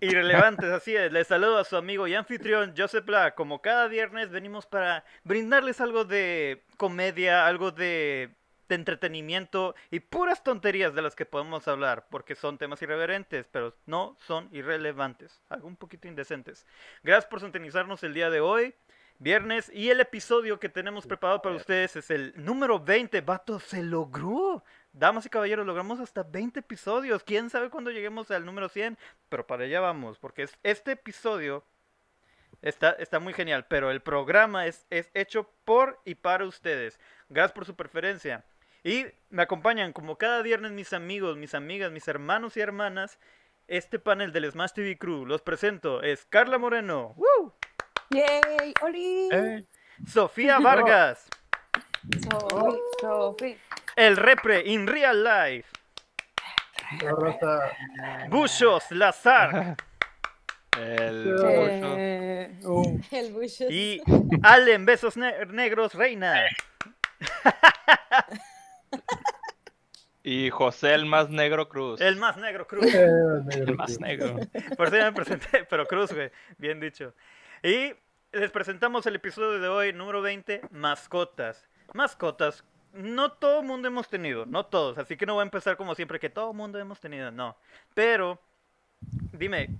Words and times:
Irrelevantes, 0.00 0.70
así 0.72 0.96
es. 0.96 1.12
Les 1.12 1.26
saludo 1.26 1.58
a 1.58 1.64
su 1.64 1.76
amigo 1.76 2.06
y 2.06 2.14
anfitrión 2.14 2.74
Joseph 2.76 3.04
Black. 3.04 3.34
Como 3.34 3.60
cada 3.60 3.88
viernes 3.88 4.30
venimos 4.30 4.66
para 4.66 5.04
brindarles 5.24 5.80
algo 5.80 6.04
de 6.04 6.62
comedia, 6.76 7.46
algo 7.46 7.70
de, 7.70 8.30
de 8.68 8.74
entretenimiento 8.74 9.74
y 9.90 10.00
puras 10.00 10.42
tonterías 10.42 10.94
de 10.94 11.02
las 11.02 11.14
que 11.14 11.26
podemos 11.26 11.68
hablar, 11.68 12.06
porque 12.10 12.34
son 12.34 12.58
temas 12.58 12.80
irreverentes, 12.82 13.46
pero 13.50 13.76
no 13.86 14.16
son 14.20 14.48
irrelevantes, 14.52 15.42
algo 15.48 15.68
un 15.68 15.76
poquito 15.76 16.08
indecentes. 16.08 16.66
Gracias 17.02 17.26
por 17.26 17.40
sintonizarnos 17.40 18.02
el 18.02 18.14
día 18.14 18.30
de 18.30 18.40
hoy. 18.40 18.74
Viernes 19.18 19.70
y 19.72 19.90
el 19.90 20.00
episodio 20.00 20.58
que 20.58 20.68
tenemos 20.68 21.06
preparado 21.06 21.42
para 21.42 21.54
ustedes 21.54 21.94
es 21.94 22.10
el 22.10 22.32
número 22.36 22.80
20. 22.80 23.20
Vato, 23.20 23.60
se 23.60 23.80
logró. 23.80 24.64
Damas 24.92 25.24
y 25.26 25.30
caballeros, 25.30 25.66
logramos 25.66 26.00
hasta 26.00 26.22
20 26.22 26.60
episodios. 26.60 27.22
¿Quién 27.24 27.48
sabe 27.50 27.70
cuándo 27.70 27.90
lleguemos 27.90 28.30
al 28.30 28.44
número 28.44 28.68
100? 28.68 28.98
Pero 29.28 29.46
para 29.46 29.64
allá 29.64 29.80
vamos, 29.80 30.18
porque 30.18 30.42
es- 30.42 30.58
este 30.62 30.92
episodio 30.92 31.64
está, 32.60 32.90
está 32.92 33.18
muy 33.18 33.32
genial. 33.32 33.66
Pero 33.68 33.90
el 33.90 34.00
programa 34.02 34.66
es, 34.66 34.86
es 34.90 35.10
hecho 35.14 35.50
por 35.64 36.00
y 36.04 36.14
para 36.14 36.44
ustedes. 36.44 37.00
Gracias 37.30 37.52
por 37.52 37.64
su 37.64 37.74
preferencia. 37.74 38.44
Y 38.84 39.06
me 39.30 39.42
acompañan 39.42 39.92
como 39.92 40.18
cada 40.18 40.42
viernes 40.42 40.72
mis 40.72 40.92
amigos, 40.92 41.36
mis 41.36 41.54
amigas, 41.54 41.90
mis 41.92 42.06
hermanos 42.08 42.56
y 42.56 42.60
hermanas. 42.60 43.18
Este 43.68 43.98
panel 43.98 44.32
del 44.32 44.50
Smash 44.50 44.72
TV 44.72 44.98
Crew, 44.98 45.24
los 45.24 45.40
presento, 45.40 46.02
es 46.02 46.26
Carla 46.26 46.58
Moreno, 46.58 47.14
¡Woo! 47.16 47.54
¡Yay! 48.10 48.74
¡Oli! 48.82 49.28
Eh, 49.32 49.64
Sofía 50.06 50.58
Vargas, 50.58 51.26
Sofi, 52.10 52.78
Sofi. 53.00 53.56
el 53.96 54.16
repre 54.16 54.62
in 54.66 54.86
real 54.86 55.22
life, 55.22 55.68
Bushos 58.28 58.90
Lazar 58.90 59.76
el 60.78 61.36
Eh, 61.44 62.58
uh, 62.64 63.00
El 63.10 63.32
Bushes. 63.32 63.70
y 63.70 64.00
Allen 64.42 64.84
Besos 64.86 65.16
Ne- 65.16 65.46
Negros 65.46 65.94
Reina. 65.94 66.44
y 70.22 70.50
José 70.50 70.94
el 70.94 71.04
más 71.06 71.28
negro 71.30 71.68
Cruz. 71.68 72.00
El 72.00 72.16
más 72.16 72.36
negro 72.36 72.66
Cruz. 72.66 72.92
El 72.94 73.76
más 73.76 74.00
negro. 74.00 74.36
Por 74.76 74.86
eso 74.88 74.96
ya 74.96 75.04
me 75.04 75.12
presenté, 75.12 75.64
pero 75.68 75.86
Cruz, 75.86 76.12
güey. 76.12 76.30
Bien 76.58 76.80
dicho. 76.80 77.14
Y 77.62 77.92
les 78.32 78.50
presentamos 78.50 79.04
el 79.06 79.16
episodio 79.16 79.58
de 79.60 79.68
hoy, 79.68 79.92
número 79.92 80.22
20, 80.22 80.62
mascotas. 80.70 81.68
Mascotas. 81.94 82.64
No 82.92 83.32
todo 83.32 83.62
mundo 83.62 83.88
hemos 83.88 84.08
tenido, 84.08 84.44
no 84.46 84.66
todos. 84.66 84.98
Así 84.98 85.16
que 85.16 85.26
no 85.26 85.34
voy 85.34 85.42
a 85.42 85.44
empezar 85.44 85.76
como 85.76 85.94
siempre 85.94 86.20
que 86.20 86.30
todo 86.30 86.52
mundo 86.52 86.78
hemos 86.78 87.00
tenido, 87.00 87.30
no. 87.30 87.56
Pero, 87.94 88.38
dime, 89.32 89.70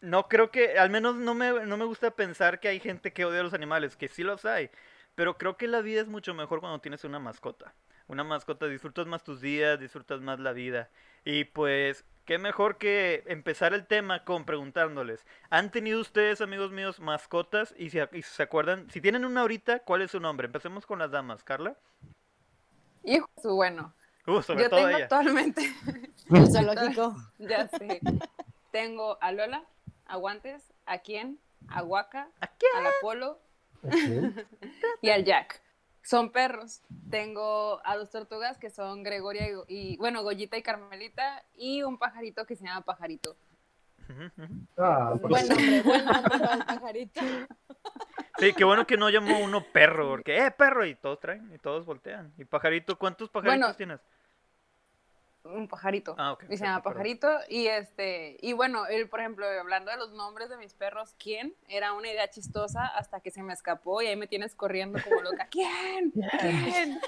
no 0.00 0.28
creo 0.28 0.50
que, 0.50 0.78
al 0.78 0.90
menos 0.90 1.16
no 1.16 1.34
me, 1.34 1.66
no 1.66 1.76
me 1.76 1.84
gusta 1.84 2.10
pensar 2.10 2.60
que 2.60 2.68
hay 2.68 2.80
gente 2.80 3.12
que 3.12 3.24
odia 3.24 3.40
a 3.40 3.42
los 3.42 3.54
animales, 3.54 3.96
que 3.96 4.08
sí 4.08 4.22
los 4.22 4.44
hay. 4.44 4.70
Pero 5.14 5.36
creo 5.36 5.56
que 5.56 5.68
la 5.68 5.80
vida 5.80 6.00
es 6.00 6.08
mucho 6.08 6.32
mejor 6.34 6.60
cuando 6.60 6.78
tienes 6.80 7.04
una 7.04 7.18
mascota. 7.18 7.74
Una 8.10 8.24
mascota, 8.24 8.66
disfrutas 8.66 9.06
más 9.06 9.22
tus 9.22 9.40
días, 9.40 9.78
disfrutas 9.78 10.20
más 10.20 10.40
la 10.40 10.50
vida. 10.52 10.90
Y 11.24 11.44
pues, 11.44 12.04
qué 12.24 12.38
mejor 12.38 12.76
que 12.76 13.22
empezar 13.26 13.72
el 13.72 13.86
tema 13.86 14.24
con 14.24 14.44
preguntándoles, 14.44 15.24
¿han 15.48 15.70
tenido 15.70 16.00
ustedes, 16.00 16.40
amigos 16.40 16.72
míos, 16.72 16.98
mascotas? 16.98 17.72
Y 17.78 17.90
si, 17.90 18.00
y 18.00 18.22
si 18.22 18.34
se 18.34 18.42
acuerdan, 18.42 18.90
si 18.90 19.00
tienen 19.00 19.24
una 19.24 19.42
ahorita, 19.42 19.84
¿cuál 19.84 20.02
es 20.02 20.10
su 20.10 20.18
nombre? 20.18 20.46
Empecemos 20.46 20.86
con 20.86 20.98
las 20.98 21.12
damas, 21.12 21.44
Carla. 21.44 21.76
Hijo, 23.04 23.30
de 23.36 23.42
su 23.42 23.54
bueno. 23.54 23.94
Uh, 24.26 24.42
sobre 24.42 24.64
Yo 24.64 24.70
todo 24.70 24.80
tengo 24.80 24.96
ella. 24.96 25.04
actualmente, 25.04 25.72
El 26.30 26.50
zoológico. 26.50 27.14
ya 27.38 27.68
sé, 27.68 28.00
tengo 28.72 29.18
a 29.20 29.30
Lola, 29.30 29.62
a 30.06 30.16
Guantes, 30.16 30.64
a 30.84 30.98
Quien, 30.98 31.38
a 31.68 31.84
Waka, 31.84 32.28
¿A 32.40 32.48
quién? 32.48 32.72
al 32.76 32.86
Apolo 32.88 33.38
y 35.00 35.10
al 35.10 35.24
Jack. 35.24 35.62
Son 36.02 36.32
perros. 36.32 36.82
Tengo 37.10 37.80
a 37.84 37.96
dos 37.96 38.10
tortugas 38.10 38.58
que 38.58 38.70
son 38.70 39.02
Gregoria 39.02 39.48
y, 39.48 39.54
y, 39.68 39.96
bueno, 39.96 40.22
Goyita 40.22 40.56
y 40.56 40.62
Carmelita 40.62 41.44
y 41.54 41.82
un 41.82 41.98
pajarito 41.98 42.46
que 42.46 42.56
se 42.56 42.64
llama 42.64 42.82
Pajarito. 42.82 43.36
Ujú. 44.08 44.66
Ah, 44.76 45.14
pues, 45.20 45.30
Buen 45.30 45.48
nombre, 45.48 45.82
buen 45.82 46.04
nombre 46.04 46.38
para 46.38 46.54
el 46.54 46.64
pajarito. 46.64 47.20
Sí, 48.38 48.52
qué 48.54 48.64
bueno 48.64 48.86
que 48.86 48.96
no 48.96 49.10
llamó 49.10 49.38
uno 49.38 49.62
perro, 49.62 50.08
porque, 50.08 50.46
¡eh, 50.46 50.50
perro! 50.50 50.86
Y 50.86 50.94
todos 50.94 51.20
traen, 51.20 51.52
y 51.54 51.58
todos 51.58 51.84
voltean. 51.84 52.32
¿Y 52.38 52.44
pajarito? 52.44 52.98
¿Cuántos 52.98 53.28
pajaritos 53.28 53.60
Bueno, 53.60 53.76
tienes? 53.76 54.00
Un 55.44 55.68
pajarito. 55.68 56.14
Ah, 56.18 56.32
ok. 56.32 56.44
Y 56.50 56.56
se 56.56 56.64
llama. 56.64 56.82
Pajarito. 56.82 57.28
Y 57.48 57.66
este, 57.66 58.36
y 58.40 58.52
bueno, 58.52 58.86
él, 58.86 59.08
por 59.08 59.20
ejemplo, 59.20 59.46
hablando 59.46 59.90
de 59.90 59.96
los 59.96 60.12
nombres 60.12 60.50
de 60.50 60.56
mis 60.58 60.74
perros, 60.74 61.14
¿quién? 61.18 61.54
Era 61.68 61.92
una 61.94 62.08
idea 62.08 62.28
chistosa 62.28 62.86
hasta 62.86 63.20
que 63.20 63.30
se 63.30 63.42
me 63.42 63.52
escapó 63.52 64.02
y 64.02 64.06
ahí 64.06 64.16
me 64.16 64.26
tienes 64.26 64.54
corriendo 64.54 64.98
como 65.02 65.22
loca. 65.22 65.48
¿Quién? 65.50 66.12
¿Quién? 66.40 67.00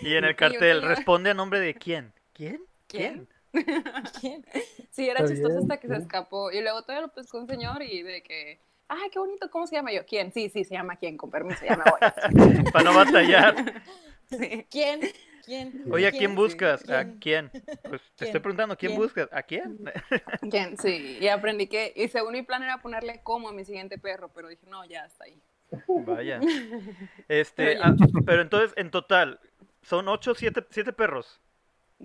Y 0.00 0.14
en 0.14 0.24
el 0.24 0.30
yo, 0.32 0.36
cartel, 0.36 0.82
responde 0.82 1.30
a 1.30 1.34
nombre 1.34 1.60
de 1.60 1.74
quién. 1.74 2.12
¿Quién? 2.32 2.62
¿Quién? 2.86 3.28
¿Quién? 4.20 4.44
Sí, 4.90 5.08
era 5.08 5.20
Está 5.20 5.34
chistoso 5.34 5.54
bien, 5.54 5.62
hasta 5.62 5.76
que 5.78 5.88
se 5.88 5.96
escapó. 5.96 6.50
Y 6.50 6.62
luego 6.62 6.82
todavía 6.82 7.06
lo 7.06 7.12
pescó 7.12 7.38
un 7.38 7.48
señor 7.48 7.82
y 7.82 8.02
de 8.02 8.22
que, 8.22 8.60
ay, 8.88 9.10
qué 9.10 9.18
bonito, 9.18 9.50
¿cómo 9.50 9.66
se 9.66 9.76
llama 9.76 9.92
yo? 9.92 10.06
¿Quién? 10.06 10.32
Sí, 10.32 10.48
sí, 10.48 10.64
se 10.64 10.74
llama 10.74 10.96
quién, 10.96 11.18
con 11.18 11.30
permiso, 11.30 11.64
ya 11.64 11.76
me 11.76 11.84
voy. 11.84 12.62
Para 12.72 12.84
no 12.84 12.96
batallar. 12.96 13.82
Sí. 14.30 14.66
¿Quién? 14.70 15.00
¿Quién? 15.50 15.72
Oye, 15.90 16.06
¿a 16.06 16.12
quién 16.12 16.34
buscas? 16.36 16.82
¿A 16.82 16.86
¿Quién? 16.86 17.18
quién? 17.20 17.50
Pues 17.88 18.00
te 18.16 18.24
estoy 18.26 18.40
preguntando, 18.40 18.74
¿a 18.74 18.76
quién 18.76 18.90
¿Quién? 18.92 19.00
buscas? 19.02 19.28
¿A 19.32 19.42
quién? 19.42 19.78
¿Quién? 20.50 20.78
Sí, 20.78 21.18
y 21.20 21.26
aprendí 21.26 21.66
que, 21.66 21.92
y 21.96 22.06
según 22.06 22.34
mi 22.34 22.42
plan 22.42 22.62
era 22.62 22.80
ponerle 22.80 23.20
como 23.24 23.48
a 23.48 23.52
mi 23.52 23.64
siguiente 23.64 23.98
perro, 23.98 24.30
pero 24.32 24.46
dije, 24.48 24.64
no, 24.68 24.84
ya 24.84 25.06
está 25.06 25.24
ahí. 25.24 25.42
Vaya. 25.88 26.40
Este, 27.28 27.78
ah, 27.80 27.96
pero 28.24 28.42
entonces, 28.42 28.72
en 28.76 28.90
total, 28.92 29.40
son 29.82 30.06
ocho, 30.08 30.34
siete, 30.36 30.64
siete 30.70 30.92
perros. 30.92 31.40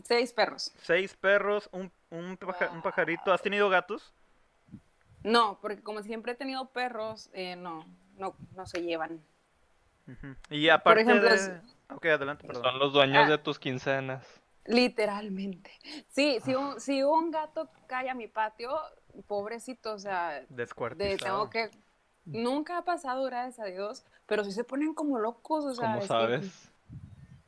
Seis 0.03 0.33
perros. 0.33 0.71
Seis 0.81 1.15
perros, 1.15 1.69
un, 1.71 1.91
un, 2.09 2.37
paja- 2.37 2.71
un 2.71 2.81
pajarito. 2.81 3.31
¿Has 3.31 3.41
tenido 3.43 3.69
gatos? 3.69 4.11
No, 5.23 5.59
porque 5.61 5.81
como 5.81 6.01
siempre 6.03 6.33
he 6.33 6.35
tenido 6.35 6.69
perros, 6.69 7.29
eh, 7.33 7.55
no, 7.55 7.85
no, 8.17 8.35
no 8.55 8.65
se 8.65 8.81
llevan. 8.81 9.19
Y 10.51 10.69
aparte 10.69 11.01
ejemplo, 11.01 11.29
de... 11.29 11.61
Ok, 11.89 12.05
adelante, 12.05 12.45
perdón. 12.47 12.63
Son 12.63 12.79
los 12.79 12.93
dueños 12.93 13.25
Ah. 13.25 13.29
de 13.29 13.37
tus 13.37 13.59
quincenas. 13.59 14.25
Literalmente. 14.65 15.71
Sí, 16.07 16.39
si 16.43 16.55
un, 16.55 16.79
si 16.79 17.03
un 17.03 17.29
gato 17.31 17.69
cae 17.87 18.09
a 18.09 18.15
mi 18.15 18.27
patio, 18.27 18.71
pobrecito, 19.27 19.93
o 19.93 19.99
sea, 19.99 20.29
de, 20.41 20.45
Descuartizado. 20.49 21.17
tengo 21.17 21.49
que... 21.49 21.69
Nunca 22.25 22.79
ha 22.79 22.83
pasado, 22.83 23.23
gracias 23.25 23.59
a 23.59 23.65
Dios, 23.69 24.03
pero 24.25 24.43
sí 24.43 24.51
se 24.51 24.63
ponen 24.63 24.95
como 24.95 25.19
locos, 25.19 25.63
o 25.65 25.75
sea, 25.75 25.87
¿Cómo 25.89 25.99
que- 26.01 26.07
sabes? 26.07 26.71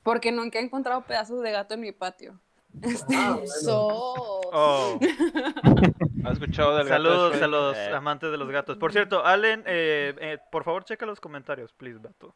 porque 0.04 0.31
nunca 0.31 0.60
he 0.60 0.62
encontrado 0.62 1.01
pedazos 1.01 1.42
de 1.42 1.51
gato 1.51 1.74
en 1.74 1.81
mi 1.81 1.92
patio. 1.92 2.39
Este, 2.84 3.16
Ah, 3.16 3.31
bueno. 3.31 3.44
Eso. 3.44 3.88
Oh, 3.89 5.00
¿Has 6.25 6.34
escuchado 6.34 6.78
del 6.78 6.88
gato 6.88 7.01
de 7.04 7.10
saludos 7.10 7.31
Shrek? 7.31 7.44
a 7.44 7.48
los 7.48 7.75
Eh, 7.78 7.89
amantes 7.95 8.30
de 8.31 8.38
los 8.38 8.50
gatos. 8.51 8.78
Por 8.78 8.92
cierto, 8.92 9.25
Allen, 9.25 9.63
eh, 9.66 10.13
eh, 10.19 10.38
por 10.51 10.63
favor 10.63 10.84
checa 10.86 11.07
los 11.07 11.19
comentarios, 11.19 11.74
please, 11.74 11.98
vato. 11.98 12.36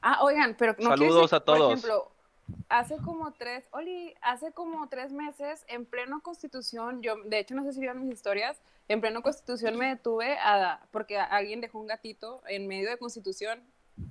Ah, 0.00 0.22
oigan, 0.22 0.56
pero 0.58 0.74
no 0.78 0.90
Saludos 0.90 1.22
decir, 1.22 1.36
a 1.36 1.40
todos. 1.40 1.58
Por 1.58 1.70
ejemplo, 1.70 2.10
hace 2.68 2.96
como 2.98 3.32
tres, 3.32 3.68
Oli, 3.72 4.14
hace 4.20 4.52
como 4.52 4.88
tres 4.88 5.12
meses, 5.12 5.64
en 5.68 5.84
pleno 5.86 6.20
constitución, 6.22 7.02
yo, 7.02 7.16
de 7.24 7.38
hecho, 7.38 7.54
no 7.54 7.64
sé 7.64 7.72
si 7.72 7.80
vieron 7.80 8.04
mis 8.04 8.14
historias, 8.14 8.60
en 8.88 9.00
pleno 9.00 9.22
constitución 9.22 9.76
me 9.76 9.88
detuve 9.88 10.38
a, 10.38 10.80
porque 10.90 11.18
alguien 11.18 11.60
dejó 11.60 11.78
un 11.78 11.86
gatito 11.86 12.42
en 12.46 12.66
medio 12.66 12.88
de 12.88 12.96
constitución, 12.98 13.62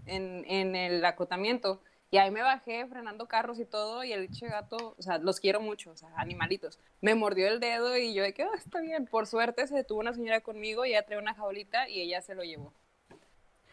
en, 0.06 0.44
en 0.48 0.76
el 0.76 1.04
acotamiento, 1.06 1.82
y 2.10 2.18
ahí 2.18 2.32
me 2.32 2.42
bajé 2.42 2.86
frenando 2.88 3.28
carros 3.28 3.60
y 3.60 3.66
todo, 3.66 4.04
y 4.04 4.14
el 4.14 4.32
che 4.32 4.48
gato, 4.48 4.96
o 4.98 5.02
sea, 5.02 5.18
los 5.18 5.42
quiero 5.42 5.60
mucho, 5.60 5.92
o 5.92 5.98
sea, 5.98 6.10
animalitos. 6.16 6.80
Me 7.02 7.16
mordió 7.16 7.48
el 7.48 7.60
dedo 7.60 7.98
y 7.98 8.14
yo 8.14 8.24
de 8.24 8.34
que, 8.34 8.46
oh, 8.46 8.54
está 8.54 8.80
bien. 8.80 9.08
Por 9.08 9.28
suerte 9.28 9.68
se 9.68 9.76
detuvo 9.76 10.00
una 10.00 10.14
señora 10.14 10.40
conmigo 10.40 10.86
y 10.86 10.92
ella 10.92 11.06
trae 11.06 11.20
una 11.20 11.34
jaulita 11.34 11.90
y 11.90 12.00
ella 12.00 12.22
se 12.22 12.34
lo 12.34 12.44
llevó. 12.44 12.72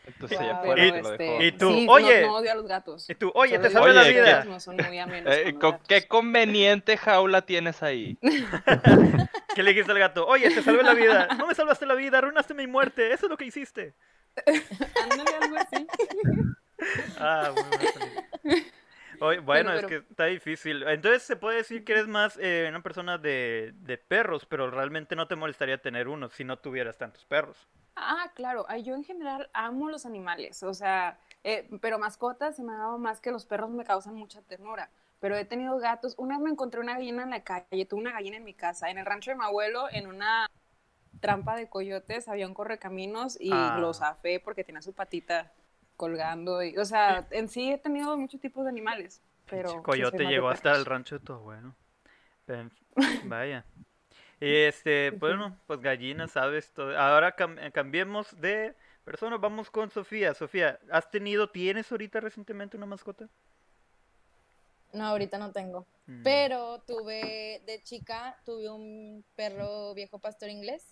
Entonces 0.07 0.39
Wow. 0.39 0.75
ella 0.77 1.01
lo 1.03 1.11
este, 1.13 1.25
dejó. 1.25 1.43
Y 1.43 1.53
tú, 1.53 1.71
sí, 1.71 1.87
oye. 1.89 2.21
No, 2.23 2.27
no 2.29 2.35
odio 2.37 2.53
a 2.53 2.55
los 2.55 2.67
gatos. 2.67 3.09
Y 3.09 3.15
tú, 3.15 3.33
oye, 3.35 3.59
te 3.59 3.71
salvé 3.71 3.93
la 3.95 4.03
vida. 4.05 4.61
son 4.61 4.77
muy 4.77 4.99
Eh, 5.27 5.55
con 5.59 5.79
qué 5.89 6.07
conveniente 6.07 6.97
jaula 6.97 7.43
tienes 7.43 7.83
ahí. 7.83 8.19
¿Qué 9.55 9.63
le 9.63 9.71
dijiste 9.71 9.93
al 9.93 9.99
gato? 9.99 10.27
Oye, 10.27 10.51
te 10.51 10.63
salvé 10.63 10.83
la 10.83 10.95
vida. 10.95 11.29
No 11.39 11.47
me 11.47 11.55
salvaste 11.55 11.87
la 11.87 11.95
vida, 11.95 12.19
arruinaste 12.19 12.55
mi 12.55 12.67
muerte. 12.67 13.13
Eso 13.13 13.27
es 13.27 13.31
lo 13.31 13.37
que 13.37 13.47
hiciste. 13.47 13.95
Ándale, 15.03 15.31
algo 15.41 15.57
así. 15.57 15.87
Ah, 17.19 17.51
bueno. 17.55 18.61
Oye, 19.21 19.39
bueno, 19.39 19.71
es 19.73 19.77
pero- 19.77 19.89
que 19.89 19.97
está 20.11 20.25
difícil. 20.27 20.83
Entonces 20.83 21.23
se 21.23 21.37
puede 21.37 21.59
decir 21.59 21.85
que 21.85 21.93
eres 21.93 22.09
más 22.09 22.37
eh, 22.43 22.67
una 22.69 22.83
persona 22.83 23.17
de, 23.17 23.71
de 23.77 23.97
perros, 23.97 24.45
pero 24.45 24.71
realmente 24.71 25.15
no 25.17 25.29
te 25.29 25.37
molestaría 25.37 25.79
tener 25.79 26.09
uno 26.09 26.29
si 26.31 26.45
no 26.45 26.59
tuvieras 26.59 26.99
tantos 26.99 27.25
perros. 27.25 27.57
Ah, 27.97 28.31
claro. 28.35 28.67
Yo 28.79 28.95
en 28.95 29.05
general 29.05 29.49
amo 29.53 29.89
los 29.89 30.07
animales. 30.07 30.63
O 30.63 30.75
sea, 30.75 31.19
eh, 31.45 31.69
pero 31.81 31.99
mascotas 31.99 32.57
se 32.57 32.63
me 32.63 32.73
ha 32.73 32.77
dado 32.79 32.99
más 32.99 33.21
que 33.21 33.31
los 33.31 33.47
perros 33.47 33.71
me 33.71 33.85
causan 33.85 34.15
mucha 34.15 34.43
ternura. 34.43 34.91
Pero 35.21 35.37
he 35.37 35.45
tenido 35.45 35.79
gatos. 35.79 36.15
Una 36.19 36.37
vez 36.37 36.45
me 36.45 36.51
encontré 36.51 36.81
una 36.81 36.95
gallina 36.95 37.23
en 37.23 37.31
la 37.31 37.43
calle. 37.45 37.87
Tuve 37.87 38.01
una 38.01 38.13
gallina 38.13 38.37
en 38.37 38.45
mi 38.45 38.55
casa. 38.55 38.91
En 38.91 38.99
el 38.99 39.07
rancho 39.07 39.31
de 39.31 39.37
mi 39.37 39.45
abuelo, 39.45 39.87
en 39.91 40.07
una 40.07 40.47
trampa 41.21 41.57
de 41.57 41.69
coyotes, 41.69 42.29
había 42.29 42.47
un 42.47 42.55
correcaminos 42.55 43.39
y 43.41 43.51
Ah. 43.53 43.79
lo 43.81 43.95
zafé 43.95 44.41
porque 44.41 44.65
tenía 44.65 44.83
su 44.83 44.93
patita 44.93 45.53
colgando. 45.97 46.63
Y, 46.63 46.77
o 46.77 46.85
sea, 46.85 47.27
en 47.31 47.49
sí 47.49 47.73
he 47.73 47.79
tenido 47.79 48.17
muchos 48.17 48.41
tipos 48.41 48.65
de 48.65 48.71
animales. 48.71 49.23
Pero 49.47 49.69
sí 49.71 49.77
coyote 49.83 50.25
llegó 50.25 50.49
hasta 50.49 50.73
el 50.75 50.85
rancho 50.85 51.19
de 51.19 51.25
tu 51.25 51.33
abuelo. 51.35 51.75
Vaya. 53.25 53.65
Y 54.45 54.57
este, 54.65 55.11
bueno, 55.11 55.57
pues 55.67 55.81
gallinas, 55.81 56.33
¿sabes? 56.33 56.71
Todo- 56.73 56.99
Ahora 56.99 57.35
cam- 57.37 57.59
eh, 57.61 57.71
cambiemos 57.73 58.39
de 58.41 58.75
persona, 59.05 59.37
vamos 59.37 59.71
con 59.71 59.91
Sofía. 59.91 60.35
Sofía, 60.35 60.79
¿has 60.91 61.11
tenido, 61.11 61.49
tienes 61.51 61.91
ahorita 61.91 62.21
recientemente 62.21 62.77
una 62.77 62.87
mascota? 62.87 63.29
No, 64.93 65.07
ahorita 65.07 65.39
no 65.39 65.51
tengo. 65.53 65.87
Mm. 66.07 66.23
Pero 66.23 66.81
tuve, 66.87 67.63
de 67.67 67.83
chica, 67.83 68.37
tuve 68.45 68.69
un 68.71 69.25
perro 69.35 69.95
viejo 69.95 70.19
pastor 70.19 70.49
inglés, 70.51 70.85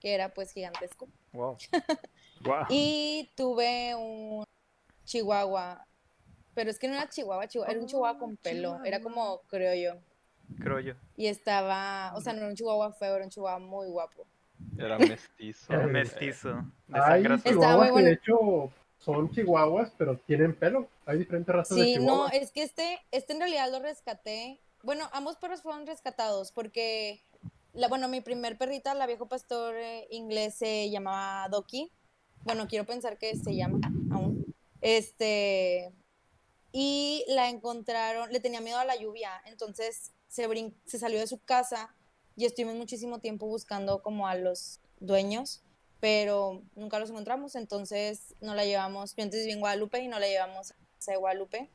que 0.00 0.14
era 0.14 0.30
pues 0.30 0.52
gigantesco. 0.52 1.08
Wow. 1.32 1.56
Guau. 2.42 2.66
Y 2.70 3.30
tuve 3.36 3.94
un 3.94 4.44
chihuahua, 5.04 5.84
pero 6.54 6.70
es 6.70 6.78
que 6.78 6.88
no 6.88 6.94
era 6.94 7.08
chihuahua, 7.08 7.48
chihuahua, 7.48 7.70
era 7.72 7.80
un 7.80 7.86
chihuahua 7.86 8.18
con 8.18 8.36
pelo, 8.36 8.82
era 8.84 9.00
como 9.00 9.40
criollo. 9.48 9.98
Creo 10.58 10.80
yo. 10.80 10.94
Y 11.16 11.26
estaba, 11.26 12.12
o 12.16 12.20
sea, 12.20 12.32
no 12.32 12.40
era 12.40 12.48
un 12.48 12.54
chihuahua 12.54 12.92
feo, 12.92 13.16
era 13.16 13.24
un 13.24 13.30
chihuahua 13.30 13.58
muy 13.58 13.88
guapo. 13.88 14.26
Era 14.78 14.98
mestizo. 14.98 15.72
Era 15.72 15.86
mestizo. 15.86 16.64
De 16.86 16.98
azul. 16.98 17.32
Estaba 17.44 17.76
muy 17.76 17.90
chihuahuas 17.90 17.90
bueno. 17.92 18.06
de 18.08 18.12
hecho 18.14 18.72
son 18.98 19.30
chihuahuas, 19.30 19.92
pero 19.96 20.18
tienen 20.18 20.54
pelo. 20.54 20.88
Hay 21.06 21.18
diferentes 21.18 21.54
razas 21.54 21.76
de 21.76 21.84
Sí, 21.84 21.94
no, 21.96 22.00
chihuahuas. 22.00 22.32
es 22.34 22.52
que 22.52 22.62
este, 22.62 22.98
este 23.10 23.32
en 23.32 23.40
realidad 23.40 23.70
lo 23.70 23.80
rescaté. 23.80 24.60
Bueno, 24.82 25.08
ambos 25.12 25.36
perros 25.36 25.62
fueron 25.62 25.86
rescatados 25.86 26.52
porque, 26.52 27.22
la, 27.72 27.88
bueno, 27.88 28.08
mi 28.08 28.20
primer 28.20 28.56
perrita, 28.56 28.94
la 28.94 29.06
viejo 29.06 29.28
pastor 29.28 29.74
eh, 29.76 30.06
inglés, 30.10 30.54
se 30.54 30.90
llamaba 30.90 31.48
Doki. 31.48 31.92
Bueno, 32.44 32.66
quiero 32.68 32.86
pensar 32.86 33.18
que 33.18 33.36
se 33.36 33.54
llama 33.54 33.80
aún. 34.10 34.54
Este, 34.80 35.92
y 36.72 37.24
la 37.28 37.48
encontraron, 37.48 38.32
le 38.32 38.40
tenía 38.40 38.60
miedo 38.60 38.78
a 38.78 38.84
la 38.84 38.96
lluvia, 38.96 39.32
entonces 39.46 40.12
se, 40.28 40.48
brin- 40.48 40.74
se 40.86 40.98
salió 40.98 41.18
de 41.18 41.26
su 41.26 41.38
casa 41.38 41.94
y 42.36 42.44
estuvimos 42.44 42.76
muchísimo 42.76 43.18
tiempo 43.20 43.46
buscando 43.46 44.02
como 44.02 44.26
a 44.28 44.34
los 44.34 44.80
dueños, 45.00 45.62
pero 45.98 46.62
nunca 46.74 46.98
los 46.98 47.10
encontramos, 47.10 47.54
entonces 47.56 48.34
no 48.40 48.54
la 48.54 48.64
llevamos, 48.64 49.14
yo 49.16 49.22
antes 49.22 49.40
viví 49.40 49.52
en 49.52 49.60
Guadalupe 49.60 50.00
y 50.00 50.08
no 50.08 50.18
la 50.18 50.28
llevamos 50.28 50.70
a 50.70 50.76
casa 50.96 51.12
de 51.12 51.18
Guadalupe. 51.18 51.70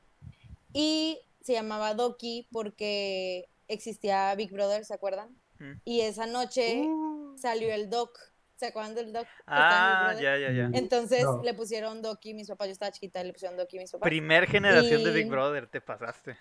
Y 0.74 1.20
se 1.42 1.54
llamaba 1.54 1.94
Doki 1.94 2.48
porque 2.52 3.48
existía 3.68 4.34
Big 4.36 4.52
Brother, 4.52 4.84
¿se 4.86 4.94
acuerdan? 4.94 5.40
Mm. 5.60 5.74
Y 5.86 6.02
esa 6.02 6.26
noche 6.26 6.82
Uh. 6.82 7.38
salió 7.38 7.74
el 7.74 7.90
Doc, 7.90 8.18
¿se 8.56 8.68
acuerdan 8.68 8.96
del 8.96 9.13
Doc? 9.13 9.28
Ah, 9.48 10.13
ya, 10.19 10.38
ya, 10.38 10.52
ya. 10.52 10.69
Entonces 10.74 11.24
No. 11.24 11.42
le 11.44 11.54
pusieron 11.54 12.02
Doki, 12.02 12.34
mis 12.34 12.48
papás, 12.48 12.68
yo 12.68 12.74
estaba 12.74 12.92
chiquita, 12.92 13.22
y 13.22 13.25
le 13.25 13.34
pusieron 13.34 13.57
Doki, 13.57 13.78
mis 13.78 13.92
papás. 13.92 14.07
Primer 14.07 14.48
generación 14.48 15.04
de 15.04 15.12
Y- 15.12 15.13
Big 15.13 15.28
Brother, 15.30 15.68
te 15.68 15.81
pasaste. 15.81 16.38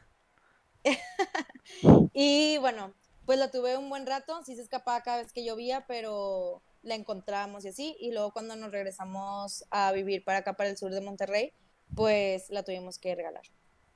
Y 2.13 2.59
bueno, 2.59 2.93
pues 3.27 3.39
la 3.39 3.51
tuve 3.51 3.77
un 3.77 3.89
buen 3.89 4.07
rato, 4.07 4.43
sí 4.45 4.55
se 4.55 4.63
escapaba 4.63 5.01
cada 5.03 5.19
vez 5.23 5.33
que 5.33 5.45
llovía, 5.45 5.85
pero 5.87 6.63
la 6.83 6.95
encontrábamos 6.95 7.65
y 7.65 7.69
así. 7.69 7.97
Y 7.99 8.13
luego 8.13 8.33
cuando 8.33 8.55
nos 8.57 8.71
regresamos 8.71 9.65
a 9.71 9.93
vivir 9.93 10.25
para 10.25 10.39
acá, 10.39 10.53
para 10.55 10.71
el 10.71 10.77
sur 10.77 10.93
de 10.93 11.01
Monterrey, 11.01 11.53
pues 11.95 12.51
la 12.51 12.63
tuvimos 12.63 12.99
que 12.99 13.15
regalar. 13.15 13.43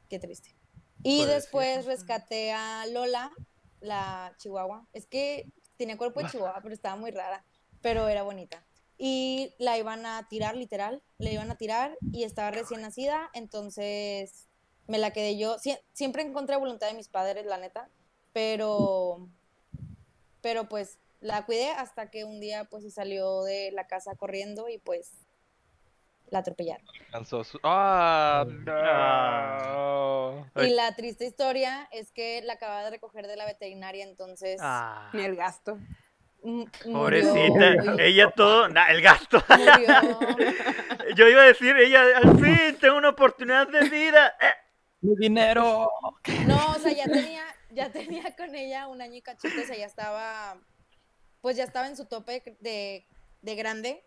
Qué 0.08 0.18
triste. 0.18 0.54
Y 1.02 1.24
después 1.26 1.84
rescaté 1.84 2.52
a 2.52 2.86
Lola, 2.86 3.30
la 3.80 4.32
chihuahua. 4.38 4.86
Es 4.92 5.06
que 5.06 5.46
tenía 5.76 5.96
cuerpo 5.96 6.20
de 6.20 6.28
chihuahua, 6.30 6.60
pero 6.62 6.74
estaba 6.74 6.96
muy 6.96 7.10
rara, 7.10 7.44
pero 7.82 8.08
era 8.08 8.22
bonita. 8.22 8.64
Y 8.96 9.54
la 9.58 9.78
iban 9.78 10.04
a 10.06 10.26
tirar, 10.28 10.56
literal, 10.56 11.02
la 11.18 11.30
iban 11.30 11.50
a 11.50 11.56
tirar 11.56 11.96
y 12.12 12.24
estaba 12.24 12.50
recién 12.50 12.80
nacida, 12.82 13.30
entonces 13.32 14.48
me 14.88 14.98
la 14.98 15.12
quedé 15.12 15.38
yo. 15.38 15.56
Sie- 15.58 15.80
siempre 15.92 16.22
en 16.22 16.32
contra 16.32 16.56
de 16.56 16.60
voluntad 16.60 16.88
de 16.88 16.94
mis 16.94 17.08
padres, 17.08 17.46
la 17.46 17.58
neta, 17.58 17.88
pero, 18.32 19.28
pero 20.40 20.68
pues 20.68 20.98
la 21.20 21.44
cuidé 21.46 21.70
hasta 21.70 22.10
que 22.10 22.24
un 22.24 22.40
día 22.40 22.64
pues 22.64 22.82
se 22.84 22.90
salió 22.90 23.42
de 23.42 23.70
la 23.72 23.86
casa 23.86 24.14
corriendo 24.16 24.68
y 24.68 24.78
pues 24.78 25.12
la 26.30 26.40
atropellaron. 26.40 26.84
Su- 27.24 27.58
¡Ah! 27.62 28.44
Ah. 28.68 30.44
no. 30.54 30.62
Y 30.64 30.70
la 30.70 30.94
triste 30.94 31.24
historia 31.26 31.88
es 31.92 32.12
que 32.12 32.42
la 32.42 32.54
acababa 32.54 32.84
de 32.84 32.90
recoger 32.90 33.26
de 33.26 33.36
la 33.36 33.46
veterinaria, 33.46 34.04
entonces 34.04 34.60
Ah, 34.62 35.10
Ni 35.14 35.22
el 35.22 35.36
gasto. 35.36 35.78
Pobrecita. 36.42 37.82
murió, 37.82 37.98
Ella 37.98 38.30
todo. 38.30 38.68
Nah, 38.68 38.88
el 38.88 39.02
gasto. 39.02 39.42
murió. 39.48 40.18
Yo 41.16 41.28
iba 41.28 41.42
a 41.42 41.46
decir, 41.46 41.76
ella, 41.76 42.02
al 42.16 42.38
fin, 42.38 42.76
tengo 42.80 42.96
una 42.96 43.10
oportunidad 43.10 43.66
de 43.68 43.88
vida. 43.88 44.36
Eh, 44.40 44.52
¡Mi 45.00 45.16
dinero! 45.16 45.90
No, 46.46 46.72
o 46.72 46.78
sea, 46.80 46.92
ya 46.92 47.04
tenía, 47.04 47.44
ya 47.70 47.90
tenía 47.90 48.34
con 48.36 48.54
ella 48.54 48.88
un 48.88 49.00
año 49.00 49.14
y 49.14 49.22
cachito, 49.22 49.60
o 49.62 49.64
sea, 49.64 49.76
ya 49.76 49.86
estaba, 49.86 50.58
pues 51.40 51.56
ya 51.56 51.64
estaba 51.64 51.86
en 51.86 51.96
su 51.96 52.04
tope 52.04 52.42
de, 52.60 53.06
de 53.42 53.54
grande, 53.54 54.04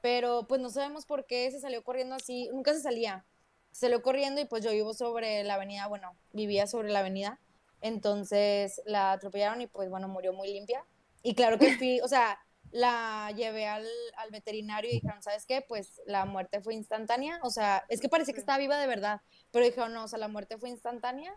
pero 0.00 0.46
pues 0.48 0.60
no 0.60 0.70
sabemos 0.70 1.04
por 1.04 1.26
qué 1.26 1.50
se 1.50 1.60
salió 1.60 1.84
corriendo 1.84 2.14
así, 2.14 2.48
nunca 2.52 2.72
se 2.72 2.80
salía, 2.80 3.24
se 3.70 3.80
salió 3.82 4.02
corriendo 4.02 4.40
y 4.40 4.46
pues 4.46 4.64
yo 4.64 4.70
vivo 4.72 4.94
sobre 4.94 5.44
la 5.44 5.54
avenida, 5.54 5.86
bueno, 5.86 6.16
vivía 6.32 6.66
sobre 6.66 6.90
la 6.90 7.00
avenida, 7.00 7.38
entonces 7.82 8.80
la 8.86 9.12
atropellaron 9.12 9.60
y 9.60 9.66
pues 9.66 9.90
bueno, 9.90 10.08
murió 10.08 10.32
muy 10.32 10.52
limpia. 10.52 10.84
Y 11.22 11.34
claro 11.34 11.58
que 11.58 11.76
fui, 11.76 12.00
o 12.00 12.08
sea, 12.08 12.38
la 12.72 13.32
llevé 13.36 13.66
al, 13.66 13.86
al 14.16 14.30
veterinario 14.30 14.90
y 14.90 14.94
dijeron, 14.94 15.22
¿sabes 15.22 15.44
qué? 15.46 15.60
Pues 15.66 16.00
la 16.06 16.24
muerte 16.24 16.60
fue 16.60 16.74
instantánea, 16.74 17.38
o 17.42 17.50
sea, 17.50 17.84
es 17.88 18.00
que 18.00 18.08
parecía 18.08 18.32
que 18.32 18.40
estaba 18.40 18.58
viva 18.58 18.78
de 18.78 18.86
verdad, 18.86 19.20
pero 19.50 19.64
dijeron, 19.64 19.92
no, 19.92 20.04
o 20.04 20.08
sea, 20.08 20.18
la 20.18 20.28
muerte 20.28 20.56
fue 20.56 20.68
instantánea 20.70 21.34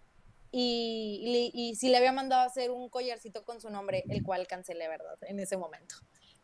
y, 0.52 1.52
y, 1.54 1.70
y 1.70 1.76
sí 1.76 1.90
le 1.90 1.98
había 1.98 2.12
mandado 2.12 2.44
a 2.44 2.46
hacer 2.46 2.70
un 2.70 2.88
collarcito 2.90 3.44
con 3.44 3.60
su 3.60 3.70
nombre, 3.72 4.04
el 4.10 4.22
cual 4.24 4.46
cancelé, 4.48 4.88
¿verdad? 4.88 5.18
En 5.22 5.40
ese 5.40 5.58
momento. 5.58 5.96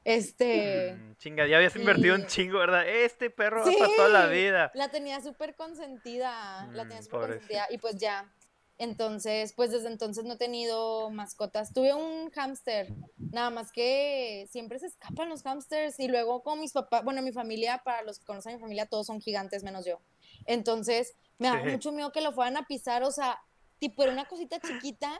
Este, 0.03 0.95
mm, 0.95 1.15
Chinga, 1.17 1.45
ya 1.45 1.57
habías 1.57 1.75
invertido 1.75 2.15
un 2.15 2.21
y- 2.21 2.25
chingo, 2.27 2.57
¿verdad? 2.59 2.87
Este 2.87 3.29
perro 3.29 3.65
Sí. 3.65 3.75
para 3.77 3.95
toda 3.95 4.09
la 4.09 4.25
vida. 4.27 4.71
la 4.73 4.89
tenía 4.89 5.21
súper 5.21 5.55
consentida, 5.55 6.67
la 6.73 6.83
tenía 6.83 7.01
Mm, 7.01 7.03
súper 7.03 7.19
consentida 7.19 7.67
y 7.69 7.77
pues 7.77 7.97
ya. 7.97 8.31
Entonces, 8.79 9.53
pues 9.53 9.71
desde 9.71 9.89
entonces 9.89 10.23
no 10.23 10.33
he 10.33 10.37
tenido 10.37 11.09
mascotas. 11.11 11.73
Tuve 11.73 11.93
un 11.93 12.31
hámster, 12.31 12.87
nada 13.31 13.49
más 13.49 13.71
que 13.73 14.47
siempre 14.49 14.79
se 14.79 14.87
escapan 14.87 15.27
los 15.29 15.43
hámsters 15.43 15.99
y 15.99 16.07
luego 16.07 16.41
con 16.43 16.59
mis 16.61 16.71
papás, 16.71 17.03
bueno, 17.03 17.21
mi 17.21 17.33
familia, 17.33 17.81
para 17.83 18.01
los 18.03 18.19
que 18.19 18.25
conocen 18.25 18.53
a 18.53 18.55
mi 18.55 18.61
familia, 18.61 18.85
todos 18.85 19.05
son 19.07 19.19
gigantes 19.19 19.63
menos 19.63 19.85
yo. 19.85 19.99
Entonces, 20.45 21.13
me 21.37 21.49
da 21.49 21.61
Sí. 21.61 21.69
mucho 21.69 21.91
miedo 21.91 22.11
que 22.13 22.21
lo 22.21 22.31
fueran 22.31 22.55
a 22.55 22.65
pisar, 22.67 23.03
o 23.03 23.11
sea, 23.11 23.37
tipo 23.79 24.01
era 24.01 24.13
una 24.13 24.25
cosita 24.25 24.59
chiquita 24.61 25.19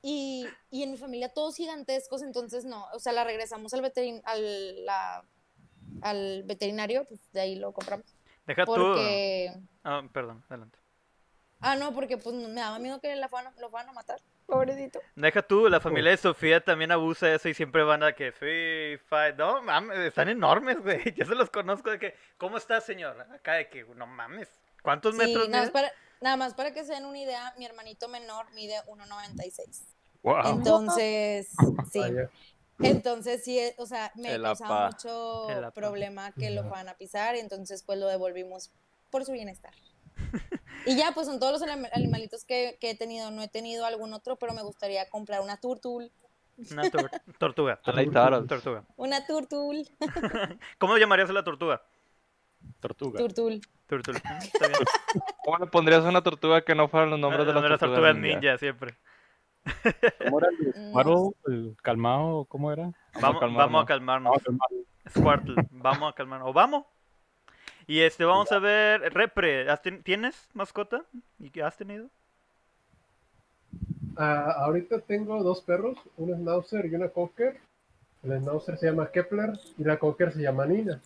y, 0.00 0.48
y 0.70 0.84
en 0.84 0.92
mi 0.92 0.96
familia 0.96 1.28
todos 1.28 1.56
gigantescos, 1.56 2.22
entonces 2.22 2.64
no, 2.64 2.86
o 2.94 3.00
sea, 3.00 3.12
la 3.12 3.24
regresamos 3.24 3.74
al, 3.74 3.82
veterin 3.82 4.22
al, 4.24 4.84
la- 4.84 5.24
al 6.02 6.44
veterinario, 6.44 7.04
pues 7.06 7.20
de 7.32 7.40
ahí 7.40 7.56
lo 7.56 7.72
compramos. 7.72 8.06
Deja 8.46 8.64
tú. 8.64 8.72
Porque... 8.74 9.52
Ah, 9.84 10.02
perdón, 10.12 10.44
adelante. 10.48 10.78
Ah, 11.62 11.76
no, 11.76 11.94
porque 11.94 12.18
pues 12.18 12.34
me 12.34 12.60
daba 12.60 12.78
miedo 12.78 13.00
que 13.00 13.14
la 13.16 13.28
fueran- 13.28 13.54
lo 13.58 13.70
fueran 13.70 13.88
a 13.88 13.92
matar. 13.92 14.20
Pobrecito. 14.46 15.00
Deja 15.14 15.40
tú, 15.42 15.68
la 15.68 15.80
familia 15.80 16.10
de 16.10 16.16
Sofía 16.18 16.60
también 16.62 16.90
abusa 16.92 17.26
de 17.26 17.36
eso 17.36 17.48
y 17.48 17.54
siempre 17.54 17.82
van 17.84 18.02
a 18.02 18.12
que 18.12 18.32
sí, 18.32 19.02
fight. 19.08 19.36
No 19.36 19.62
mames, 19.62 19.96
están 19.98 20.28
enormes, 20.28 20.82
güey. 20.82 21.00
Yo 21.16 21.24
se 21.24 21.34
los 21.34 21.48
conozco 21.50 21.90
de 21.90 21.98
que, 21.98 22.14
¿cómo 22.36 22.58
está, 22.58 22.80
señor? 22.80 23.18
Acá 23.32 23.54
de 23.54 23.68
que, 23.70 23.84
no 23.84 24.06
mames. 24.06 24.48
¿Cuántos 24.82 25.14
Sí, 25.14 25.18
metros 25.18 25.48
nada 25.48 25.62
más, 25.64 25.66
mide? 25.68 25.72
para, 25.72 25.92
nada 26.20 26.36
más 26.36 26.54
para 26.54 26.74
que 26.74 26.84
se 26.84 26.92
den 26.92 27.04
una 27.06 27.18
idea, 27.20 27.54
mi 27.56 27.64
hermanito 27.64 28.08
menor 28.08 28.46
mide 28.52 28.74
1.96. 28.88 29.84
Wow. 30.22 30.40
Entonces, 30.46 31.48
sí. 31.92 32.00
Vaya. 32.00 32.28
Entonces, 32.80 33.44
sí, 33.44 33.58
eh, 33.60 33.74
o 33.78 33.86
sea, 33.86 34.10
me 34.16 34.34
El 34.34 34.42
causaba 34.42 34.86
apa. 34.88 34.96
mucho 34.96 35.46
problema 35.74 36.32
que 36.32 36.50
lo 36.50 36.64
fueran 36.64 36.88
a 36.88 36.94
pisar, 36.94 37.36
entonces 37.36 37.84
pues 37.84 37.98
lo 37.98 38.08
devolvimos 38.08 38.72
por 39.10 39.24
su 39.24 39.32
bienestar. 39.32 39.72
Y 40.86 40.96
ya, 40.96 41.12
pues 41.14 41.26
son 41.28 41.38
todos 41.38 41.52
los 41.52 41.62
anima- 41.62 41.88
animalitos 41.92 42.44
que, 42.44 42.76
que 42.80 42.90
he 42.90 42.96
tenido. 42.96 43.30
No 43.30 43.42
he 43.42 43.48
tenido 43.48 43.84
algún 43.86 44.12
otro, 44.14 44.36
pero 44.36 44.52
me 44.52 44.62
gustaría 44.62 45.08
comprar 45.08 45.40
una 45.40 45.56
turtul. 45.58 46.10
Una 46.70 46.82
tor- 46.90 47.10
tortuga. 47.38 47.76
Tortuga. 47.82 48.84
Una 48.96 49.24
turtul. 49.26 49.88
¿Cómo 50.78 50.96
llamarías 50.98 51.30
a 51.30 51.32
la 51.34 51.44
tortuga? 51.44 51.82
Tortuga. 52.80 53.18
Turtul. 53.18 53.60
Turtul. 53.86 54.16
Está 54.16 54.68
bien. 54.68 54.80
¿Cómo 55.44 55.58
le 55.58 55.66
pondrías 55.66 56.04
a 56.04 56.08
una 56.08 56.22
tortuga 56.22 56.62
que 56.62 56.74
no 56.74 56.88
fueran 56.88 57.10
los 57.10 57.18
nombres 57.20 57.46
de 57.46 57.52
las 57.52 57.62
las 57.62 57.78
tortugas 57.78 58.00
tortugas 58.00 58.16
ninja? 58.16 58.40
ninja, 58.40 58.58
siempre. 58.58 58.96
¿Cómo 60.24 60.38
era 60.40 60.48
el 60.48 60.92
No. 60.92 61.02
Squirtle? 61.02 61.54
¿El 61.54 61.76
calmado? 61.82 62.44
¿Cómo 62.46 62.72
era? 62.72 62.90
Vamos, 63.20 63.40
calmarnos. 63.40 63.56
vamos 63.56 63.82
a 63.82 63.86
calmarnos. 63.86 64.30
Vamos 64.32 64.42
a 64.42 64.44
calmarnos. 64.44 64.86
Squirtle, 65.46 65.68
vamos 65.70 66.10
a 66.10 66.12
calmarnos. 66.14 66.48
¿O 66.48 66.52
vamos? 66.52 66.84
Y 67.92 68.00
este, 68.00 68.24
vamos 68.24 68.50
a 68.52 68.58
ver, 68.58 69.12
Repre, 69.12 69.68
¿has 69.68 69.82
ten- 69.82 70.02
¿tienes 70.02 70.48
mascota? 70.54 71.02
¿Y 71.38 71.50
qué 71.50 71.62
has 71.62 71.76
tenido? 71.76 72.08
Ah, 74.16 74.50
ahorita 74.60 75.00
tengo 75.00 75.42
dos 75.42 75.60
perros, 75.60 75.98
un 76.16 76.32
Schnauzer 76.34 76.86
y 76.86 76.94
una 76.94 77.08
Cocker. 77.10 77.58
El 78.22 78.40
Schnauzer 78.40 78.78
se 78.78 78.86
llama 78.86 79.10
Kepler 79.10 79.50
y 79.76 79.84
la 79.84 79.98
Cocker 79.98 80.32
se 80.32 80.40
llama 80.40 80.64
Nina. 80.64 81.02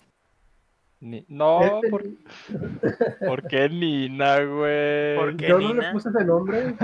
Ni- 1.01 1.25
No, 1.29 1.61
Este- 1.61 1.89
¿por, 1.91 2.05
por 3.27 3.49
qué 3.49 3.69
Nina, 3.69 4.45
güey? 4.45 5.17
¿Por 5.17 5.37
qué 5.37 5.49
Yo 5.49 5.59
no 5.59 5.69
Nina? 5.73 5.87
le 5.89 5.93
puse 5.93 6.09
ese 6.11 6.25
nombre, 6.25 6.77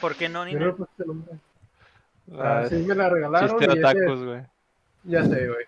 ¿Por 0.00 0.16
qué 0.16 0.28
no, 0.30 0.46
yo 0.48 0.58
no 0.58 0.58
le 0.58 0.72
Nina? 0.72 0.72
puse 0.76 0.90
ese 0.98 1.06
nombre. 1.06 1.32
Ah, 2.38 2.60
Así 2.60 2.76
me 2.76 2.94
la 2.94 3.10
regalaron 3.10 3.58
chiste 3.58 3.64
y 3.74 3.78
de 3.78 3.84
otakus, 3.84 4.24
güey. 4.24 4.42
ya 5.04 5.22
sé, 5.26 5.46
güey. 5.46 5.66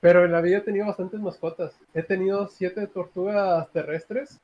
Pero 0.00 0.24
en 0.24 0.32
la 0.32 0.40
vida 0.40 0.58
he 0.58 0.62
tenido 0.62 0.86
bastantes 0.86 1.20
mascotas. 1.20 1.74
He 1.94 2.02
tenido 2.02 2.48
siete 2.48 2.86
tortugas 2.86 3.70
terrestres. 3.72 4.40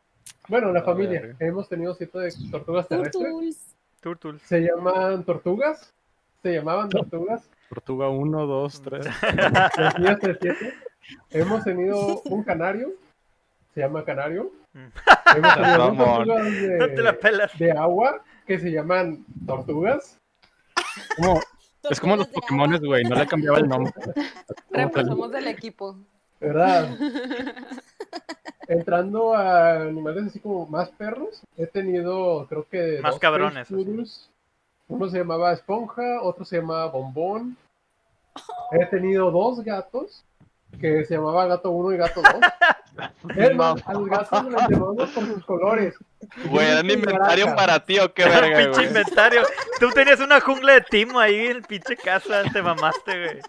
Bueno, 0.48 0.70
la 0.72 0.80
A 0.80 0.84
familia. 0.84 1.20
ver. 1.22 1.36
Hemos 1.40 1.68
tenido 1.68 1.94
siete 1.94 2.28
tortugas 2.50 2.86
terrestres. 2.88 3.22
Turtuls. 3.24 3.76
Turtles. 4.00 4.42
Se 4.42 4.60
llaman 4.60 5.24
tortugas. 5.24 5.92
Se 6.42 6.52
llamaban 6.52 6.88
tortugas. 6.90 7.48
Tortuga 7.68 8.08
1, 8.08 8.46
2, 8.46 8.82
3. 8.82 9.06
Las 9.78 9.98
mías 9.98 10.18
tres, 10.20 10.38
siete. 10.40 10.74
Hemos 11.30 11.64
tenido 11.64 12.20
un 12.26 12.44
canario. 12.44 12.90
Se 13.74 13.80
llama 13.80 14.04
canario. 14.04 14.52
Mm. 14.72 14.86
Hemos 15.36 15.54
tenido 15.54 15.96
tortugas 15.96 16.28
No 16.78 16.86
te 16.86 17.02
la 17.02 17.12
de, 17.12 17.18
pelas. 17.18 17.58
de 17.58 17.72
agua 17.72 18.22
que 18.46 18.58
se 18.60 18.70
llaman 18.70 19.24
tortugas. 19.46 20.18
Como- 21.16 21.40
es 21.90 22.00
como 22.00 22.16
los 22.16 22.28
Pokémones, 22.28 22.80
güey. 22.80 23.04
No 23.04 23.16
le 23.16 23.26
cambiaba 23.26 23.58
el 23.58 23.68
nombre. 23.68 23.92
Somos 25.06 25.30
del 25.30 25.48
equipo. 25.48 25.96
¿Verdad? 26.40 26.96
Entrando 28.68 29.32
a 29.32 29.82
animales 29.82 30.26
así 30.26 30.40
como 30.40 30.66
más 30.66 30.90
perros, 30.90 31.42
he 31.56 31.66
tenido, 31.66 32.46
creo 32.48 32.66
que. 32.68 32.98
Más 33.00 33.12
dos 33.12 33.20
cabrones. 33.20 33.70
Uno 34.88 35.08
se 35.08 35.18
llamaba 35.18 35.52
Esponja, 35.52 36.22
otro 36.22 36.44
se 36.44 36.58
llamaba 36.58 36.86
Bombón. 36.86 37.56
He 38.72 38.86
tenido 38.86 39.30
dos 39.30 39.62
gatos, 39.64 40.24
que 40.78 41.04
se 41.04 41.14
llamaba 41.14 41.46
Gato 41.46 41.70
1 41.70 41.92
y 41.94 41.96
Gato 41.98 42.22
2. 42.22 42.34
Es 43.36 43.54
más, 43.54 43.82
a 43.86 43.92
los 43.92 44.08
gatos 44.08 44.44
los 44.44 44.68
llamamos 44.68 45.10
por 45.10 45.24
sus 45.26 45.44
colores. 45.44 45.94
Güey, 46.48 46.66
¿eran 46.66 46.86
Gris 46.86 46.96
y 46.96 46.98
inventario 47.00 47.54
para 47.54 47.84
ti 47.84 47.98
o 47.98 48.12
qué 48.12 48.24
verga, 48.24 48.56
pinche 48.58 48.70
güey? 48.72 48.86
inventario. 48.86 49.42
Tú 49.78 49.90
tenías 49.90 50.20
una 50.20 50.40
jungla 50.40 50.74
de 50.74 50.80
timo 50.82 51.20
ahí 51.20 51.46
en 51.48 51.62
pinche 51.62 51.96
casa, 51.96 52.42
te 52.52 52.62
mamaste, 52.62 53.24
güey. 53.24 53.40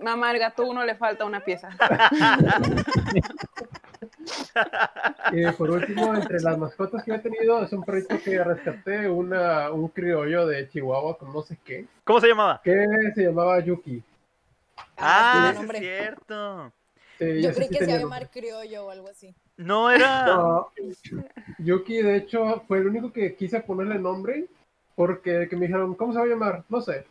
Mamá, 0.00 0.30
al 0.30 0.38
gato 0.38 0.64
uno 0.66 0.84
le 0.84 0.94
falta 0.96 1.24
una 1.24 1.40
pieza. 1.40 1.68
Y 5.32 5.46
por 5.52 5.70
último, 5.70 6.14
entre 6.14 6.40
las 6.40 6.58
mascotas 6.58 7.02
que 7.04 7.14
he 7.14 7.18
tenido, 7.18 7.62
es 7.62 7.72
un 7.72 7.82
perrito 7.84 8.16
que 8.22 8.42
rescaté, 8.42 9.08
una, 9.08 9.70
un 9.70 9.88
criollo 9.88 10.46
de 10.46 10.68
Chihuahua 10.68 11.16
con 11.18 11.32
no 11.32 11.42
sé 11.42 11.56
qué, 11.64 11.86
¿Cómo 12.04 12.20
se 12.20 12.28
llamaba? 12.28 12.60
que 12.62 12.84
se 13.14 13.22
llamaba 13.24 13.58
Yuki. 13.60 14.02
Ah, 14.96 15.42
sí 15.44 15.48
es 15.50 15.54
nombre. 15.56 15.78
cierto. 15.78 16.72
Sí, 17.18 17.42
Yo 17.42 17.52
creí 17.52 17.68
sí 17.68 17.78
que 17.78 17.84
se 17.84 17.90
iba 17.90 17.94
a 17.94 18.00
llamar 18.02 18.30
criollo 18.30 18.86
o 18.86 18.90
algo 18.90 19.08
así. 19.08 19.34
No 19.56 19.90
era. 19.90 20.26
No, 20.26 20.70
Yuki, 21.58 22.02
de 22.02 22.16
hecho, 22.16 22.62
fue 22.68 22.78
el 22.78 22.88
único 22.88 23.12
que 23.12 23.34
quise 23.34 23.60
ponerle 23.60 23.98
nombre 23.98 24.46
porque 24.94 25.46
que 25.48 25.56
me 25.56 25.66
dijeron, 25.66 25.94
¿cómo 25.94 26.12
se 26.12 26.18
va 26.18 26.24
a 26.24 26.28
llamar? 26.28 26.64
No 26.68 26.80
sé. 26.80 27.06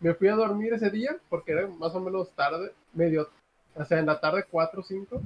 Me 0.00 0.14
fui 0.14 0.28
a 0.28 0.34
dormir 0.34 0.72
ese 0.72 0.90
día 0.90 1.16
porque 1.28 1.52
era 1.52 1.66
más 1.66 1.94
o 1.94 2.00
menos 2.00 2.30
tarde, 2.30 2.72
medio, 2.94 3.28
o 3.74 3.84
sea, 3.84 3.98
en 3.98 4.06
la 4.06 4.18
tarde 4.18 4.44
4 4.50 4.80
o 4.80 4.84
5. 4.84 5.22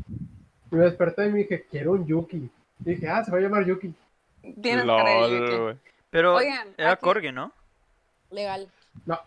Y 0.73 0.75
me 0.75 0.85
desperté 0.85 1.27
y 1.27 1.33
me 1.33 1.39
dije, 1.39 1.67
quiero 1.71 1.93
un 1.93 2.07
Yuki. 2.07 2.37
Y 2.39 2.51
dije, 2.91 3.09
ah, 3.09 3.23
se 3.25 3.31
va 3.31 3.39
a 3.39 3.41
llamar 3.41 3.65
Yuki. 3.65 3.95
Tienes 4.61 4.85
cara 4.85 5.11
de 5.11 5.21
LOL, 5.39 5.51
Yuki. 5.75 5.81
Pero 6.11 6.35
Oigan, 6.35 6.69
era 6.77 6.93
aquí- 6.93 7.03
Corgi, 7.05 7.31
¿no? 7.33 7.53
Legal. 8.31 8.69
No, 9.07 9.21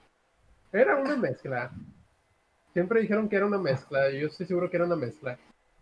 era 0.74 0.98
una 0.98 1.15
mezcla. 1.15 1.72
Siempre 2.77 3.01
dijeron 3.01 3.27
que 3.27 3.36
era 3.36 3.48
una 3.48 3.57
mezcla. 3.57 4.12
Yo 4.12 4.27
estoy 4.27 4.46
seguro 4.46 4.69
que 4.69 4.77
era 4.77 4.86
una 4.86 4.96
mezcla. 4.96 5.36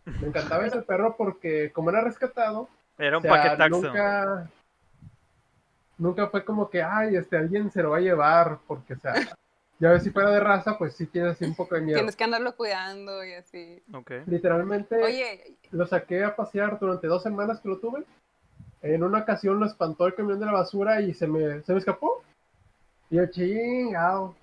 Me 0.05 0.27
encantaba 0.27 0.65
ese 0.65 0.81
perro 0.81 1.17
porque, 1.17 1.69
como 1.73 1.89
era 1.89 1.99
rescatado, 1.99 2.69
Era 2.97 3.17
O 3.17 3.19
un 3.19 3.23
sea, 3.23 3.31
paquetaxo. 3.31 3.81
Nunca, 3.81 4.49
nunca 5.97 6.27
fue 6.29 6.45
como 6.45 6.69
que, 6.69 6.81
ay, 6.81 7.17
este, 7.17 7.35
alguien 7.35 7.69
se 7.69 7.83
lo 7.83 7.89
va 7.89 7.97
a 7.97 7.99
llevar, 7.99 8.59
porque, 8.65 8.93
o 8.93 8.99
sea, 8.99 9.13
ya 9.77 9.91
ves, 9.91 10.03
si 10.03 10.11
fuera 10.11 10.29
de 10.29 10.39
raza, 10.39 10.77
pues 10.77 10.95
sí 10.95 11.05
tienes 11.07 11.33
así 11.33 11.43
un 11.43 11.53
poco 11.53 11.75
de 11.75 11.81
miedo. 11.81 11.97
Tienes 11.97 12.15
que 12.15 12.23
andarlo 12.23 12.55
cuidando 12.55 13.25
y 13.25 13.33
así. 13.33 13.83
Ok. 13.93 14.11
Literalmente 14.27 14.95
Oye, 15.03 15.57
lo 15.71 15.85
saqué 15.87 16.23
a 16.23 16.37
pasear 16.37 16.79
durante 16.79 17.07
dos 17.07 17.21
semanas 17.23 17.59
que 17.59 17.67
lo 17.67 17.77
tuve. 17.79 18.05
En 18.81 19.03
una 19.03 19.19
ocasión 19.19 19.59
lo 19.59 19.65
espantó 19.65 20.07
el 20.07 20.15
camión 20.15 20.39
de 20.39 20.45
la 20.45 20.53
basura 20.53 21.01
y 21.01 21.13
se 21.13 21.27
me, 21.27 21.61
se 21.61 21.73
me 21.73 21.79
escapó. 21.79 22.23
Y 23.09 23.17
yo, 23.17 23.25
chingado. 23.25 24.33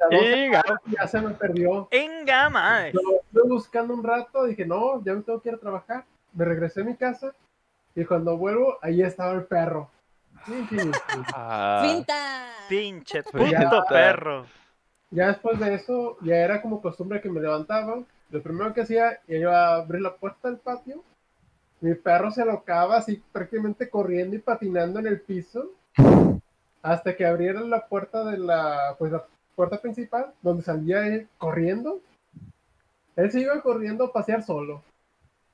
A 0.00 0.14
dos 0.14 0.20
Chinga. 0.22 0.62
semanas 0.62 0.82
Ya 0.86 1.06
se 1.06 1.20
me 1.20 1.30
perdió. 1.34 1.88
¡Enga, 1.90 2.48
madre! 2.50 2.92
Lo 2.94 3.00
estuve 3.20 3.48
buscando 3.48 3.94
un 3.94 4.02
rato, 4.02 4.44
dije, 4.44 4.64
no, 4.64 5.02
ya 5.04 5.14
me 5.14 5.22
tengo 5.22 5.40
que 5.40 5.48
ir 5.50 5.54
a 5.56 5.58
trabajar. 5.58 6.04
Me 6.32 6.44
regresé 6.44 6.80
a 6.80 6.84
mi 6.84 6.94
casa 6.96 7.32
y 7.94 8.04
cuando 8.04 8.36
vuelvo, 8.36 8.78
ahí 8.82 9.02
estaba 9.02 9.32
el 9.32 9.44
perro. 9.44 9.90
Ah, 11.34 11.82
¡Finta! 11.84 12.46
Pinche 12.68 13.22
Pues 13.24 13.50
ya. 13.50 13.60
puto 13.60 13.84
perro. 13.88 14.46
Ya 15.10 15.26
después 15.28 15.58
de 15.58 15.74
eso, 15.74 16.16
ya 16.22 16.36
era 16.36 16.62
como 16.62 16.80
costumbre 16.80 17.20
que 17.20 17.28
me 17.28 17.40
levantaba. 17.40 17.98
Lo 18.30 18.42
primero 18.42 18.72
que 18.72 18.82
hacía, 18.82 19.20
iba 19.26 19.66
a 19.68 19.74
abrir 19.76 20.00
la 20.02 20.14
puerta 20.14 20.48
del 20.48 20.58
patio. 20.58 21.02
Mi 21.80 21.94
perro 21.94 22.30
se 22.30 22.44
locaba 22.44 22.96
así 22.98 23.22
prácticamente 23.32 23.90
corriendo 23.90 24.36
y 24.36 24.38
patinando 24.38 25.00
en 25.00 25.08
el 25.08 25.20
piso. 25.20 25.72
Hasta 26.82 27.16
que 27.16 27.26
abrieron 27.26 27.68
la 27.68 27.86
puerta 27.86 28.24
de 28.24 28.38
la, 28.38 28.94
pues 28.98 29.12
la 29.12 29.24
puerta 29.60 29.78
principal, 29.78 30.32
donde 30.40 30.62
salía 30.62 31.06
él 31.06 31.28
corriendo. 31.36 32.00
Él 33.14 33.30
se 33.30 33.40
iba 33.40 33.60
corriendo 33.60 34.04
a 34.04 34.12
pasear 34.12 34.42
solo. 34.42 34.82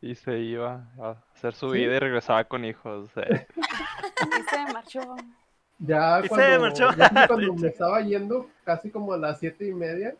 y 0.01 0.15
se 0.15 0.39
iba 0.39 0.85
a 1.01 1.17
hacer 1.35 1.55
su 1.55 1.73
Sí. 1.73 1.79
vida 1.79 1.97
y 1.97 1.99
regresaba 1.99 2.45
con 2.45 2.65
hijos. 2.65 3.11
eh. 3.17 3.47
y 3.57 4.43
se 4.49 4.73
marchó. 4.73 5.17
Ya 5.81 6.21
Y 6.21 6.23
se 6.25 6.29
cuando, 6.29 6.61
marchó. 6.61 6.91
ya 6.97 7.27
cuando 7.27 7.55
me 7.55 7.67
estaba 7.69 8.01
yendo, 8.03 8.49
casi 8.65 8.91
como 8.91 9.13
a 9.15 9.17
las 9.19 9.41
siete 9.41 9.67
y 9.67 9.75
media, 9.75 10.15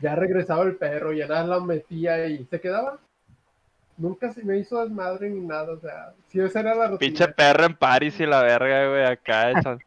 ya 0.00 0.16
regresaba 0.16 0.64
el 0.64 0.74
perro, 0.74 1.12
ya 1.12 1.28
nada 1.28 1.44
lo 1.44 1.60
metía 1.60 2.26
y 2.26 2.44
se 2.46 2.60
quedaba. 2.60 2.98
Nunca 3.96 4.32
se 4.32 4.42
me 4.42 4.58
hizo 4.58 4.82
desmadre 4.82 5.30
ni 5.30 5.40
nada, 5.46 5.72
o 5.72 5.78
sea, 5.78 6.14
si 6.26 6.40
esa 6.40 6.58
era 6.60 6.74
la 6.74 6.88
rutina. 6.88 6.98
Pinche 6.98 7.28
perro 7.28 7.66
en 7.66 7.76
París 7.76 8.18
y 8.18 8.26
la 8.26 8.42
verga, 8.42 8.88
güey, 8.88 9.04
acá 9.04 9.52
echan. 9.52 9.78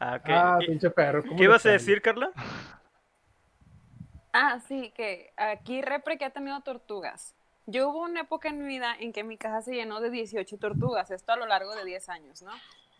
Ah, 0.00 0.16
ok. 0.16 0.28
Ah, 0.28 0.58
¿Y- 0.62 0.66
pinche 0.66 0.90
perro. 0.90 1.22
¿cómo 1.22 1.36
¿Qué 1.36 1.44
ibas 1.44 1.64
a 1.66 1.70
decir, 1.70 2.00
Carla? 2.02 2.32
Ah, 4.32 4.60
sí, 4.66 4.92
que 4.96 5.32
aquí 5.36 5.82
Repre 5.82 6.16
que 6.18 6.24
ha 6.24 6.30
tenido 6.30 6.60
tortugas. 6.62 7.34
Yo 7.66 7.88
hubo 7.90 8.02
una 8.02 8.20
época 8.22 8.48
en 8.48 8.58
mi 8.60 8.66
vida 8.66 8.94
en 8.98 9.12
que 9.12 9.22
mi 9.24 9.36
casa 9.36 9.62
se 9.62 9.74
llenó 9.74 10.00
de 10.00 10.10
18 10.10 10.58
tortugas, 10.58 11.10
esto 11.10 11.32
a 11.32 11.36
lo 11.36 11.46
largo 11.46 11.74
de 11.74 11.84
10 11.84 12.08
años, 12.08 12.42
¿no? 12.42 12.50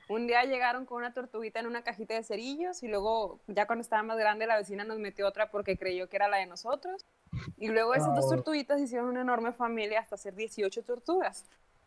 Un 0.08 0.26
día 0.26 0.42
llegaron 0.44 0.86
con 0.86 0.98
una 0.98 1.12
tortuguita 1.14 1.60
en 1.60 1.66
una 1.66 1.82
cajita 1.82 2.14
de 2.14 2.24
cerillos 2.24 2.82
y 2.82 2.88
luego, 2.88 3.40
ya 3.46 3.66
cuando 3.66 3.82
estaba 3.82 4.02
más 4.02 4.18
grande, 4.18 4.46
la 4.46 4.56
vecina 4.56 4.82
nos 4.84 4.98
metió 4.98 5.26
otra 5.28 5.50
porque 5.52 5.76
creyó 5.78 6.08
que 6.08 6.16
era 6.16 6.28
la 6.28 6.38
de 6.38 6.46
nosotros. 6.46 7.06
Y 7.58 7.68
luego 7.68 7.94
esas 7.94 8.14
dos 8.14 8.26
Ah. 8.26 8.34
tortuguitas 8.34 8.80
hicieron 8.80 9.08
una 9.08 9.20
enorme 9.20 9.52
familia 9.52 10.00
hasta 10.00 10.16
ser 10.16 10.34
18 10.34 10.82
tortugas. 10.82 11.44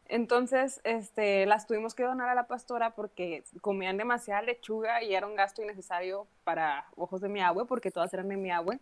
Entonces, 0.07 0.81
este, 0.83 1.45
las 1.45 1.65
tuvimos 1.65 1.95
que 1.95 2.03
donar 2.03 2.29
a 2.29 2.35
la 2.35 2.47
pastora 2.47 2.91
porque 2.91 3.43
comían 3.61 3.97
demasiada 3.97 4.41
lechuga 4.41 5.01
y 5.01 5.15
era 5.15 5.27
un 5.27 5.35
gasto 5.35 5.61
innecesario 5.61 6.27
para 6.43 6.87
ojos 6.95 7.21
de 7.21 7.29
mi 7.29 7.41
abue, 7.41 7.65
porque 7.65 7.91
todas 7.91 8.13
eran 8.13 8.27
de 8.27 8.37
mi 8.37 8.51
abue. 8.51 8.79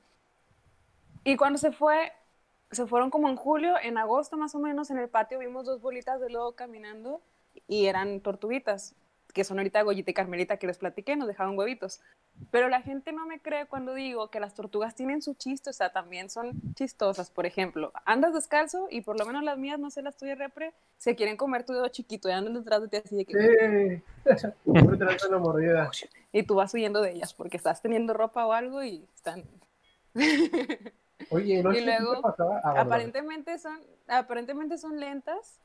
Y 1.23 1.37
cuando 1.37 1.59
se 1.59 1.71
fue, 1.71 2.11
se 2.71 2.87
fueron 2.87 3.11
como 3.11 3.29
en 3.29 3.35
julio, 3.35 3.75
en 3.81 3.97
agosto 3.97 4.37
más 4.37 4.55
o 4.55 4.59
menos, 4.59 4.89
en 4.89 4.97
el 4.97 5.09
patio 5.09 5.39
vimos 5.39 5.65
dos 5.65 5.81
bolitas 5.81 6.19
de 6.19 6.29
lodo 6.29 6.53
caminando 6.53 7.21
y 7.67 7.85
eran 7.85 8.21
tortuguitas, 8.21 8.95
que 9.31 9.43
son 9.43 9.57
ahorita 9.59 9.81
Goyita 9.81 10.11
y 10.11 10.13
Carmelita 10.13 10.57
que 10.57 10.67
les 10.67 10.77
platiqué, 10.77 11.15
nos 11.15 11.27
dejaban 11.27 11.57
huevitos. 11.57 12.01
Pero 12.51 12.69
la 12.69 12.81
gente 12.81 13.11
no 13.11 13.25
me 13.25 13.39
cree 13.39 13.65
cuando 13.65 13.93
digo 13.93 14.29
que 14.29 14.39
las 14.39 14.53
tortugas 14.53 14.95
tienen 14.95 15.21
su 15.21 15.33
chiste, 15.33 15.69
o 15.69 15.73
sea, 15.73 15.91
también 15.91 16.29
son 16.29 16.53
chistosas. 16.75 17.29
Por 17.29 17.45
ejemplo, 17.45 17.91
andas 18.05 18.33
descalzo 18.33 18.87
y 18.89 19.01
por 19.01 19.19
lo 19.19 19.25
menos 19.25 19.43
las 19.43 19.57
mías, 19.57 19.79
no 19.79 19.89
sé, 19.89 20.01
las 20.01 20.17
tuyas 20.17 20.37
repre, 20.37 20.73
se 20.97 21.15
quieren 21.15 21.37
comer 21.37 21.65
tu 21.65 21.73
dedo 21.73 21.87
chiquito 21.87 22.29
y 22.29 22.31
andan 22.31 22.53
detrás 22.53 22.81
de 22.81 22.87
ti 22.87 22.97
así 22.97 23.15
de 23.15 23.25
que... 23.25 24.03
Sí. 24.25 24.39
La 25.29 25.37
mordida. 25.39 25.89
Y 26.31 26.43
tú 26.43 26.55
vas 26.55 26.73
huyendo 26.73 27.01
de 27.01 27.11
ellas 27.11 27.33
porque 27.33 27.57
estás 27.57 27.81
teniendo 27.81 28.13
ropa 28.13 28.45
o 28.45 28.53
algo 28.53 28.83
y 28.83 29.05
están... 29.15 29.43
Oye, 31.29 31.63
no 31.63 31.73
Y 31.77 31.81
luego, 31.81 32.21
pasaba. 32.21 32.59
Ah, 32.63 32.81
aparentemente 32.81 33.57
son 33.59 33.79
aparentemente 34.07 34.77
son 34.77 34.99
lentas 34.99 35.59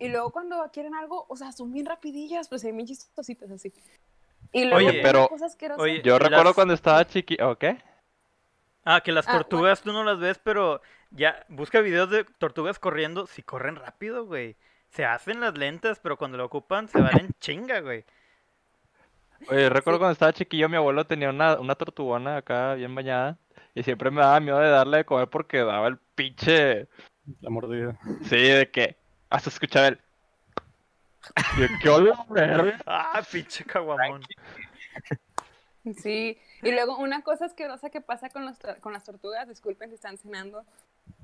y 0.00 0.08
luego 0.08 0.30
cuando 0.30 0.68
quieren 0.72 0.94
algo 0.94 1.26
o 1.28 1.36
sea 1.36 1.52
son 1.52 1.72
bien 1.72 1.86
rapidillas 1.86 2.48
pues 2.48 2.64
hay 2.64 2.72
bien 2.72 2.86
chistositas 2.86 3.50
así 3.50 3.72
y 4.52 4.64
luego 4.64 4.88
Oye, 4.88 5.00
pero- 5.02 5.28
cosa 5.28 5.46
asquerosa- 5.46 5.80
oye, 5.80 6.02
Yo 6.02 6.18
recuerdo 6.18 6.44
Las- 6.46 6.54
cuando 6.54 6.74
estaba 6.74 7.06
chiqui... 7.06 7.36
¿O 7.40 7.56
qué? 7.56 7.80
Ah, 8.84 9.00
que 9.02 9.12
las 9.12 9.28
Ah, 9.28 9.32
tortugas 9.34 9.80
tú 9.82 9.92
no 9.92 10.02
las 10.02 10.18
ves, 10.18 10.40
pero 10.42 10.80
ya 11.10 11.44
busca 11.48 11.80
videos 11.80 12.10
de 12.10 12.24
tortugas 12.24 12.78
corriendo. 12.80 13.26
Si 13.28 13.42
corren 13.42 13.76
rápido, 13.76 14.24
güey. 14.26 14.56
Se 14.88 15.04
hacen 15.04 15.38
las 15.40 15.56
lentas, 15.56 16.00
pero 16.00 16.16
cuando 16.16 16.36
lo 16.38 16.46
ocupan 16.46 16.88
se 16.88 17.00
van 17.00 17.20
en 17.20 17.30
chinga, 17.40 17.80
güey. 17.80 18.04
Oye, 19.48 19.68
recuerdo 19.68 19.98
Sí. 19.98 20.00
cuando 20.00 20.12
estaba 20.12 20.32
chiquillo, 20.32 20.68
mi 20.68 20.76
abuelo 20.76 21.06
tenía 21.06 21.30
una, 21.30 21.60
una 21.60 21.74
tortugona 21.74 22.38
acá 22.38 22.74
bien 22.74 22.94
bañada. 22.94 23.38
Y 23.74 23.82
siempre 23.84 24.10
me 24.10 24.20
daba 24.20 24.40
miedo 24.40 24.58
de 24.58 24.68
darle 24.70 24.96
de 24.98 25.04
comer 25.04 25.28
porque 25.28 25.58
daba 25.58 25.86
el 25.88 25.98
pinche... 26.14 26.88
La 27.40 27.50
mordida. 27.50 27.98
Sí, 28.24 28.36
de 28.36 28.68
que... 28.70 28.96
Hasta 29.30 29.48
escuchaba 29.48 29.88
el... 29.88 29.98
Yo, 31.58 31.66
¿Qué 31.80 31.88
hola, 31.88 32.26
verga? 32.28 32.80
Ah, 32.86 33.22
pinche 33.30 33.64
caguamón. 33.64 34.22
sí 35.96 36.36
y 36.62 36.72
luego 36.72 36.98
una 36.98 37.22
cosa 37.22 37.46
asquerosa 37.46 37.90
que 37.90 38.00
pasa 38.00 38.28
con, 38.28 38.44
los 38.44 38.58
con 38.80 38.92
las 38.92 39.04
tortugas 39.04 39.48
disculpen 39.48 39.88
si 39.88 39.94
están 39.94 40.18
cenando 40.18 40.64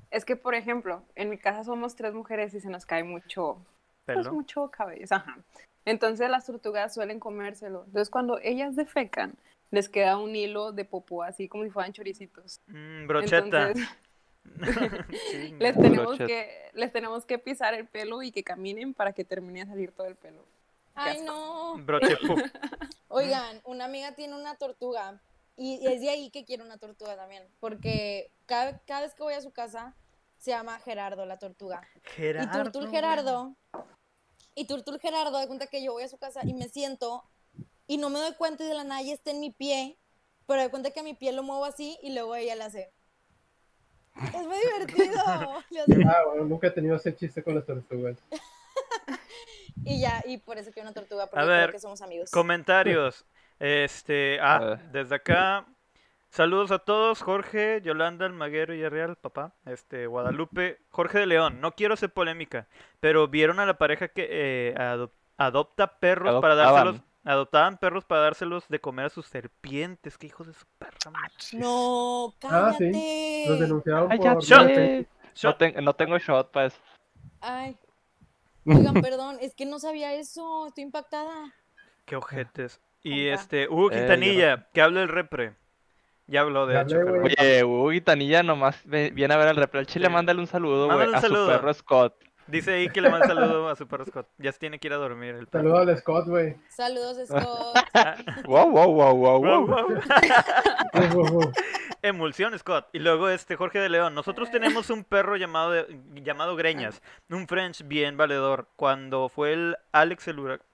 es 0.09 0.25
que 0.25 0.35
por 0.35 0.55
ejemplo 0.55 1.03
en 1.15 1.29
mi 1.29 1.37
casa 1.37 1.63
somos 1.63 1.95
tres 1.95 2.13
mujeres 2.13 2.53
y 2.53 2.59
se 2.59 2.69
nos 2.69 2.85
cae 2.85 3.03
mucho 3.03 3.63
pues 4.05 4.31
mucho 4.31 4.71
cabello 4.71 5.05
ajá 5.09 5.37
entonces 5.85 6.29
las 6.29 6.45
tortugas 6.45 6.93
suelen 6.93 7.19
comérselo 7.19 7.83
entonces 7.85 8.09
cuando 8.09 8.39
ellas 8.39 8.75
defecan 8.75 9.35
les 9.69 9.89
queda 9.89 10.17
un 10.17 10.35
hilo 10.35 10.71
de 10.71 10.85
popó 10.85 11.21
así 11.23 11.47
como 11.47 11.63
si 11.63 11.69
fueran 11.69 11.93
choricitos 11.93 12.59
Mm, 12.67 13.07
brocheta. 13.07 13.37
Entonces. 13.37 13.87
les 15.59 15.75
tenemos 15.75 16.17
que 16.17 16.71
les 16.73 16.91
tenemos 16.91 17.25
que 17.25 17.39
pisar 17.39 17.73
el 17.73 17.87
pelo 17.87 18.23
y 18.23 18.31
que 18.31 18.43
caminen 18.43 18.93
para 18.93 19.13
que 19.13 19.23
termine 19.23 19.61
de 19.61 19.65
salir 19.67 19.91
todo 19.91 20.07
el 20.07 20.15
pelo. 20.15 20.43
Ay, 20.95 21.21
no. 21.21 21.77
Brochepu. 21.77 22.35
Oigan, 23.09 23.61
una 23.65 23.85
amiga 23.85 24.13
tiene 24.13 24.35
una 24.35 24.55
tortuga 24.55 25.21
y 25.55 25.85
es 25.85 26.01
de 26.01 26.09
ahí 26.09 26.29
que 26.29 26.45
quiero 26.45 26.63
una 26.65 26.77
tortuga 26.77 27.15
también, 27.15 27.43
porque 27.59 28.31
cada, 28.45 28.79
cada 28.85 29.01
vez 29.01 29.13
que 29.13 29.23
voy 29.23 29.33
a 29.33 29.41
su 29.41 29.51
casa 29.51 29.95
se 30.37 30.51
llama 30.51 30.79
Gerardo 30.79 31.25
la 31.25 31.37
tortuga. 31.37 31.81
Y 31.95 32.09
Gerardo. 32.09 32.63
Turtul 32.63 32.89
Gerardo, 32.89 33.55
y 34.57 34.65
Turtul 34.65 34.99
Gerardo, 34.99 35.37
de 35.37 35.45
cuenta 35.45 35.67
que 35.67 35.83
yo 35.83 35.93
voy 35.93 36.03
a 36.03 36.07
su 36.07 36.17
casa 36.17 36.41
y 36.43 36.55
me 36.55 36.67
siento 36.67 37.23
y 37.85 37.97
no 37.97 38.09
me 38.09 38.19
doy 38.19 38.33
cuenta 38.33 38.63
y 38.63 38.67
de 38.67 38.73
la 38.73 38.83
nada 38.83 39.03
ya 39.03 39.13
está 39.13 39.29
en 39.29 39.39
mi 39.39 39.51
pie, 39.51 39.97
pero 40.47 40.61
de 40.61 40.69
cuenta 40.69 40.89
que 40.89 40.99
a 40.99 41.03
mi 41.03 41.13
pie 41.13 41.31
lo 41.31 41.43
muevo 41.43 41.63
así 41.63 41.99
y 42.01 42.11
luego 42.11 42.35
ella 42.35 42.55
le 42.55 42.63
hace. 42.63 42.91
Es 44.33 44.45
muy 44.47 44.57
divertido. 44.59 45.13
Ah, 46.09 46.23
bueno, 46.27 46.45
nunca 46.45 46.67
he 46.67 46.71
tenido 46.71 46.95
ese 46.95 47.15
chiste 47.15 47.43
con 47.43 47.55
las 47.55 47.65
tortugas. 47.65 48.17
Y 49.85 50.01
ya, 50.01 50.21
y 50.25 50.37
por 50.39 50.57
eso 50.57 50.71
quiero 50.71 50.89
una 50.89 50.93
tortuga, 50.93 51.27
porque 51.27 51.39
A 51.41 51.45
creo 51.45 51.57
ver, 51.57 51.71
que 51.71 51.79
somos 51.79 52.01
amigos. 52.01 52.29
Comentarios. 52.31 53.25
Este, 53.59 54.37
ah, 54.41 54.77
desde 54.91 55.15
acá. 55.15 55.65
Saludos 56.29 56.71
a 56.71 56.79
todos, 56.79 57.21
Jorge, 57.21 57.79
Yolanda, 57.81 58.25
Almaguero 58.25 58.73
y 58.73 58.87
Real, 58.89 59.15
papá. 59.15 59.53
Este, 59.65 60.05
Guadalupe, 60.07 60.79
Jorge 60.89 61.19
de 61.19 61.25
León. 61.27 61.61
No 61.61 61.71
quiero 61.71 61.93
hacer 61.93 62.11
polémica, 62.11 62.67
pero 62.99 63.29
vieron 63.29 63.61
a 63.61 63.65
la 63.65 63.77
pareja 63.77 64.09
que 64.09 64.27
eh, 64.29 64.75
adop- 64.75 65.11
adopta 65.37 65.99
perros 65.99 66.41
para 66.41 66.55
dárselos, 66.55 67.01
adoptaban 67.31 67.77
perros 67.77 68.05
para 68.05 68.21
dárselos 68.21 68.67
de 68.69 68.79
comer 68.79 69.05
a 69.05 69.09
sus 69.09 69.25
serpientes. 69.27 70.17
Qué 70.17 70.27
hijos 70.27 70.47
de 70.47 70.53
su 70.53 70.65
perra. 70.79 71.11
madre. 71.11 71.33
No, 71.53 72.33
Ah, 72.43 72.73
sí. 72.77 72.85
cállate. 72.85 73.43
Los 73.47 73.59
denunciaron 73.59 74.11
Ay, 74.11 74.17
por... 74.19 74.43
Shot. 74.43 75.61
No, 75.61 75.81
no 75.81 75.93
tengo 75.93 76.17
shot, 76.17 76.51
pues. 76.51 76.73
Ay. 77.41 77.77
Oigan, 78.65 78.95
perdón, 79.01 79.37
es 79.39 79.53
que 79.55 79.65
no 79.65 79.79
sabía 79.79 80.13
eso, 80.13 80.67
estoy 80.67 80.83
impactada. 80.83 81.53
Qué 82.05 82.15
ojetes. 82.15 82.81
Y 83.03 83.27
este, 83.27 83.67
Hugo 83.69 83.91
Eh, 83.91 83.95
yo 83.95 84.01
no- 84.01 84.01
Quintanilla, 84.07 84.67
que 84.73 84.81
hable 84.81 85.01
el 85.03 85.07
repre. 85.09 85.55
Ya 86.29 86.41
habló, 86.41 86.65
de 86.65 86.81
hecho. 86.81 86.97
pero-. 86.97 87.23
Oye, 87.23 87.63
Hugo 87.63 87.89
Guitanilla 87.89 88.43
nomás 88.43 88.81
viene 88.85 89.33
a 89.33 89.37
ver 89.37 89.47
al 89.47 89.55
repre. 89.55 89.79
Al 89.79 89.87
chile, 89.87 90.07
Sí. 90.07 90.11
mándale 90.13 90.41
un 90.41 90.47
saludo, 90.47 90.87
güey. 90.93 91.13
A 91.13 91.21
su 91.21 91.29
perro 91.47 91.73
Scott. 91.73 92.15
Dice 92.47 92.73
ahí 92.73 92.89
que 92.89 93.01
le 93.01 93.09
manda 93.09 93.27
saludo 93.27 93.69
a 93.69 93.75
su 93.75 93.87
perro 93.87 94.05
Scott. 94.05 94.27
Ya 94.37 94.51
se 94.51 94.59
tiene 94.59 94.79
que 94.79 94.87
ir 94.87 94.93
a 94.93 94.97
dormir 94.97 95.35
el 95.35 95.47
perro. 95.47 95.63
Saludos 95.69 95.87
al 95.89 95.97
Scott, 95.97 96.27
güey. 96.27 96.55
Saludos, 96.69 97.17
Scott. 97.27 97.77
Wow, 98.45 98.69
wow, 98.71 98.91
wow, 98.93 99.15
wow, 99.17 99.67
wow. 99.67 101.51
Emulsión, 102.01 102.57
Scott. 102.57 102.87
Y 102.93 102.99
luego 102.99 103.29
este 103.29 103.55
Jorge 103.55 103.79
de 103.79 103.89
León. 103.89 104.13
Nosotros 104.15 104.49
tenemos 104.51 104.89
un 104.89 105.03
perro 105.03 105.35
llamado 105.35 105.71
de- 105.71 105.99
llamado 106.15 106.55
Greñas, 106.55 107.01
un 107.29 107.47
French 107.47 107.85
bien 107.87 108.17
valedor. 108.17 108.67
Cuando 108.75 109.29
fue 109.29 109.53
el 109.53 109.75
Alex 109.91 110.27
el 110.27 110.39
huracán, 110.39 110.65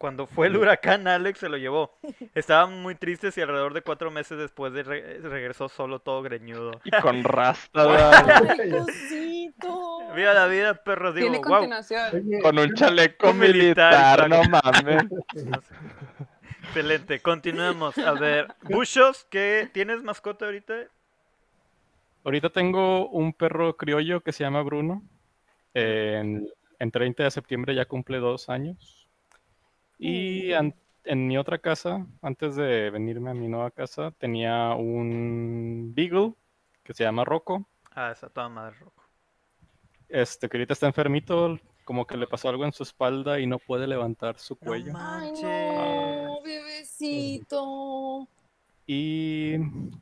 cuando 0.00 0.26
fue 0.26 0.46
el 0.46 0.56
huracán 0.56 1.06
Alex 1.06 1.40
se 1.40 1.48
lo 1.50 1.58
llevó. 1.58 1.92
Estaban 2.34 2.80
muy 2.80 2.94
tristes 2.94 3.36
y 3.36 3.42
alrededor 3.42 3.74
de 3.74 3.82
cuatro 3.82 4.10
meses 4.10 4.38
después 4.38 4.72
de 4.72 4.82
re- 4.82 5.18
regresó 5.18 5.68
solo 5.68 5.98
todo 6.00 6.22
greñudo. 6.22 6.80
Y 6.84 6.90
con 7.02 7.22
rasta, 7.24 7.84
güey. 7.84 7.98
Ay, 8.00 8.70
cosito. 8.70 9.98
Viva 10.16 10.32
la 10.32 10.46
vida, 10.46 10.74
perros. 10.82 11.14
Digo, 11.14 11.30
Tiene 11.30 11.46
wow. 11.46 12.40
Con 12.42 12.58
un 12.58 12.72
chaleco 12.74 13.34
Militar, 13.34 14.26
militar, 14.26 14.28
no 14.30 14.42
mames. 14.44 15.04
Excelente. 16.64 17.20
Continuemos. 17.20 17.98
A 17.98 18.12
ver, 18.12 18.48
Bushos, 18.62 19.26
¿qué 19.30 19.68
tienes 19.72 20.02
mascota 20.02 20.46
ahorita? 20.46 20.74
Ahorita 22.24 22.48
tengo 22.48 23.08
un 23.10 23.34
perro 23.34 23.76
criollo 23.76 24.22
que 24.22 24.32
se 24.32 24.44
llama 24.44 24.62
Bruno. 24.62 25.02
En, 25.74 26.48
en 26.78 26.90
30 26.90 27.24
de 27.24 27.30
septiembre 27.30 27.74
ya 27.74 27.84
cumple 27.84 28.18
dos 28.18 28.48
años. 28.48 28.99
Y 30.02 30.52
an- 30.54 30.74
en 31.04 31.26
mi 31.28 31.36
otra 31.36 31.58
casa, 31.58 32.06
antes 32.22 32.56
de 32.56 32.90
venirme 32.90 33.30
a 33.30 33.34
mi 33.34 33.48
nueva 33.48 33.70
casa, 33.70 34.12
tenía 34.18 34.74
un 34.74 35.92
Beagle 35.94 36.34
que 36.82 36.94
se 36.94 37.04
llama 37.04 37.24
Rocco. 37.24 37.68
Ah, 37.92 38.10
esa 38.12 38.28
toda 38.30 38.48
madre 38.48 38.76
roco. 38.78 39.04
Este, 40.08 40.48
que 40.48 40.56
ahorita 40.56 40.72
está 40.72 40.86
enfermito, 40.86 41.58
como 41.84 42.06
que 42.06 42.16
le 42.16 42.26
pasó 42.26 42.48
algo 42.48 42.64
en 42.64 42.72
su 42.72 42.82
espalda 42.82 43.38
y 43.40 43.46
no 43.46 43.58
puede 43.58 43.86
levantar 43.86 44.38
su 44.38 44.56
cuello. 44.56 44.92
Ay, 44.96 45.32
no, 45.42 46.40
bebecito. 46.42 48.28
Y 48.86 49.54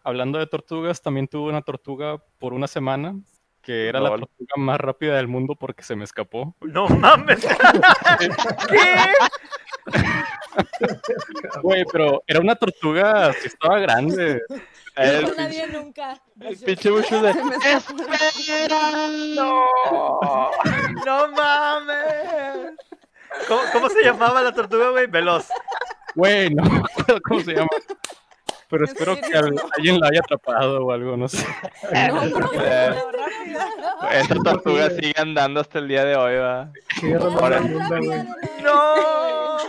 hablando 0.04 0.38
de 0.38 0.46
tortugas, 0.46 1.02
también 1.02 1.28
tuve 1.28 1.50
una 1.50 1.60
tortuga 1.62 2.18
por 2.38 2.54
una 2.54 2.66
semana, 2.66 3.18
que 3.68 3.86
era 3.86 4.00
la 4.00 4.08
tortuga 4.08 4.54
más 4.56 4.80
rápida 4.80 5.16
del 5.16 5.28
mundo 5.28 5.54
porque 5.54 5.82
se 5.82 5.94
me 5.94 6.04
escapó. 6.04 6.56
No 6.62 6.88
mames. 6.88 7.46
¿Qué? 8.70 9.12
Güey, 11.60 11.84
pero 11.92 12.22
era 12.26 12.40
una 12.40 12.54
tortuga 12.56 13.30
que 13.34 13.48
estaba 13.48 13.78
grande. 13.78 14.40
El, 14.96 15.22
No 15.22 15.34
nadie 15.34 15.66
nunca. 15.66 16.18
el 16.40 16.56
pinche 16.56 16.88
bucho 16.88 17.20
de. 17.20 17.28
Escapó. 17.28 18.04
¡No! 19.36 19.66
No 21.04 21.28
mames. 21.28 22.74
¿Cómo, 23.48 23.60
cómo 23.74 23.90
se 23.90 24.02
llamaba 24.02 24.42
la 24.44 24.54
tortuga, 24.54 24.88
güey? 24.92 25.08
Veloz. 25.08 25.48
Güey, 26.14 26.54
no 26.54 26.62
me 26.64 26.78
acuerdo 26.78 27.20
cómo 27.22 27.40
se 27.40 27.52
llama. 27.52 27.68
Pero 28.70 28.84
¿En 28.84 28.88
espero 28.90 29.16
que 29.16 29.34
alguien 29.76 29.98
la 30.00 30.08
haya 30.08 30.20
atrapado 30.20 30.84
o 30.84 30.92
algo, 30.92 31.16
no 31.16 31.28
sé. 31.28 31.44
No, 32.08 32.24
no, 32.26 32.48
Eh, 32.52 32.90
no, 32.90 33.10
rápida. 33.12 33.68
Esa 34.12 34.34
tortuga 34.36 34.90
sigue 34.90 35.14
andando 35.16 35.60
hasta 35.60 35.78
el 35.78 35.88
día 35.88 36.04
de 36.04 36.16
hoy, 36.16 36.36
va. 36.36 36.70
Ahora-. 37.40 37.60
¡No! 37.60 38.94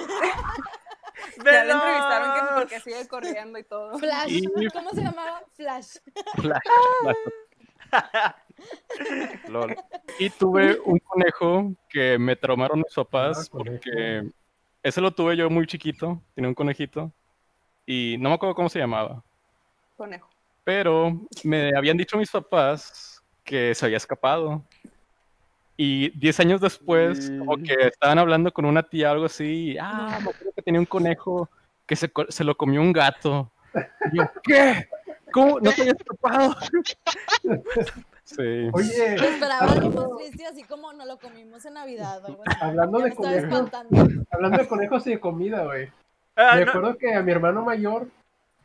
Ya 1.46 1.64
le 1.64 1.72
entrevistaron 1.72 2.34
que 2.34 2.54
porque 2.60 2.80
sigue 2.82 3.08
corriendo 3.08 3.58
y 3.60 3.64
todo. 3.64 3.98
Flash. 3.98 4.30
Y- 4.30 4.68
¿Cómo 4.74 4.90
se 4.92 5.02
llamaba? 5.02 5.42
Flash. 5.54 5.96
Flash, 6.36 6.60
Flash. 7.02 7.16
Lol. 9.48 9.76
Y 10.20 10.30
tuve 10.32 10.78
un 10.84 11.00
conejo 11.00 11.72
que 11.88 12.18
me 12.20 12.36
traumaron 12.36 12.80
mis 12.80 12.94
papás 12.94 13.46
Ah, 13.48 13.50
porque 13.52 14.30
ese 14.84 15.00
lo 15.00 15.12
tuve 15.12 15.38
yo 15.38 15.50
muy 15.50 15.66
chiquito, 15.66 16.22
tenía 16.36 16.50
un 16.50 16.56
conejito 16.56 17.14
y 17.92 18.18
no 18.20 18.30
me 18.30 18.36
acuerdo 18.36 18.54
cómo 18.54 18.70
se 18.70 18.78
llamaba, 18.78 19.24
Conejo. 19.98 20.30
pero 20.64 21.20
me 21.44 21.76
habían 21.76 21.98
dicho 21.98 22.20
mis 22.20 22.30
papás 22.30 23.24
que 23.44 23.74
se 23.74 23.84
había 23.84 23.98
escapado. 23.98 24.62
Y 25.76 26.10
10 26.12 26.40
años 26.42 26.62
después, 26.62 27.32
como 27.40 27.58
que 27.58 27.88
estaban 27.88 28.20
hablando 28.20 28.52
con 28.52 28.66
una 28.66 28.84
tía 28.84 29.10
o 29.10 29.14
algo 29.14 29.26
así, 29.26 29.72
y, 29.72 29.78
ah, 29.80 30.20
me 30.22 30.30
acuerdo 30.30 30.52
que 30.56 30.62
tenía 30.62 30.80
un 30.80 30.86
conejo 30.86 31.50
que 31.88 31.96
se, 31.96 32.12
se 32.28 32.44
lo 32.44 32.56
comió 32.56 32.80
un 32.80 32.94
gato. 32.94 33.50
Y 34.12 34.18
yo, 34.18 34.24
¿qué? 34.44 34.88
¿Cómo? 35.32 35.60
¿No 35.60 35.72
te 35.72 35.82
había 35.82 35.94
escapado? 35.94 36.56
Sí. 38.24 38.70
Oye, 38.74 39.16
Esperaba 39.16 39.72
algo 39.72 39.90
más 39.90 40.18
triste, 40.20 40.46
así 40.46 40.62
como 40.62 40.94
nos 40.94 41.08
lo 41.08 41.18
comimos 41.18 41.66
en 41.66 41.74
Navidad 41.74 42.24
algo 42.24 42.44
hablando 42.62 43.00
de 43.00 43.16
conejos, 43.16 43.72
hablando 44.30 44.58
de 44.60 44.68
conejos 44.68 45.08
y 45.08 45.10
de 45.10 45.20
comida, 45.20 45.66
güey. 45.66 45.90
Ah, 46.42 46.56
Me 46.56 46.64
no, 46.66 46.70
acuerdo 46.72 46.98
que 46.98 47.14
a 47.14 47.22
mi 47.22 47.32
hermano 47.32 47.64
mayor, 47.64 48.08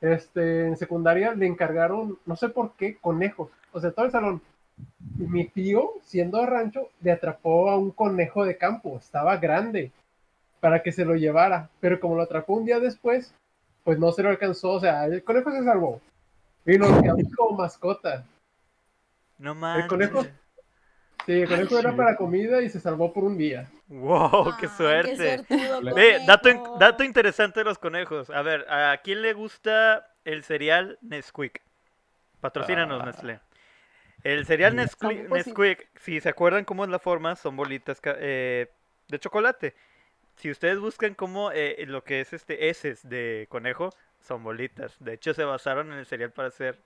este, 0.00 0.66
en 0.68 0.76
secundaria 0.76 1.34
le 1.34 1.46
encargaron, 1.46 2.18
no 2.24 2.36
sé 2.36 2.48
por 2.48 2.72
qué, 2.74 2.96
conejos. 2.96 3.50
O 3.72 3.80
sea, 3.80 3.90
todo 3.90 4.06
el 4.06 4.12
salón. 4.12 4.40
Y 5.18 5.24
mi 5.24 5.44
tío, 5.46 5.92
siendo 6.02 6.38
de 6.38 6.46
rancho, 6.46 6.88
le 7.00 7.12
atrapó 7.12 7.70
a 7.70 7.76
un 7.76 7.90
conejo 7.90 8.44
de 8.44 8.56
campo. 8.56 8.96
Estaba 8.98 9.36
grande 9.38 9.90
para 10.60 10.82
que 10.82 10.92
se 10.92 11.04
lo 11.04 11.14
llevara. 11.16 11.68
Pero 11.80 11.98
como 12.00 12.16
lo 12.16 12.22
atrapó 12.22 12.54
un 12.54 12.64
día 12.64 12.78
después, 12.80 13.34
pues 13.82 13.98
no 13.98 14.12
se 14.12 14.22
lo 14.22 14.28
alcanzó. 14.30 14.72
O 14.72 14.80
sea, 14.80 15.06
el 15.06 15.24
conejo 15.24 15.50
se 15.50 15.64
salvó. 15.64 16.00
Y 16.66 16.78
nos 16.78 17.02
quedó 17.02 17.16
como 17.36 17.58
mascota. 17.58 18.24
no 19.38 19.52
El 19.52 19.58
manches. 19.58 19.88
conejo. 19.88 20.22
Sí, 21.26 21.32
el 21.32 21.48
conejo 21.48 21.78
era 21.78 21.96
para 21.96 22.16
comida 22.16 22.62
y 22.62 22.68
se 22.68 22.80
salvó 22.80 23.12
por 23.12 23.24
un 23.24 23.36
día. 23.38 23.68
Wow, 23.88 24.56
qué 24.58 24.68
suerte. 24.68 25.44
suertudo 25.46 25.94
Ve, 25.94 26.20
dato, 26.26 26.48
in- 26.48 26.56
conejo. 26.58 26.78
dato 26.78 27.04
interesante 27.04 27.60
de 27.60 27.64
los 27.64 27.78
conejos. 27.78 28.30
A 28.30 28.42
ver, 28.42 28.66
¿a 28.70 28.96
quién 29.02 29.20
le 29.22 29.32
gusta 29.34 30.10
el 30.24 30.42
cereal 30.42 30.98
Nesquik? 31.02 31.60
Patrocínanos, 32.40 33.02
Ah. 33.02 33.06
Nestlé. 33.06 33.40
El 34.22 34.46
cereal 34.46 34.74
Nesquik, 34.74 35.86
si 36.00 36.20
se 36.20 36.28
acuerdan 36.30 36.64
cómo 36.64 36.84
es 36.84 36.90
la 36.90 36.98
forma, 36.98 37.36
son 37.36 37.56
bolitas 37.56 38.00
eh, 38.04 38.70
de 39.08 39.18
chocolate. 39.18 39.74
Si 40.36 40.50
ustedes 40.50 40.78
buscan 40.78 41.14
cómo 41.14 41.52
eh, 41.52 41.84
lo 41.86 42.02
que 42.04 42.20
es 42.20 42.32
este 42.32 42.68
heces 42.70 43.06
de 43.08 43.46
conejo, 43.50 43.90
son 44.20 44.42
bolitas. 44.42 44.96
De 44.98 45.12
hecho, 45.12 45.34
se 45.34 45.44
basaron 45.44 45.92
en 45.92 45.98
el 45.98 46.06
cereal 46.06 46.32
para 46.32 46.48
hacer 46.48 46.78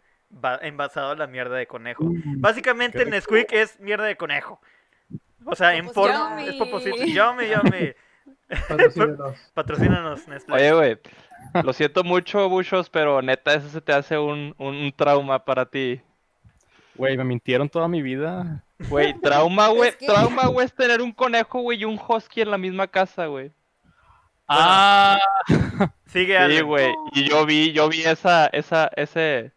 envasado 0.63 1.13
a 1.13 1.17
la 1.17 1.27
mierda 1.29 1.57
de 1.57 1.67
conejo. 1.69 2.05
Básicamente, 2.39 2.99
qué 2.99 3.05
el 3.05 3.11
Nesquik 3.11 3.53
es 3.53 3.79
mierda 3.81 4.05
de 4.05 4.17
conejo. 4.17 4.61
O 5.45 5.55
sea, 5.55 5.75
en 5.75 5.91
forma... 5.91 6.43
Yummy. 6.43 6.49
Es. 6.49 7.15
Yummy, 7.15 7.49
yummy. 7.49 7.93
Patrocínenos. 8.69 9.37
Patrocínanos, 9.55 10.29
Nestlé. 10.29 10.55
Oye, 10.55 10.73
güey, 10.73 10.99
lo 11.65 11.73
siento 11.73 12.05
mucho, 12.05 12.49
Bushos, 12.49 12.89
pero 12.91 13.21
neta, 13.23 13.55
ese 13.55 13.69
se 13.69 13.81
te 13.81 13.93
hace 13.93 14.19
un, 14.19 14.55
un, 14.59 14.93
trauma 14.97 15.45
para 15.45 15.67
ti. 15.67 16.01
Güey, 16.95 17.17
me 17.17 17.25
mintieron 17.25 17.69
toda 17.69 17.89
mi 17.89 18.03
vida. 18.03 18.65
Güey, 18.89 19.19
trauma, 19.21 19.69
güey, 19.75 19.91
Es 19.91 19.97
que- 19.97 20.07
trauma, 20.07 20.47
güey, 20.47 20.67
es 20.67 20.75
tener 20.75 21.01
un 21.03 21.13
conejo, 21.13 21.61
güey, 21.61 21.81
y 21.81 21.85
un 21.85 21.99
husky 21.99 22.41
en 22.41 22.51
la 22.51 22.59
misma 22.59 22.87
casa, 22.87 23.27
güey. 23.27 23.53
Ah, 24.49 25.19
Sigue 26.07 26.39
Sí, 26.49 26.61
güey, 26.63 26.91
y 27.13 27.29
yo 27.29 27.45
vi, 27.45 27.73
yo 27.73 27.89
vi 27.91 28.03
esa, 28.03 28.47
esa, 28.47 28.91
ese, 28.97 29.53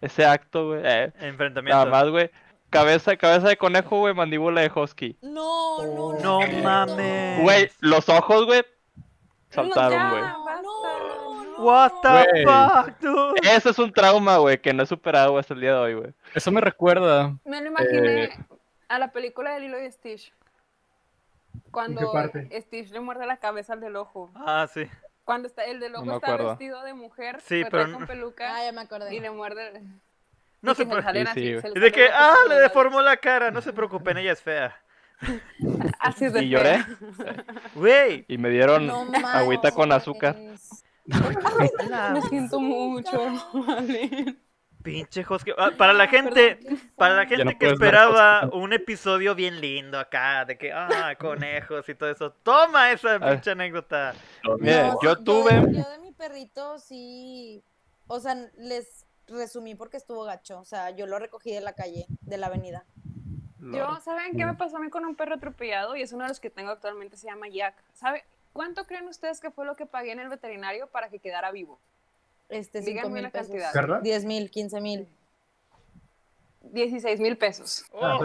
ese 0.00 0.24
acto, 0.24 0.68
güey. 0.68 0.80
eh, 0.84 1.12
Enfrentamiento. 1.18 1.76
nada 1.76 1.90
más, 1.90 2.08
güey. 2.08 2.30
Cabeza, 2.70 3.16
cabeza 3.16 3.48
de 3.48 3.56
conejo, 3.56 3.98
güey, 3.98 4.12
mandíbula 4.14 4.60
de 4.60 4.70
husky. 4.74 5.16
No, 5.22 5.82
no, 5.86 6.12
no. 6.18 6.40
No 6.46 6.62
mames. 6.62 7.42
Güey, 7.42 7.70
los 7.80 8.08
ojos, 8.08 8.44
güey, 8.46 8.62
saltaron, 9.50 10.10
güey. 10.10 10.22
No, 10.22 10.62
no. 10.62 11.64
What 11.64 11.92
the 12.02 12.08
Güey. 12.30 12.44
fuck, 12.44 12.98
dude? 13.00 13.34
Ese 13.42 13.70
es 13.70 13.78
un 13.80 13.92
trauma, 13.92 14.36
güey, 14.36 14.60
que 14.60 14.72
no 14.72 14.82
he 14.82 14.86
superado 14.86 15.38
hasta 15.38 15.54
el 15.54 15.60
día 15.60 15.72
de 15.72 15.78
hoy, 15.78 15.94
güey. 15.94 16.14
eso 16.34 16.50
me 16.52 16.60
recuerda. 16.60 17.34
Me 17.44 17.60
lo 17.60 17.66
imaginé 17.68 18.24
Eh. 18.24 18.38
a 18.88 18.98
la 19.00 19.10
película 19.10 19.54
de 19.54 19.60
Lilo 19.60 19.82
y 19.82 19.90
Stitch. 19.90 20.32
Cuando 21.70 22.12
parte? 22.12 22.48
Stitch 22.62 22.90
le 22.90 23.00
muerde 23.00 23.26
la 23.26 23.38
cabeza 23.38 23.72
al 23.72 23.80
del 23.80 23.96
ojo. 23.96 24.30
Ah, 24.34 24.68
sí. 24.72 24.86
Cuando 25.24 25.48
está, 25.48 25.64
el 25.64 25.80
del 25.80 25.94
ojo 25.96 26.04
me 26.04 26.14
está 26.14 26.26
acuerdo. 26.28 26.50
vestido 26.50 26.82
de 26.84 26.94
mujer, 26.94 27.40
Sí, 27.40 27.64
pero 27.64 27.70
pero 27.70 27.82
trae 27.82 27.92
no- 27.92 27.98
con 27.98 28.06
peluca 28.06 28.56
Ah, 28.56 28.64
ya 28.64 28.72
me 28.72 28.80
acordé. 28.82 29.14
y 29.14 29.20
le 29.20 29.30
muerde. 29.30 29.82
No 30.60 30.72
y 30.72 30.74
se 30.74 30.84
que 30.86 30.92
pre- 30.92 31.02
salen 31.02 31.26
Sí, 31.34 31.52
de 31.52 31.92
que, 31.92 32.08
ah, 32.12 32.34
le 32.48 32.56
deformó 32.56 33.00
la 33.00 33.16
cara. 33.16 33.50
No 33.50 33.60
se 33.60 33.72
preocupen, 33.72 34.18
ella 34.18 34.32
es 34.32 34.42
fea. 34.42 34.76
Así 36.00 36.26
es 36.26 36.32
de 36.32 36.44
Y 36.44 36.48
lloré. 36.50 36.84
Güey. 37.74 38.24
Y 38.28 38.38
me 38.38 38.50
dieron 38.50 38.86
No 38.86 39.06
agüita 39.32 39.72
con 39.72 39.90
azúcar. 39.92 40.36
Me 41.06 42.22
siento 42.28 42.60
mucho. 42.60 43.26
Vale. 43.66 44.36
Pinche 44.82 45.24
Husky. 45.28 45.52
Ah, 45.58 45.72
para 45.76 45.92
la 45.92 46.06
gente, 46.06 46.58
para 46.96 47.14
la 47.14 47.26
gente 47.26 47.44
no 47.44 47.58
que 47.58 47.70
esperaba 47.70 48.48
un 48.52 48.72
episodio 48.72 49.34
bien 49.34 49.60
lindo 49.60 49.98
acá, 49.98 50.44
de 50.44 50.56
que, 50.56 50.72
ah, 50.72 51.14
conejos 51.18 51.88
y 51.88 51.94
todo 51.94 52.10
eso. 52.10 52.30
Toma 52.42 52.92
esa 52.92 53.16
Ah. 53.16 53.30
pinche 53.30 53.50
anécdota. 53.50 54.14
Miren, 54.60 54.88
No, 54.88 54.98
yo 55.02 55.16
tuve- 55.18 55.60
yo 55.72 55.90
de 55.90 55.98
mi 56.00 56.12
perrito 56.12 56.78
sí. 56.78 57.62
O 58.06 58.20
sea, 58.20 58.36
les 58.56 59.04
resumí 59.28 59.74
porque 59.74 59.96
estuvo 59.96 60.24
gacho. 60.24 60.58
O 60.60 60.64
sea, 60.64 60.90
yo 60.90 61.06
lo 61.06 61.18
recogí 61.18 61.52
de 61.52 61.60
la 61.60 61.72
calle, 61.74 62.06
de 62.22 62.36
la 62.38 62.46
avenida. 62.46 62.84
Yo, 63.60 64.00
¿saben 64.00 64.36
qué 64.36 64.46
me 64.46 64.54
pasó 64.54 64.76
a 64.76 64.80
mí 64.80 64.88
con 64.88 65.04
un 65.04 65.14
perro 65.14 65.34
atropellado? 65.34 65.96
Y 65.96 66.02
es 66.02 66.12
uno 66.12 66.24
de 66.24 66.28
los 66.28 66.40
que 66.40 66.48
tengo 66.48 66.70
actualmente, 66.70 67.16
se 67.16 67.26
llama 67.26 67.48
Jack. 67.48 67.74
¿Sabe 67.92 68.24
cuánto 68.52 68.86
creen 68.86 69.06
ustedes 69.08 69.40
que 69.40 69.50
fue 69.50 69.66
lo 69.66 69.76
que 69.76 69.84
pagué 69.84 70.12
en 70.12 70.20
el 70.20 70.28
veterinario 70.28 70.86
para 70.86 71.10
que 71.10 71.18
quedara 71.18 71.50
vivo? 71.50 71.78
Este, 72.48 72.80
Díganme 72.80 73.00
cinco 73.00 73.10
mil 73.10 73.20
una 73.24 73.30
pesos. 73.30 73.48
cantidad. 73.48 73.74
¿Verdad? 73.74 74.00
10 74.02 74.24
mil, 74.24 74.50
15 74.50 74.80
mil. 74.80 75.08
16 76.62 77.20
mil 77.20 77.36
pesos. 77.36 77.84
Ah. 78.00 78.18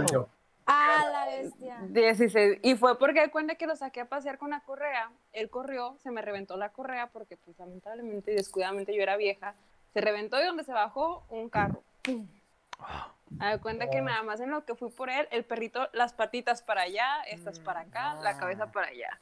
¡Ah, 0.66 1.10
la 1.12 1.26
bestia! 1.26 1.80
16. 1.90 2.60
Y 2.62 2.76
fue 2.76 2.98
porque 2.98 3.30
cuenta 3.32 3.56
que 3.56 3.68
lo 3.68 3.76
saqué 3.76 4.00
a 4.00 4.06
pasear 4.06 4.38
con 4.38 4.52
la 4.52 4.62
correa. 4.62 5.12
Él 5.34 5.50
corrió, 5.50 5.98
se 6.02 6.10
me 6.10 6.22
reventó 6.22 6.56
la 6.56 6.70
correa 6.70 7.08
porque, 7.08 7.36
pues, 7.36 7.60
lamentablemente 7.60 8.32
y 8.32 8.36
descuidadamente 8.36 8.96
yo 8.96 9.02
era 9.02 9.18
vieja. 9.18 9.56
Se 9.94 10.02
reventó 10.02 10.42
y 10.42 10.46
donde 10.46 10.64
se 10.64 10.74
bajó, 10.74 11.24
un 11.30 11.50
carro. 11.50 11.84
¡Pum! 12.02 12.28
A 13.40 13.52
de 13.52 13.60
cuenta 13.60 13.90
que 13.90 14.02
nada 14.02 14.22
más 14.24 14.40
en 14.42 14.52
lo 14.52 14.66
que 14.66 14.76
fui 14.76 14.90
por 14.90 15.10
él, 15.10 15.28
el 15.32 15.44
perrito, 15.44 15.88
las 15.94 16.14
patitas 16.14 16.62
para 16.62 16.82
allá, 16.82 17.24
estas 17.28 17.60
para 17.60 17.82
acá, 17.82 18.16
la 18.22 18.38
cabeza 18.38 18.72
para 18.72 18.88
allá. 18.88 19.20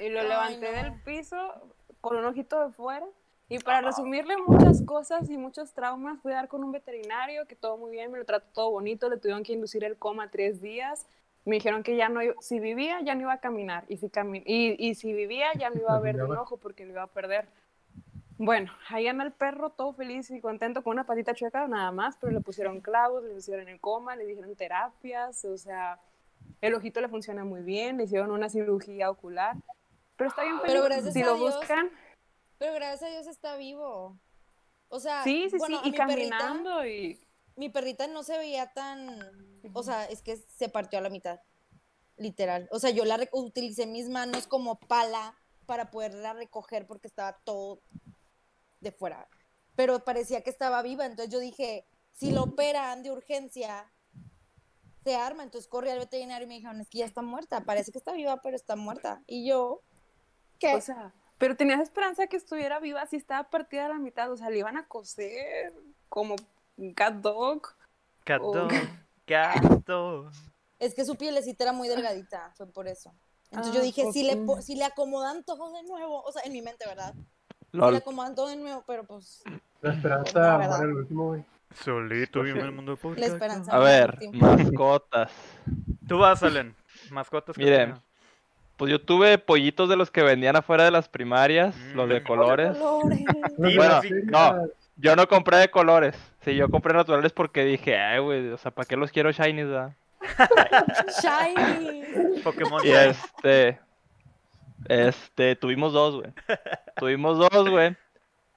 Y 0.00 0.08
lo 0.08 0.22
levanté 0.22 0.70
no. 0.70 0.82
del 0.82 1.00
piso 1.02 1.54
con 2.00 2.16
un 2.16 2.24
ojito 2.24 2.66
de 2.66 2.72
fuera. 2.72 3.06
Y 3.48 3.58
para 3.58 3.82
resumirle 3.82 4.36
muchas 4.38 4.82
cosas 4.82 5.28
y 5.28 5.36
muchos 5.36 5.72
traumas, 5.74 6.20
fui 6.20 6.32
a 6.32 6.36
dar 6.36 6.48
con 6.48 6.64
un 6.64 6.72
veterinario 6.72 7.46
que 7.46 7.54
todo 7.54 7.76
muy 7.76 7.90
bien, 7.90 8.10
me 8.10 8.18
lo 8.18 8.24
trató 8.24 8.46
todo 8.54 8.70
bonito, 8.70 9.10
le 9.10 9.18
tuvieron 9.18 9.42
que 9.42 9.52
inducir 9.52 9.84
el 9.84 9.98
coma 9.98 10.30
tres 10.30 10.62
días. 10.62 11.06
Me 11.44 11.56
dijeron 11.56 11.82
que 11.82 11.96
ya 11.96 12.08
no, 12.08 12.20
si 12.40 12.60
vivía, 12.60 13.00
ya 13.02 13.14
no 13.14 13.22
iba 13.22 13.32
a 13.34 13.40
caminar. 13.40 13.84
Y 13.88 13.96
si, 13.98 14.08
cami- 14.08 14.42
y, 14.46 14.76
y 14.78 14.94
si 14.94 15.12
vivía, 15.12 15.52
ya 15.54 15.70
no 15.70 15.76
iba 15.76 15.94
a 15.94 16.00
ver 16.00 16.16
de 16.16 16.24
un 16.24 16.36
ojo 16.36 16.56
porque 16.56 16.86
lo 16.86 16.92
iba 16.92 17.02
a 17.02 17.08
perder. 17.08 17.46
Bueno, 18.38 18.72
ahí 18.88 19.06
anda 19.06 19.24
el 19.24 19.32
perro 19.32 19.70
todo 19.70 19.92
feliz 19.92 20.30
y 20.30 20.40
contento 20.40 20.82
con 20.82 20.92
una 20.92 21.04
patita 21.06 21.34
chueca 21.34 21.68
nada 21.68 21.92
más, 21.92 22.16
pero 22.16 22.32
le 22.32 22.40
pusieron 22.40 22.80
clavos, 22.80 23.22
le 23.24 23.34
pusieron 23.34 23.68
el 23.68 23.80
coma, 23.80 24.16
le 24.16 24.26
dijeron 24.26 24.54
terapias, 24.56 25.44
o 25.44 25.56
sea, 25.56 26.00
el 26.60 26.74
ojito 26.74 27.00
le 27.00 27.08
funciona 27.08 27.44
muy 27.44 27.62
bien, 27.62 27.98
le 27.98 28.04
hicieron 28.04 28.30
una 28.30 28.48
cirugía 28.48 29.10
ocular. 29.10 29.56
Pero 30.16 30.30
está 30.30 30.42
bien 30.42 30.56
Pero 30.62 30.82
feliz. 30.82 30.84
gracias 30.84 31.14
si 31.14 31.22
a 31.22 31.26
lo 31.26 31.36
Dios, 31.36 31.56
buscan, 31.56 31.90
Pero 32.58 32.74
gracias 32.74 33.02
a 33.02 33.12
Dios 33.12 33.26
está 33.26 33.56
vivo. 33.56 34.18
O 34.88 35.00
sea, 35.00 35.22
sí, 35.24 35.48
sí, 35.50 35.58
bueno, 35.58 35.80
sí, 35.82 35.88
y 35.88 35.92
mi 35.92 35.96
perrita- 35.98 36.06
caminando 36.38 36.86
y 36.86 37.20
mi 37.56 37.68
perrita 37.68 38.06
no 38.08 38.22
se 38.22 38.38
veía 38.38 38.72
tan, 38.72 39.18
o 39.72 39.82
sea, 39.82 40.04
es 40.06 40.22
que 40.22 40.36
se 40.36 40.68
partió 40.68 40.98
a 40.98 41.02
la 41.02 41.10
mitad, 41.10 41.40
literal. 42.16 42.68
O 42.72 42.78
sea, 42.78 42.90
yo 42.90 43.04
la 43.04 43.18
utilicé 43.32 43.86
mis 43.86 44.08
manos 44.08 44.46
como 44.46 44.78
pala 44.80 45.34
para 45.66 45.90
poderla 45.90 46.32
recoger 46.32 46.86
porque 46.86 47.06
estaba 47.08 47.34
todo 47.44 47.80
de 48.82 48.92
fuera. 48.92 49.28
Pero 49.74 50.04
parecía 50.04 50.42
que 50.42 50.50
estaba 50.50 50.82
viva, 50.82 51.06
entonces 51.06 51.32
yo 51.32 51.38
dije, 51.38 51.86
si 52.12 52.30
lo 52.30 52.42
operan 52.42 53.02
de 53.02 53.10
urgencia, 53.10 53.90
se 55.02 55.16
arma. 55.16 55.42
Entonces 55.42 55.68
corrí 55.68 55.90
al 55.90 55.98
veterinario 55.98 56.44
y 56.44 56.48
me 56.48 56.54
dijeron, 56.54 56.80
es 56.80 56.88
que 56.88 56.98
ya 56.98 57.06
está 57.06 57.22
muerta, 57.22 57.64
parece 57.64 57.92
que 57.92 57.98
está 57.98 58.12
viva, 58.12 58.40
pero 58.42 58.56
está 58.56 58.76
muerta. 58.76 59.22
Y 59.26 59.46
yo, 59.46 59.82
¿qué? 60.58 60.74
O 60.74 60.80
sea, 60.80 61.14
pero 61.38 61.56
tenías 61.56 61.80
esperanza 61.80 62.26
que 62.26 62.36
estuviera 62.36 62.78
viva 62.78 63.04
si 63.06 63.16
estaba 63.16 63.50
partida 63.50 63.86
a 63.86 63.88
la 63.88 63.98
mitad. 63.98 64.30
O 64.30 64.36
sea, 64.36 64.50
le 64.50 64.58
iban 64.58 64.76
a 64.76 64.86
coser 64.86 65.72
como 66.08 66.36
un 66.76 66.94
cat 66.94 67.14
dog. 67.14 67.66
Cat 68.24 68.40
dog, 68.40 68.70
cat 69.26 69.62
dog. 69.86 70.30
Es 70.78 70.94
que 70.94 71.04
su 71.04 71.16
pielecita 71.16 71.64
era 71.64 71.72
muy 71.72 71.88
delgadita, 71.88 72.52
fue 72.56 72.66
por 72.66 72.86
eso. 72.86 73.12
Entonces 73.50 73.72
Ah, 73.72 73.76
yo 73.76 73.82
dije, 73.82 74.12
si 74.12 74.22
le, 74.22 74.62
si 74.62 74.76
le 74.76 74.84
acomodan 74.84 75.44
todo 75.44 75.72
de 75.72 75.82
nuevo, 75.82 76.22
o 76.22 76.32
sea, 76.32 76.42
en 76.44 76.52
mi 76.52 76.62
mente, 76.62 76.86
¿verdad? 76.86 77.14
Le 77.72 77.78
Lol. 77.80 77.96
acomodan 77.96 78.34
todo 78.34 78.48
de 78.48 78.56
nuevo, 78.56 78.84
pero 78.86 79.04
pues... 79.04 79.42
La 79.80 79.92
esperanza 79.94 80.58
¿verdad? 80.58 80.68
muere 80.78 80.92
el 80.92 80.96
último, 80.98 81.26
güey. 81.28 81.44
Solito 81.74 82.44
en 82.44 82.56
el 82.58 82.72
mundo 82.72 82.92
La 82.92 82.96
podcast. 82.98 83.32
esperanza. 83.32 83.72
A 83.74 83.78
ver, 83.78 84.18
mascotas. 84.32 85.32
Tú 86.08 86.18
vas, 86.18 86.42
Allen. 86.42 86.74
Mascotas 87.10 87.56
que 87.56 87.64
Miren. 87.64 87.94
Pues 88.76 88.90
yo 88.90 89.00
tuve 89.00 89.38
pollitos 89.38 89.88
de 89.88 89.96
los 89.96 90.10
que 90.10 90.22
vendían 90.22 90.56
afuera 90.56 90.84
de 90.84 90.90
las 90.90 91.08
primarias, 91.08 91.74
los 91.94 92.08
de 92.08 92.20
Mm. 92.20 92.24
colores. 92.24 92.76
Colores. 92.76 93.24
Bueno, 93.56 94.00
no. 94.24 94.66
Yo 94.96 95.16
no 95.16 95.26
compré 95.28 95.56
de 95.58 95.70
colores. 95.70 96.14
Sí, 96.44 96.54
yo 96.54 96.68
compré 96.68 96.92
naturales 96.92 97.32
porque 97.32 97.64
dije, 97.64 97.96
ay, 97.96 98.20
güey, 98.20 98.48
o 98.50 98.58
sea, 98.58 98.70
¿para 98.70 98.86
qué 98.86 98.96
los 98.96 99.10
quiero 99.10 99.30
shinies, 99.30 99.68
da? 99.70 99.94
Shiny. 101.22 102.40
Pokémon. 102.42 102.84
Y 102.84 102.90
este. 102.90 103.80
Este, 104.88 105.56
tuvimos 105.56 105.92
dos, 105.92 106.16
güey. 106.16 106.32
Tuvimos 106.96 107.38
dos, 107.38 107.68
güey. 107.68 107.96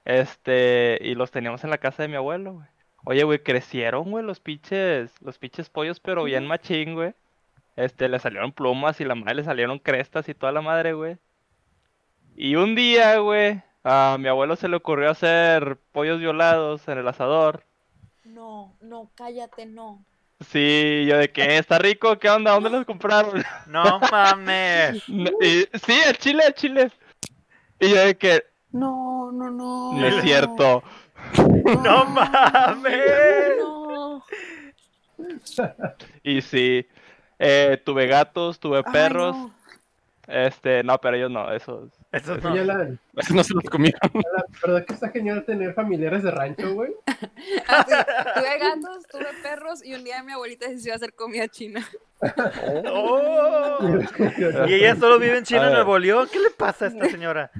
Este, 0.04 0.98
y 1.00 1.14
los 1.14 1.30
teníamos 1.30 1.64
en 1.64 1.70
la 1.70 1.78
casa 1.78 2.02
de 2.02 2.08
mi 2.08 2.16
abuelo, 2.16 2.54
güey. 2.54 2.66
Oye, 3.04 3.24
güey, 3.24 3.38
crecieron, 3.42 4.10
güey, 4.10 4.24
los 4.24 4.40
pinches, 4.40 5.12
los 5.22 5.38
pinches 5.38 5.70
pollos, 5.70 6.00
pero 6.00 6.24
bien 6.24 6.46
machín, 6.46 6.94
güey. 6.94 7.14
Este, 7.76 8.08
le 8.08 8.18
salieron 8.18 8.52
plumas 8.52 9.00
y 9.00 9.04
la 9.04 9.14
madre 9.14 9.36
le 9.36 9.44
salieron 9.44 9.78
crestas 9.78 10.28
y 10.28 10.34
toda 10.34 10.50
la 10.52 10.60
madre, 10.60 10.92
güey. 10.92 11.18
Y 12.36 12.56
un 12.56 12.74
día, 12.74 13.18
güey, 13.18 13.62
a 13.84 14.16
mi 14.18 14.28
abuelo 14.28 14.56
se 14.56 14.68
le 14.68 14.76
ocurrió 14.76 15.10
hacer 15.10 15.78
pollos 15.92 16.18
violados 16.18 16.86
en 16.88 16.98
el 16.98 17.08
asador. 17.08 17.64
No, 18.24 18.74
no, 18.80 19.10
cállate, 19.14 19.66
no. 19.66 20.04
Sí, 20.40 21.06
yo 21.08 21.16
de 21.18 21.30
que 21.32 21.56
está 21.56 21.78
rico, 21.78 22.18
¿qué 22.18 22.28
onda? 22.28 22.52
¿Dónde 22.52 22.70
los 22.70 22.84
compraron? 22.84 23.42
No 23.66 24.00
mames. 24.10 25.02
Y- 25.08 25.66
sí, 25.78 26.00
al 26.06 26.16
chile, 26.18 26.42
al 26.46 26.54
chile. 26.54 26.90
Y 27.80 27.90
yo 27.90 27.96
de 28.04 28.16
que, 28.16 28.44
No, 28.72 29.30
no, 29.32 29.50
no. 29.50 29.92
no 29.94 30.06
es 30.06 30.22
cierto. 30.22 30.82
No 31.82 32.04
mames. 32.06 33.00
No. 33.58 34.22
Y 36.22 36.42
sí, 36.42 36.86
eh, 37.38 37.80
tuve 37.84 38.06
gatos, 38.06 38.60
tuve 38.60 38.78
Ay, 38.84 38.92
perros. 38.92 39.36
no. 39.36 39.54
Este, 40.28 40.82
no, 40.82 40.98
pero 40.98 41.16
ellos 41.16 41.30
no, 41.30 41.50
esos. 41.52 41.90
Eso 42.16 42.36
no. 43.34 43.42
Se 43.44 43.54
los 43.54 43.64
comieron. 43.64 44.00
Alan, 44.12 44.44
¿verdad 44.62 44.84
que 44.86 44.94
está 44.94 45.08
genial 45.10 45.44
tener 45.44 45.74
familiares 45.74 46.22
de 46.22 46.30
rancho, 46.30 46.74
güey? 46.74 46.92
Así, 47.68 47.92
tuve 48.34 48.58
gatos, 48.58 49.06
tuve 49.10 49.26
perros 49.42 49.84
y 49.84 49.94
un 49.94 50.04
día 50.04 50.22
mi 50.22 50.32
abuelita 50.32 50.68
decidió 50.68 50.94
hacer 50.94 51.14
comida 51.14 51.48
china. 51.48 51.86
Oh. 52.90 53.78
Y 54.68 54.74
ella 54.74 54.96
solo 54.96 55.18
vive 55.18 55.38
en 55.38 55.44
China, 55.44 55.64
ver. 55.66 55.72
Nuevo 55.72 55.98
León. 55.98 56.28
¿Qué 56.32 56.38
le 56.38 56.50
pasa 56.50 56.86
a 56.86 56.88
esta 56.88 57.08
señora? 57.08 57.50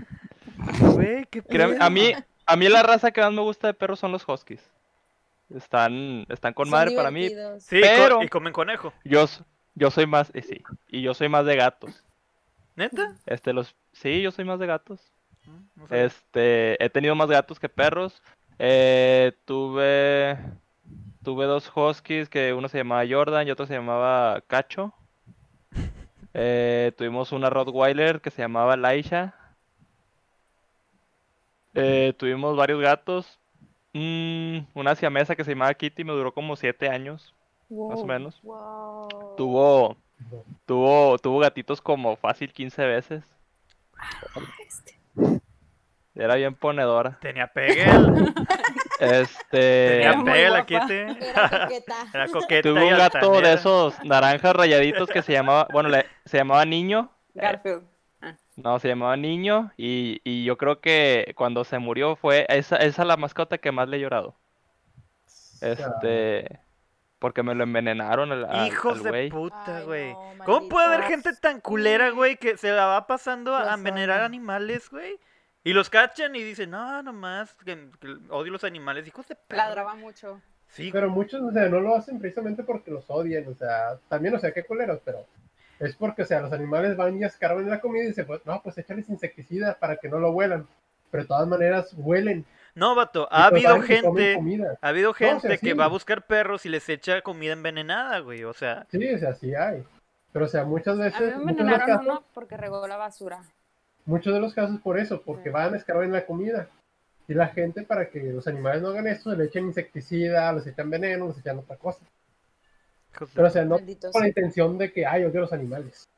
Güey, 0.80 1.26
qué 1.26 1.42
a 1.80 1.90
mí, 1.90 2.12
a 2.46 2.56
mí 2.56 2.68
la 2.68 2.82
raza 2.82 3.10
que 3.10 3.20
más 3.20 3.32
me 3.32 3.42
gusta 3.42 3.68
de 3.68 3.74
perros 3.74 4.00
son 4.00 4.12
los 4.12 4.26
huskies. 4.26 4.62
Están, 5.54 6.26
están 6.28 6.54
con 6.54 6.66
Son 6.66 6.72
madre 6.72 6.96
para 6.96 7.10
mí. 7.10 7.28
Sí, 7.58 7.80
pero- 7.80 8.22
y 8.22 8.28
comen 8.28 8.52
conejo. 8.52 8.92
Yo, 9.04 9.26
yo 9.74 9.90
soy 9.90 10.06
más, 10.06 10.30
y 10.34 10.42
sí, 10.42 10.62
y 10.88 11.02
yo 11.02 11.14
soy 11.14 11.28
más 11.28 11.44
de 11.46 11.56
gatos. 11.56 12.02
¿Neta? 12.76 13.16
Este, 13.26 13.52
los, 13.52 13.74
sí, 13.92 14.22
yo 14.22 14.30
soy 14.30 14.44
más 14.44 14.58
de 14.58 14.66
gatos. 14.66 15.00
No 15.74 15.86
sabía. 15.88 16.04
Este, 16.04 16.84
he 16.84 16.90
tenido 16.90 17.14
más 17.14 17.28
gatos 17.28 17.58
que 17.58 17.68
perros. 17.68 18.22
Eh, 18.58 19.32
tuve, 19.44 20.38
tuve 21.22 21.46
dos 21.46 21.70
huskies 21.74 22.28
que 22.28 22.52
uno 22.52 22.68
se 22.68 22.78
llamaba 22.78 23.04
Jordan 23.08 23.46
y 23.46 23.50
otro 23.50 23.66
se 23.66 23.74
llamaba 23.74 24.40
Cacho. 24.46 24.92
Eh, 26.38 26.92
tuvimos 26.98 27.32
una 27.32 27.48
Rottweiler 27.48 28.20
que 28.20 28.30
se 28.30 28.42
llamaba 28.42 28.76
Laisha. 28.76 29.34
Eh, 31.72 32.12
tuvimos 32.18 32.54
varios 32.56 32.78
gatos. 32.78 33.38
Mm, 33.94 34.66
una 34.74 34.94
siamesa 34.94 35.34
que 35.34 35.44
se 35.44 35.52
llamaba 35.52 35.72
Kitty 35.72 36.04
me 36.04 36.12
duró 36.12 36.34
como 36.34 36.54
siete 36.56 36.90
años, 36.90 37.34
más 37.70 38.00
o 38.00 38.04
menos. 38.04 38.38
Wow. 38.42 39.34
Tuvo, 39.38 39.96
tuvo, 40.66 41.18
tuvo 41.18 41.38
gatitos 41.40 41.80
como 41.80 42.16
fácil 42.16 42.52
15 42.52 42.84
veces. 42.84 43.24
Era 46.14 46.34
bien 46.36 46.54
ponedora. 46.54 47.18
Tenía 47.20 47.46
Pegel. 47.46 48.34
Este. 48.98 50.00
Tenía 50.00 50.24
Pegel 50.24 50.54
aquí. 50.56 50.74
te- 50.88 51.02
Era 51.28 51.50
coqueta. 51.60 51.94
Era 52.14 52.28
coqueta 52.28 52.68
Tuve 52.70 52.86
y 52.86 52.92
un 52.92 52.98
gato 52.98 53.40
de 53.42 53.52
esos 53.52 54.02
naranjas 54.04 54.56
rayaditos 54.56 55.10
que 55.10 55.20
se 55.20 55.32
llamaba, 55.34 55.68
bueno, 55.70 55.90
le- 55.90 56.06
se 56.24 56.38
llamaba 56.38 56.64
Niño. 56.64 57.10
Garfield. 57.34 57.82
No, 58.56 58.78
se 58.78 58.88
llamaba 58.88 59.14
Niño 59.18 59.70
y, 59.76 60.22
y 60.24 60.44
yo 60.44 60.56
creo 60.56 60.80
que 60.80 61.34
cuando 61.36 61.62
se 61.64 61.78
murió 61.78 62.16
fue 62.16 62.46
esa, 62.48 62.76
esa 62.76 63.04
la 63.04 63.18
mascota 63.18 63.58
que 63.58 63.70
más 63.70 63.86
le 63.86 63.98
he 63.98 64.00
llorado. 64.00 64.34
Este, 65.60 66.58
porque 67.26 67.42
me 67.42 67.56
lo 67.56 67.64
envenenaron 67.64 68.30
al, 68.30 68.44
al- 68.44 68.68
Hijos 68.68 68.98
al 68.98 69.02
de 69.02 69.10
güey. 69.10 69.30
puta, 69.30 69.78
Ay, 69.78 69.84
güey. 69.84 70.12
no, 70.12 70.44
¿Cómo 70.44 70.68
puede 70.68 70.86
haber 70.86 71.02
gente 71.08 71.34
tan 71.34 71.60
culera, 71.60 72.10
güey, 72.10 72.36
que 72.36 72.56
se 72.56 72.70
la 72.70 72.86
va 72.86 73.08
pasando 73.08 73.56
a 73.56 73.74
envenenar 73.74 74.20
animales, 74.20 74.88
güey? 74.90 75.18
Y 75.64 75.72
los 75.72 75.90
cachan 75.90 76.36
y 76.36 76.44
dicen, 76.44 76.70
no, 76.70 77.02
nomás, 77.02 77.52
que, 77.64 77.90
que 77.98 78.14
odio 78.30 78.52
los 78.52 78.62
animales, 78.62 79.08
hijos 79.08 79.26
de 79.26 79.34
perra. 79.34 79.64
Ladraba 79.66 79.96
mucho. 79.96 80.40
Sí, 80.68 80.90
Pero 80.92 81.10
muchos, 81.10 81.42
o 81.42 81.50
sea, 81.50 81.68
no 81.68 81.80
lo 81.80 81.96
hacen 81.96 82.20
precisamente 82.20 82.62
porque 82.62 82.92
los 82.92 83.10
odian, 83.10 83.48
o 83.48 83.54
sea, 83.56 83.98
también, 84.08 84.36
o 84.36 84.38
sea, 84.38 84.52
qué 84.52 84.62
culeros, 84.62 85.00
pero 85.04 85.26
es 85.80 85.96
porque, 85.96 86.22
o 86.22 86.26
sea, 86.26 86.42
los 86.42 86.52
animales 86.52 86.96
van 86.96 87.20
y 87.20 87.24
escarban 87.24 87.68
la 87.68 87.80
comida 87.80 88.04
y 88.04 88.08
dicen, 88.08 88.24
pues, 88.28 88.46
no, 88.46 88.62
pues 88.62 88.78
échales 88.78 89.08
insecticida 89.08 89.74
para 89.80 89.96
que 89.96 90.08
no 90.08 90.20
lo 90.20 90.30
huelan. 90.30 90.64
Pero 91.10 91.24
de 91.24 91.28
todas 91.28 91.48
maneras, 91.48 91.92
huelen. 91.96 92.44
No, 92.76 92.94
vato, 92.94 93.26
ha 93.32 93.46
habido 93.46 93.80
gente, 93.80 94.34
comida. 94.34 94.78
ha 94.80 94.88
habido 94.88 95.10
o 95.12 95.14
sea, 95.14 95.40
gente 95.40 95.58
que 95.58 95.70
sí. 95.70 95.72
va 95.72 95.86
a 95.86 95.88
buscar 95.88 96.26
perros 96.26 96.64
y 96.66 96.68
les 96.68 96.88
echa 96.88 97.22
comida 97.22 97.54
envenenada, 97.54 98.18
güey, 98.20 98.44
o 98.44 98.52
sea, 98.52 98.86
Sí, 98.90 99.12
o 99.14 99.18
sea, 99.18 99.34
sí 99.34 99.54
hay. 99.54 99.82
Pero, 100.32 100.44
o 100.44 100.48
sea, 100.48 100.64
muchas 100.64 100.98
A 101.00 101.20
mí 101.20 101.32
veces, 101.32 101.38
me 101.38 101.44
muchos 101.44 101.66
de, 101.66 101.72
los 101.72 101.82
envenenaron 101.82 101.86
casos, 101.86 102.06
uno 102.06 102.24
porque 102.34 102.56
regó 102.58 102.86
la 102.86 102.96
basura. 102.98 103.42
muchos 104.04 104.32
de 104.34 104.40
los 104.40 104.54
casos 104.54 104.80
por 104.80 104.98
eso, 104.98 105.22
porque 105.22 105.50
van 105.50 105.74
a 105.74 105.76
escarbar 105.78 106.04
en 106.04 106.12
la 106.12 106.26
comida. 106.26 106.68
Y 107.28 107.34
la 107.34 107.48
gente, 107.48 107.82
para 107.82 108.10
que 108.10 108.22
los 108.32 108.46
animales 108.46 108.82
no 108.82 108.88
hagan 108.90 109.06
esto, 109.08 109.34
le 109.34 109.44
echan 109.46 109.64
insecticida, 109.66 110.52
les 110.52 110.66
echan 110.66 110.90
veneno, 110.90 111.28
les 111.28 111.38
echan 111.38 111.58
otra 111.58 111.76
cosa. 111.76 112.04
Pero, 113.34 113.48
o 113.48 113.50
sea, 113.50 113.64
no 113.64 113.78
con 114.12 114.22
la 114.22 114.28
intención 114.28 114.78
de 114.78 114.92
que, 114.92 115.06
ay, 115.06 115.24
odio 115.24 115.38
a 115.38 115.42
los 115.42 115.52
animales. 115.52 116.08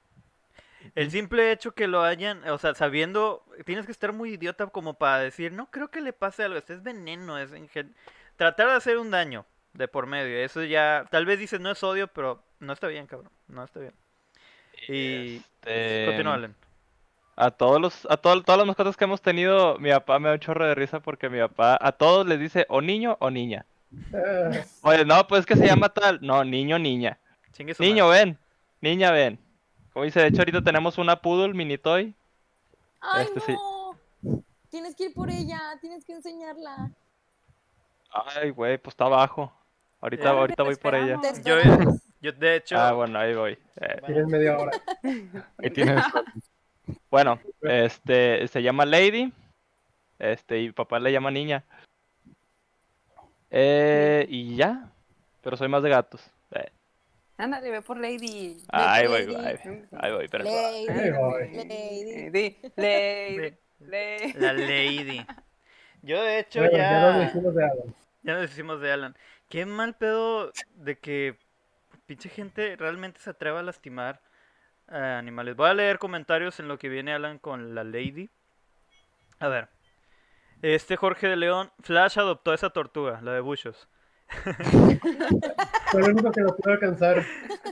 El 0.95 1.11
simple 1.11 1.53
hecho 1.53 1.73
que 1.73 1.87
lo 1.88 2.03
hayan, 2.03 2.49
o 2.49 2.59
sea, 2.59 2.75
sabiendo, 2.75 3.45
tienes 3.64 3.87
que 3.87 3.93
estar 3.93 4.12
muy 4.12 4.35
idiota 4.35 4.67
como 4.69 4.95
para 4.95 5.19
decir, 5.21 5.53
no 5.53 5.71
creo 5.71 5.91
que 5.91 6.01
le 6.01 6.12
pase 6.12 6.45
algo, 6.45 6.59
este 6.59 6.75
es 6.75 6.83
veneno, 6.83 7.38
es 7.38 7.53
en 7.53 7.69
gen- 7.69 7.95
tratar 8.37 8.69
de 8.69 8.75
hacer 8.75 8.99
un 8.99 9.11
daño 9.11 9.45
de 9.73 9.88
por 9.88 10.07
medio, 10.07 10.38
eso 10.38 10.62
ya, 10.64 11.07
tal 11.11 11.27
vez 11.27 11.38
dices 11.38 11.61
no 11.61 11.71
es 11.71 11.83
odio, 11.83 12.09
pero 12.09 12.43
no 12.61 12.73
está 12.73 12.87
bien, 12.88 13.07
cabrón, 13.07 13.31
no 13.49 13.64
está 13.64 13.81
bien. 13.81 13.95
Y 14.88 15.37
Este, 15.62 16.05
continúa. 16.07 16.51
A 17.37 17.51
todos 17.53 17.81
los, 17.81 18.07
a 18.11 18.17
todo- 18.17 18.43
todas 18.43 18.59
las 18.59 18.67
mascotas 18.67 18.97
que 18.97 19.05
hemos 19.05 19.23
tenido, 19.23 19.79
mi 19.79 19.91
papá 19.91 20.19
me 20.19 20.29
da 20.29 20.35
un 20.35 20.41
chorro 20.41 20.67
de 20.67 20.75
risa 20.75 21.01
porque 21.01 21.29
mi 21.29 21.38
papá 21.38 21.79
a 21.81 21.93
todos 21.93 22.27
les 22.27 22.41
dice 22.41 22.67
o 22.69 22.81
niño 22.81 23.17
o 23.21 23.31
niña. 23.31 23.64
Ah, 24.12 24.51
Oye, 24.83 25.05
no, 25.05 25.27
pues 25.29 25.41
es 25.41 25.47
que 25.47 25.57
se 25.57 25.67
llama 25.67 25.88
tal. 25.88 26.19
No, 26.21 26.45
niño, 26.45 26.79
niña. 26.79 27.19
Niño, 27.79 28.07
madre. 28.09 28.19
ven. 28.25 28.38
Niña, 28.81 29.12
ven. 29.12 29.38
Como 29.99 30.05
dice, 30.05 30.21
de 30.21 30.29
hecho 30.29 30.43
ahorita 30.43 30.63
tenemos 30.63 30.97
una 30.97 31.21
poodle 31.21 31.53
mini 31.55 31.77
toy. 31.77 32.15
Ay, 33.01 33.25
Este 33.27 33.41
sí. 33.41 33.53
no. 33.53 33.97
Tienes 34.71 34.95
que 34.95 35.07
ir 35.07 35.13
por 35.13 35.29
ella, 35.29 35.61
tienes 35.81 36.05
que 36.05 36.13
enseñarla. 36.13 36.93
Ay, 38.13 38.51
güey, 38.51 38.79
pues 38.79 38.93
está 38.93 39.07
abajo. 39.07 39.53
Ahorita, 40.01 40.23
Ya. 40.23 40.31
ahorita 40.31 40.63
voy 40.63 40.77
por 40.77 40.95
ella. 40.95 41.19
Yo, 42.21 42.31
de 42.31 42.55
hecho, 42.55 42.77
Ah, 42.79 42.93
bueno, 42.93 43.19
ahí 43.19 43.35
voy. 43.35 43.59
Eh, 43.81 44.01
Tienes 44.07 44.29
media 44.29 44.57
hora. 44.57 44.71
Ahí 45.59 45.71
tienes. 45.71 46.05
bueno, 47.11 47.41
este, 47.63 48.47
se 48.47 48.63
llama 48.63 48.87
Lady. 48.87 49.33
Este, 50.21 50.61
y 50.61 50.71
papá 50.71 51.01
le 51.01 51.11
llama 51.11 51.33
niña. 51.33 51.65
Eh, 53.51 54.27
y 54.29 54.55
ya. 54.55 54.93
Pero 55.43 55.57
soy 55.57 55.67
más 55.67 55.83
de 55.83 55.89
gatos. 55.91 56.31
Ándale, 57.38 57.70
ve 57.70 57.83
por 57.83 57.96
Lady. 57.98 58.57
ahí 58.68 59.07
voy, 59.07 59.27
Lady. 59.27 59.46
ahí, 59.46 59.87
ahí 59.98 60.12
voy, 60.12 60.29
pero. 60.29 60.44
Lady, 60.44 60.87
lady. 60.87 62.31
Lady. 62.31 62.59
Lady. 62.77 63.51
Sí. 63.51 63.57
Lady. 63.81 64.33
la 64.35 64.53
lady. 64.53 65.27
Yo 66.03 66.22
de 66.22 66.40
hecho 66.40 66.61
Bueno, 66.61 66.77
ya 66.77 67.01
nos 67.01 67.14
ya, 67.14 67.18
decimos 67.27 67.55
de 67.55 67.64
Adam. 67.64 67.94
ya 68.22 68.33
nos 68.35 68.42
decimos 68.42 68.81
de 68.81 68.92
Alan. 68.92 69.16
Qué 69.48 69.66
mal 69.66 69.94
pedo 69.96 70.53
de 70.74 70.98
que 70.98 71.38
pinche 72.07 72.29
gente 72.29 72.77
realmente 72.77 73.20
se 73.20 73.31
atreva 73.31 73.61
a 73.61 73.62
lastimar 73.62 74.20
a 74.88 75.18
animales. 75.18 75.55
Voy 75.57 75.68
a 75.70 75.74
leer 75.74 75.98
comentarios 75.98 76.59
en 76.61 76.68
lo 76.68 76.79
que 76.79 76.88
viene 76.88 77.12
Alan 77.14 77.38
con 77.38 77.74
la 77.74 77.85
lady. 77.85 78.31
A 79.38 79.48
ver. 79.48 79.68
Este 80.62 80.96
Jorge 80.96 81.29
de 81.29 81.37
León, 81.37 81.70
Flash 81.83 82.18
adoptó 82.18 82.53
esa 82.53 82.70
tortuga, 82.70 83.20
la 83.22 83.33
de 83.33 83.40
Bushos. 83.40 83.88
Fue 85.91 86.01
lo 86.03 86.07
único 86.09 86.31
que 86.33 86.41
lo 86.41 86.57
pude 86.57 86.73
alcanzar. 86.75 87.25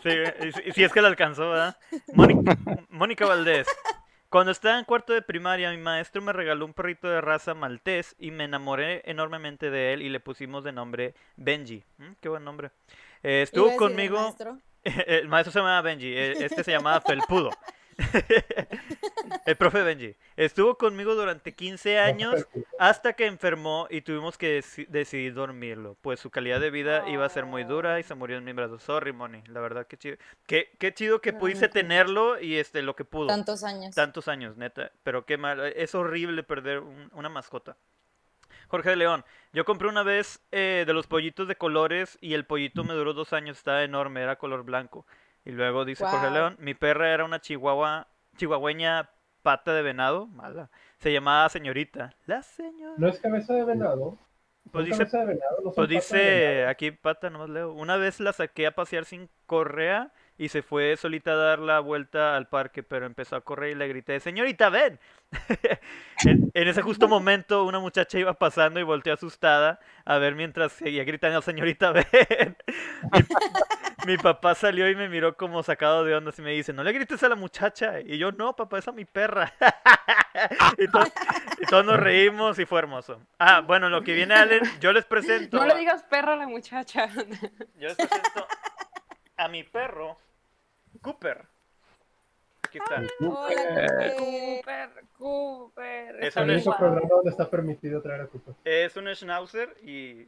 Sí, 0.03 0.11
y 0.47 0.53
si- 0.53 0.63
y 0.69 0.73
si 0.73 0.85
es 0.85 0.93
que 0.93 1.03
la 1.03 1.09
alcanzó, 1.09 1.51
¿verdad? 1.51 1.77
Mónica, 2.15 2.57
Mónica 2.89 3.27
Valdés. 3.27 3.67
Cuando 4.29 4.53
estaba 4.53 4.79
en 4.79 4.85
cuarto 4.85 5.13
de 5.13 5.23
primaria, 5.23 5.71
mi 5.71 5.77
maestro 5.79 6.21
me 6.21 6.33
regaló 6.33 6.65
un 6.65 6.75
perrito 6.75 7.09
de 7.09 7.21
raza 7.21 7.55
maltés 7.55 8.15
y 8.19 8.31
me 8.33 8.45
enamoré 8.45 9.03
enormemente 9.05 9.71
de 9.71 9.93
él 9.95 10.03
y 10.03 10.09
le 10.09 10.21
pusimos 10.21 10.65
de 10.65 10.73
nombre 10.73 11.15
Benji. 11.37 11.85
Mm, 11.99 12.13
Qué 12.21 12.29
buen 12.29 12.45
nombre. 12.45 12.71
Eh, 13.23 13.43
estuvo 13.43 13.67
decir, 13.67 13.83
el 13.83 13.89
conmigo. 13.89 14.21
maestro. 14.21 14.59
El 15.07 15.29
maestro 15.29 15.53
se 15.53 15.59
llamaba 15.59 15.81
Benji, 15.83 16.07
e- 16.17 16.45
este 16.45 16.63
se 16.63 16.71
llamaba 16.73 17.01
Felpudo. 17.01 17.51
El 19.47 19.57
profe 19.57 19.83
Benji. 19.83 20.15
Estuvo 20.37 20.77
conmigo 20.77 21.15
durante 21.15 21.55
15 21.55 21.99
años 21.99 22.47
hasta 22.79 23.13
que 23.15 23.27
enfermó 23.27 23.87
y 23.91 24.01
tuvimos 24.03 24.37
que 24.39 24.61
deci- 24.61 24.87
decidir 24.89 25.35
dormirlo, 25.35 25.97
pues 26.03 26.21
su 26.21 26.31
calidad 26.31 26.61
de 26.61 26.71
vida 26.71 27.09
iba 27.09 27.25
a 27.25 27.29
ser 27.29 27.47
muy 27.47 27.65
dura 27.65 27.99
y 28.01 28.03
se 28.03 28.15
murió 28.15 28.37
en 28.39 28.45
mi 28.45 28.53
brazo. 28.53 28.79
Sorry, 28.79 29.13
Moni, 29.13 29.43
la 29.49 29.61
verdad 29.61 29.87
que 29.87 29.97
chido. 29.97 30.17
Qué, 30.47 30.71
qué 30.79 30.93
chido 30.93 31.21
que 31.21 31.33
pudiste 31.33 31.69
tenerlo 31.69 32.41
y 32.41 32.57
este 32.57 32.83
lo 32.83 32.97
que 32.97 33.05
pudo. 33.05 33.29
Tantos 33.29 33.65
años. 33.65 33.95
Tantos 33.95 34.29
años, 34.29 34.57
neta. 34.57 34.91
Pero 35.03 35.25
qué 35.25 35.37
mal. 35.39 35.61
Es 35.77 35.95
horrible 35.95 36.43
perder 36.43 36.81
un- 36.81 37.11
una 37.13 37.29
mascota. 37.29 37.77
Jorge 38.69 38.91
de 38.91 38.97
León, 38.97 39.25
yo 39.53 39.65
compré 39.65 39.87
una 39.89 40.03
vez 40.03 40.41
eh, 40.51 40.83
de 40.87 40.93
los 40.93 41.07
pollitos 41.07 41.47
de 41.47 41.55
colores 41.55 42.19
y 42.21 42.35
el 42.35 42.45
pollito 42.45 42.83
me 42.83 42.95
duró 42.95 43.13
dos 43.13 43.33
años, 43.33 43.59
estaba 43.59 43.85
enorme, 43.85 44.23
era 44.23 44.37
color 44.37 44.65
blanco. 44.65 45.07
Y 45.47 45.53
luego 45.53 45.85
dice 45.85 46.05
Jorge 46.05 46.19
Guau. 46.19 46.35
León, 46.35 46.57
mi 46.59 46.75
perra 46.75 47.15
era 47.15 47.25
una 47.25 47.41
chihuahua, 47.41 48.09
chihuahueña 48.37 49.09
pata 49.43 49.73
de 49.73 49.81
venado, 49.81 50.27
mala. 50.27 50.71
Se 50.99 51.13
llamaba 51.13 51.49
señorita. 51.49 52.13
La 52.27 52.43
señora. 52.43 52.95
No 52.99 53.09
es 53.09 53.21
cabeza 53.21 53.55
de 53.55 53.65
venado. 53.65 54.19
Pues 54.73 54.89
¿Son 54.89 54.99
dice, 54.99 55.19
pues 55.77 55.89
dice 55.89 56.67
aquí 56.67 56.91
pata, 56.91 57.31
nomás 57.31 57.49
leo. 57.49 57.73
Una 57.73 57.97
vez 57.97 58.19
la 58.19 58.33
saqué 58.33 58.67
a 58.67 58.75
pasear 58.75 59.05
sin 59.05 59.31
correa 59.47 60.13
y 60.39 60.49
se 60.49 60.63
fue 60.63 60.97
solita 60.97 61.33
a 61.33 61.37
dar 61.37 61.59
la 61.59 61.81
vuelta 61.81 62.37
al 62.37 62.49
parque, 62.49 62.83
pero 62.83 63.07
empezó 63.07 63.37
a 63.37 63.41
correr 63.41 63.71
y 63.73 63.75
le 63.75 63.89
grité, 63.89 64.21
señorita, 64.21 64.69
ven. 64.69 64.99
en, 66.25 66.51
en 66.55 66.69
ese 66.69 66.83
justo 66.83 67.09
momento 67.09 67.65
una 67.65 67.79
muchacha 67.81 68.19
iba 68.19 68.35
pasando 68.35 68.79
y 68.79 68.85
volteó 68.85 69.13
asustada 69.15 69.81
a 70.05 70.19
ver 70.19 70.35
mientras 70.35 70.73
seguía 70.73 71.05
gritando, 71.05 71.43
señorita, 71.43 71.91
ven. 71.93 72.57
mi, 73.13 74.13
mi 74.13 74.19
papá 74.19 74.55
salió 74.55 74.89
y 74.89 74.95
me 74.95 75.09
miró 75.09 75.37
como 75.37 75.63
sacado 75.63 76.05
de 76.05 76.15
ondas 76.15 76.39
y 76.39 76.43
me 76.43 76.53
dice, 76.53 76.73
no 76.73 76.85
le 76.85 76.93
grites 76.93 77.23
a 77.23 77.29
la 77.29 77.35
muchacha. 77.35 78.01
Y 78.01 78.19
yo, 78.19 78.31
no, 78.33 78.55
papá, 78.55 78.79
esa 78.79 78.91
es 78.91 78.97
mi 78.97 79.05
perra. 79.05 79.53
y, 80.79 80.87
to- 80.89 81.01
y 81.61 81.67
todos 81.67 81.85
nos 81.85 81.99
reímos 81.99 82.59
y 82.59 82.67
fue 82.67 82.79
hermoso. 82.79 83.21
Ah, 83.39 83.61
bueno, 83.63 83.89
lo 83.89 84.03
que 84.05 84.13
viene 84.15 84.35
Allen, 84.35 84.63
yo 84.81 84.93
les 84.93 85.05
presento. 85.07 85.57
No 85.57 85.63
a- 85.65 85.67
le 85.67 85.75
digas 85.77 86.05
perra 86.05 86.35
a 86.35 86.37
la 86.37 86.47
muchacha. 86.47 87.09
yo 87.09 87.89
les 87.89 87.97
presento 87.97 88.47
a 89.37 89.49
mi 89.49 89.63
perro, 89.65 90.17
Cooper. 91.01 91.45
Aquí 92.63 92.79
está. 92.79 93.03
Hola, 93.21 93.53
Eh, 93.53 94.15
Cooper. 94.17 94.17
Cooper, 94.17 95.05
Cooper. 95.19 96.17
Es 96.17 96.27
está 96.29 96.43
un 96.43 97.09
donde 97.09 97.31
está 97.31 97.49
permitido 97.49 98.03
traer 98.03 98.23
a 98.23 98.27
Cooper. 98.27 98.55
Es 98.65 98.97
un 98.97 99.07
schnauzer 99.15 99.77
y 99.83 100.27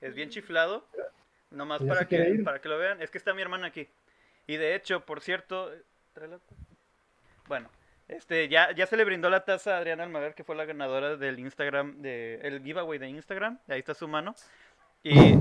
es 0.00 0.14
bien 0.14 0.30
chiflado. 0.30 0.84
Nomás 1.50 1.82
para 1.82 2.06
que, 2.06 2.40
para 2.44 2.60
que 2.60 2.68
lo 2.68 2.78
vean. 2.78 3.00
Es 3.00 3.10
que 3.10 3.18
está 3.18 3.32
mi 3.32 3.42
hermana 3.42 3.68
aquí. 3.68 3.88
Y 4.46 4.56
de 4.56 4.74
hecho, 4.74 5.04
por 5.04 5.20
cierto, 5.20 5.70
bueno, 7.46 7.70
este 8.08 8.48
ya, 8.48 8.72
ya 8.72 8.86
se 8.86 8.96
le 8.96 9.04
brindó 9.04 9.30
la 9.30 9.44
taza 9.44 9.74
a 9.74 9.78
Adriana 9.78 10.04
Almaguer, 10.04 10.34
que 10.34 10.44
fue 10.44 10.56
la 10.56 10.64
ganadora 10.64 11.16
del 11.16 11.38
Instagram, 11.38 12.00
de, 12.02 12.40
el 12.42 12.62
giveaway 12.62 12.98
de 12.98 13.08
Instagram. 13.08 13.58
Ahí 13.68 13.78
está 13.80 13.94
su 13.94 14.08
mano. 14.08 14.34
Y 15.02 15.40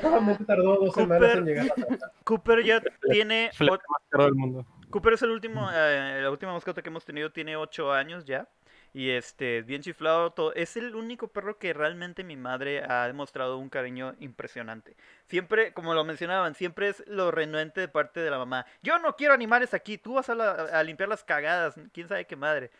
Solamente 0.00 0.44
tardó 0.44 0.76
dos 0.76 0.94
semanas 0.94 1.36
en 1.36 1.44
llegar 1.44 1.66
a 1.76 1.80
la 1.80 1.86
casa. 1.98 2.12
Cooper 2.24 2.64
ya 2.64 2.80
tiene 3.10 3.50
Flete 3.54 3.72
más 3.88 4.02
caro 4.08 4.24
del 4.24 4.34
mundo. 4.34 4.66
Cooper 4.90 5.12
es 5.14 5.22
el 5.22 5.30
último, 5.30 5.68
eh, 5.72 6.20
la 6.22 6.30
última 6.30 6.52
mascota 6.52 6.82
que 6.82 6.88
hemos 6.88 7.04
tenido, 7.04 7.30
tiene 7.30 7.56
8 7.56 7.92
años 7.92 8.24
ya. 8.24 8.48
Y 8.94 9.10
este, 9.10 9.60
bien 9.62 9.82
chiflado 9.82 10.30
todo. 10.32 10.54
Es 10.54 10.76
el 10.78 10.94
único 10.96 11.28
perro 11.28 11.58
que 11.58 11.74
realmente 11.74 12.24
mi 12.24 12.36
madre 12.36 12.82
ha 12.82 13.06
demostrado 13.06 13.58
un 13.58 13.68
cariño 13.68 14.14
impresionante. 14.18 14.96
Siempre, 15.26 15.74
como 15.74 15.92
lo 15.92 16.04
mencionaban, 16.04 16.54
siempre 16.54 16.88
es 16.88 17.04
lo 17.06 17.30
renuente 17.30 17.80
de 17.82 17.88
parte 17.88 18.20
de 18.20 18.30
la 18.30 18.38
mamá. 18.38 18.64
Yo 18.82 18.98
no 18.98 19.14
quiero 19.14 19.34
animales 19.34 19.74
aquí, 19.74 19.98
tú 19.98 20.14
vas 20.14 20.30
a, 20.30 20.34
la- 20.34 20.52
a 20.72 20.82
limpiar 20.82 21.08
las 21.10 21.22
cagadas, 21.22 21.74
quién 21.92 22.08
sabe 22.08 22.24
qué 22.24 22.36
madre. 22.36 22.70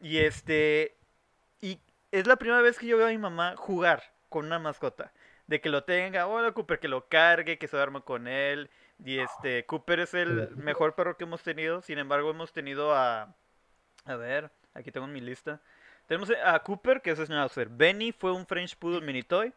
Y 0.00 0.18
este, 0.18 0.96
y 1.60 1.78
es 2.12 2.26
la 2.26 2.36
primera 2.36 2.62
vez 2.62 2.78
que 2.78 2.86
yo 2.86 2.96
veo 2.96 3.06
a 3.08 3.10
mi 3.10 3.18
mamá 3.18 3.54
jugar 3.56 4.02
con 4.30 4.46
una 4.46 4.58
mascota. 4.58 5.12
De 5.48 5.60
que 5.60 5.68
lo 5.68 5.82
tenga, 5.82 6.28
hola 6.28 6.52
Cooper, 6.52 6.78
que 6.78 6.88
lo 6.88 7.08
cargue, 7.08 7.58
que 7.58 7.66
se 7.66 7.76
duerma 7.76 8.02
con 8.02 8.28
él. 8.28 8.70
Y 9.04 9.18
este, 9.18 9.64
Cooper 9.66 10.00
es 10.00 10.14
el 10.14 10.54
mejor 10.56 10.94
perro 10.94 11.16
que 11.16 11.24
hemos 11.24 11.42
tenido. 11.42 11.82
Sin 11.82 11.98
embargo, 11.98 12.30
hemos 12.30 12.52
tenido 12.52 12.94
a. 12.94 13.34
A 14.04 14.16
ver, 14.16 14.50
aquí 14.74 14.92
tengo 14.92 15.06
mi 15.06 15.20
lista. 15.20 15.60
Tenemos 16.06 16.30
a 16.44 16.58
Cooper, 16.60 17.02
que 17.02 17.10
es 17.10 17.18
Schnauzer. 17.18 17.68
Benny 17.68 18.12
fue 18.12 18.32
un 18.32 18.46
French 18.46 18.76
Poodle 18.76 19.00
Mini 19.00 19.22
Toy. 19.22 19.52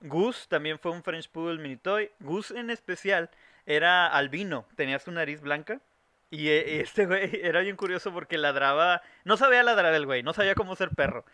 Gus 0.00 0.48
también 0.48 0.78
fue 0.78 0.90
un 0.92 1.02
French 1.02 1.28
Poodle 1.28 1.62
Mini 1.62 1.76
Toy. 1.76 2.10
Gus 2.20 2.50
en 2.50 2.70
especial 2.70 3.30
era 3.66 4.06
albino, 4.06 4.66
tenía 4.76 4.98
su 4.98 5.10
nariz 5.12 5.40
blanca. 5.40 5.80
Y 6.30 6.48
eh, 6.48 6.80
este 6.80 7.06
güey 7.06 7.40
era 7.42 7.60
bien 7.60 7.76
curioso 7.76 8.12
porque 8.12 8.38
ladraba. 8.38 9.02
No 9.24 9.36
sabía 9.36 9.62
ladrar 9.62 9.94
el 9.94 10.06
güey, 10.06 10.22
no 10.22 10.32
sabía 10.32 10.54
cómo 10.54 10.76
ser 10.76 10.90
perro. 10.90 11.24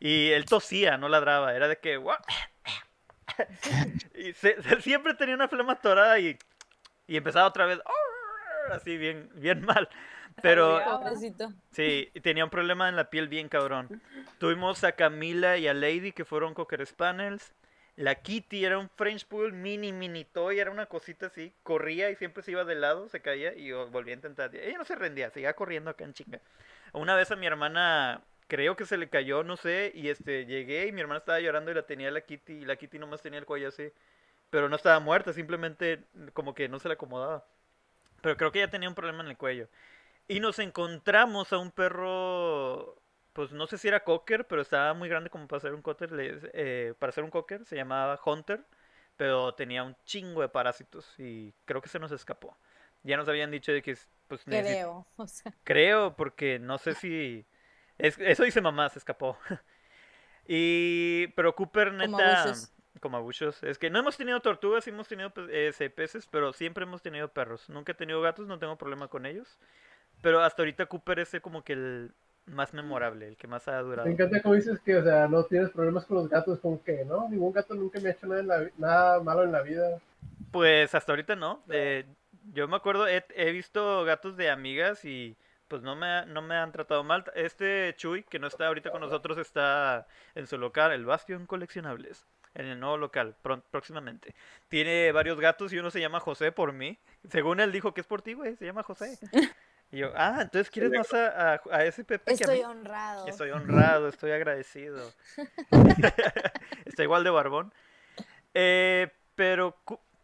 Y 0.00 0.30
él 0.30 0.44
tosía, 0.46 0.98
no 0.98 1.08
ladraba. 1.08 1.54
Era 1.54 1.68
de 1.68 1.78
que. 1.78 2.00
y 4.14 4.32
se- 4.32 4.62
se- 4.62 4.80
siempre 4.82 5.14
tenía 5.14 5.34
una 5.34 5.48
flema 5.48 5.74
atorada 5.74 6.18
y, 6.18 6.38
y 7.06 7.16
empezaba 7.16 7.46
otra 7.48 7.66
vez. 7.66 7.80
Así 8.70 8.96
bien, 8.96 9.30
bien 9.34 9.62
mal. 9.64 9.88
Pero 10.42 10.80
sí, 11.72 12.10
tenía 12.22 12.44
un 12.44 12.50
problema 12.50 12.88
en 12.88 12.96
la 12.96 13.10
piel 13.10 13.28
bien 13.28 13.48
cabrón. 13.48 14.02
Tuvimos 14.38 14.84
a 14.84 14.92
Camila 14.92 15.56
y 15.56 15.66
a 15.66 15.74
Lady 15.74 16.12
que 16.12 16.24
fueron 16.24 16.54
Cocker 16.54 16.86
Spaniels. 16.86 17.52
La 17.96 18.14
Kitty 18.14 18.64
era 18.64 18.78
un 18.78 18.88
French 18.90 19.26
Poodle 19.26 19.50
mini 19.52 19.92
mini 19.92 20.24
toy, 20.24 20.60
era 20.60 20.70
una 20.70 20.86
cosita 20.86 21.26
así, 21.26 21.52
corría 21.64 22.10
y 22.10 22.14
siempre 22.14 22.44
se 22.44 22.52
iba 22.52 22.62
de 22.64 22.76
lado, 22.76 23.08
se 23.08 23.20
caía 23.20 23.56
y 23.56 23.72
oh, 23.72 23.88
volvía 23.88 24.14
a 24.14 24.16
intentar. 24.16 24.54
Ella 24.54 24.78
no 24.78 24.84
se 24.84 24.94
rendía, 24.94 25.30
seguía 25.30 25.54
corriendo 25.54 25.90
acá 25.90 26.04
en 26.04 26.12
chinga. 26.14 26.40
Una 26.92 27.16
vez 27.16 27.32
a 27.32 27.36
mi 27.36 27.46
hermana, 27.48 28.22
creo 28.48 28.76
que 28.76 28.86
se 28.86 28.96
le 28.96 29.08
cayó, 29.08 29.44
no 29.44 29.56
sé, 29.56 29.92
y 29.94 30.08
este 30.08 30.46
llegué 30.46 30.86
y 30.88 30.92
mi 30.92 31.00
hermana 31.00 31.18
estaba 31.20 31.40
llorando 31.40 31.70
y 31.70 31.74
la 31.74 31.86
tenía 31.86 32.10
la 32.10 32.22
Kitty 32.22 32.54
y 32.54 32.64
la 32.64 32.76
Kitty 32.76 32.98
nomás 32.98 33.22
tenía 33.22 33.38
el 33.38 33.46
cuello 33.46 33.68
así. 33.68 33.92
Pero 34.50 34.68
no 34.68 34.76
estaba 34.76 34.98
muerta, 35.00 35.32
simplemente 35.32 36.04
como 36.32 36.54
que 36.54 36.68
no 36.68 36.78
se 36.78 36.88
le 36.88 36.94
acomodaba. 36.94 37.46
Pero 38.22 38.36
creo 38.36 38.52
que 38.52 38.60
ella 38.60 38.70
tenía 38.70 38.88
un 38.88 38.94
problema 38.94 39.22
en 39.22 39.28
el 39.28 39.36
cuello. 39.36 39.68
Y 40.26 40.40
nos 40.40 40.58
encontramos 40.58 41.52
a 41.52 41.58
un 41.58 41.70
perro, 41.70 42.96
pues 43.32 43.52
no 43.52 43.66
sé 43.66 43.78
si 43.78 43.88
era 43.88 44.04
cocker, 44.04 44.46
pero 44.46 44.62
estaba 44.62 44.94
muy 44.94 45.08
grande 45.08 45.30
como 45.30 45.46
para 45.48 45.60
ser 45.60 45.74
un 45.74 45.82
cocker, 45.82 46.10
eh, 46.54 46.94
para 46.98 47.12
ser 47.12 47.24
un 47.24 47.30
cocker, 47.30 47.64
se 47.64 47.76
llamaba 47.76 48.20
Hunter, 48.24 48.64
pero 49.16 49.54
tenía 49.54 49.82
un 49.84 49.96
chingo 50.04 50.42
de 50.42 50.48
parásitos 50.48 51.14
y 51.18 51.54
creo 51.64 51.82
que 51.82 51.88
se 51.88 51.98
nos 51.98 52.12
escapó. 52.12 52.56
Ya 53.02 53.16
nos 53.16 53.28
habían 53.28 53.50
dicho 53.50 53.72
de 53.72 53.82
que 53.82 53.96
pues 54.26 54.44
Creo. 54.44 55.06
O 55.16 55.26
sea, 55.26 55.54
Creo, 55.64 56.16
porque 56.16 56.58
no 56.58 56.78
sé 56.78 56.94
si. 56.94 57.46
Es- 57.98 58.18
eso 58.18 58.44
dice 58.44 58.60
mamá, 58.60 58.88
se 58.88 58.98
escapó. 58.98 59.36
y. 60.46 61.28
Pero 61.28 61.54
Cooper, 61.54 61.88
Como 61.90 62.18
neta. 62.18 62.42
abusos. 62.42 62.72
Como 63.00 63.16
abusos. 63.16 63.62
Es 63.62 63.78
que 63.78 63.90
no 63.90 64.00
hemos 64.00 64.16
tenido 64.16 64.40
tortugas, 64.40 64.82
sí 64.84 64.90
hemos 64.90 65.06
tenido 65.08 65.30
pe- 65.30 65.68
ese, 65.68 65.88
peces, 65.90 66.26
pero 66.26 66.52
siempre 66.52 66.84
hemos 66.84 67.00
tenido 67.02 67.28
perros. 67.28 67.68
Nunca 67.68 67.92
he 67.92 67.94
tenido 67.94 68.20
gatos, 68.20 68.46
no 68.48 68.58
tengo 68.58 68.76
problema 68.76 69.08
con 69.08 69.24
ellos. 69.24 69.56
Pero 70.20 70.40
hasta 70.40 70.62
ahorita 70.62 70.86
Cooper 70.86 71.20
es 71.20 71.32
el 71.34 71.40
como 71.40 71.62
que 71.62 71.74
el 71.74 72.12
más 72.46 72.74
memorable, 72.74 73.28
el 73.28 73.36
que 73.36 73.46
más 73.46 73.68
ha 73.68 73.78
durado. 73.82 74.06
Me 74.06 74.14
encanta 74.14 74.42
cómo 74.42 74.54
dices 74.54 74.80
que, 74.80 74.96
o 74.96 75.02
sea, 75.04 75.28
no 75.28 75.44
tienes 75.44 75.70
problemas 75.70 76.06
con 76.06 76.16
los 76.16 76.28
gatos, 76.28 76.58
como 76.58 76.82
que, 76.82 77.04
¿no? 77.04 77.28
Ningún 77.28 77.52
gato 77.52 77.74
nunca 77.74 78.00
me 78.00 78.08
ha 78.08 78.12
hecho 78.12 78.26
nada, 78.26 78.40
en 78.40 78.48
la 78.48 78.58
vi- 78.60 78.70
nada 78.78 79.20
malo 79.20 79.44
en 79.44 79.52
la 79.52 79.62
vida. 79.62 80.00
Pues 80.50 80.92
hasta 80.94 81.12
ahorita 81.12 81.36
no. 81.36 81.62
Eh, 81.68 82.04
yo 82.52 82.66
me 82.66 82.76
acuerdo, 82.76 83.06
he, 83.06 83.24
he 83.36 83.52
visto 83.52 84.02
gatos 84.04 84.36
de 84.36 84.50
amigas 84.50 85.04
y 85.04 85.36
pues 85.68 85.82
no 85.82 85.94
me, 85.96 86.26
no 86.26 86.42
me 86.42 86.56
han 86.56 86.72
tratado 86.72 87.04
mal. 87.04 87.24
Este 87.34 87.94
Chuy, 87.96 88.24
que 88.24 88.38
no 88.38 88.46
está 88.46 88.66
ahorita 88.66 88.90
con 88.90 89.00
nosotros, 89.00 89.38
está 89.38 90.06
en 90.34 90.46
su 90.46 90.58
local, 90.58 90.92
el 90.92 91.04
Bastion 91.04 91.46
Coleccionables, 91.46 92.26
en 92.54 92.66
el 92.66 92.80
nuevo 92.80 92.96
local, 92.96 93.36
próximamente. 93.70 94.34
Tiene 94.68 95.12
varios 95.12 95.38
gatos 95.40 95.72
y 95.72 95.78
uno 95.78 95.90
se 95.90 96.00
llama 96.00 96.20
José 96.20 96.52
por 96.52 96.72
mí. 96.72 96.98
Según 97.30 97.60
él 97.60 97.70
dijo 97.72 97.94
que 97.94 98.00
es 98.00 98.06
por 98.06 98.22
ti, 98.22 98.32
güey, 98.34 98.56
se 98.56 98.64
llama 98.64 98.82
José. 98.82 99.18
Y 99.90 99.98
yo, 99.98 100.12
ah, 100.16 100.40
entonces 100.42 100.68
quieres 100.70 100.92
más 100.92 101.12
a, 101.14 101.54
a, 101.54 101.60
a 101.70 101.84
ese 101.84 102.04
Pepe 102.04 102.36
que 102.36 102.44
a 102.44 102.46
estoy 102.46 102.58
mí. 102.58 102.64
honrado. 102.64 103.26
Estoy 103.26 103.50
honrado, 103.50 104.08
estoy 104.08 104.32
agradecido. 104.32 105.14
Está 106.84 107.02
igual 107.02 107.24
de 107.24 107.30
barbón. 107.30 107.72
Eh, 108.54 109.10
pero 109.34 109.76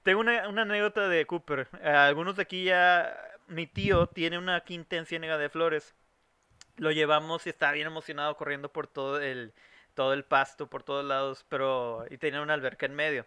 tengo 0.03 0.21
una, 0.21 0.49
una 0.49 0.63
anécdota 0.63 1.09
de 1.09 1.27
Cooper. 1.27 1.69
Eh, 1.81 1.89
algunos 1.89 2.37
de 2.37 2.43
aquí 2.43 2.65
ya. 2.65 3.17
Mi 3.47 3.67
tío 3.67 4.07
tiene 4.07 4.39
una 4.39 4.61
quinta 4.63 4.97
en 4.97 5.07
Ciénega 5.07 5.39
de 5.39 5.49
Flores. 5.49 5.95
Lo 6.77 6.91
llevamos 6.93 7.47
y 7.47 7.51
estaba 7.51 7.73
bien 7.73 7.87
emocionado 7.87 8.37
corriendo 8.37 8.73
por 8.73 8.87
todo 8.87 9.21
el, 9.21 9.55
todo 9.95 10.13
el 10.13 10.25
pasto, 10.25 10.69
por 10.69 10.83
todos 10.83 11.05
lados. 11.05 11.45
pero 11.49 12.05
Y 12.11 12.19
tenía 12.19 12.41
una 12.43 12.55
alberca 12.55 12.87
en 12.87 12.95
medio. 12.95 13.27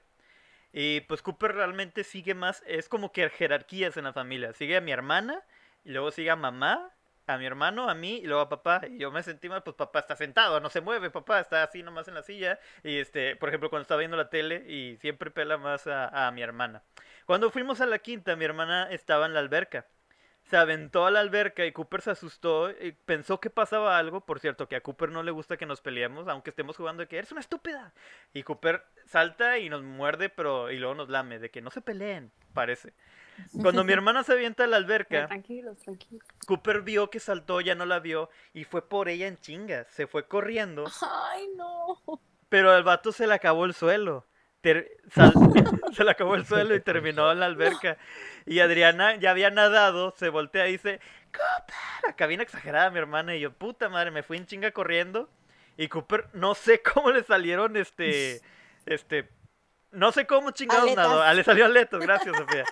Y 0.74 1.02
pues 1.02 1.22
Cooper 1.22 1.54
realmente 1.56 2.04
sigue 2.04 2.34
más. 2.36 2.64
Es 2.68 2.90
como 2.90 3.12
que 3.12 3.30
jerarquías 3.30 3.98
en 3.98 4.06
la 4.06 4.14
familia. 4.14 4.54
Sigue 4.54 4.78
a 4.78 4.82
mi 4.82 4.92
hermana. 4.92 5.44
Luego 5.86 6.12
sigue 6.12 6.30
a 6.32 6.36
mamá. 6.36 6.92
a 7.28 7.38
mi 7.38 7.46
hermano, 7.46 7.90
a 7.90 7.96
mí 7.96 8.18
y 8.24 8.26
luego 8.28 8.42
a 8.42 8.50
papá. 8.50 8.82
Y 8.90 9.00
yo 9.00 9.12
me 9.12 9.22
sentí 9.24 9.50
mal, 9.50 9.64
pues 9.64 9.76
papá 9.76 10.00
está 10.00 10.16
sentado, 10.16 10.60
no 10.62 10.70
se 10.70 10.82
mueve, 10.82 11.10
papá 11.12 11.40
está 11.42 11.64
así 11.64 11.84
nomás 11.84 12.08
en 12.08 12.14
la 12.16 12.24
silla. 12.24 12.60
Y 12.84 12.98
este, 13.00 13.36
por 13.36 13.50
ejemplo, 13.50 13.70
cuando 13.70 13.82
estaba 13.84 14.00
viendo 14.00 14.18
la 14.18 14.30
tele 14.30 14.64
y 14.68 14.98
siempre 14.98 15.30
pela 15.32 15.58
más 15.58 15.88
a, 15.88 16.28
a 16.28 16.32
mi 16.32 16.42
hermana. 16.42 16.84
Cuando 17.26 17.52
fuimos 17.52 17.82
a 17.82 17.86
la 17.86 18.00
quinta, 18.00 18.36
mi 18.36 18.46
hermana 18.46 18.90
estaba 18.92 19.26
en 19.26 19.34
la 19.34 19.42
alberca. 19.42 19.86
Se 20.50 20.56
aventó 20.58 21.06
a 21.06 21.12
la 21.12 21.20
alberca 21.20 21.66
y 21.66 21.74
Cooper 21.74 22.02
se 22.02 22.12
asustó 22.12 22.70
y 22.72 22.94
pensó 22.94 23.40
que 23.42 23.50
pasaba 23.50 23.98
algo. 23.98 24.22
Por 24.22 24.40
cierto, 24.40 24.68
que 24.70 24.78
a 24.78 24.82
Cooper 24.82 25.10
no 25.12 25.22
le 25.22 25.32
gusta 25.32 25.58
que 25.58 25.66
nos 25.66 25.82
peleemos, 25.82 26.28
aunque 26.30 26.52
estemos 26.52 26.78
jugando 26.78 27.02
de 27.02 27.08
que 27.08 27.18
eres 27.18 27.32
una 27.34 27.42
estúpida. 27.42 27.94
Y 28.34 28.44
Cooper 28.44 28.84
salta 29.06 29.58
y 29.58 29.68
nos 29.70 29.84
muerde, 29.84 30.30
pero 30.30 30.72
y 30.72 30.78
luego 30.78 30.96
nos 30.96 31.10
lame, 31.10 31.40
de 31.40 31.50
que 31.52 31.62
no 31.62 31.70
se 31.70 31.82
peleen, 31.82 32.32
parece. 32.54 32.94
Cuando 33.62 33.84
mi 33.84 33.92
hermana 33.94 34.24
se 34.24 34.34
avienta 34.34 34.64
a 34.64 34.68
la 34.68 34.78
alberca, 34.78 35.28
Tranquilos, 35.28 35.78
tranquilos. 35.80 36.26
Cooper 36.48 36.82
vio 36.82 37.10
que 37.10 37.20
saltó, 37.20 37.62
ya 37.62 37.76
no 37.76 37.86
la 37.86 38.00
vio 38.00 38.30
y 38.54 38.64
fue 38.64 38.88
por 38.88 39.10
ella 39.10 39.28
en 39.28 39.38
chingas. 39.38 39.86
Se 39.90 40.08
fue 40.08 40.28
corriendo, 40.28 40.86
Ay, 41.02 41.48
no. 41.56 42.02
pero 42.50 42.72
al 42.72 42.84
vato 42.84 43.12
se 43.12 43.28
le 43.28 43.34
acabó 43.34 43.66
el 43.66 43.74
suelo. 43.74 44.26
Sal- 45.14 45.34
se 45.94 46.04
le 46.04 46.12
acabó 46.12 46.36
el 46.36 46.46
suelo 46.46 46.76
y 46.76 46.80
terminó 46.82 47.32
en 47.32 47.40
la 47.40 47.46
alberca. 47.46 47.98
Y 48.46 48.60
Adriana 48.60 49.16
ya 49.16 49.32
había 49.32 49.50
nadado, 49.50 50.14
se 50.18 50.30
voltea 50.30 50.68
y 50.68 50.74
dice, 50.74 51.00
Cooper, 51.32 52.10
acá 52.10 52.28
bien 52.28 52.42
exagerada 52.42 52.90
mi 52.90 53.00
hermana. 53.00 53.36
Y 53.36 53.42
yo, 53.42 53.52
puta 53.52 53.90
madre, 53.90 54.12
me 54.12 54.24
fui 54.24 54.38
en 54.38 54.46
chinga 54.46 54.72
corriendo. 54.72 55.30
Y 55.78 55.88
Cooper, 55.90 56.28
no 56.34 56.56
sé 56.56 56.82
cómo 56.82 57.12
le 57.12 57.24
salieron 57.24 57.78
este, 57.78 58.42
este, 58.86 59.30
no 59.92 60.12
sé 60.12 60.26
cómo 60.28 60.52
chingados 60.52 60.84
Aletas. 60.84 61.08
nadó. 61.08 61.22
Ah, 61.22 61.34
le 61.34 61.44
salió 61.44 61.66
aletos, 61.66 62.00
gracias 62.02 62.36
Sofía. 62.36 62.66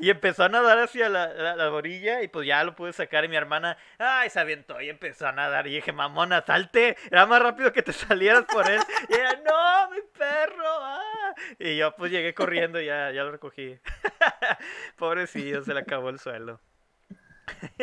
Y 0.00 0.10
empezó 0.10 0.44
a 0.44 0.48
nadar 0.50 0.78
hacia 0.78 1.08
la, 1.08 1.28
la- 1.28 1.56
la 1.56 1.72
orilla 1.72 2.22
y 2.22 2.28
pues 2.28 2.46
ya 2.46 2.62
lo 2.62 2.76
pude 2.76 2.92
sacar 2.92 3.24
y 3.24 3.28
mi 3.28 3.36
hermana, 3.36 3.78
ay, 3.98 4.28
se 4.28 4.38
aventó 4.38 4.80
y 4.80 4.90
empezó 4.90 5.26
a 5.26 5.32
nadar 5.32 5.66
y 5.66 5.74
dije, 5.76 5.92
mamona, 5.92 6.44
salte, 6.44 6.96
era 7.10 7.24
más 7.26 7.40
rápido 7.42 7.72
que 7.72 7.82
te 7.82 7.92
salieras 7.94 8.44
por 8.44 8.68
él. 8.70 8.80
Y 9.08 9.14
ella, 9.14 9.40
no, 9.44 9.90
mi 9.90 10.00
perro, 10.16 10.64
ah". 10.68 11.34
Y 11.58 11.76
yo 11.78 11.96
pues 11.96 12.12
llegué 12.12 12.34
corriendo 12.34 12.80
y 12.80 12.86
ya, 12.86 13.10
ya 13.12 13.24
lo 13.24 13.30
recogí. 13.32 13.78
Pobrecillo, 14.96 15.62
se 15.64 15.72
le 15.74 15.80
acabó 15.80 16.10
el 16.10 16.18
suelo. 16.18 16.60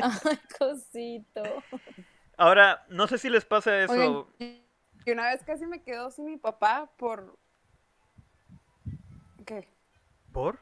Ay, 0.01 0.39
cosito. 0.59 1.41
Ahora, 2.37 2.85
no 2.89 3.07
sé 3.07 3.17
si 3.17 3.29
les 3.29 3.45
pasa 3.45 3.79
eso. 3.79 3.93
Oigan, 3.93 4.25
y 5.05 5.11
una 5.11 5.29
vez 5.31 5.43
casi 5.43 5.65
me 5.65 5.81
quedo 5.83 6.11
sin 6.11 6.25
mi 6.25 6.37
papá 6.37 6.91
por... 6.97 7.37
¿Qué? 9.45 9.67
¿Por? 10.31 10.59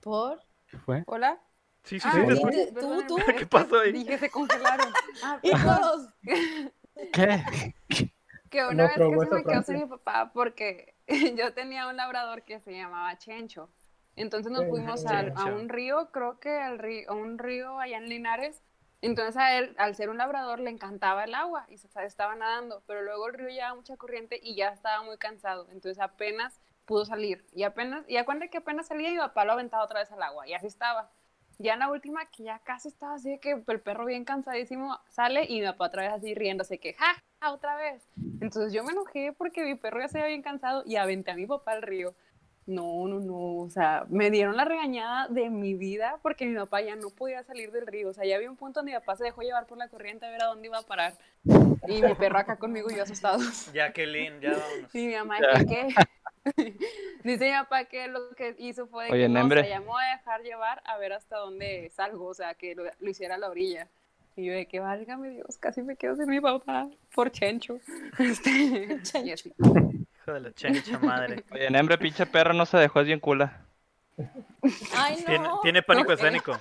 ¿Por? 0.00 0.40
¿Qué 0.70 0.78
fue? 0.78 1.04
¿Hola? 1.06 1.40
Sí, 1.84 2.00
sí, 2.00 2.08
Ah, 2.10 2.24
sí, 2.28 2.42
te 2.50 2.72
tú, 2.80 3.02
tú. 3.06 3.16
¿Qué 3.38 3.46
pasó 3.46 3.80
ahí? 3.80 3.92
Dije, 3.92 4.18
se 4.18 4.30
congelaron. 4.30 4.92
Ah, 5.22 5.38
Y 5.42 5.50
todos. 5.50 6.08
¿Qué? 7.12 7.74
Que 8.50 8.64
una 8.64 8.84
No 8.96 9.10
vez 9.10 9.18
casi 9.18 9.24
esa 9.26 9.34
me 9.34 9.44
quedo 9.44 9.62
sin 9.62 9.74
mi 9.80 9.86
papá 9.86 10.32
porque 10.32 10.94
yo 11.36 11.52
tenía 11.52 11.88
un 11.88 11.96
labrador 11.96 12.42
que 12.42 12.60
se 12.60 12.72
llamaba 12.72 13.16
Chencho. 13.18 13.70
Entonces 14.14 14.50
nos 14.52 14.66
fuimos 14.68 15.04
a 15.04 15.44
un 15.46 15.68
río, 15.68 16.10
creo 16.12 16.38
que 16.38 16.56
al 16.58 16.78
río, 16.78 17.10
a 17.10 17.14
un 17.14 17.38
río 17.38 17.78
allá 17.80 17.98
en 17.98 18.08
Linares. 18.08 18.62
Entonces 19.02 19.36
a 19.36 19.58
él, 19.58 19.74
al 19.78 19.94
ser 19.94 20.08
un 20.10 20.18
labrador, 20.18 20.60
le 20.60 20.70
encantaba 20.70 21.24
el 21.24 21.34
agua 21.34 21.66
y 21.68 21.76
se 21.78 21.88
estaba 22.04 22.34
nadando, 22.34 22.82
pero 22.86 23.02
luego 23.02 23.26
el 23.28 23.34
río 23.34 23.48
llevaba 23.48 23.74
mucha 23.74 23.96
corriente 23.96 24.38
y 24.42 24.54
ya 24.56 24.68
estaba 24.68 25.02
muy 25.02 25.18
cansado. 25.18 25.68
Entonces 25.70 26.00
apenas 26.00 26.60
pudo 26.86 27.04
salir. 27.04 27.44
Y 27.52 27.64
apenas, 27.64 28.04
y 28.08 28.16
a 28.16 28.24
cuenta 28.24 28.48
que 28.48 28.58
apenas 28.58 28.86
salía, 28.86 29.10
mi 29.10 29.18
papá 29.18 29.44
lo 29.44 29.52
aventaba 29.52 29.84
otra 29.84 30.00
vez 30.00 30.10
al 30.12 30.22
agua 30.22 30.48
y 30.48 30.54
así 30.54 30.66
estaba. 30.66 31.10
Ya 31.58 31.72
en 31.72 31.78
la 31.80 31.90
última, 31.90 32.26
que 32.26 32.44
ya 32.44 32.58
casi 32.60 32.88
estaba 32.88 33.14
así 33.14 33.30
de 33.30 33.40
que 33.40 33.62
el 33.66 33.80
perro 33.80 34.04
bien 34.04 34.24
cansadísimo 34.24 34.98
sale 35.08 35.44
y 35.48 35.60
mi 35.60 35.66
papá 35.66 35.86
otra 35.86 36.02
vez 36.02 36.12
así 36.12 36.34
riéndose 36.34 36.78
que 36.78 36.92
ja, 36.94 37.22
ja, 37.40 37.52
otra 37.52 37.76
vez. 37.76 38.06
Entonces 38.40 38.72
yo 38.72 38.84
me 38.84 38.92
enojé 38.92 39.32
porque 39.36 39.64
mi 39.64 39.74
perro 39.74 40.00
ya 40.00 40.08
se 40.08 40.18
había 40.18 40.28
bien 40.28 40.42
cansado 40.42 40.82
y 40.86 40.96
aventé 40.96 41.30
a 41.30 41.34
mi 41.34 41.46
papá 41.46 41.72
al 41.72 41.82
río. 41.82 42.14
No, 42.66 43.06
no, 43.06 43.20
no, 43.20 43.62
o 43.62 43.70
sea, 43.70 44.06
me 44.08 44.28
dieron 44.28 44.56
la 44.56 44.64
regañada 44.64 45.28
de 45.28 45.50
mi 45.50 45.74
vida 45.74 46.18
porque 46.20 46.46
mi 46.46 46.56
papá 46.56 46.80
ya 46.82 46.96
no 46.96 47.10
podía 47.10 47.44
salir 47.44 47.70
del 47.70 47.86
río. 47.86 48.08
O 48.08 48.12
sea, 48.12 48.24
ya 48.26 48.36
había 48.36 48.50
un 48.50 48.56
punto 48.56 48.80
donde 48.80 48.92
mi 48.92 48.98
papá 48.98 49.16
se 49.16 49.24
dejó 49.24 49.42
llevar 49.42 49.66
por 49.66 49.78
la 49.78 49.88
corriente 49.88 50.26
a 50.26 50.30
ver 50.30 50.42
a 50.42 50.46
dónde 50.46 50.66
iba 50.66 50.78
a 50.78 50.82
parar. 50.82 51.14
Y 51.86 52.02
mi 52.02 52.14
perro 52.16 52.38
acá 52.38 52.56
conmigo 52.56 52.90
y 52.90 52.96
yo 52.96 53.04
asustado. 53.04 53.38
Jacqueline, 53.72 54.40
ya 54.40 54.50
vámonos. 54.50 54.94
Y 54.94 55.06
mi 55.06 55.14
mamá, 55.14 55.38
¿qué 55.38 55.66
qué? 55.66 55.94
Dice 57.24 57.44
mi 57.46 57.52
papá 57.52 57.84
que 57.86 58.08
lo 58.08 58.30
que 58.36 58.54
hizo 58.58 58.86
fue 58.86 59.06
de 59.06 59.12
Oye, 59.12 59.22
que 59.22 59.28
no, 59.28 59.46
me 59.46 59.80
voy 59.80 60.02
a 60.02 60.16
dejar 60.16 60.42
llevar 60.42 60.82
a 60.84 60.96
ver 60.98 61.12
hasta 61.12 61.36
dónde 61.38 61.90
salgo, 61.94 62.26
o 62.26 62.34
sea, 62.34 62.54
que 62.54 62.74
lo, 62.74 62.84
lo 62.84 63.10
hiciera 63.10 63.34
a 63.34 63.38
la 63.38 63.48
orilla. 63.50 63.88
Y 64.36 64.44
yo 64.44 64.52
de 64.52 64.66
que, 64.66 64.80
válgame 64.80 65.30
Dios, 65.30 65.56
casi 65.58 65.82
me 65.82 65.96
quedo 65.96 66.14
sin 66.16 66.28
mi 66.28 66.40
papá 66.40 66.88
por 67.14 67.30
Chencho. 67.30 67.78
Este, 68.18 69.20
y 69.24 69.32
así. 69.32 69.52
Hijo 69.58 70.32
de 70.32 70.40
la 70.40 70.52
chencha 70.52 70.98
madre. 70.98 71.42
Oye, 71.50 71.70
Nembre, 71.70 71.96
pinche 71.98 72.26
perro, 72.26 72.52
no 72.52 72.66
se 72.66 72.76
dejó, 72.76 73.00
es 73.00 73.06
bien 73.06 73.20
cula. 73.20 73.64
Ay, 74.94 75.16
Tiene, 75.24 75.44
no. 75.44 75.60
tiene 75.60 75.82
pánico 75.82 76.12
Ok. 76.12 76.18
escénico. 76.18 76.60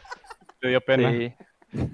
Le 0.61 0.69
dio 0.69 0.81
pena. 0.81 1.11
Sí. 1.11 1.33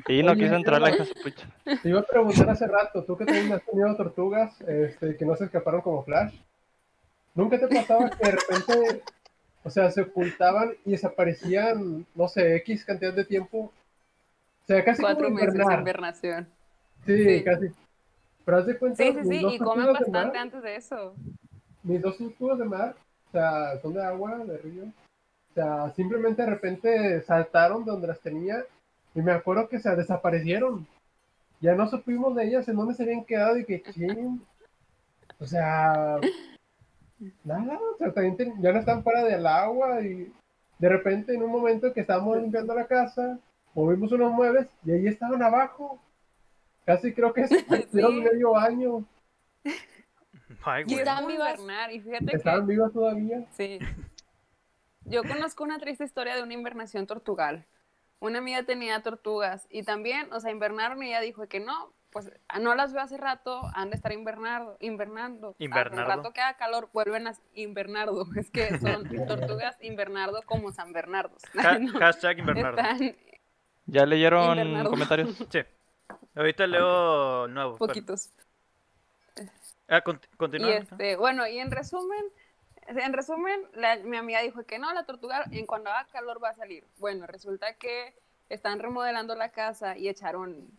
Y 0.08 0.22
no 0.24 0.34
Oye, 0.34 0.44
quiso 0.44 0.56
entrar 0.56 0.80
la 0.82 0.92
hija 0.92 1.06
su 1.06 1.14
pucha. 1.16 1.48
Te 1.82 1.90
iba 1.90 2.00
a 2.00 2.04
preguntar 2.04 2.50
hace 2.50 2.68
rato, 2.68 3.04
tú 3.04 3.18
que 3.18 3.26
también 3.26 3.52
has 3.52 3.66
tenido 3.66 3.96
tortugas 3.96 4.60
este, 4.62 5.18
que 5.18 5.26
no 5.26 5.36
se 5.36 5.46
escaparon 5.46 5.82
como 5.82 6.04
Flash. 6.04 6.36
¿Nunca 7.34 7.60
te 7.60 7.68
pasaba 7.68 8.10
que 8.10 8.26
de 8.26 8.32
repente, 8.32 9.04
o 9.64 9.70
sea, 9.70 9.90
se 9.92 10.02
ocultaban 10.02 10.74
y 10.86 10.92
desaparecían, 10.92 12.06
no 12.16 12.28
sé, 12.28 12.56
X 12.58 12.84
cantidad 12.86 13.14
de 13.14 13.26
tiempo? 13.26 13.58
O 14.64 14.68
sea, 14.68 14.84
casi 14.84 15.02
Cuatro 15.02 15.26
como 15.26 15.38
meses 15.38 15.54
de 15.54 15.74
invernación. 15.74 16.48
Sí, 17.06 17.24
Sí. 17.24 17.44
casi. 17.44 17.68
Pero 18.46 18.58
haz 18.58 18.66
de 18.66 18.78
cuenta, 18.78 19.04
Sí, 19.04 19.12
sí, 19.14 19.24
sí, 19.30 19.46
y 19.54 19.58
comen 19.60 19.86
mar- 19.86 19.94
bastante 20.02 20.38
antes 20.38 20.62
de 20.64 20.76
eso. 20.76 21.16
mis 21.84 22.02
dos 22.02 22.18
tortugas 22.18 22.60
de 22.60 22.66
mar, 22.66 22.96
o 23.28 23.32
sea, 23.32 23.80
son 23.82 23.94
de 23.94 24.04
agua, 24.04 24.38
de 24.40 24.58
río. 24.58 24.84
O 24.86 25.54
sea, 25.54 25.92
simplemente 25.96 26.42
de 26.44 26.50
repente 26.50 27.22
saltaron 27.22 27.84
de 27.86 27.92
donde 27.92 28.08
las 28.08 28.20
tenía 28.20 28.64
y 29.16 29.22
me 29.22 29.32
acuerdo 29.32 29.68
que 29.68 29.80
se 29.80 29.94
desaparecieron. 29.96 30.88
Ya 31.60 31.76
no 31.76 31.88
supimos 31.90 32.36
de 32.36 32.46
ellas 32.46 32.68
en 32.68 32.76
dónde 32.78 32.94
se 32.94 33.04
habían 33.04 33.24
quedado 33.26 33.58
y 33.58 33.66
que 33.66 33.82
ching. 33.92 34.42
O 35.40 35.46
sea, 35.46 36.20
nada, 37.44 37.78
o 37.78 37.98
sea, 37.98 38.12
también 38.14 38.38
ten- 38.38 38.62
ya 38.62 38.72
no 38.72 38.80
están 38.80 39.04
fuera 39.04 39.24
del 39.24 39.46
agua 39.46 40.02
y 40.02 40.32
de 40.80 40.90
repente 40.90 41.34
en 41.34 41.44
un 41.44 41.52
momento 41.52 41.94
que 41.94 42.02
estábamos 42.02 42.38
limpiando 42.42 42.74
la 42.74 42.88
casa, 42.88 43.40
movimos 43.74 44.12
unos 44.12 44.32
muebles 44.32 44.68
y 44.86 44.92
ahí 44.92 45.08
estaban 45.08 45.42
abajo. 45.44 46.00
Casi 46.86 47.14
creo 47.14 47.32
que 47.34 47.48
Sí. 47.92 48.22
medio 48.24 48.56
año. 48.58 49.06
Y 50.86 50.94
están 50.94 51.00
están 51.00 51.28
vivas. 51.28 51.60
invernar, 51.60 51.92
y 51.92 52.00
fíjate 52.02 52.36
Estaban 52.36 52.68
que 52.68 52.74
vivas 52.74 52.94
todavía. 52.94 53.46
Sí. 53.52 53.80
Yo 55.06 55.24
conozco 55.24 55.64
una 55.64 55.80
triste 55.80 56.04
historia 56.04 56.36
de 56.36 56.44
una 56.44 56.54
invernación 56.54 57.08
tortugal. 57.08 57.66
Una 58.20 58.38
amiga 58.40 58.62
tenía 58.64 59.02
tortugas 59.02 59.66
y 59.72 59.82
también, 59.84 60.32
o 60.32 60.40
sea, 60.40 60.52
invernaron 60.52 61.02
y 61.02 61.08
ella 61.08 61.22
dijo 61.22 61.48
que 61.48 61.60
no, 61.60 61.94
pues 62.12 62.30
no 62.60 62.76
las 62.76 62.94
veo 62.94 63.02
hace 63.02 63.18
rato, 63.18 63.62
han 63.74 63.90
de 63.90 63.96
estar 63.96 64.12
invernando, 64.12 64.76
invernando. 64.82 65.56
Invernardo. 65.60 66.00
Al 66.12 66.18
rato 66.18 66.34
que 66.34 66.42
haga 66.42 66.58
calor, 66.58 66.90
vuelven 66.94 67.28
a 67.28 67.34
invernardo. 67.54 68.26
Es 68.38 68.50
que 68.52 68.78
son 68.80 69.04
tortugas 69.28 69.78
invernardo 69.82 70.42
como 70.46 70.72
San 70.72 70.92
Bernardos. 70.94 71.42
Ha- 71.58 71.80
No, 71.80 71.98
hashtag 72.00 72.40
Invernardo. 72.40 72.80
están 72.82 73.16
¿Ya 73.86 74.06
leyeron 74.06 74.58
Invernardo. 74.60 74.90
comentarios? 74.90 75.36
Sí. 75.50 75.60
Ahorita 76.36 76.68
leo 76.68 77.48
nuevo. 77.48 77.78
pero- 77.78 77.88
poquitos. 77.88 78.32
Ah, 79.88 80.02
cont- 80.04 80.28
continúa. 80.38 80.70
Y 80.70 80.74
este, 80.74 81.16
bueno, 81.18 81.46
y 81.48 81.60
en 81.60 81.72
resumen, 81.72 82.24
en 82.88 83.14
resumen, 83.14 83.62
la- 83.74 83.98
mi 83.98 84.18
amiga 84.18 84.42
dijo 84.42 84.64
que 84.64 84.80
no, 84.80 84.94
la 84.94 85.06
tortuga 85.06 85.44
en 85.52 85.66
cuando 85.66 85.90
haga 85.90 86.08
calor 86.12 86.42
va 86.44 86.50
a 86.50 86.54
salir. 86.56 86.86
Bueno, 87.00 87.28
resulta 87.28 87.74
que 87.76 88.16
están 88.50 88.80
remodelando 88.80 89.36
la 89.36 89.50
casa 89.50 89.98
y 89.98 90.08
echaron, 90.10 90.70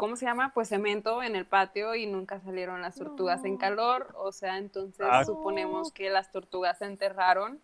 ¿cómo 0.00 0.16
se 0.16 0.24
llama? 0.24 0.50
Pues 0.54 0.70
cemento 0.70 1.22
en 1.22 1.36
el 1.36 1.44
patio 1.44 1.94
y 1.94 2.06
nunca 2.06 2.40
salieron 2.40 2.80
las 2.80 2.96
tortugas 2.96 3.44
en 3.44 3.58
calor. 3.58 4.14
O 4.16 4.32
sea, 4.32 4.56
entonces 4.56 5.06
Ah. 5.10 5.26
suponemos 5.26 5.92
que 5.92 6.08
las 6.08 6.32
tortugas 6.32 6.78
se 6.78 6.86
enterraron 6.86 7.60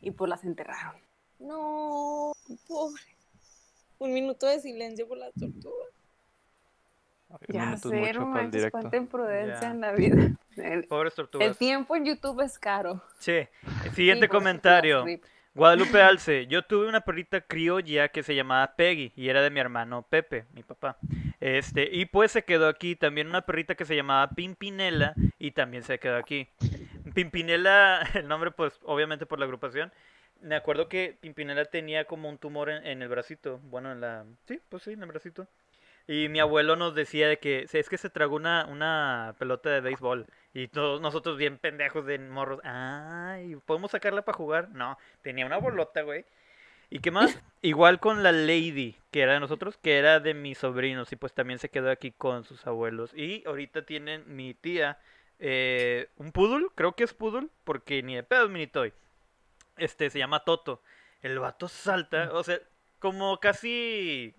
y 0.00 0.10
pues 0.10 0.30
las 0.30 0.42
enterraron. 0.44 0.98
No, 1.38 2.32
pobre. 2.66 3.02
Un 3.98 4.14
minuto 4.14 4.46
de 4.46 4.58
silencio 4.60 5.06
por 5.06 5.18
las 5.18 5.34
tortugas. 5.34 5.88
Ya 7.48 7.74
el 7.74 8.20
manches, 8.20 8.70
cuánta 8.70 8.96
imprudencia 8.96 9.70
en 9.70 9.82
la 9.82 9.92
vida. 9.92 10.30
El, 10.56 10.84
Pobres 10.88 11.12
el 11.12 11.16
tortugas. 11.16 11.58
tiempo 11.58 11.94
en 11.94 12.06
YouTube 12.06 12.40
es 12.40 12.58
caro. 12.58 13.02
Sí. 13.18 13.46
Siguiente 13.94 14.30
comentario. 14.30 15.04
Guadalupe 15.58 16.00
Alce, 16.00 16.46
yo 16.46 16.62
tuve 16.62 16.86
una 16.86 17.00
perrita 17.00 17.40
criolla 17.40 18.10
que 18.10 18.22
se 18.22 18.36
llamaba 18.36 18.76
Peggy 18.76 19.12
y 19.16 19.28
era 19.28 19.42
de 19.42 19.50
mi 19.50 19.58
hermano 19.58 20.06
Pepe, 20.08 20.44
mi 20.52 20.62
papá. 20.62 20.98
Este, 21.40 21.88
y 21.90 22.04
pues 22.04 22.30
se 22.30 22.44
quedó 22.44 22.68
aquí 22.68 22.94
también 22.94 23.26
una 23.26 23.40
perrita 23.40 23.74
que 23.74 23.84
se 23.84 23.96
llamaba 23.96 24.30
Pimpinela 24.30 25.14
y 25.36 25.50
también 25.50 25.82
se 25.82 25.98
quedó 25.98 26.16
aquí. 26.16 26.46
Pimpinela, 27.12 28.02
el 28.14 28.28
nombre 28.28 28.52
pues 28.52 28.78
obviamente 28.84 29.26
por 29.26 29.40
la 29.40 29.46
agrupación. 29.46 29.92
me 30.42 30.54
acuerdo 30.54 30.88
que 30.88 31.18
Pimpinela 31.20 31.64
tenía 31.64 32.04
como 32.04 32.28
un 32.28 32.38
tumor 32.38 32.70
en, 32.70 32.86
en 32.86 33.02
el 33.02 33.08
bracito. 33.08 33.58
Bueno, 33.64 33.90
en 33.90 34.00
la... 34.00 34.26
Sí, 34.46 34.60
pues 34.68 34.84
sí, 34.84 34.92
en 34.92 35.02
el 35.02 35.08
bracito. 35.08 35.48
Y 36.08 36.28
mi 36.30 36.40
abuelo 36.40 36.74
nos 36.74 36.94
decía 36.94 37.28
de 37.28 37.38
que 37.38 37.66
"Sí, 37.68 37.78
es 37.78 37.88
que 37.88 37.98
se 37.98 38.10
tragó 38.10 38.36
una, 38.36 38.66
una 38.66 39.36
pelota 39.38 39.70
de 39.70 39.80
béisbol. 39.80 40.26
Y 40.54 40.68
todos 40.68 41.00
nosotros 41.02 41.36
bien 41.36 41.58
pendejos 41.58 42.06
de 42.06 42.18
morros. 42.18 42.60
Ay, 42.64 43.56
¿podemos 43.66 43.90
sacarla 43.90 44.22
para 44.22 44.36
jugar? 44.36 44.70
No, 44.70 44.98
tenía 45.22 45.46
una 45.46 45.58
bolota, 45.58 46.02
güey. 46.02 46.24
¿Y 46.90 47.00
qué 47.00 47.10
más? 47.10 47.38
Igual 47.62 48.00
con 48.00 48.22
la 48.22 48.32
Lady, 48.32 48.96
que 49.10 49.20
era 49.20 49.34
de 49.34 49.40
nosotros, 49.40 49.76
que 49.76 49.98
era 49.98 50.18
de 50.20 50.32
mis 50.34 50.58
sobrinos. 50.58 51.12
Y 51.12 51.16
pues 51.16 51.34
también 51.34 51.58
se 51.58 51.68
quedó 51.68 51.90
aquí 51.90 52.10
con 52.12 52.44
sus 52.44 52.66
abuelos. 52.66 53.12
Y 53.14 53.44
ahorita 53.46 53.82
tienen 53.84 54.24
mi 54.34 54.54
tía 54.54 54.98
eh, 55.38 56.08
un 56.16 56.32
poodle, 56.32 56.68
creo 56.74 56.92
que 56.92 57.04
es 57.04 57.12
poodle, 57.14 57.48
porque 57.64 58.02
ni 58.02 58.16
de 58.16 58.22
pedos 58.22 58.50
mini 58.50 58.66
toy. 58.66 58.92
Este 59.76 60.10
se 60.10 60.18
llama 60.18 60.44
Toto. 60.44 60.82
El 61.22 61.38
vato 61.38 61.68
salta, 61.68 62.30
o 62.32 62.42
sea, 62.42 62.58
como 62.98 63.38
casi 63.40 64.34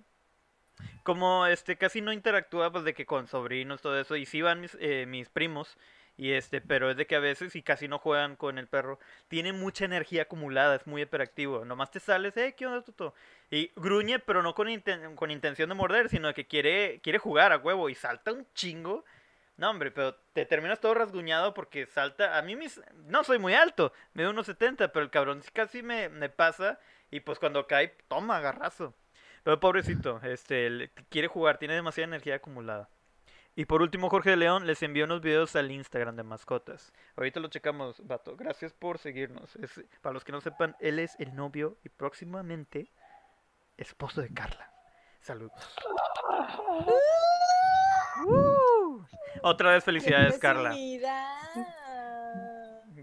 como 1.04 1.46
este 1.46 1.78
casi 1.78 2.02
no 2.02 2.14
interactúa 2.14 2.72
pues 2.72 2.84
de 2.84 2.94
que 2.94 3.06
con 3.06 3.28
sobrinos 3.28 3.82
todo 3.82 4.00
eso 4.00 4.16
y 4.16 4.26
sí 4.26 4.42
van 4.42 4.62
mis, 4.62 4.78
eh, 4.80 5.06
mis 5.08 5.30
primos 5.30 5.78
y 6.18 6.34
este 6.34 6.60
pero 6.60 6.92
es 6.92 6.98
de 6.98 7.08
que 7.08 7.16
a 7.16 7.20
veces 7.20 7.56
y 7.56 7.62
casi 7.62 7.88
no 7.88 7.98
juegan 7.98 8.36
con 8.36 8.58
el 8.58 8.68
perro 8.68 9.00
tiene 9.30 9.54
mucha 9.54 9.86
energía 9.86 10.24
acumulada 10.24 10.76
es 10.76 10.86
muy 10.86 11.02
hiperactivo 11.02 11.64
nomás 11.66 11.92
te 11.92 12.00
sales 12.00 12.36
eh 12.38 12.56
qué 12.58 12.66
onda 12.66 12.82
Toto 12.82 13.14
y 13.50 13.72
gruñe 13.76 14.20
pero 14.20 14.44
no 14.44 14.54
con, 14.54 14.68
con 15.16 15.32
intención 15.32 15.70
de 15.70 15.76
morder 15.76 16.10
sino 16.10 16.34
que 16.34 16.46
quiere 16.46 17.00
quiere 17.02 17.20
jugar 17.20 17.52
a 17.52 17.58
huevo 17.58 17.90
y 17.90 17.96
salta 17.96 18.34
un 18.34 18.46
chingo. 18.54 19.06
No 19.58 19.70
hombre 19.70 19.92
pero 19.92 20.16
te 20.34 20.46
terminas 20.46 20.80
todo 20.80 20.94
rasguñado 20.94 21.54
porque 21.54 21.86
salta 21.86 22.38
a 22.38 22.42
mí 22.42 22.56
mis 22.56 22.82
no 23.08 23.24
soy 23.24 23.40
muy 23.40 23.54
alto 23.54 23.92
me 24.14 24.28
unos 24.28 24.46
70 24.46 24.92
pero 24.92 25.04
el 25.04 25.12
cabrón 25.12 25.42
casi 25.54 25.84
me, 25.84 26.10
me 26.10 26.30
pasa 26.30 26.80
y 27.12 27.22
pues 27.22 27.40
cuando 27.40 27.68
cae 27.68 27.96
toma 28.08 28.38
agarrazo 28.38 28.94
pero 29.44 29.60
pobrecito, 29.60 30.20
este, 30.24 30.70
le- 30.70 30.90
quiere 31.10 31.28
jugar, 31.28 31.58
tiene 31.58 31.74
demasiada 31.76 32.08
energía 32.08 32.36
acumulada. 32.36 32.90
Y 33.56 33.66
por 33.66 33.82
último, 33.82 34.10
Jorge 34.10 34.30
de 34.32 34.38
León 34.38 34.68
les 34.68 34.82
envió 34.84 35.06
unos 35.06 35.22
videos 35.22 35.56
al 35.56 35.72
Instagram 35.72 36.16
de 36.16 36.24
mascotas. 36.24 36.94
Ahorita 37.18 37.40
lo 37.40 37.50
checamos, 37.50 38.06
vato. 38.08 38.38
Gracias 38.38 38.74
por 38.74 39.00
seguirnos. 39.00 39.56
Es- 39.58 39.84
para 40.02 40.14
los 40.14 40.24
que 40.24 40.32
no 40.32 40.40
sepan, 40.40 40.76
él 40.80 41.00
es 41.00 41.20
el 41.20 41.36
novio 41.36 41.78
y 41.84 41.90
próximamente 41.90 42.92
esposo 43.78 44.22
de 44.22 44.34
Carla. 44.34 44.72
Saludos. 45.22 45.76
Uh. 48.26 49.02
Otra 49.44 49.72
vez 49.72 49.84
felicidades, 49.84 50.36
¡Qué 50.36 50.40
Carla. 50.40 50.74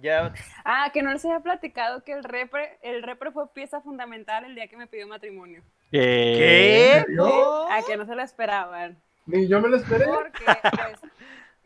Ya, 0.00 0.32
Ah, 0.64 0.90
que 0.92 1.02
no 1.02 1.10
les 1.12 1.24
había 1.24 1.40
platicado 1.40 2.04
que 2.04 2.12
el 2.12 2.22
repre, 2.22 2.78
el 2.82 3.02
repre 3.02 3.30
fue 3.32 3.52
pieza 3.52 3.80
fundamental 3.80 4.44
el 4.44 4.54
día 4.54 4.68
que 4.68 4.76
me 4.76 4.86
pidió 4.86 5.08
matrimonio. 5.08 5.62
¿Qué? 5.90 7.04
¿Yo? 7.14 7.68
A 7.70 7.82
que 7.82 7.96
no 7.96 8.06
se 8.06 8.14
lo 8.14 8.22
esperaban. 8.22 8.96
Ni 9.26 9.48
yo 9.48 9.60
me 9.60 9.68
lo 9.68 9.76
esperé. 9.76 10.06
Porque, 10.06 10.44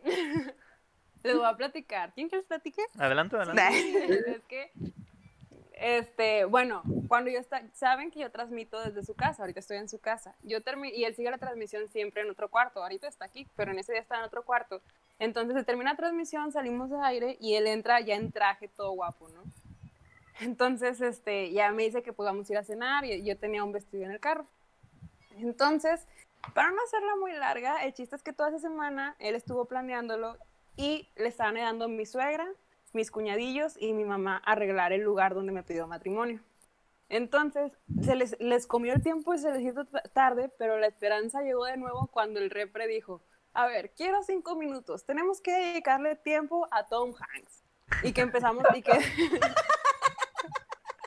pues, 0.03 0.15
les 1.23 1.37
voy 1.37 1.47
a 1.47 1.57
platicar. 1.57 2.13
¿Quién 2.15 2.29
quieres 2.29 2.47
platicar? 2.47 2.87
Adelante, 2.99 3.37
adelante. 3.37 3.63
es 4.37 4.43
que, 4.49 4.71
este, 5.75 6.45
bueno, 6.45 6.83
cuando 7.09 7.31
yo 7.31 7.39
está, 7.39 7.63
saben 7.75 8.11
que 8.11 8.21
yo 8.21 8.31
transmito 8.31 8.83
desde 8.83 9.03
su 9.05 9.15
casa, 9.15 9.43
ahorita 9.43 9.61
estoy 9.61 9.79
en 9.79 9.89
su 9.89 9.99
casa, 9.99 10.35
yo 10.43 10.63
termi- 10.63 10.93
y 10.95 11.05
él 11.05 11.15
sigue 11.15 11.31
la 11.31 11.39
transmisión 11.39 11.89
siempre 11.89 12.23
en 12.23 12.31
otro 12.31 12.49
cuarto, 12.49 12.83
ahorita 12.83 13.09
está 13.09 13.25
aquí, 13.25 13.47
pero 13.57 13.73
en 13.73 13.79
ese 13.79 13.93
día 13.93 14.01
está 14.03 14.19
en 14.19 14.25
otro 14.25 14.43
cuarto. 14.43 14.81
Entonces 15.19 15.55
se 15.57 15.65
termina 15.65 15.91
la 15.93 15.97
transmisión, 15.97 16.53
salimos 16.53 16.91
de 16.91 16.99
aire 17.03 17.37
y 17.41 17.55
él 17.55 17.67
entra 17.67 18.01
ya 18.01 18.15
en 18.15 18.33
traje 18.33 18.69
todo 18.69 18.93
guapo, 18.93 19.29
¿no? 19.31 19.43
Entonces, 20.41 21.01
este, 21.01 21.53
ya 21.53 21.71
me 21.73 21.85
dice 21.85 22.03
que 22.03 22.13
podamos 22.13 22.49
ir 22.51 22.59
a 22.59 22.65
cenar 22.65 23.05
y 23.05 23.23
yo 23.25 23.37
tenía 23.39 23.63
un 23.65 23.73
vestido 23.73 24.05
en 24.05 24.13
el 24.13 24.21
carro. 24.21 24.47
Entonces, 25.37 26.07
para 26.55 26.71
no 26.71 26.83
hacerla 26.83 27.17
muy 27.17 27.33
larga, 27.33 27.85
el 27.85 27.93
chiste 27.93 28.17
es 28.17 28.23
que 28.23 28.33
toda 28.33 28.49
esa 28.49 28.59
semana 28.59 29.17
él 29.19 29.35
estuvo 29.35 29.67
planeándolo 29.67 30.37
y 30.77 31.09
le 31.17 31.29
estaban 31.29 31.57
ayudando 31.57 31.89
mi 31.89 32.07
suegra, 32.07 32.47
mis 32.93 33.11
cuñadillos 33.11 33.77
y 33.79 33.93
mi 33.93 34.05
mamá 34.05 34.43
a 34.45 34.53
arreglar 34.53 34.93
el 34.93 35.03
lugar 35.03 35.35
donde 35.35 35.53
me 35.53 35.63
pidió 35.63 35.87
matrimonio. 35.87 36.41
Entonces, 37.09 37.77
se 38.03 38.15
les, 38.15 38.39
les 38.41 38.67
comió 38.67 38.95
el 38.95 39.03
tiempo 39.03 39.35
y 39.35 39.39
se 39.39 39.53
les 39.53 39.63
hizo 39.63 39.85
ta- 39.85 40.03
tarde, 40.15 40.49
pero 40.59 40.79
la 40.79 40.87
esperanza 40.87 41.43
llegó 41.43 41.65
de 41.67 41.77
nuevo 41.77 42.07
cuando 42.07 42.39
el 42.41 42.51
repre 42.51 42.87
dijo, 42.87 43.21
a 43.53 43.67
ver, 43.67 43.91
quiero 43.91 44.23
cinco 44.23 44.55
minutos, 44.55 45.05
tenemos 45.05 45.41
que 45.41 45.53
dedicarle 45.53 46.15
tiempo 46.17 46.69
a 46.71 46.87
Tom 46.87 47.13
Hanks. 47.15 47.65
Y 48.05 48.13
que 48.13 48.21
empezamos, 48.21 48.65
y 48.75 48.83
que... 48.83 48.93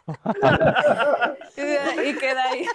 y, 1.58 1.62
de, 1.62 2.10
y 2.10 2.16
que 2.16 2.34
de 2.34 2.39
ahí... 2.41 2.66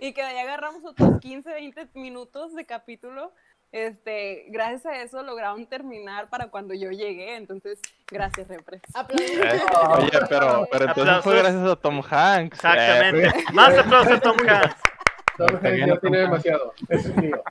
y 0.00 0.12
que 0.12 0.20
de 0.22 0.28
ahí 0.28 0.38
agarramos 0.38 0.84
otros 0.84 1.18
15, 1.20 1.50
20 1.52 1.88
minutos 1.94 2.54
de 2.54 2.64
capítulo. 2.66 3.32
Este, 3.72 4.44
gracias 4.48 4.86
a 4.86 4.96
eso 5.02 5.22
lograron 5.22 5.66
terminar 5.66 6.28
para 6.30 6.48
cuando 6.50 6.72
yo 6.72 6.90
llegué. 6.90 7.36
Entonces, 7.36 7.80
gracias, 8.10 8.48
Repre. 8.48 8.80
Aplaudimos. 8.94 9.44
Eh, 9.44 9.60
Oye, 9.98 10.10
pero, 10.28 10.68
pero 10.70 10.84
entonces 10.84 11.14
Aplausos. 11.14 11.24
fue 11.24 11.38
gracias 11.38 11.68
a 11.68 11.76
Tom 11.76 12.00
Hanks. 12.08 12.64
Eh, 12.64 12.68
Exactamente. 12.68 13.44
Más 13.52 13.76
aplausos 13.76 14.12
a 14.12 14.20
Tom 14.20 14.36
Hanks. 14.48 14.76
Tiene 16.00 16.18
demasiado. 16.18 16.74
Eso 16.88 17.08
es 17.08 17.16
mío. 17.16 17.42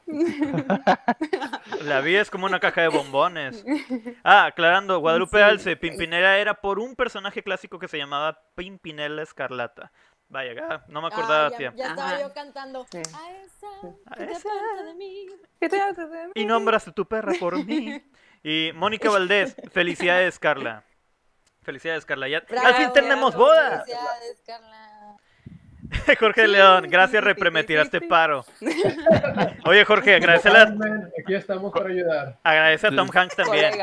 La 1.82 2.02
vida 2.02 2.22
es 2.22 2.30
como 2.30 2.46
una 2.46 2.60
caja 2.60 2.82
de 2.82 2.88
bombones. 2.90 3.64
Ah, 4.24 4.46
aclarando, 4.46 5.00
Guadalupe 5.00 5.38
Sí. 5.38 5.44
Alce, 5.44 5.76
Pimpinela 5.78 6.38
era 6.38 6.56
por 6.56 6.80
un 6.80 6.96
personaje 6.96 7.44
clásico 7.44 7.78
que 7.80 7.88
se 7.88 7.98
llamaba 7.98 8.40
Pimpinela 8.56 9.22
Escarlata. 9.22 9.92
Vaya, 10.28 10.84
no 10.88 11.02
me 11.02 11.08
acordaba, 11.08 11.48
Ah, 11.48 11.52
ya, 11.52 11.58
tía. 11.58 11.74
ya 11.76 11.88
estaba 11.90 12.10
Ajá. 12.10 12.22
yo 12.22 12.34
cantando. 12.34 12.86
Sí. 12.92 12.98
A 12.98 13.32
esa 13.32 13.68
A 14.08 14.16
que 14.16 14.26
te 14.26 14.32
esa. 14.32 14.50
aparta 14.50 14.84
de 16.08 16.26
mí. 16.26 16.32
Y 16.34 16.46
nombraste 16.46 16.92
tu 16.92 17.06
perra 17.08 17.34
por 17.40 17.64
mí. 17.64 18.04
Y 18.48 18.72
Mónica 18.76 19.10
Valdés, 19.10 19.56
felicidades, 19.72 20.38
Carla. 20.38 20.84
Felicidades, 21.64 22.06
Carla. 22.06 22.28
Ya, 22.28 22.44
al 22.64 22.76
fin 22.76 22.94
tenemos 22.94 23.32
bravo, 23.34 23.46
boda. 23.50 23.80
Felicidades, 23.84 24.42
Carla. 24.46 24.85
Jorge 26.20 26.48
León, 26.48 26.88
gracias, 26.90 27.24
repre, 27.24 27.52
me 27.52 27.64
tiraste 27.64 28.02
paro. 28.02 28.46
Oye, 29.66 29.86
Jorge, 29.86 30.16
agradecele 30.16 30.58
a, 30.60 30.74
Aquí 31.24 31.36
estamos 31.36 31.72
para 31.72 31.90
ayudar. 31.90 32.40
agradece 32.44 32.88
a 32.88 32.92
Tom 32.96 33.10
Hanks 33.14 33.36
también. 33.36 33.74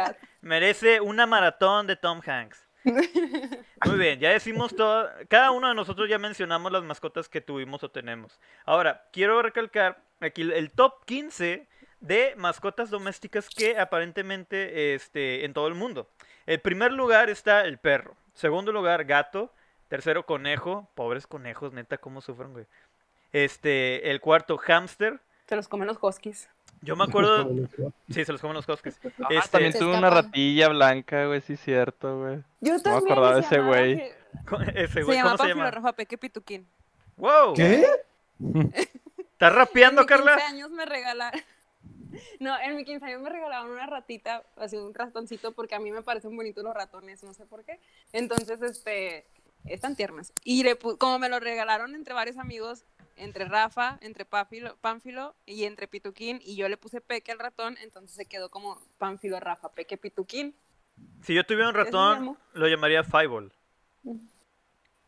Merece 0.40 1.00
una 1.00 1.26
maratón 1.26 1.86
de 1.86 1.96
Tom 1.96 2.20
Hanks. 2.24 2.66
Muy 2.84 3.98
bien, 3.98 4.18
ya 4.18 4.30
decimos 4.30 4.74
todo. 4.74 5.09
Cada 5.28 5.50
uno 5.53 5.68
de 5.68 5.74
nosotros 5.74 6.09
ya 6.09 6.18
mencionamos 6.18 6.72
las 6.72 6.82
mascotas 6.82 7.28
que 7.28 7.40
tuvimos 7.40 7.82
o 7.84 7.90
tenemos. 7.90 8.40
Ahora, 8.64 9.05
quiero 9.12 9.40
recalcar 9.42 9.98
aquí 10.20 10.42
el- 10.42 10.53
el 10.53 10.70
top 10.72 11.05
15 11.05 11.68
de 12.00 12.34
mascotas 12.36 12.90
domésticas 12.90 13.48
que 13.48 13.78
aparentemente 13.78 14.94
este, 14.94 15.44
en 15.44 15.53
todo 15.55 15.68
el 15.68 15.74
mundo. 15.74 16.09
El 16.46 16.61
primer 16.61 16.92
lugar 16.92 17.30
está 17.30 17.61
el 17.62 17.78
perro. 17.78 18.16
Segundo 18.34 18.72
lugar, 18.72 19.05
gato. 19.05 19.53
Tercero, 19.93 20.24
conejo. 20.24 20.88
Pobres 20.95 21.26
conejos, 21.26 21.74
neta, 21.74 21.99
cómo 21.99 22.22
sufren, 22.22 22.55
güey. 22.55 22.64
Este, 23.30 24.11
el 24.11 24.22
cuarto, 24.22 24.57
hámster. 24.57 25.20
Se 25.47 25.55
los 25.55 25.68
comen 25.68 25.86
los 25.86 25.99
huskies. 26.01 26.49
Yo 26.80 26.97
me 26.97 27.05
acuerdo. 27.05 27.47
Sí, 28.09 28.24
se 28.24 28.32
los 28.32 28.40
comen 28.40 28.55
los 28.57 28.66
huskies. 28.66 28.99
Ah, 29.20 29.26
Este, 29.28 29.51
también 29.51 29.74
Se 29.74 29.80
tuve 29.80 29.99
una 29.99 30.09
ratilla 30.09 30.70
blanca, 30.70 31.26
güey, 31.26 31.43
sí, 31.43 31.59
cierto, 31.59 32.20
güey. 32.20 32.36
Yo 32.62 32.72
me 32.72 32.80
también. 32.80 33.05
acordaba 33.12 33.36
de 33.36 33.43
se 33.43 33.47
ese 33.49 33.57
llamaba 33.59 33.76
güey. 33.76 33.97
que- 33.99 34.80
ese 34.82 34.93
Se 34.95 35.03
güey, 35.03 35.18
llama 35.18 35.30
¿cómo 35.32 35.43
se 35.43 35.49
llama? 35.51 35.70
Rafa 35.70 35.93
Peque 35.93 36.16
Pituquín. 36.16 36.66
¡Wow! 37.18 37.53
¿Qué? 37.55 37.86
¿Estás 39.18 39.55
rapeando, 39.55 40.01
en 40.01 40.07
mi 40.07 40.14
15 40.14 40.24
Carla? 40.24 40.47
años 40.47 40.70
me 40.70 40.86
regalaron. 40.86 41.38
No, 42.40 42.59
en 42.61 42.76
mi 42.76 42.84
15 42.84 43.07
años 43.07 43.22
me 43.22 43.30
regalaron 43.30 43.70
una 43.70 43.86
ratita, 43.86 44.43
así 44.57 44.76
un 44.76 44.93
ratoncito, 44.93 45.53
porque 45.53 45.74
a 45.74 45.78
mí 45.78 45.90
me 45.90 46.03
parecen 46.03 46.36
bonitos 46.36 46.62
los 46.64 46.74
ratones, 46.74 47.22
no 47.24 47.32
sé 47.34 47.47
por 47.47 47.64
qué. 47.64 47.78
Entonces, 48.12 48.61
este, 48.61 49.24
están 49.66 49.96
tiernas. 49.96 50.32
Y 50.44 50.62
le 50.64 50.76
como 50.76 51.18
me 51.18 51.28
lo 51.28 51.40
regalaron 51.40 51.94
entre 51.94 52.14
varios 52.14 52.38
amigos, 52.38 52.84
entre 53.16 53.44
Rafa, 53.44 53.98
entre 54.00 54.24
Pánfilo, 54.24 54.76
Pánfilo 54.80 55.34
y 55.46 55.64
entre 55.64 55.86
Pituquín, 55.88 56.40
y 56.42 56.56
yo 56.56 56.68
le 56.68 56.76
puse 56.76 57.00
Peque 57.00 57.32
al 57.32 57.38
ratón, 57.38 57.76
entonces 57.82 58.16
se 58.16 58.26
quedó 58.26 58.50
como 58.50 58.80
Pánfilo 58.98 59.38
Rafa, 59.38 59.70
Peque 59.72 59.96
Pituquín. 59.96 60.54
Si 61.22 61.34
yo 61.34 61.44
tuviera 61.44 61.68
un 61.68 61.74
ratón, 61.74 62.38
lo 62.54 62.68
llamaría 62.68 63.04
Fireball. 63.04 63.52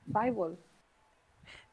Bible. 0.07 0.57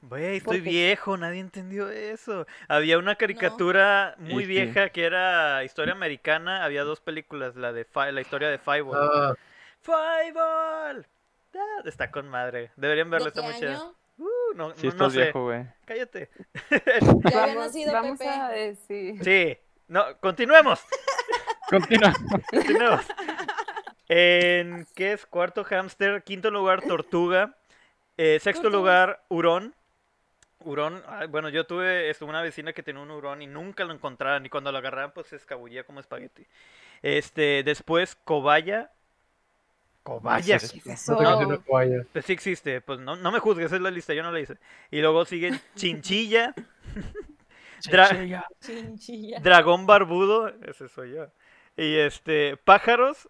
Güey, 0.01 0.41
¿Por 0.41 0.55
estoy 0.55 0.63
qué? 0.63 0.69
viejo, 0.69 1.15
nadie 1.17 1.39
entendió 1.39 1.89
eso. 1.91 2.47
Había 2.67 2.97
una 2.97 3.15
caricatura 3.15 4.15
muy 4.17 4.43
sí. 4.43 4.49
vieja 4.49 4.89
que 4.89 5.03
era 5.03 5.63
historia 5.63 5.93
americana. 5.93 6.63
Había 6.63 6.83
dos 6.83 7.01
películas, 7.01 7.55
la 7.55 7.71
de 7.71 7.85
Fi- 7.85 8.11
la 8.11 8.21
historia 8.21 8.49
de 8.49 8.57
Fireball. 8.57 8.97
Ah, 8.99 9.35
Fireball. 9.81 11.05
Ah, 11.55 11.81
está 11.85 12.11
con 12.11 12.27
madre. 12.29 12.71
Deberían 12.75 13.09
verla, 13.09 13.25
¿De 13.25 13.29
está 13.29 13.41
muy 13.41 13.53
chida. 13.55 13.71
año? 13.75 13.95
Uh, 14.17 14.53
no, 14.55 14.71
Sí, 14.75 14.87
no, 14.87 14.93
no 14.93 15.07
estás 15.07 15.13
sé. 15.13 15.21
viejo, 15.23 15.43
güey. 15.45 15.65
Cállate. 15.85 16.29
Ya 17.31 17.43
había 17.43 17.55
nacido 17.55 17.93
vamos 17.93 18.19
Pepe. 18.19 18.29
a 18.29 18.49
decir. 18.49 19.23
Sí. 19.23 19.57
No, 19.87 20.17
continuemos. 20.19 20.81
Continúa. 21.69 22.13
Continuemos. 22.49 23.05
En 24.07 24.85
¿qué 24.95 25.13
es? 25.13 25.25
Cuarto 25.25 25.63
hámster, 25.63 26.23
quinto 26.23 26.51
lugar 26.51 26.81
tortuga. 26.81 27.55
Eh, 28.17 28.39
sexto 28.41 28.69
lugar, 28.69 29.23
hurón. 29.29 29.73
Hurón, 30.63 31.01
ay, 31.07 31.27
bueno, 31.27 31.49
yo 31.49 31.65
tuve 31.65 32.09
estuve 32.09 32.29
una 32.29 32.41
vecina 32.43 32.71
que 32.73 32.83
tenía 32.83 33.01
un 33.01 33.09
hurón 33.09 33.41
y 33.41 33.47
nunca 33.47 33.83
lo 33.83 33.93
encontraban. 33.93 34.45
Y 34.45 34.49
cuando 34.49 34.71
lo 34.71 34.77
agarraban, 34.77 35.11
pues 35.13 35.27
se 35.27 35.37
escabullía 35.37 35.85
como 35.85 35.99
espagueti. 36.01 36.45
Este, 37.01 37.63
después, 37.63 38.15
cobaya. 38.15 38.91
Cobaya. 40.03 40.57
¿Qué 40.59 40.65
es 40.65 40.71
¿Qué 40.71 40.91
es 40.91 41.07
No 41.07 41.15
eso? 41.15 41.63
toalla. 41.63 42.05
Pues 42.11 42.25
sí 42.25 42.33
existe, 42.33 42.81
pues 42.81 42.99
no, 42.99 43.15
no 43.15 43.31
me 43.31 43.39
juzgues, 43.39 43.67
esa 43.67 43.75
es 43.75 43.81
la 43.81 43.91
lista, 43.91 44.13
yo 44.13 44.23
no 44.23 44.31
la 44.31 44.39
hice. 44.39 44.57
Y 44.89 44.99
luego 45.01 45.25
siguen 45.25 45.59
chinchilla, 45.75 46.53
Dra- 47.85 48.45
Chinchilla. 48.59 49.39
dragón 49.39 49.85
barbudo, 49.85 50.49
ese 50.63 50.87
soy 50.89 51.13
yo. 51.13 51.27
Y 51.77 51.97
este, 51.97 52.57
pájaros, 52.57 53.29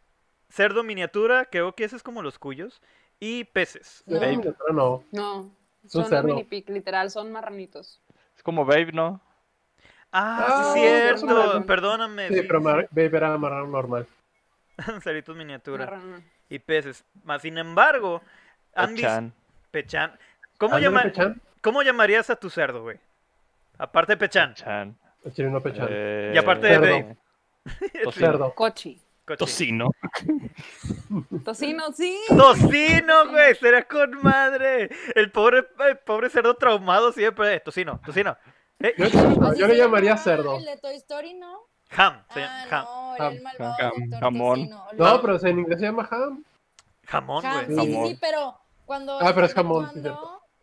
cerdo 0.49 0.83
miniatura, 0.83 1.45
creo 1.45 1.73
que 1.75 1.83
ese 1.83 1.95
es 1.95 2.03
como 2.03 2.21
los 2.21 2.39
cuyos, 2.39 2.81
y 3.19 3.43
peces. 3.45 4.03
No. 4.07 4.19
Babe, 4.19 4.55
no. 4.73 5.03
No, 5.11 5.51
son 5.87 6.25
mini 6.25 6.43
pig, 6.43 6.69
literal, 6.69 7.11
son 7.11 7.31
marranitos. 7.31 8.01
Es 8.35 8.43
como 8.43 8.65
Babe, 8.65 8.91
¿no? 8.93 9.21
Ah, 10.11 10.47
Ah, 10.49 10.71
sí, 10.73 10.83
es 10.83 11.01
cierto, 11.03 11.65
perdóname. 11.65 12.27
Sí, 12.29 12.41
pero 12.43 12.61
Babe 12.61 12.87
era 12.93 13.37
marrano 13.37 13.67
normal. 13.67 14.07
Cerditos 15.01 15.35
miniatura 15.35 15.85
Marrano. 15.85 16.21
Y 16.51 16.59
peces. 16.59 17.03
Más 17.23 17.41
sin 17.41 17.57
embargo, 17.57 18.21
han 18.75 18.93
Pechan. 18.95 19.33
Pechan. 19.71 20.11
¿Cómo, 20.57 20.75
Ándale, 20.75 20.83
llama- 20.95 21.03
Pechan. 21.03 21.41
¿Cómo 21.61 21.81
llamarías 21.81 22.29
a 22.29 22.35
tu 22.35 22.49
cerdo, 22.49 22.83
güey? 22.83 22.97
Aparte 23.77 24.13
de 24.13 24.17
Pechan. 24.17 24.53
Pechan. 24.53 24.95
El 25.23 25.33
chileno 25.33 25.61
Pechan. 25.61 25.87
Eh, 25.89 26.31
Y 26.35 26.37
aparte 26.37 26.67
de 26.67 26.73
Cerdo. 26.73 26.85
Babe. 26.85 27.17
tocino. 28.03 28.11
Cerdo. 28.31 28.53
Cochi. 28.55 29.01
Tocino. 29.37 29.91
Tocino, 31.45 31.91
sí. 31.93 32.19
Tocino, 32.27 33.29
güey, 33.29 33.55
será 33.55 33.83
con 33.87 34.21
madre. 34.21 34.89
El 35.15 35.31
pobre, 35.31 35.65
el 35.87 35.97
pobre 35.99 36.29
cerdo 36.29 36.55
traumado 36.55 37.11
siempre. 37.13 37.59
Tocino, 37.61 37.99
tocino. 38.05 38.37
Eh, 38.79 38.93
Yo, 38.97 39.53
yo 39.53 39.67
le 39.67 39.77
llamaría 39.77 40.17
cerdo. 40.17 40.57
El 40.57 40.65
de 40.65 40.77
Toy 40.77 40.95
Story, 40.95 41.35
¿no? 41.35 41.59
Ham, 41.97 42.23
se 42.33 42.43
Ah, 42.43 42.65
llama 42.69 42.83
no, 42.87 43.15
el 43.15 43.21
Ham, 43.37 43.43
malvado 43.43 43.75
ham, 43.79 43.93
doctor 44.09 44.19
jamón. 44.19 44.59
Tocino. 44.69 44.85
No, 44.97 45.21
pero 45.21 45.45
en 45.47 45.59
inglés 45.59 45.79
se 45.79 45.85
llama 45.85 46.07
ham. 46.11 46.43
Jamón, 47.07 47.43
güey. 47.43 47.65
sí, 47.67 47.75
Jamón. 47.75 48.07
sí, 48.07 48.17
pero 48.21 48.55
cuando 48.85 49.19
Ah, 49.19 49.31
pero 49.33 49.45
es 49.45 49.53
jamón, 49.53 49.91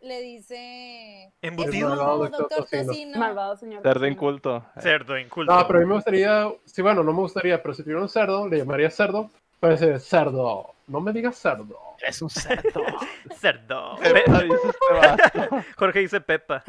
le 0.01 0.21
dice 0.23 1.33
Embutido. 1.43 1.89
"Es 1.93 1.99
Malvado 1.99 2.19
doctor 2.19 2.41
doctor 2.41 2.59
Tocino". 2.65 2.85
Tocino. 2.87 3.19
Malvado 3.19 3.57
señor. 3.57 3.83
Cerdo 3.83 4.07
inculto. 4.07 4.65
Cerdo 4.81 5.19
inculto. 5.19 5.53
No, 5.55 5.67
pero 5.67 5.79
a 5.79 5.83
mí 5.83 5.89
me 5.89 5.95
gustaría, 5.95 6.49
sí, 6.65 6.83
bueno, 6.83 7.03
no 7.03 7.13
me 7.13 7.19
gustaría, 7.21 7.61
pero 7.63 7.75
si 7.75 7.83
tuviera 7.83 8.01
un 8.03 8.09
cerdo, 8.09 8.49
le 8.49 8.59
llamaría 8.59 8.91
cerdo. 8.91 9.31
Puede 9.61 9.77
ser 9.77 9.99
cerdo. 10.01 10.75
No 10.87 11.01
me 11.01 11.13
digas 11.13 11.37
cerdo. 11.37 11.77
Es 12.01 12.23
un 12.23 12.31
cerdo. 12.31 12.81
Cerdo. 13.41 13.97
Pepa, 13.97 14.39
Pe- 14.39 14.45
dice 14.45 14.69
este. 14.69 15.49
Jorge 15.77 15.99
dice 15.99 16.21
Pepa. 16.21 16.63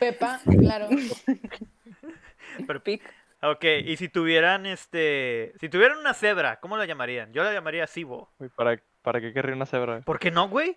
Pepa, 0.00 0.40
claro. 0.60 0.88
Pero- 2.66 2.82
Pig. 2.82 3.02
Ok, 3.42 3.64
y 3.84 3.96
si 3.96 4.08
tuvieran 4.08 4.66
este. 4.66 5.52
Si 5.60 5.68
tuvieran 5.68 5.98
una 5.98 6.14
cebra, 6.14 6.60
¿cómo 6.60 6.76
la 6.76 6.86
llamarían? 6.86 7.32
Yo 7.32 7.42
la 7.42 7.52
llamaría 7.52 7.86
Sibo. 7.86 8.30
Uy, 8.38 8.48
¿para, 8.48 8.80
¿Para 9.02 9.20
qué 9.20 9.32
querría 9.32 9.54
una 9.54 9.66
cebra? 9.66 10.00
¿Por 10.00 10.18
qué 10.18 10.30
no, 10.30 10.48
güey? 10.48 10.76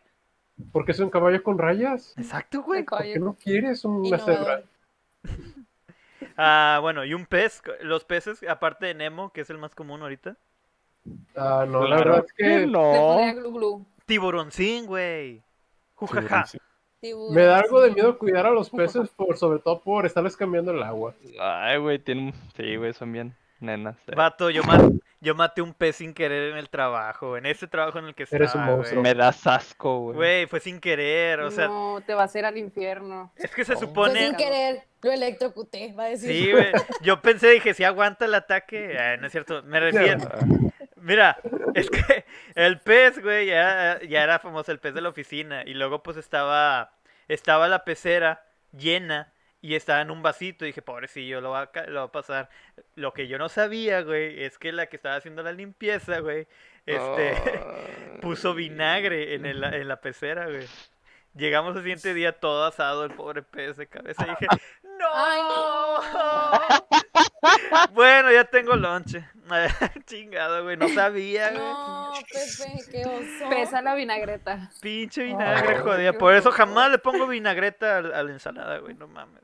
Porque 0.72 0.92
es 0.92 1.00
un 1.00 1.10
caballo 1.10 1.42
con 1.42 1.58
rayas. 1.58 2.14
Exacto, 2.18 2.62
güey. 2.62 2.84
¿Por 2.84 3.02
qué 3.02 3.20
no 3.20 3.36
quieres 3.36 3.86
una 3.86 4.20
cebra? 4.20 4.64
Ah, 6.42 6.80
bueno, 6.82 7.04
y 7.04 7.14
un 7.14 7.26
pez. 7.26 7.62
Los 7.82 8.06
peces, 8.06 8.44
aparte 8.48 8.86
de 8.86 8.94
Nemo, 8.94 9.34
que 9.34 9.42
es 9.42 9.50
el 9.50 9.58
más 9.58 9.76
común 9.76 10.02
ahorita. 10.02 10.38
Ah, 11.36 11.66
no, 11.68 11.86
la 11.86 11.98
verdad 11.98 12.26
es 12.26 12.34
que 12.34 12.66
no. 12.66 13.18
glu 13.34 13.52
glu. 13.52 13.86
Tiburoncín, 14.06 14.86
güey. 14.86 15.44
Jujaja. 15.96 16.46
Tiburón, 17.02 17.34
me 17.36 17.44
da 17.44 17.60
algo 17.60 17.82
de 17.82 17.92
miedo 17.92 18.18
cuidar 18.18 18.46
a 18.46 18.52
los 18.52 18.70
peces, 18.70 19.10
por, 19.10 19.38
sobre 19.38 19.60
todo 19.60 19.80
por 19.82 20.06
estarles 20.06 20.36
cambiando 20.36 20.72
el 20.72 20.84
agua. 20.84 21.14
Ay, 21.40 21.78
güey, 21.78 22.00
tienen... 22.00 22.34
Sí, 22.58 22.76
güey, 22.76 22.94
son 22.94 23.12
bien 23.14 23.36
nenas. 23.60 23.96
eh. 24.08 24.16
Vato, 24.16 24.50
yo, 24.50 24.64
ma- 24.64 24.90
yo 25.22 25.36
maté 25.36 25.62
un 25.62 25.74
pez 25.74 25.98
sin 25.98 26.14
querer 26.14 26.52
en 26.52 26.58
el 26.58 26.70
trabajo, 26.70 27.38
en 27.38 27.46
ese 27.46 27.68
trabajo 27.68 28.00
en 28.00 28.06
el 28.06 28.16
que 28.16 28.24
estaba. 28.24 28.44
Eres 28.44 28.56
un 28.56 28.64
monstruo. 28.66 29.02
Me 29.04 29.14
das 29.16 29.46
asco, 29.48 30.00
güey. 30.00 30.16
Güey, 30.16 30.46
fue 30.48 30.60
sin 30.60 30.80
querer, 30.80 31.40
o 31.42 31.52
sea, 31.52 31.68
no, 31.68 32.02
te 32.06 32.14
va 32.14 32.22
a 32.22 32.26
hacer 32.26 32.46
al 32.46 32.58
infierno. 32.58 33.32
es 33.36 33.52
que 33.52 33.64
se 33.66 33.76
supone... 33.76 34.28
sin 34.28 34.36
querer, 34.36 34.84
lo 35.02 35.12
electrocuté, 35.12 35.94
va 35.94 36.06
a 36.06 36.10
decir. 36.10 36.30
Sí, 36.32 36.52
güey, 36.52 36.72
yo 37.02 37.22
pensé, 37.22 37.50
dije, 37.50 37.74
si 37.74 37.84
aguanta 37.84 38.26
el 38.26 38.34
ataque, 38.36 38.98
Ah, 38.98 39.18
no 39.18 39.28
es 39.28 39.32
cierto, 39.32 39.62
me 39.64 39.80
refiero... 39.80 40.20
Mira, 41.02 41.38
es 41.76 41.90
que 41.90 42.26
el 42.56 42.80
pez, 42.80 43.22
güey, 43.22 43.48
ya, 43.48 44.00
ya 44.08 44.24
era 44.24 44.40
famoso, 44.40 44.72
el 44.72 44.80
pez 44.80 44.94
de 44.94 45.02
la 45.02 45.10
oficina, 45.10 45.64
y 45.66 45.74
luego 45.74 46.04
pues 46.04 46.18
estaba, 46.18 46.92
estaba 47.28 47.68
la 47.68 47.84
pecera 47.86 48.46
llena, 48.72 49.32
y 49.62 49.76
estaba 49.76 50.02
en 50.02 50.10
un 50.12 50.22
vasito, 50.22 50.64
y 50.64 50.70
dije, 50.70 50.82
pobrecillo, 50.82 51.42
lo 51.42 51.50
va, 51.52 51.64
a, 51.74 51.82
lo 51.88 52.00
va 52.00 52.06
a 52.06 52.12
pasar. 52.12 52.50
Lo 52.96 53.14
que 53.14 53.28
yo 53.28 53.38
no 53.38 53.50
sabía, 53.50 54.02
güey, 54.04 54.44
es 54.44 54.58
que 54.58 54.72
la 54.72 54.86
que 54.86 54.96
estaba 54.96 55.16
haciendo 55.16 55.44
la 55.44 55.52
limpieza, 55.52 56.20
güey, 56.20 56.48
este... 56.86 57.34
Puso 58.22 58.54
vinagre 58.54 59.36
en, 59.36 59.46
el- 59.46 59.64
en 59.64 59.88
la 59.88 60.02
pecera, 60.02 60.46
güey. 60.48 60.66
Llegamos 61.36 61.76
el 61.76 61.82
siguiente 61.84 62.14
día 62.14 62.40
todo 62.40 62.66
asado, 62.66 63.06
el 63.06 63.12
pobre 63.12 63.44
pez 63.44 63.78
de 63.78 63.88
cabeza. 63.88 64.26
Y 64.26 64.30
dije, 64.32 64.48
¡No! 64.84 65.06
Ay, 65.14 65.42
bueno, 67.94 68.32
ya 68.32 68.44
tengo 68.46 68.76
lonche. 68.76 69.26
Chingado, 70.06 70.64
güey, 70.64 70.78
no 70.78 70.90
sabía, 70.90 71.50
güey. 71.52 71.62
No, 71.64 72.12
Pepe, 72.32 72.92
qué 72.92 73.06
oso. 73.06 73.50
Pesa 73.50 73.82
la 73.82 73.96
vinagreta. 73.96 74.70
Pinche 74.82 75.24
vinagre, 75.24 75.80
jodida. 75.80 76.12
qué 76.12 76.18
Por 76.18 76.36
eso 76.36 76.52
jamás 76.52 76.92
le 76.92 76.98
pongo 77.00 77.28
vinagreta 77.28 77.96
a, 77.96 78.00
a 78.00 78.24
la 78.24 78.32
ensalada, 78.32 78.78
güey, 78.80 78.96
no 78.96 79.08
mames. 79.08 79.44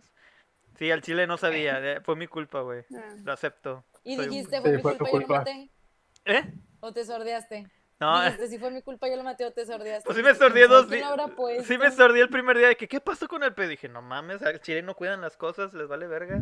Sí, 0.77 0.91
al 0.91 1.01
chile 1.01 1.25
no 1.25 1.37
sabía, 1.37 1.79
eh, 1.79 2.01
fue 2.01 2.15
mi 2.17 2.27
culpa, 2.27 2.59
güey. 2.61 2.83
Ah. 2.95 3.15
Lo 3.23 3.31
acepto. 3.31 3.85
Y 4.03 4.15
Soy 4.17 4.25
un- 4.25 4.31
dijiste, 4.31 4.57
Sí, 4.57 4.61
fue 4.61 4.71
mi 4.73 4.81
fue 4.81 4.91
tu 4.95 5.05
culpa, 5.05 5.17
lo 5.17 5.25
culpa. 5.25 5.37
maté. 5.39 5.69
¿Eh? 6.25 6.53
O 6.81 6.91
te 6.91 7.05
sordeaste. 7.05 7.67
No, 7.97 8.21
Dijiste, 8.23 8.47
si 8.49 8.59
fue 8.59 8.71
mi 8.71 8.81
culpa, 8.81 9.07
yo 9.07 9.15
lo 9.15 9.23
maté 9.23 9.45
o 9.45 9.53
te 9.53 9.65
sordeaste. 9.65 10.03
Pues 10.05 10.17
sí 10.17 10.21
me 10.23 10.35
sordié 10.35 10.67
dos 10.67 10.87
¿Quién 10.87 10.99
días. 10.99 11.65
Sí 11.65 11.77
me 11.77 11.89
sordí 11.91 12.19
el 12.19 12.29
primer 12.29 12.57
día 12.57 12.67
de 12.67 12.75
que, 12.75 12.89
¿qué 12.89 12.99
pasó 12.99 13.25
con 13.29 13.41
el 13.41 13.53
pez? 13.53 13.69
Dije, 13.69 13.87
no 13.87 14.01
mames, 14.01 14.41
al 14.41 14.59
chile 14.59 14.81
no 14.81 14.95
cuidan 14.95 15.21
las 15.21 15.37
cosas, 15.37 15.73
les 15.73 15.87
vale 15.87 16.05
verga. 16.07 16.41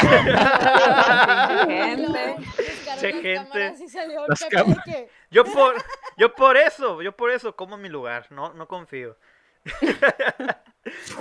Gente. 1.66 2.36
Che, 2.98 3.12
gente. 3.14 3.74
que... 4.84 5.08
Yo 5.30 5.44
por, 5.52 5.74
yo 6.18 6.34
por 6.34 6.56
eso, 6.58 7.00
yo 7.00 7.16
por 7.16 7.30
eso 7.30 7.56
como 7.56 7.76
en 7.76 7.82
mi 7.82 7.88
lugar, 7.88 8.26
no, 8.30 8.52
no 8.52 8.68
confío. 8.68 9.16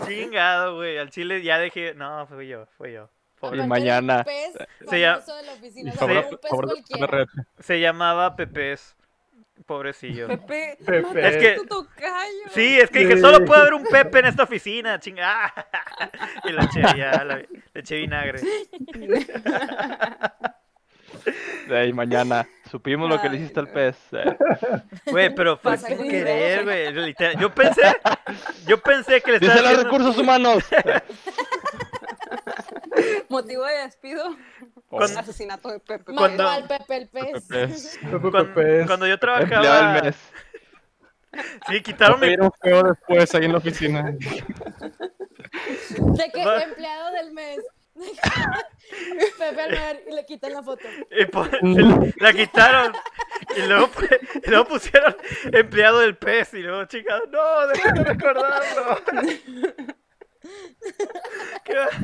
Chingado, 0.05 0.75
güey, 0.75 0.97
al 0.97 1.09
chile 1.09 1.41
ya 1.41 1.57
dejé, 1.59 1.93
no, 1.93 2.25
fui 2.27 2.47
yo, 2.47 2.65
fui 2.77 2.93
yo. 2.93 3.09
Pobre. 3.39 3.63
Y 3.63 3.67
mañana- 3.67 4.23
pez 4.25 4.53
Se 4.89 4.99
llama- 4.99 5.21
famoso 5.21 5.35
de 5.37 5.43
la 5.43 5.53
oficina, 5.53 5.89
Y 5.91 5.93
o 5.93 5.97
sea, 5.97 5.99
favor, 5.99 6.17
era 6.17 6.27
un 6.27 6.37
pez 6.37 6.49
favor 6.49 6.65
de 6.67 6.71
cualquiera. 6.73 7.07
red. 7.07 7.27
Se 7.59 7.79
llamaba 7.79 8.35
Pepes, 8.35 8.97
pobrecillo. 9.65 10.27
Pepe, 10.27 10.77
Pepe. 10.85 11.01
no 11.21 11.27
Es 11.27 11.37
que- 11.37 11.55
tu 11.57 11.65
tocayo. 11.65 12.49
Sí, 12.53 12.79
es 12.79 12.89
que 12.89 12.99
dije, 12.99 13.17
solo 13.19 13.43
puede 13.45 13.61
haber 13.61 13.73
un 13.75 13.83
Pepe 13.83 14.19
en 14.19 14.25
esta 14.25 14.43
oficina, 14.43 14.99
chingada. 14.99 15.53
Y 16.45 16.51
le 16.51 16.63
eché 16.63 16.81
ya, 16.97 17.23
la- 17.23 17.35
le 17.37 17.47
eché 17.73 17.97
vinagre. 17.97 18.39
Ey, 21.69 21.93
mañana. 21.93 22.47
Supimos 22.69 23.09
lo 23.09 23.19
que 23.21 23.29
le 23.29 23.37
hiciste 23.37 23.59
al 23.59 23.65
güey. 23.67 23.73
pez. 23.91 23.97
eh. 24.13 24.37
Güey, 25.05 25.33
pero 25.35 25.57
fue 25.57 25.77
sin 25.77 25.97
que- 25.97 26.07
querer, 26.09 26.63
güey. 26.63 27.15
Yo 27.39 27.53
pensé, 27.53 27.81
yo 28.67 28.79
pensé 28.79 29.21
que 29.21 29.31
le 29.31 29.37
estaba 29.37 29.55
Dice 29.61 29.73
los 29.73 29.83
recursos 29.83 30.17
humanos. 30.17 30.63
Motivo 33.29 33.65
de 33.65 33.77
despido. 33.83 34.35
Cuando- 34.87 35.19
Asesinato 35.19 35.69
de 35.69 35.79
Pepe. 35.79 36.13
Cuando- 36.13 36.47
al 36.47 36.67
Pepe 36.67 36.95
el 36.97 37.07
pez. 37.09 37.47
Pez. 37.47 37.97
Pepe, 38.01 38.19
Cuando, 38.19 38.53
Pepe. 38.53 38.85
cuando 38.85 39.07
yo 39.07 39.17
trabajaba... 39.19 39.93
del 39.93 40.03
mes. 40.03 40.15
Sí, 41.67 41.81
quitaron 41.81 42.19
mi... 42.19 42.27
Pedir 42.27 42.39
feo 42.61 42.83
después 42.83 43.35
ahí 43.35 43.45
en 43.45 43.51
la 43.51 43.57
oficina. 43.59 44.03
De 44.11 44.19
que 46.33 46.41
empleado 46.41 47.11
del 47.11 47.31
mes. 47.33 47.59
Pepe 49.37 49.61
al 49.61 49.71
ver 49.71 50.03
y 50.09 50.15
le 50.15 50.25
quitan 50.25 50.53
la 50.53 50.63
foto. 50.63 50.87
y 51.11 51.25
la 52.23 52.33
quitaron. 52.33 52.93
Y 53.55 53.61
luego, 53.67 53.89
y 54.43 54.49
luego 54.49 54.65
pusieron 54.65 55.15
empleado 55.51 55.99
del 55.99 56.17
pez. 56.17 56.53
Y 56.53 56.59
luego, 56.61 56.85
chicas, 56.85 57.21
no, 57.29 57.67
dejen 57.67 57.93
de 57.95 58.03
recordarlo. 58.03 58.99
¿Qué? 61.63 61.73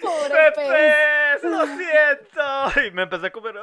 Pobre 0.00 0.52
pez. 0.54 1.40
Pepe, 1.40 1.48
lo 1.48 1.66
siento. 1.66 2.80
Y 2.86 2.90
me 2.92 3.02
empecé 3.02 3.26
a 3.26 3.30
comer. 3.30 3.56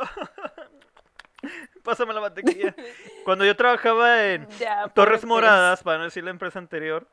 Pásame 1.84 2.14
la 2.14 2.22
mantequilla. 2.22 2.76
Cuando 3.24 3.45
yo 3.45 3.55
trabajaba 3.55 4.26
en 4.28 4.47
Ya, 4.60 4.88
Torres 4.89 5.26
Moradas, 5.26 5.82
para 5.84 5.97
no 5.97 6.03
decir 6.05 6.24
la 6.24 6.32
empresa 6.32 6.60
anterior. 6.60 7.07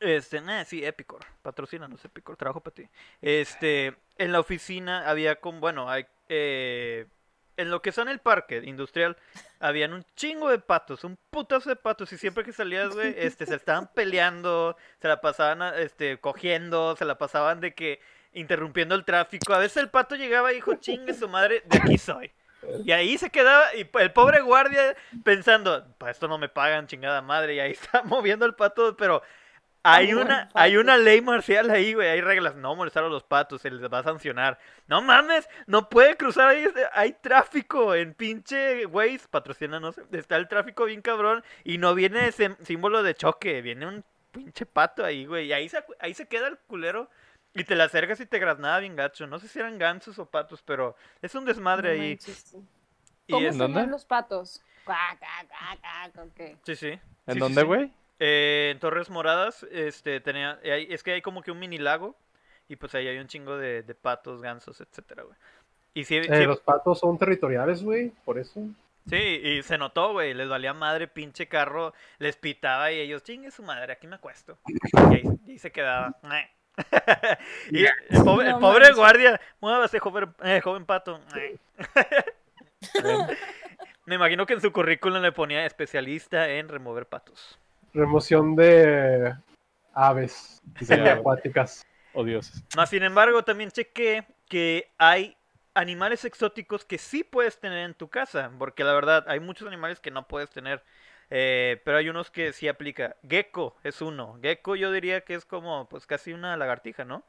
Este, 0.00 0.40
sí, 0.64 0.84
Epicor, 0.84 1.24
patrocínanos 1.42 2.04
Epicor, 2.04 2.36
trabajo 2.36 2.60
para 2.60 2.74
ti. 2.74 2.88
Este, 3.20 3.96
en 4.16 4.30
la 4.30 4.38
oficina 4.38 5.08
había 5.08 5.40
con, 5.40 5.60
bueno, 5.60 5.90
hay, 5.90 6.06
eh, 6.28 7.06
en 7.58 7.70
lo 7.70 7.82
que 7.82 7.92
son 7.92 8.08
el 8.08 8.20
parque 8.20 8.62
industrial, 8.64 9.16
habían 9.58 9.92
un 9.92 10.04
chingo 10.16 10.48
de 10.48 10.60
patos, 10.60 11.04
un 11.04 11.18
putazo 11.30 11.68
de 11.68 11.76
patos, 11.76 12.12
y 12.12 12.16
siempre 12.16 12.44
que 12.44 12.52
salías, 12.52 12.94
güey, 12.94 13.14
este, 13.18 13.44
se 13.46 13.56
estaban 13.56 13.90
peleando, 13.92 14.76
se 15.02 15.08
la 15.08 15.20
pasaban, 15.20 15.74
este, 15.76 16.18
cogiendo, 16.18 16.96
se 16.96 17.04
la 17.04 17.18
pasaban 17.18 17.60
de 17.60 17.74
que 17.74 18.00
interrumpiendo 18.32 18.94
el 18.94 19.04
tráfico. 19.04 19.52
A 19.52 19.58
veces 19.58 19.78
el 19.78 19.90
pato 19.90 20.14
llegaba 20.14 20.52
y 20.52 20.56
dijo, 20.56 20.74
chingue 20.76 21.12
su 21.14 21.28
madre, 21.28 21.62
de 21.66 21.78
aquí 21.78 21.98
soy. 21.98 22.32
Y 22.84 22.92
ahí 22.92 23.18
se 23.18 23.30
quedaba, 23.30 23.74
y 23.74 23.88
el 23.98 24.12
pobre 24.12 24.40
guardia 24.40 24.96
pensando, 25.24 25.84
para 25.98 26.12
esto 26.12 26.28
no 26.28 26.38
me 26.38 26.48
pagan, 26.48 26.86
chingada 26.86 27.22
madre, 27.22 27.54
y 27.56 27.60
ahí 27.60 27.72
está 27.82 28.02
moviendo 28.02 28.46
el 28.46 28.54
pato, 28.54 28.96
pero 28.96 29.22
hay 29.82 30.12
una, 30.14 30.48
hay 30.54 30.76
una 30.76 30.96
ley 30.96 31.20
marcial 31.20 31.70
ahí, 31.70 31.94
güey, 31.94 32.08
hay 32.08 32.20
reglas, 32.20 32.54
no 32.56 32.74
molestar 32.74 33.04
a 33.04 33.08
los 33.08 33.22
patos, 33.24 33.62
se 33.62 33.70
les 33.70 33.90
va 33.90 34.00
a 34.00 34.02
sancionar. 34.02 34.58
No 34.86 35.00
mames, 35.02 35.48
no 35.66 35.88
puede 35.88 36.16
cruzar 36.16 36.48
ahí, 36.50 36.66
hay 36.92 37.12
tráfico 37.12 37.94
en 37.94 38.14
pinche 38.14 38.86
Waze, 38.86 39.28
patrocínanos, 39.30 39.98
está 40.12 40.36
el 40.36 40.48
tráfico 40.48 40.84
bien 40.84 41.00
cabrón, 41.02 41.42
y 41.64 41.78
no 41.78 41.94
viene 41.94 42.28
ese 42.28 42.56
símbolo 42.64 43.02
de 43.02 43.14
choque, 43.14 43.62
viene 43.62 43.86
un 43.86 44.04
pinche 44.32 44.66
pato 44.66 45.04
ahí, 45.04 45.24
güey, 45.26 45.46
y 45.46 45.52
ahí 45.52 45.68
se, 45.68 45.82
ahí 46.00 46.12
se 46.14 46.26
queda 46.28 46.48
el 46.48 46.58
culero. 46.58 47.08
Y 47.54 47.64
te 47.64 47.74
le 47.74 47.82
acercas 47.82 48.20
y 48.20 48.26
te 48.26 48.38
graznaba 48.38 48.78
bien 48.78 48.94
gacho. 48.94 49.26
No 49.26 49.38
sé 49.38 49.48
si 49.48 49.58
eran 49.58 49.78
gansos 49.78 50.18
o 50.18 50.26
patos, 50.26 50.62
pero 50.62 50.94
es 51.22 51.34
un 51.34 51.44
desmadre 51.46 51.96
No 51.96 52.02
ahí. 52.02 52.08
manches, 52.10 52.36
sí. 52.36 52.58
Y 53.26 53.32
¿Cómo 53.32 53.46
es- 53.48 53.54
se 53.54 53.58
¿Dónde? 53.58 53.86
los 53.86 54.04
patos? 54.04 54.62
Sí, 56.64 56.76
sí. 56.76 57.00
¿En 57.26 57.34
Sí, 57.34 57.38
dónde, 57.40 57.62
sí. 57.62 57.66
güey? 57.66 57.92
Eh, 58.20 58.70
en 58.72 58.78
Torres 58.80 59.10
Moradas, 59.10 59.64
este, 59.70 60.20
tenía, 60.20 60.58
hay- 60.64 60.88
es 60.90 61.02
que 61.02 61.12
hay 61.12 61.22
como 61.22 61.42
que 61.42 61.50
un 61.52 61.58
mini 61.58 61.78
lago 61.78 62.16
y 62.68 62.76
pues 62.76 62.94
ahí 62.94 63.06
hay 63.08 63.18
un 63.18 63.28
chingo 63.28 63.56
de, 63.56 63.82
de 63.82 63.94
patos, 63.94 64.42
gansos, 64.42 64.80
etcétera, 64.80 65.22
güey. 65.22 65.36
Y 65.94 66.04
sí, 66.04 66.16
Eh, 66.16 66.44
los 66.46 66.60
patos 66.60 66.98
son 66.98 67.18
territoriales, 67.18 67.82
güey, 67.82 68.10
por 68.24 68.38
eso. 68.38 68.60
sí, 69.08 69.16
y 69.16 69.62
se 69.62 69.78
notó, 69.78 70.12
güey, 70.12 70.34
les 70.34 70.48
valía 70.48 70.74
madre 70.74 71.08
pinche 71.08 71.48
carro, 71.48 71.94
les 72.18 72.36
pitaba 72.36 72.92
y 72.92 73.00
ellos, 73.00 73.22
chingue 73.22 73.50
su 73.50 73.62
madre, 73.62 73.92
aquí 73.92 74.06
me 74.06 74.16
acuesto. 74.16 74.58
Y 74.66 75.14
ahí, 75.14 75.22
y 75.46 75.50
ahí 75.52 75.58
se 75.58 75.72
quedaba. 75.72 76.14
y 77.70 77.84
el 77.84 78.22
pobre, 78.60 78.86
el 78.88 78.94
guardia, 78.94 79.40
muévase, 79.60 79.98
joven, 79.98 80.32
eh, 80.42 80.60
joven 80.62 80.84
pato. 80.86 81.20
Me 84.06 84.14
imagino 84.14 84.46
que 84.46 84.54
en 84.54 84.60
su 84.60 84.72
currículum 84.72 85.20
le 85.20 85.32
ponía 85.32 85.66
especialista 85.66 86.48
en 86.48 86.68
remover 86.68 87.06
patos. 87.06 87.58
Remoción 87.94 88.54
de 88.56 89.34
aves 89.92 90.58
Sí, 90.78 90.86
semiacuáticas. 90.86 91.84
Oh, 92.12 92.24
dioses. 92.24 92.62
Más 92.76 92.90
sin 92.90 93.02
embargo, 93.02 93.42
también 93.42 93.70
chequé 93.70 94.26
que 94.48 94.90
hay 94.98 95.36
animales 95.74 96.24
exóticos 96.24 96.84
que 96.84 96.98
sí 96.98 97.24
puedes 97.24 97.58
tener 97.60 97.84
en 97.84 97.94
tu 97.94 98.08
casa, 98.08 98.50
porque 98.58 98.84
la 98.84 98.92
verdad 98.92 99.24
hay 99.28 99.40
muchos 99.40 99.68
animales 99.68 100.00
que 100.00 100.10
no 100.10 100.26
puedes 100.26 100.50
tener, 100.50 100.82
eh, 101.30 101.80
pero 101.84 101.98
hay 101.98 102.08
unos 102.08 102.30
que 102.30 102.52
sí 102.52 102.68
aplica. 102.68 103.16
Gecko 103.28 103.76
es 103.84 104.00
uno. 104.00 104.38
Gecko 104.42 104.76
yo 104.76 104.90
diría 104.92 105.22
que 105.22 105.34
es 105.34 105.44
como 105.44 105.88
pues 105.88 106.06
casi 106.06 106.32
una 106.32 106.56
lagartija, 106.56 107.04
¿no? 107.04 107.24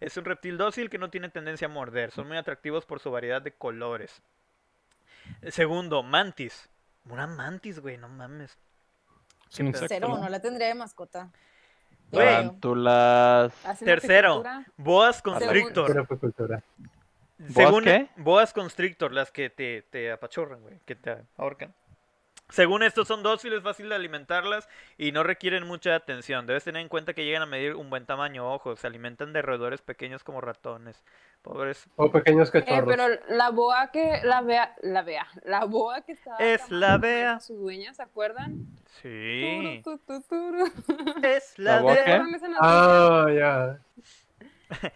Es 0.00 0.16
un 0.16 0.26
reptil 0.26 0.58
dócil 0.58 0.90
que 0.90 0.98
no 0.98 1.08
tiene 1.08 1.30
tendencia 1.30 1.66
a 1.66 1.70
morder. 1.70 2.10
Son 2.10 2.28
muy 2.28 2.36
atractivos 2.36 2.84
por 2.84 3.00
su 3.00 3.10
variedad 3.10 3.40
de 3.40 3.52
colores. 3.52 4.22
Segundo, 5.48 6.02
mantis. 6.02 6.68
Una 7.08 7.26
mantis, 7.26 7.78
güey, 7.78 7.96
no 7.96 8.08
mames. 8.08 8.58
Es 9.56 9.60
un 9.60 9.72
pedo? 9.72 9.84
insecto, 9.84 9.94
Cero, 9.94 10.08
¿no? 10.08 10.24
no 10.24 10.28
la 10.28 10.40
tendría 10.40 10.68
de 10.68 10.74
mascota. 10.74 11.30
Tarántulas. 12.10 13.52
Tercero, 13.84 14.44
boas 14.76 15.22
constrictor. 15.22 16.06
Según 17.52 17.84
qué? 17.84 18.08
boas 18.16 18.52
constrictor, 18.52 19.12
las 19.12 19.30
que 19.30 19.50
te, 19.50 19.82
te 19.82 20.12
apachorran, 20.12 20.60
güey, 20.60 20.78
que 20.84 20.94
te 20.94 21.16
ahorcan. 21.36 21.74
Según 22.48 22.84
estos 22.84 23.08
son 23.08 23.24
dóciles, 23.24 23.62
fácil 23.62 23.88
de 23.88 23.96
alimentarlas 23.96 24.68
y 24.96 25.10
no 25.10 25.24
requieren 25.24 25.66
mucha 25.66 25.96
atención. 25.96 26.46
Debes 26.46 26.62
tener 26.62 26.80
en 26.80 26.88
cuenta 26.88 27.12
que 27.12 27.24
llegan 27.24 27.42
a 27.42 27.46
medir 27.46 27.74
un 27.74 27.90
buen 27.90 28.06
tamaño, 28.06 28.52
ojo, 28.52 28.76
se 28.76 28.86
alimentan 28.86 29.32
de 29.32 29.42
roedores 29.42 29.82
pequeños 29.82 30.22
como 30.22 30.40
ratones. 30.40 31.02
Pobres. 31.46 31.88
O 31.94 32.10
pequeños 32.10 32.48
Eh, 32.48 32.52
cachorros. 32.64 32.88
pero 32.88 33.06
la 33.28 33.50
boa 33.50 33.92
que, 33.92 34.20
la 34.24 34.40
vea, 34.40 34.74
la 34.82 35.02
vea, 35.02 35.28
la 35.44 35.64
boa 35.64 36.00
que 36.00 36.12
estaba 36.12 36.38
Es 36.38 36.68
la 36.72 36.98
Bea. 36.98 37.38
Su 37.38 37.54
dueña, 37.56 37.94
¿se 37.94 38.02
acuerdan? 38.02 38.66
Sí. 39.00 39.80
Turu, 39.82 39.98
tu, 39.98 39.98
tu, 39.98 40.20
turu. 40.28 40.64
Es 41.22 41.56
¿La 41.58 41.80
noticia? 41.82 42.26
Ah, 42.58 43.26
ya. 43.32 43.78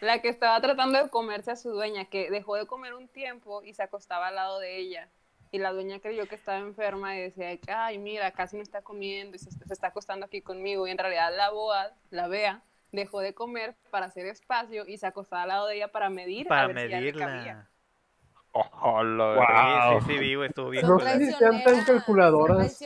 La 0.01 0.21
que 0.21 0.29
estaba 0.29 0.61
tratando 0.61 1.01
de 1.01 1.09
comerse 1.09 1.53
a 1.53 1.57
su 1.57 1.71
dueña, 1.71 2.07
que 2.07 2.29
dejó 2.31 2.57
de 2.57 2.67
comer 2.67 2.95
un 2.95 3.07
tiempo 3.07 3.63
y 3.63 3.73
se 3.75 3.85
acostaba 3.85 4.27
al 4.29 4.35
lado 4.35 4.59
de 4.59 4.77
ella. 4.79 5.09
Y 5.53 5.59
la 5.59 5.73
dueña 5.73 6.01
creyó 6.01 6.27
que 6.27 6.35
estaba 6.35 6.59
enferma 6.59 7.17
y 7.17 7.21
decía, 7.23 7.57
que, 7.59 7.71
ay, 7.73 7.99
mira, 7.99 8.33
casi 8.33 8.57
me 8.57 8.63
está 8.63 8.83
comiendo 8.83 9.37
y 9.37 9.39
se, 9.39 9.53
se 9.53 9.73
está 9.73 9.89
acostando 9.89 10.27
aquí 10.27 10.43
conmigo. 10.43 10.89
Y 10.89 10.91
en 10.91 10.99
realidad 10.99 11.33
la 11.37 11.51
boa, 11.51 11.93
la 12.11 12.27
Bea, 12.27 12.63
dejó 12.93 13.21
de 13.21 13.35
comer 13.35 13.77
para 13.91 14.07
hacer 14.07 14.27
espacio 14.27 14.87
y 14.87 14.99
se 14.99 15.07
acostaba 15.07 15.43
al 15.43 15.49
lado 15.49 15.67
de 15.67 15.77
ella 15.77 15.89
para 15.89 16.11
medir. 16.11 16.47
a 16.47 16.49
Para 16.49 16.67
ver 16.69 16.81
si 16.81 16.89
ya 16.89 16.97
medirla. 16.99 17.69
Ojalá, 18.53 19.35
Wow. 19.35 20.01
Sí, 20.01 20.07
sí, 20.07 20.13
sí, 20.13 20.19
vi, 20.19 20.35
güey, 20.35 20.49
estuvo 20.49 20.71
bien 20.71 20.87
No 20.87 20.99
sé 20.99 21.19
si 21.19 21.33
sean 21.33 21.63
tan 21.63 21.85
calculadoras. 21.85 22.83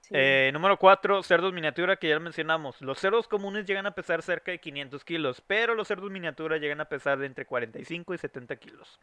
Sí. 0.00 0.14
Eh, 0.16 0.50
número 0.52 0.76
4, 0.76 1.22
cerdos 1.22 1.52
miniatura 1.52 1.96
que 1.96 2.08
ya 2.08 2.14
lo 2.14 2.20
mencionamos. 2.20 2.80
Los 2.80 2.98
cerdos 2.98 3.28
comunes 3.28 3.64
llegan 3.66 3.86
a 3.86 3.92
pesar 3.92 4.22
cerca 4.22 4.50
de 4.50 4.58
500 4.58 5.04
kilos, 5.04 5.40
pero 5.46 5.74
los 5.74 5.86
cerdos 5.86 6.10
miniatura 6.10 6.56
llegan 6.56 6.80
a 6.80 6.86
pesar 6.86 7.18
de 7.18 7.26
entre 7.26 7.46
45 7.46 8.14
y 8.14 8.18
70 8.18 8.56
kilos. 8.56 8.98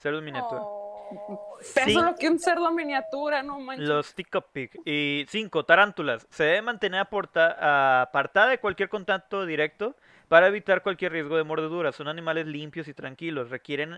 Cerdos 0.00 0.22
miniatura. 0.22 0.60
Oh, 0.62 1.58
Peso 1.74 1.86
sí. 1.88 1.94
lo 1.94 2.14
que 2.14 2.28
un 2.28 2.38
cerdo 2.38 2.70
miniatura, 2.72 3.42
no 3.42 3.58
manches. 3.58 3.86
Los 3.88 4.14
Tico 4.14 4.40
Pig. 4.42 4.70
Y 4.84 5.26
5. 5.28 5.64
Tarántulas. 5.64 6.26
Se 6.30 6.44
debe 6.44 6.62
mantener 6.62 7.00
aporta- 7.00 8.00
apartada 8.02 8.48
de 8.48 8.58
cualquier 8.58 8.88
contacto 8.88 9.44
directo 9.44 9.96
para 10.28 10.46
evitar 10.46 10.82
cualquier 10.82 11.12
riesgo 11.12 11.36
de 11.36 11.44
mordedura. 11.44 11.92
Son 11.92 12.06
animales 12.08 12.46
limpios 12.46 12.86
y 12.88 12.94
tranquilos. 12.94 13.50
Requieren 13.50 13.94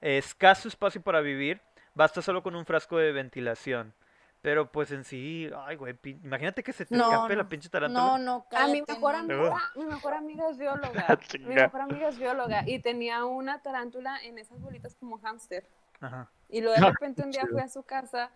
eh, 0.00 0.18
escaso 0.18 0.68
espacio 0.68 1.02
para 1.02 1.20
vivir. 1.20 1.60
Basta 1.94 2.22
solo 2.22 2.42
con 2.42 2.54
un 2.54 2.64
frasco 2.64 2.96
de 2.96 3.12
ventilación. 3.12 3.92
Pero 4.42 4.70
pues 4.72 4.90
en 4.90 5.04
sí, 5.04 5.48
ay 5.66 5.76
güey, 5.76 5.94
pin- 5.94 6.20
imagínate 6.24 6.64
que 6.64 6.72
se 6.72 6.84
te 6.84 6.96
No, 6.96 7.10
escape 7.12 7.36
la 7.36 7.48
pinche 7.48 7.68
tarántula. 7.68 8.02
No, 8.04 8.18
no, 8.18 8.46
A 8.50 8.66
mi 8.66 8.80
cállate, 8.80 8.92
mejor, 8.94 9.14
no. 9.14 9.18
amiga, 9.34 9.62
mi 9.76 9.84
mejor 9.84 10.14
amiga 10.14 10.50
es 10.50 10.58
bióloga. 10.58 11.06
mi 11.20 11.26
Chinga. 11.28 11.48
mejor 11.54 11.80
amiga 11.82 12.08
es 12.08 12.18
bióloga 12.18 12.64
y 12.66 12.80
tenía 12.80 13.24
una 13.24 13.62
tarántula 13.62 14.18
en 14.24 14.38
esas 14.38 14.60
bolitas 14.60 14.96
como 14.96 15.18
hámster. 15.20 15.64
Ajá. 16.00 16.28
Y 16.48 16.60
luego 16.60 16.74
de 16.84 16.90
repente 16.90 17.22
un 17.22 17.30
día 17.30 17.46
fui 17.48 17.60
a 17.60 17.68
su 17.68 17.84
casa 17.84 18.32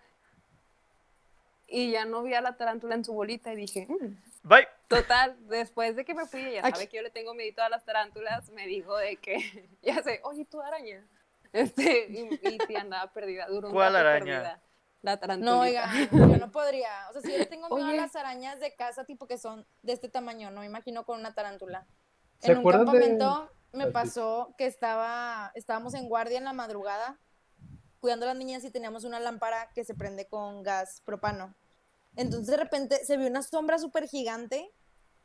y 1.66 1.90
ya 1.90 2.04
no 2.04 2.22
vi 2.22 2.34
a 2.34 2.40
la 2.40 2.56
tarántula 2.56 2.94
en 2.94 3.04
su 3.04 3.12
bolita 3.12 3.52
y 3.52 3.56
dije, 3.56 3.86
"Mm". 3.88 4.16
Bye. 4.44 4.68
total, 4.86 5.36
después 5.48 5.96
de 5.96 6.04
que 6.04 6.14
me 6.14 6.26
fui, 6.26 6.56
Aquí- 6.58 6.70
sabe 6.70 6.86
que 6.88 6.98
yo 6.98 7.02
le 7.02 7.10
tengo 7.10 7.34
miedo 7.34 7.60
a 7.64 7.68
las 7.68 7.84
tarántulas, 7.84 8.48
me 8.50 8.68
dijo 8.68 8.96
de 8.96 9.16
que, 9.16 9.34
ya 9.82 10.00
sé, 10.04 10.20
oye, 10.22 10.44
tu 10.44 10.60
araña. 10.62 11.04
Este, 11.52 12.06
y, 12.08 12.28
y 12.48 12.58
sí 12.68 12.76
andaba 12.76 13.12
perdida, 13.12 13.48
duró 13.48 13.72
¿Cuál 13.72 13.96
araña? 13.96 14.24
perdida. 14.24 14.60
La 15.06 15.18
tarántula. 15.18 15.50
No, 15.52 15.60
oiga, 15.60 15.86
yo 16.12 16.36
no 16.36 16.50
podría. 16.50 16.90
O 17.08 17.12
sea, 17.12 17.22
si 17.22 17.32
yo 17.38 17.48
tengo 17.48 17.68
miedo 17.68 17.88
Oye. 17.88 17.98
a 17.98 18.02
las 18.02 18.16
arañas 18.16 18.58
de 18.58 18.74
casa, 18.74 19.04
tipo 19.04 19.28
que 19.28 19.38
son 19.38 19.64
de 19.82 19.92
este 19.92 20.08
tamaño, 20.08 20.50
no 20.50 20.60
me 20.60 20.66
imagino 20.66 21.04
con 21.06 21.20
una 21.20 21.32
tarántula. 21.32 21.86
¿Se 22.40 22.50
En 22.50 22.58
un 22.58 22.62
acuerdan 22.62 22.86
de- 22.86 22.90
campamento 22.92 23.50
me 23.72 23.86
pasó 23.86 24.52
que 24.58 24.66
estaba, 24.66 25.52
estábamos 25.54 25.94
en 25.94 26.08
guardia 26.08 26.38
en 26.38 26.44
la 26.44 26.52
madrugada, 26.52 27.20
cuidando 28.00 28.26
a 28.26 28.30
las 28.30 28.36
niñas 28.36 28.64
y 28.64 28.70
teníamos 28.72 29.04
una 29.04 29.20
lámpara 29.20 29.70
que 29.74 29.84
se 29.84 29.94
prende 29.94 30.26
con 30.26 30.64
gas 30.64 31.02
propano. 31.04 31.54
Entonces 32.16 32.48
de 32.48 32.56
repente 32.56 33.04
se 33.04 33.16
vio 33.16 33.28
una 33.28 33.42
sombra 33.42 33.78
súper 33.78 34.08
gigante. 34.08 34.72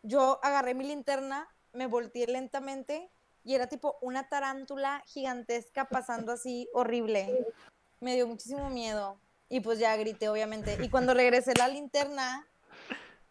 Yo 0.04 0.40
agarré 0.44 0.76
mi 0.76 0.86
linterna, 0.86 1.48
me 1.74 1.88
volteé 1.88 2.28
lentamente 2.28 3.10
y 3.44 3.56
era 3.56 3.66
tipo 3.68 3.98
una 4.02 4.30
tarántula 4.30 5.02
gigantesca 5.08 5.86
pasando 5.86 6.34
así 6.34 6.70
horrible. 6.74 7.48
Me 8.00 8.14
dio 8.14 8.28
muchísimo 8.28 8.70
miedo. 8.70 9.18
Y 9.52 9.60
pues 9.60 9.80
ya 9.80 9.98
grité, 9.98 10.30
obviamente. 10.30 10.78
Y 10.82 10.88
cuando 10.88 11.14
regresé 11.14 11.52
la 11.58 11.68
linterna, 11.68 12.48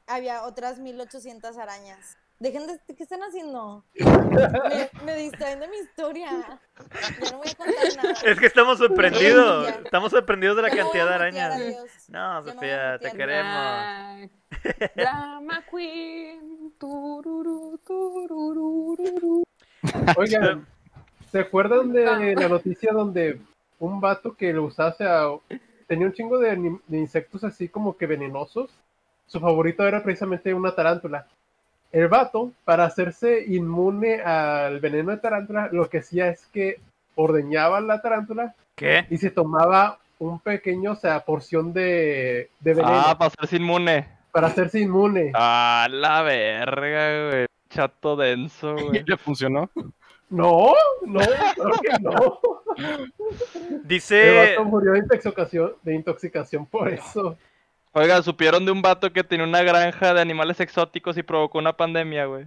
había 0.07 0.45
otras 0.45 0.79
1800 0.79 1.57
arañas. 1.57 2.18
Dejen 2.39 2.66
de... 2.66 2.79
¿Qué 2.95 3.03
están 3.03 3.21
haciendo? 3.23 3.87
Me, 3.95 4.91
me 5.07 5.16
distraen 5.16 5.61
de 5.61 5.68
mi 5.68 5.79
historia. 5.79 6.61
Ya 7.23 7.31
no 7.33 7.39
voy 7.39 7.49
a 7.49 7.55
contar 7.55 7.97
nada. 7.97 8.14
Es 8.23 8.39
que 8.39 8.45
estamos 8.45 8.77
sorprendidos. 8.77 9.68
Estamos 9.83 10.11
sorprendidos 10.11 10.57
de 10.57 10.62
la 10.62 10.68
Ya 10.68 10.77
cantidad 10.77 11.09
de 11.09 11.14
arañas. 11.14 11.59
No, 12.09 12.45
Ya 12.45 12.53
Sofía, 12.53 12.99
te 12.99 13.12
queremos. 13.12 14.31
Drama 14.95 15.64
Queen. 15.71 16.75
tururú, 16.79 17.81
tururú. 17.87 19.43
Oigan, 20.18 20.66
¿se 21.33 21.39
acuerdan 21.41 21.93
de 21.95 22.35
la 22.35 22.49
noticia 22.49 22.93
donde 22.93 23.41
un 23.79 24.03
vato 24.03 24.37
que 24.37 24.53
lo 24.53 24.64
usase 24.64 25.05
a... 25.05 25.31
tenía 25.91 26.07
un 26.07 26.12
chingo 26.12 26.38
de, 26.38 26.57
insectos 26.91 27.43
así 27.43 27.68
como 27.68 27.97
que 27.97 28.07
venenosos? 28.07 28.70
Su 29.26 29.41
favorito 29.41 29.84
era 29.84 30.05
precisamente 30.05 30.55
una 30.55 30.72
tarántula. 30.72 31.26
El 31.91 32.07
vato, 32.07 32.53
para 32.64 32.84
hacerse 32.84 33.45
inmune 33.49 34.22
al 34.22 34.78
veneno 34.78 35.11
de 35.11 35.16
tarántula, 35.16 35.68
lo 35.72 35.91
que 35.91 35.99
hacía 35.99 36.28
es 36.28 36.47
que 36.53 36.78
ordeñaba 37.16 37.80
la 37.80 38.01
tarántula 38.01 38.55
¿Qué? 38.76 39.05
y 39.11 39.16
se 39.18 39.32
tomaba 39.32 39.99
un 40.20 40.38
pequeño, 40.38 40.93
o 40.93 40.95
sea, 40.95 41.24
porción 41.24 41.72
de, 41.72 42.51
de 42.61 42.74
veneno 42.74 42.95
Ah, 42.95 43.16
para 43.18 43.32
hacerse 43.36 43.57
inmune. 43.57 44.07
para 44.30 44.47
hacerse 44.47 44.78
inmune. 44.78 45.32
Ah, 45.34 45.88
la 45.91 46.22
verga, 46.22 47.30
güey. 47.30 47.47
Chato 47.68 48.14
denso, 48.14 48.76
¿Y 48.78 48.82
güey. 48.84 49.05
le 49.05 49.16
funcionó? 49.16 49.68
No, 50.28 50.72
no, 51.05 51.20
claro 51.57 51.72
que 51.82 51.99
no. 52.01 52.41
El 53.64 53.83
Dice. 53.89 54.57
vato 54.57 54.64
murió 54.68 54.93
de 54.93 54.99
intoxicación, 55.01 55.72
de 55.83 55.95
intoxicación 55.95 56.66
por 56.66 56.89
eso. 56.89 57.37
Oiga, 57.93 58.22
¿supieron 58.22 58.64
de 58.64 58.70
un 58.72 58.83
vato 58.83 59.12
que 59.12 59.24
tenía 59.24 59.45
una 59.47 59.62
granja 59.62 60.14
de 60.14 60.20
animales 60.20 60.61
exóticos 60.61 61.16
y 61.16 61.22
provocó 61.22 61.59
una 61.59 61.76
pandemia, 61.76 62.26
güey? 62.26 62.47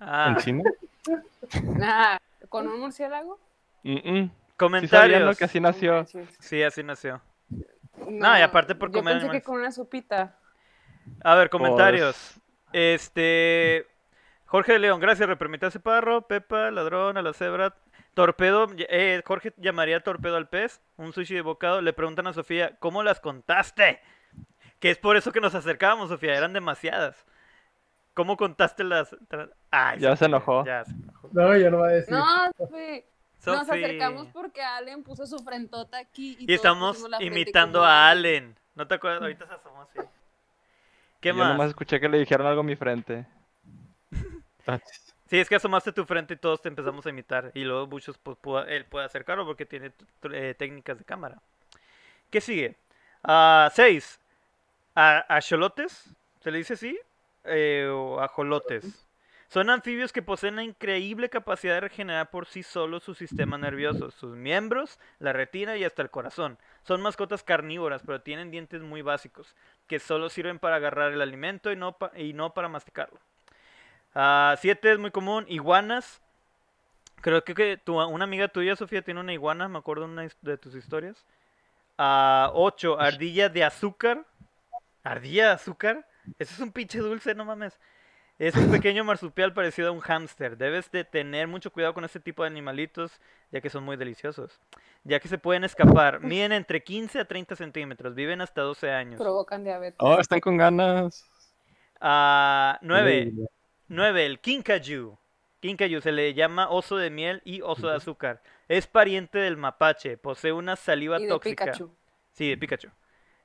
Ah, 0.00 0.28
¿En 0.30 0.36
China? 0.36 0.70
Ah, 1.82 2.18
¿Con 2.48 2.66
un 2.66 2.80
murciélago? 2.80 3.38
Mm, 3.84 3.92
mm. 4.18 4.24
¿Sí 4.26 4.32
comentarios. 4.56 5.22
lo 5.22 5.34
que 5.34 5.44
así 5.44 5.60
nació? 5.60 5.94
manches. 5.98 6.28
Sí, 6.40 6.62
así 6.62 6.82
nació. 6.82 7.20
No, 8.08 8.36
y 8.38 8.42
aparte 8.42 8.74
por 8.74 8.88
yo 8.90 8.94
comer 8.98 9.14
pensé 9.14 9.26
animales. 9.26 9.42
que 9.42 9.46
con 9.46 9.58
una 9.60 9.70
sopita. 9.70 10.36
A 11.22 11.34
ver, 11.36 11.48
comentarios. 11.50 12.34
Pues, 12.72 13.02
Este. 13.02 13.86
Jorge 14.46 14.72
de 14.72 14.78
León, 14.80 14.98
gracias, 15.00 15.28
repermítase 15.28 15.78
Parro, 15.80 16.22
Pepa, 16.22 16.70
Ladrón, 16.72 17.16
a 17.16 17.22
la 17.22 17.32
cebra, 17.32 17.74
Torpedo, 18.16 18.68
eh, 18.78 19.22
Jorge 19.26 19.52
llamaría 19.58 20.02
torpedo 20.02 20.36
al 20.36 20.48
pez, 20.48 20.80
un 20.96 21.12
sushi 21.12 21.34
de 21.34 21.42
bocado, 21.42 21.82
le 21.82 21.92
preguntan 21.92 22.26
a 22.26 22.32
Sofía, 22.32 22.74
¿cómo 22.78 23.02
las 23.02 23.20
contaste? 23.20 24.00
Que 24.80 24.90
es 24.90 24.96
por 24.96 25.18
eso 25.18 25.32
que 25.32 25.40
nos 25.42 25.54
acercábamos, 25.54 26.08
Sofía, 26.08 26.34
eran 26.34 26.54
demasiadas. 26.54 27.26
¿Cómo 28.14 28.38
contaste 28.38 28.84
las...? 28.84 29.14
Ay, 29.70 30.00
Ya 30.00 30.16
se 30.16 30.24
enojó. 30.24 30.64
Ya 30.64 30.86
se 30.86 30.92
enojó. 30.92 31.28
No, 31.30 31.54
ya 31.58 31.68
no 31.68 31.80
va 31.80 31.88
a 31.88 31.90
decir. 31.90 32.14
No, 32.14 32.24
Nos 33.44 33.68
acercamos 33.68 34.28
porque 34.28 34.62
Allen 34.62 35.02
puso 35.02 35.26
su 35.26 35.38
frentota 35.40 35.98
aquí. 35.98 36.38
Y, 36.40 36.50
Y 36.50 36.54
estamos 36.54 37.06
imitando 37.20 37.80
como 37.80 37.90
a 37.90 38.08
Allen. 38.08 38.58
¿No 38.74 38.86
te 38.86 38.94
acuerdas? 38.94 39.20
Ahorita 39.20 39.46
se 39.46 39.52
asomó 39.52 39.82
así. 39.82 39.98
¿Qué 41.20 41.28
Yo 41.28 41.34
más? 41.34 41.48
nomás 41.48 41.68
escuché 41.68 42.00
que 42.00 42.08
le 42.08 42.18
dijeron 42.18 42.46
algo 42.46 42.62
a 42.62 42.64
mi 42.64 42.76
frente. 42.76 43.26
Sí, 45.26 45.38
es 45.38 45.48
que 45.48 45.56
asomaste 45.56 45.92
tu 45.92 46.04
frente 46.04 46.34
y 46.34 46.36
todos 46.36 46.62
te 46.62 46.68
empezamos 46.68 47.04
a 47.06 47.10
imitar. 47.10 47.50
Y 47.54 47.64
luego 47.64 47.86
muchos, 47.86 48.16
pues, 48.18 48.38
él 48.68 48.84
puede 48.86 49.06
acercarlo 49.06 49.44
porque 49.44 49.66
tiene 49.66 49.92
eh, 50.32 50.54
técnicas 50.56 50.98
de 50.98 51.04
cámara. 51.04 51.42
¿Qué 52.30 52.40
sigue? 52.40 52.76
Ah, 53.24 53.70
seis. 53.74 54.20
A 54.96 55.20
Axolotes, 55.36 56.14
¿se 56.42 56.50
le 56.50 56.58
dice 56.58 56.74
así? 56.74 56.98
Eh, 57.44 57.88
o 57.92 58.20
ajolotes. 58.20 59.06
Son 59.48 59.70
anfibios 59.70 60.12
que 60.12 60.22
poseen 60.22 60.54
una 60.54 60.64
increíble 60.64 61.30
capacidad 61.30 61.74
de 61.74 61.80
regenerar 61.82 62.30
por 62.30 62.46
sí 62.46 62.62
solos 62.64 63.04
su 63.04 63.14
sistema 63.14 63.58
nervioso, 63.58 64.10
sus 64.10 64.36
miembros, 64.36 64.98
la 65.20 65.32
retina 65.32 65.76
y 65.76 65.84
hasta 65.84 66.02
el 66.02 66.10
corazón. 66.10 66.58
Son 66.84 67.02
mascotas 67.02 67.44
carnívoras, 67.44 68.02
pero 68.04 68.22
tienen 68.22 68.50
dientes 68.50 68.82
muy 68.82 69.02
básicos, 69.02 69.54
que 69.88 70.00
solo 70.00 70.30
sirven 70.30 70.58
para 70.58 70.76
agarrar 70.76 71.12
el 71.12 71.22
alimento 71.22 71.72
y 71.72 71.76
no, 71.76 71.98
pa- 71.98 72.12
y 72.16 72.32
no 72.34 72.54
para 72.54 72.68
masticarlo. 72.68 73.20
Ah, 74.18 74.56
siete 74.58 74.90
es 74.90 74.98
muy 74.98 75.10
común, 75.10 75.44
iguanas. 75.46 76.22
Creo 77.20 77.44
que, 77.44 77.54
que 77.54 77.76
tu, 77.76 78.00
una 78.00 78.24
amiga 78.24 78.48
tuya, 78.48 78.74
Sofía, 78.74 79.02
tiene 79.02 79.20
una 79.20 79.34
iguana, 79.34 79.68
me 79.68 79.76
acuerdo 79.76 80.06
de 80.06 80.12
una 80.12 80.28
de 80.40 80.56
tus 80.56 80.74
historias. 80.74 81.26
Ah, 81.98 82.50
ocho, 82.54 82.98
ardilla 82.98 83.50
de 83.50 83.62
azúcar. 83.62 84.24
¿Ardilla 85.04 85.48
de 85.48 85.52
azúcar? 85.52 86.08
Eso 86.38 86.54
es 86.54 86.60
un 86.60 86.72
pinche 86.72 86.98
dulce, 86.98 87.34
no 87.34 87.44
mames. 87.44 87.78
Es 88.38 88.56
un 88.56 88.70
pequeño 88.70 89.04
marsupial 89.04 89.52
parecido 89.52 89.88
a 89.88 89.92
un 89.92 90.00
hámster. 90.00 90.56
Debes 90.56 90.90
de 90.90 91.04
tener 91.04 91.46
mucho 91.46 91.70
cuidado 91.70 91.92
con 91.92 92.04
este 92.04 92.18
tipo 92.18 92.42
de 92.42 92.48
animalitos, 92.48 93.20
ya 93.52 93.60
que 93.60 93.68
son 93.68 93.84
muy 93.84 93.98
deliciosos. 93.98 94.60
Ya 95.04 95.20
que 95.20 95.28
se 95.28 95.36
pueden 95.36 95.64
escapar. 95.64 96.20
Miden 96.20 96.52
entre 96.52 96.82
15 96.82 97.20
a 97.20 97.24
30 97.26 97.54
centímetros. 97.54 98.14
Viven 98.14 98.40
hasta 98.40 98.62
12 98.62 98.90
años. 98.90 99.20
Provocan 99.20 99.62
diabetes. 99.62 99.98
Oh, 100.00 100.18
están 100.18 100.40
con 100.40 100.56
ganas. 100.56 101.26
Ah, 102.00 102.78
9. 102.80 103.32
9. 103.88 104.26
El 104.26 104.38
kinkajou. 104.40 105.18
Kinkajou 105.60 106.00
se 106.00 106.12
le 106.12 106.34
llama 106.34 106.68
oso 106.70 106.96
de 106.96 107.10
miel 107.10 107.40
y 107.44 107.60
oso 107.62 107.88
de 107.88 107.96
azúcar. 107.96 108.42
Es 108.68 108.86
pariente 108.86 109.38
del 109.38 109.56
mapache. 109.56 110.16
Posee 110.16 110.52
una 110.52 110.76
saliva 110.76 111.18
Y 111.18 111.22
de 111.24 111.28
tóxica. 111.28 111.64
Pikachu. 111.66 111.90
Sí, 112.32 112.48
de 112.50 112.56
Pikachu. 112.56 112.88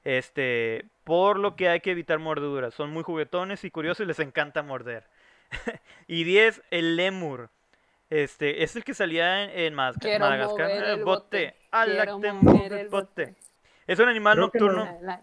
Este, 0.03 0.85
por 1.03 1.37
lo 1.37 1.55
que 1.55 1.69
hay 1.69 1.79
que 1.79 1.91
evitar 1.91 2.19
mordeduras. 2.19 2.73
Son 2.73 2.89
muy 2.91 3.03
juguetones 3.03 3.63
y 3.63 3.71
curiosos 3.71 4.03
y 4.03 4.07
les 4.07 4.19
encanta 4.19 4.63
morder. 4.63 5.05
y 6.07 6.23
10, 6.23 6.61
el 6.71 6.95
lemur. 6.95 7.49
Este, 8.09 8.63
es 8.63 8.75
el 8.75 8.83
que 8.83 8.93
salía 8.93 9.43
en, 9.43 9.49
en 9.57 9.73
Madga- 9.73 9.99
Quiero 10.01 10.25
Madagascar. 10.25 10.67
mover 10.69 10.83
Eh, 10.83 10.91
el 10.93 11.03
bote. 11.03 11.55
bote. 11.71 12.33
mover 12.33 12.73
el 12.73 12.89
bote. 12.89 13.35
Es 13.87 13.99
un 13.99 14.09
animal 14.09 14.35
Creo 14.35 14.51
que 14.51 14.59
no. 14.59 14.65
nocturno. 14.67 14.99
La- 15.01 15.13
la- 15.13 15.21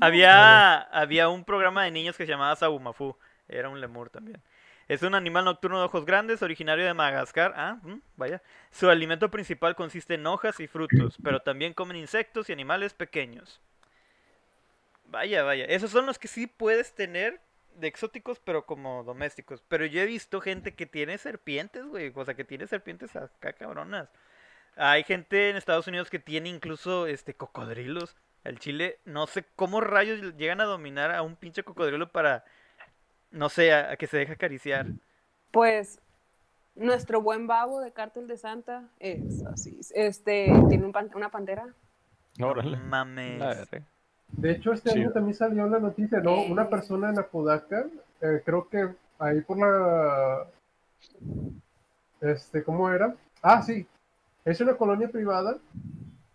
Había, 0.00 0.80
había 0.82 1.28
un 1.28 1.44
programa 1.44 1.84
de 1.84 1.90
niños 1.92 2.16
que 2.16 2.26
se 2.26 2.30
llamaba 2.32 2.56
Sabumafu. 2.56 3.16
Era 3.48 3.68
un 3.68 3.80
lemur 3.80 4.10
también. 4.10 4.42
Es 4.88 5.02
un 5.02 5.14
animal 5.14 5.46
nocturno 5.46 5.78
de 5.78 5.84
ojos 5.84 6.04
grandes, 6.04 6.42
originario 6.42 6.84
de 6.84 6.94
Madagascar. 6.94 7.54
Ah, 7.56 7.78
mm, 7.82 8.00
vaya. 8.16 8.42
Su 8.70 8.90
alimento 8.90 9.30
principal 9.30 9.76
consiste 9.76 10.14
en 10.14 10.26
hojas 10.26 10.60
y 10.60 10.66
frutos, 10.66 11.16
pero 11.22 11.40
también 11.40 11.72
comen 11.72 11.96
insectos 11.96 12.48
y 12.48 12.52
animales 12.52 12.92
pequeños. 12.92 13.60
Vaya, 15.06 15.42
vaya. 15.42 15.64
Esos 15.64 15.90
son 15.90 16.06
los 16.06 16.18
que 16.18 16.28
sí 16.28 16.46
puedes 16.46 16.94
tener 16.94 17.40
de 17.76 17.88
exóticos, 17.88 18.40
pero 18.40 18.66
como 18.66 19.04
domésticos. 19.04 19.62
Pero 19.68 19.86
yo 19.86 20.00
he 20.00 20.06
visto 20.06 20.40
gente 20.40 20.74
que 20.74 20.86
tiene 20.86 21.16
serpientes, 21.18 21.86
güey. 21.86 22.12
O 22.14 22.24
sea, 22.24 22.34
que 22.34 22.44
tiene 22.44 22.66
serpientes 22.66 23.16
acá 23.16 23.54
cabronas. 23.54 24.08
Hay 24.76 25.04
gente 25.04 25.50
en 25.50 25.56
Estados 25.56 25.86
Unidos 25.86 26.10
que 26.10 26.18
tiene 26.18 26.48
incluso 26.48 27.06
este 27.06 27.34
cocodrilos. 27.34 28.16
El 28.42 28.58
chile, 28.58 28.98
no 29.04 29.26
sé 29.26 29.44
cómo 29.56 29.80
rayos 29.80 30.36
llegan 30.36 30.60
a 30.60 30.64
dominar 30.64 31.14
a 31.14 31.22
un 31.22 31.36
pinche 31.36 31.62
cocodrilo 31.62 32.12
para, 32.12 32.44
no 33.34 33.48
sé, 33.48 33.72
a, 33.72 33.92
a 33.92 33.96
que 33.96 34.06
se 34.06 34.16
deje 34.18 34.32
acariciar. 34.32 34.86
Pues 35.50 36.00
nuestro 36.74 37.20
buen 37.20 37.46
babo 37.46 37.80
de 37.80 37.92
Cártel 37.92 38.26
de 38.26 38.36
Santa 38.36 38.84
es 38.98 39.44
así. 39.46 39.78
Este 39.94 40.52
tiene 40.68 40.84
un 40.86 40.92
pan- 40.92 41.10
una 41.14 41.30
pantera. 41.30 41.66
Órale. 42.40 42.76
Mames. 42.76 43.42
De 44.28 44.50
hecho, 44.50 44.72
este 44.72 44.90
Sí. 44.90 44.98
año 45.00 45.12
también 45.12 45.34
salió 45.34 45.66
la 45.68 45.78
noticia, 45.78 46.20
¿no? 46.20 46.42
Una 46.42 46.68
persona 46.68 47.10
en 47.10 47.18
Apodaca, 47.18 47.86
eh, 48.20 48.42
creo 48.44 48.68
que 48.68 48.88
ahí 49.18 49.40
por 49.42 49.58
la... 49.58 50.46
Este, 52.20 52.64
¿cómo 52.64 52.90
era? 52.90 53.14
Ah, 53.42 53.62
sí. 53.62 53.86
Es 54.44 54.60
una 54.60 54.74
colonia 54.76 55.08
privada 55.08 55.56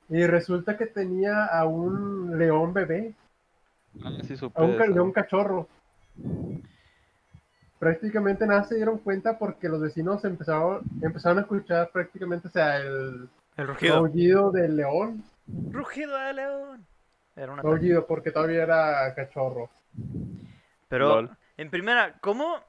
y 0.08 0.26
resulta 0.26 0.78
que 0.78 0.86
tenía 0.86 1.46
a 1.46 1.66
un 1.66 2.38
león 2.38 2.74
bebé, 2.74 3.14
Ah, 4.04 4.12
sí 4.26 4.38
supe 4.38 4.62
a 4.62 4.64
un 4.64 4.78
león 4.78 5.12
cachorro. 5.12 5.68
Prácticamente 7.80 8.46
nada 8.46 8.64
se 8.66 8.76
dieron 8.76 8.98
cuenta 9.00 9.38
porque 9.40 9.70
los 9.70 9.80
vecinos 9.82 10.24
empezaron, 10.26 10.82
empezaron 11.02 11.38
a 11.38 11.42
escuchar 11.42 11.90
prácticamente, 11.92 12.50
o 12.50 12.52
sea, 12.52 12.78
el 12.78 13.30
El 13.56 13.68
rugido. 13.68 14.52
del 14.52 14.76
león. 14.76 15.24
Rugido 15.72 16.18
de 16.18 16.34
león. 16.34 16.86
Era 17.36 17.54
una 17.54 17.62
Aullido, 17.62 18.06
porque 18.06 18.32
todavía 18.32 18.64
era 18.64 19.14
cachorro. 19.16 19.70
Pero, 20.90 21.22
Lol. 21.22 21.38
en 21.56 21.70
primera, 21.70 22.18
¿cómo, 22.20 22.60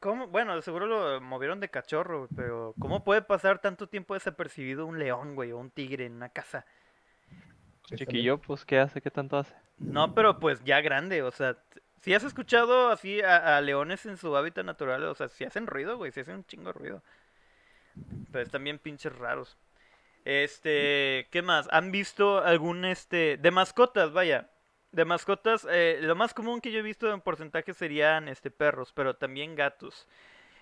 cómo, 0.00 0.28
bueno, 0.28 0.60
seguro 0.62 0.86
lo 0.86 1.20
movieron 1.20 1.60
de 1.60 1.68
cachorro, 1.68 2.26
pero 2.34 2.74
¿cómo 2.78 3.04
puede 3.04 3.20
pasar 3.20 3.58
tanto 3.60 3.86
tiempo 3.86 4.14
desapercibido 4.14 4.86
un 4.86 4.98
león, 4.98 5.34
güey, 5.34 5.52
o 5.52 5.58
un 5.58 5.70
tigre 5.70 6.06
en 6.06 6.14
una 6.14 6.30
casa? 6.30 6.64
Chiquillo, 7.94 8.38
pues, 8.38 8.64
¿qué 8.64 8.78
hace? 8.78 9.00
¿Qué 9.02 9.10
tanto 9.10 9.36
hace? 9.36 9.54
No, 9.78 10.14
pero 10.14 10.38
pues 10.38 10.62
ya 10.64 10.80
grande, 10.80 11.22
o 11.22 11.30
sea, 11.30 11.56
si 12.00 12.14
has 12.14 12.24
escuchado 12.24 12.90
así 12.90 13.20
a, 13.20 13.60
leones 13.60 14.06
en 14.06 14.16
su 14.16 14.36
hábitat 14.36 14.64
natural, 14.64 15.04
o 15.04 15.14
sea, 15.14 15.28
si 15.28 15.44
hacen 15.44 15.66
ruido, 15.66 15.96
güey, 15.96 16.12
si 16.12 16.20
hacen 16.20 16.36
un 16.36 16.44
chingo 16.44 16.72
de 16.72 16.78
ruido. 16.78 17.02
Pero 18.30 18.44
están 18.44 18.64
bien 18.64 18.78
pinches 18.78 19.14
raros. 19.16 19.56
Este, 20.24 21.26
¿qué 21.30 21.42
más? 21.42 21.68
¿Han 21.72 21.90
visto 21.90 22.44
algún, 22.44 22.84
este, 22.84 23.36
de 23.38 23.50
mascotas, 23.50 24.12
vaya? 24.12 24.50
De 24.92 25.04
mascotas, 25.04 25.66
eh, 25.70 25.98
lo 26.02 26.14
más 26.14 26.34
común 26.34 26.60
que 26.60 26.70
yo 26.70 26.78
he 26.80 26.82
visto 26.82 27.12
en 27.12 27.20
porcentaje 27.20 27.74
serían, 27.74 28.28
este, 28.28 28.50
perros, 28.50 28.92
pero 28.94 29.16
también 29.16 29.56
gatos. 29.56 30.06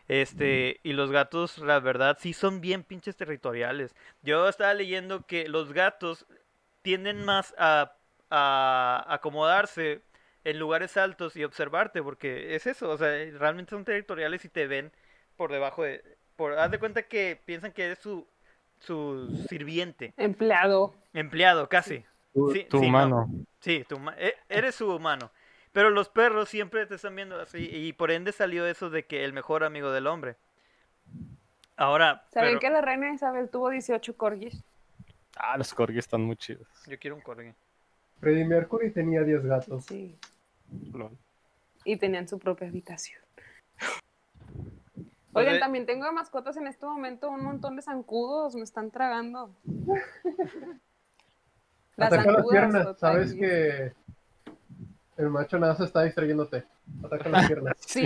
Este, 0.09 0.81
y 0.85 0.93
los 0.93 1.11
gatos, 1.11 1.59
la 1.59 1.81
verdad, 1.81 2.17
sí 2.21 2.33
son 2.33 2.61
bien 2.61 2.85
pinches 2.85 3.17
territoriales. 3.17 3.95
Yo 4.23 4.49
estaba 4.49 4.73
leyendo 4.73 5.27
que 5.27 5.49
los 5.49 5.73
gatos 5.73 6.27
tienden 6.83 7.25
más 7.25 7.55
a, 7.59 7.97
a 8.31 9.05
acomodarse 9.09 10.03
en 10.51 10.59
lugares 10.59 10.97
altos 10.97 11.37
y 11.37 11.45
observarte, 11.45 12.03
porque 12.03 12.55
es 12.55 12.67
eso, 12.67 12.89
o 12.91 12.97
sea, 12.99 13.09
realmente 13.39 13.71
son 13.71 13.85
territoriales 13.85 14.45
y 14.45 14.49
te 14.49 14.67
ven 14.67 14.93
por 15.37 15.51
debajo 15.53 15.83
de... 15.83 16.03
Por, 16.37 16.53
haz 16.59 16.71
de 16.71 16.79
cuenta 16.79 17.03
que 17.03 17.41
piensan 17.47 17.73
que 17.73 17.85
eres 17.87 17.99
su, 17.99 18.27
su 18.79 19.29
sirviente, 19.49 20.13
Empleado. 20.17 20.95
empleado, 21.15 21.69
casi. 21.69 22.05
Tu, 22.35 22.51
Sí, 22.53 22.65
tu 22.65 22.79
sí, 22.79 22.83
no. 22.85 22.89
humano. 22.89 23.27
Sí, 23.61 23.85
tu 23.89 23.97
e- 24.19 24.35
eres 24.49 24.75
su 24.75 24.95
humano. 24.95 25.31
Pero 25.73 25.91
los 25.91 26.09
perros 26.11 26.49
siempre 26.49 26.87
te 26.87 26.95
están 26.97 27.17
viendo 27.17 27.41
así 27.41 27.69
y 27.71 27.93
por 27.95 28.11
ende 28.11 28.33
salió 28.33 28.67
eso 28.67 28.89
de 28.91 29.05
que 29.07 29.25
el 29.25 29.33
mejor 29.33 29.65
amigo 29.65 29.91
del 29.93 30.07
hombre. 30.07 30.37
Ahora, 31.77 32.25
¿Saben 32.31 32.51
pero- 32.51 32.61
que 32.61 32.71
la 32.71 32.81
reina 32.83 33.13
Isabel 33.13 33.49
tuvo 33.51 33.71
18 33.71 34.17
corgis? 34.17 34.63
Ah, 35.37 35.59
los 35.59 35.75
corgis 35.75 35.99
están 35.99 36.23
muy 36.23 36.37
chidos. 36.37 36.67
Yo 36.87 36.99
quiero 36.99 37.17
un 37.17 37.23
corgi. 37.23 37.53
Freddie 38.21 38.45
Mercury 38.47 38.91
tenía 38.91 39.23
10 39.23 39.45
gatos. 39.45 39.85
Sí. 39.85 40.17
Lol. 40.93 41.17
Y 41.85 41.97
tenían 41.97 42.27
su 42.29 42.39
propia 42.39 42.69
habitación. 42.69 43.21
Pues 45.33 45.43
Oigan, 45.45 45.55
de- 45.55 45.61
también 45.61 45.87
tengo 45.87 46.07
de 46.07 46.13
mascotas 46.13 46.57
en 46.57 46.67
este 46.67 46.87
momento 46.87 47.29
un 47.31 47.45
montón 47.45 47.77
de 47.77 47.83
zancudos, 47.83 48.55
me 48.55 48.63
están 48.63 48.91
tragando. 48.91 49.55
Las 51.97 52.13
Ataca 52.13 52.25
las 52.31 52.35
zancudas, 52.37 52.51
piernas. 52.73 52.99
Sabes 52.99 53.33
que 53.35 53.93
el 55.17 55.31
macho 55.31 55.59
nada 55.59 55.75
se 55.77 55.85
está 55.85 56.03
distrayéndote. 56.03 56.65
Ataca 57.03 57.29
las 57.31 57.47
piernas. 57.49 57.75
Sí, 57.79 58.03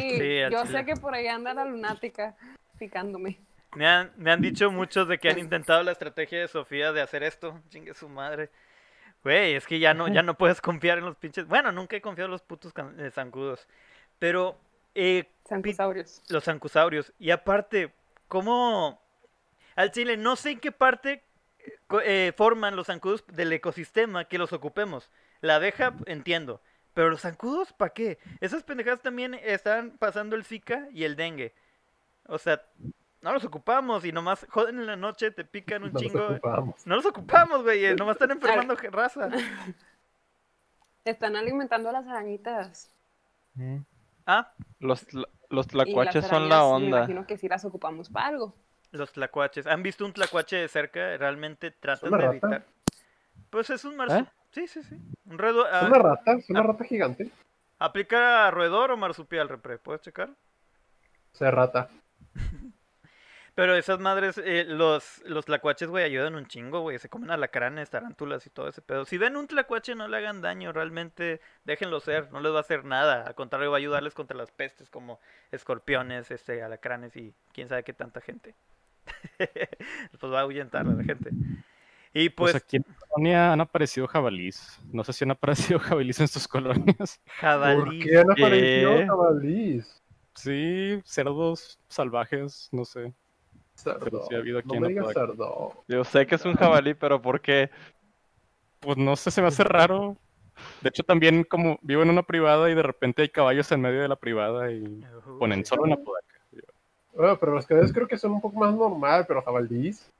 yo 0.50 0.62
chile. 0.62 0.78
sé 0.78 0.84
que 0.84 0.94
por 0.94 1.12
ahí 1.14 1.26
anda 1.26 1.52
la 1.54 1.64
lunática 1.64 2.36
picándome. 2.78 3.38
Me 3.74 3.86
han, 3.86 4.12
me 4.16 4.30
han 4.30 4.40
dicho 4.40 4.70
muchos 4.70 5.08
de 5.08 5.18
que 5.18 5.28
han 5.28 5.38
intentado 5.40 5.82
la 5.82 5.90
estrategia 5.92 6.38
de 6.40 6.46
Sofía 6.48 6.92
de 6.92 7.00
hacer 7.02 7.22
esto. 7.24 7.60
Chingue 7.68 7.94
su 7.94 8.08
madre. 8.08 8.50
Güey, 9.22 9.54
es 9.54 9.66
que 9.66 9.78
ya 9.78 9.92
no, 9.92 10.08
ya 10.08 10.22
no 10.22 10.34
puedes 10.36 10.60
confiar 10.60 10.98
en 10.98 11.04
los 11.04 11.16
pinches. 11.16 11.46
Bueno, 11.46 11.72
nunca 11.72 11.96
he 11.96 12.00
confiado 12.00 12.26
en 12.26 12.32
los 12.32 12.42
putos 12.42 12.72
eh, 12.98 13.10
zancudos. 13.10 13.68
Pero, 14.18 14.58
eh, 14.94 15.30
Zancusaurios. 15.46 16.22
los 16.28 16.44
zancusaurios. 16.44 17.12
Y 17.18 17.30
aparte, 17.30 17.92
¿cómo? 18.28 19.00
Al 19.76 19.90
chile, 19.92 20.16
no 20.16 20.36
sé 20.36 20.52
en 20.52 20.60
qué 20.60 20.72
parte 20.72 21.22
eh, 22.04 22.32
forman 22.36 22.76
los 22.76 22.86
zancudos 22.86 23.24
del 23.26 23.52
ecosistema 23.52 24.24
que 24.24 24.38
los 24.38 24.52
ocupemos. 24.52 25.10
La 25.42 25.56
abeja, 25.56 25.94
entiendo. 26.06 26.60
Pero 26.94 27.10
los 27.10 27.20
zancudos, 27.20 27.72
¿para 27.72 27.92
qué? 27.92 28.18
Esas 28.40 28.62
pendejadas 28.62 29.00
también 29.00 29.34
están 29.34 29.92
pasando 29.98 30.34
el 30.34 30.44
Zika 30.44 30.88
y 30.92 31.04
el 31.04 31.16
dengue. 31.16 31.54
O 32.26 32.38
sea, 32.38 32.62
no 33.22 33.32
los 33.32 33.44
ocupamos 33.44 34.04
y 34.04 34.12
nomás 34.12 34.46
joden 34.50 34.78
en 34.80 34.86
la 34.86 34.96
noche, 34.96 35.30
te 35.30 35.44
pican 35.44 35.84
un 35.84 35.92
No 35.92 36.00
chingo. 36.00 36.26
ocupamos. 36.28 36.86
No 36.86 36.96
los 36.96 37.06
ocupamos, 37.06 37.62
güey. 37.62 37.84
eh, 37.84 37.94
Nomás 37.94 38.14
están 38.16 38.30
enfermando 38.32 38.74
raza. 38.76 39.28
Están 41.04 41.36
alimentando 41.36 41.88
a 41.88 41.92
las 41.92 42.06
arañitas. 42.06 42.90
Ah, 44.26 44.52
Los, 44.78 45.06
los 45.48 45.66
tlacuaches 45.66 46.26
son 46.26 46.48
la 46.48 46.60
arañas, 46.60 46.80
Me 46.80 46.86
onda. 46.86 46.98
imagino 46.98 47.26
que 47.26 47.36
sí 47.36 47.48
las 47.48 47.64
ocupamos 47.64 48.08
para 48.10 48.26
algo. 48.28 48.54
los 48.92 49.12
tlacuaches. 49.12 49.66
¿Han 49.66 49.82
visto 49.82 50.04
un 50.04 50.12
tlacuache 50.12 50.56
de 50.56 50.68
cerca? 50.68 51.16
Realmente 51.16 51.70
tratan 51.70 52.12
una 52.12 52.18
de 52.18 52.24
rata? 52.24 52.46
evitar. 52.46 52.66
Pues 53.50 53.70
es 53.70 53.84
un 53.84 53.96
marsupial. 53.96 54.26
¿Eh? 54.26 54.40
Sí, 54.52 54.66
sí, 54.68 54.82
sí. 54.82 54.96
Un 55.24 55.38
redo... 55.38 55.66
Es 55.66 55.72
ah, 55.72 55.86
una 55.86 55.98
rata, 55.98 56.32
es 56.32 56.50
una 56.50 56.60
ah. 56.60 56.64
rata 56.64 56.84
gigante. 56.84 57.30
¿Aplica 57.78 58.46
a 58.46 58.50
roedor 58.50 58.90
o 58.92 58.96
marsupial, 58.96 59.48
repre? 59.48 59.78
¿Puedes 59.78 60.02
checar? 60.02 60.30
O 61.32 61.36
sea, 61.36 61.50
rata. 61.50 61.88
Pero 63.60 63.76
esas 63.76 64.00
madres, 64.00 64.40
eh, 64.42 64.64
los, 64.66 65.22
los 65.26 65.44
tlacuaches, 65.44 65.90
güey, 65.90 66.02
ayudan 66.02 66.34
un 66.34 66.46
chingo, 66.46 66.80
güey. 66.80 66.98
Se 66.98 67.10
comen 67.10 67.30
alacranes, 67.30 67.90
tarántulas 67.90 68.46
y 68.46 68.48
todo 68.48 68.68
ese 68.68 68.80
pedo. 68.80 69.04
Si 69.04 69.18
ven 69.18 69.36
un 69.36 69.48
tlacuache, 69.48 69.94
no 69.94 70.08
le 70.08 70.16
hagan 70.16 70.40
daño, 70.40 70.72
realmente 70.72 71.42
déjenlo 71.64 72.00
ser, 72.00 72.32
no 72.32 72.40
les 72.40 72.54
va 72.54 72.56
a 72.56 72.60
hacer 72.62 72.86
nada. 72.86 73.26
Al 73.26 73.34
contrario, 73.34 73.70
va 73.70 73.76
a 73.76 73.80
ayudarles 73.80 74.14
contra 74.14 74.34
las 74.34 74.50
pestes 74.50 74.88
como 74.88 75.20
escorpiones, 75.52 76.30
este, 76.30 76.62
alacranes 76.62 77.14
y 77.16 77.34
quién 77.52 77.68
sabe 77.68 77.84
qué 77.84 77.92
tanta 77.92 78.22
gente. 78.22 78.54
pues 79.36 80.32
va 80.32 80.38
a 80.38 80.42
ahuyentar 80.44 80.86
a 80.86 80.92
la 80.92 81.04
gente. 81.04 81.28
Y 82.14 82.30
Pues, 82.30 82.52
pues, 82.52 82.64
aquí 82.64 82.78
en 82.78 82.86
la 82.88 82.94
colonia 82.94 83.52
han 83.52 83.60
aparecido 83.60 84.06
jabalís. 84.06 84.80
No 84.90 85.04
sé 85.04 85.12
si 85.12 85.24
han 85.24 85.32
aparecido 85.32 85.78
jabalís 85.80 86.18
en 86.18 86.28
sus 86.28 86.48
colonias. 86.48 87.20
¿Por 87.26 87.34
jabalí. 87.34 88.00
qué 88.00 88.20
han 88.20 88.30
aparecido 88.30 88.96
¿Qué? 88.96 89.06
jabalís? 89.06 90.02
Sí, 90.34 91.02
cerdos 91.04 91.78
salvajes, 91.88 92.70
no 92.72 92.86
sé. 92.86 93.12
Cerdo. 93.82 94.26
sí 94.28 94.34
ha 94.34 94.38
habido 94.38 94.58
aquí 94.58 94.68
no 94.68 94.74
en 94.76 94.82
me 94.82 94.88
digas 94.88 95.08
Apodaca. 95.10 95.26
cerdo. 95.32 95.84
Yo 95.88 96.04
sé 96.04 96.26
que 96.26 96.34
es 96.36 96.44
un 96.44 96.54
jabalí, 96.54 96.94
pero 96.94 97.20
¿por 97.20 97.40
qué? 97.40 97.70
Pues 98.80 98.96
no 98.96 99.16
sé, 99.16 99.30
se 99.30 99.42
me 99.42 99.48
hace 99.48 99.64
raro. 99.64 100.16
De 100.82 100.88
hecho, 100.90 101.02
también 101.02 101.44
como 101.44 101.78
vivo 101.82 102.02
en 102.02 102.10
una 102.10 102.22
privada 102.22 102.70
y 102.70 102.74
de 102.74 102.82
repente 102.82 103.22
hay 103.22 103.28
caballos 103.30 103.70
en 103.72 103.80
medio 103.80 104.02
de 104.02 104.08
la 104.08 104.16
privada 104.16 104.70
y 104.70 105.04
ponen 105.38 105.64
solo 105.64 105.86
en 105.86 105.92
Apodaca. 105.94 106.26
Bueno, 107.14 107.36
pero 107.38 107.52
los 107.54 107.66
caballos 107.66 107.92
creo 107.92 108.06
que 108.06 108.16
son 108.18 108.32
un 108.32 108.40
poco 108.40 108.58
más 108.58 108.74
normal, 108.74 109.24
pero 109.26 109.42
jabalís. 109.42 110.10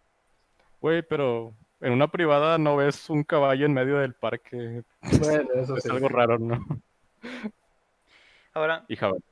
Güey, 0.81 1.03
pero 1.03 1.53
en 1.81 1.93
una 1.93 2.09
privada 2.09 2.59
no 2.59 2.77
ves 2.77 3.09
un 3.11 3.23
caballo 3.23 3.65
en 3.67 3.73
medio 3.75 3.99
del 3.99 4.15
parque. 4.15 4.83
Bueno, 5.21 5.49
eso 5.55 5.77
Es 5.77 5.85
sí. 5.85 5.91
algo 5.91 6.09
raro, 6.09 6.39
¿no? 6.39 6.59
Ahora, 8.53 8.85
Y 8.89 8.97
jabalí. 8.97 9.23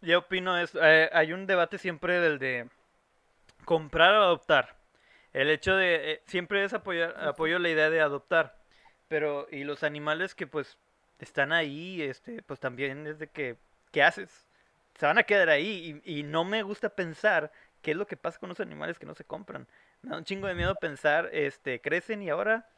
Yo 0.00 0.20
opino 0.20 0.56
es, 0.58 0.72
eh, 0.80 1.08
hay 1.12 1.32
un 1.32 1.46
debate 1.46 1.78
siempre 1.78 2.18
del 2.20 2.38
de 2.38 2.68
comprar 3.64 4.14
o 4.14 4.22
adoptar. 4.22 4.76
El 5.32 5.50
hecho 5.50 5.76
de 5.76 6.12
eh, 6.12 6.22
siempre 6.26 6.64
es 6.64 6.72
apoyar, 6.72 7.14
apoyo 7.24 7.58
la 7.58 7.70
idea 7.70 7.90
de 7.90 8.00
adoptar, 8.00 8.56
pero 9.08 9.46
y 9.50 9.64
los 9.64 9.82
animales 9.82 10.34
que 10.34 10.46
pues 10.46 10.76
están 11.18 11.52
ahí, 11.52 12.02
este, 12.02 12.42
pues 12.42 12.60
también 12.60 13.06
es 13.06 13.18
de 13.18 13.28
que 13.28 13.56
¿qué 13.92 14.02
haces? 14.02 14.46
Se 14.98 15.06
van 15.06 15.18
a 15.18 15.22
quedar 15.22 15.48
ahí 15.48 16.02
y, 16.04 16.20
y 16.20 16.22
no 16.22 16.44
me 16.44 16.62
gusta 16.62 16.90
pensar 16.90 17.50
qué 17.80 17.92
es 17.92 17.96
lo 17.96 18.06
que 18.06 18.16
pasa 18.16 18.38
con 18.38 18.48
los 18.48 18.60
animales 18.60 18.98
que 18.98 19.06
no 19.06 19.14
se 19.14 19.24
compran. 19.24 19.66
Me 20.02 20.10
da 20.10 20.18
un 20.18 20.24
chingo 20.24 20.46
de 20.46 20.54
miedo 20.54 20.74
pensar, 20.74 21.30
este, 21.32 21.80
crecen 21.80 22.22
y 22.22 22.30
ahora 22.30 22.68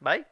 bye. 0.00 0.26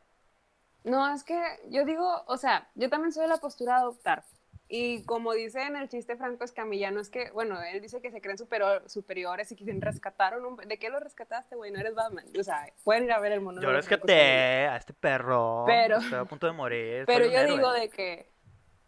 No, 0.84 1.12
es 1.12 1.24
que 1.24 1.40
yo 1.68 1.84
digo, 1.84 2.22
o 2.26 2.36
sea, 2.36 2.68
yo 2.74 2.88
también 2.88 3.12
soy 3.12 3.22
de 3.22 3.28
la 3.28 3.38
postura 3.38 3.74
de 3.74 3.80
adoptar. 3.80 4.22
Y 4.68 5.04
como 5.04 5.32
dice 5.32 5.62
en 5.62 5.76
el 5.76 5.88
chiste 5.88 6.16
Franco 6.16 6.42
Escamilla, 6.44 6.90
no 6.90 7.00
es 7.00 7.08
que, 7.08 7.30
bueno, 7.30 7.62
él 7.62 7.80
dice 7.80 8.00
que 8.02 8.10
se 8.10 8.20
creen 8.20 8.36
superior- 8.36 8.88
superiores 8.88 9.52
y 9.52 9.56
quieren 9.56 9.80
rescatar 9.80 10.34
a 10.34 10.38
un... 10.38 10.56
¿De 10.56 10.78
qué 10.78 10.88
lo 10.90 10.98
rescataste, 10.98 11.54
güey? 11.54 11.70
No 11.70 11.78
eres 11.78 11.94
Batman. 11.94 12.24
O 12.38 12.42
sea, 12.42 12.66
pueden 12.82 13.04
ir 13.04 13.12
a 13.12 13.20
ver 13.20 13.30
el 13.30 13.40
mono. 13.40 13.62
Yo 13.62 13.70
rescaté 13.70 14.66
a 14.66 14.76
este 14.76 14.92
perro, 14.92 15.64
Pero- 15.66 15.98
estaba 15.98 16.22
a 16.22 16.24
punto 16.24 16.46
de 16.48 16.52
morir. 16.52 17.04
Pero 17.06 17.26
yo 17.26 17.38
héroe. 17.38 17.56
digo 17.56 17.72
de 17.72 17.88
que 17.90 18.28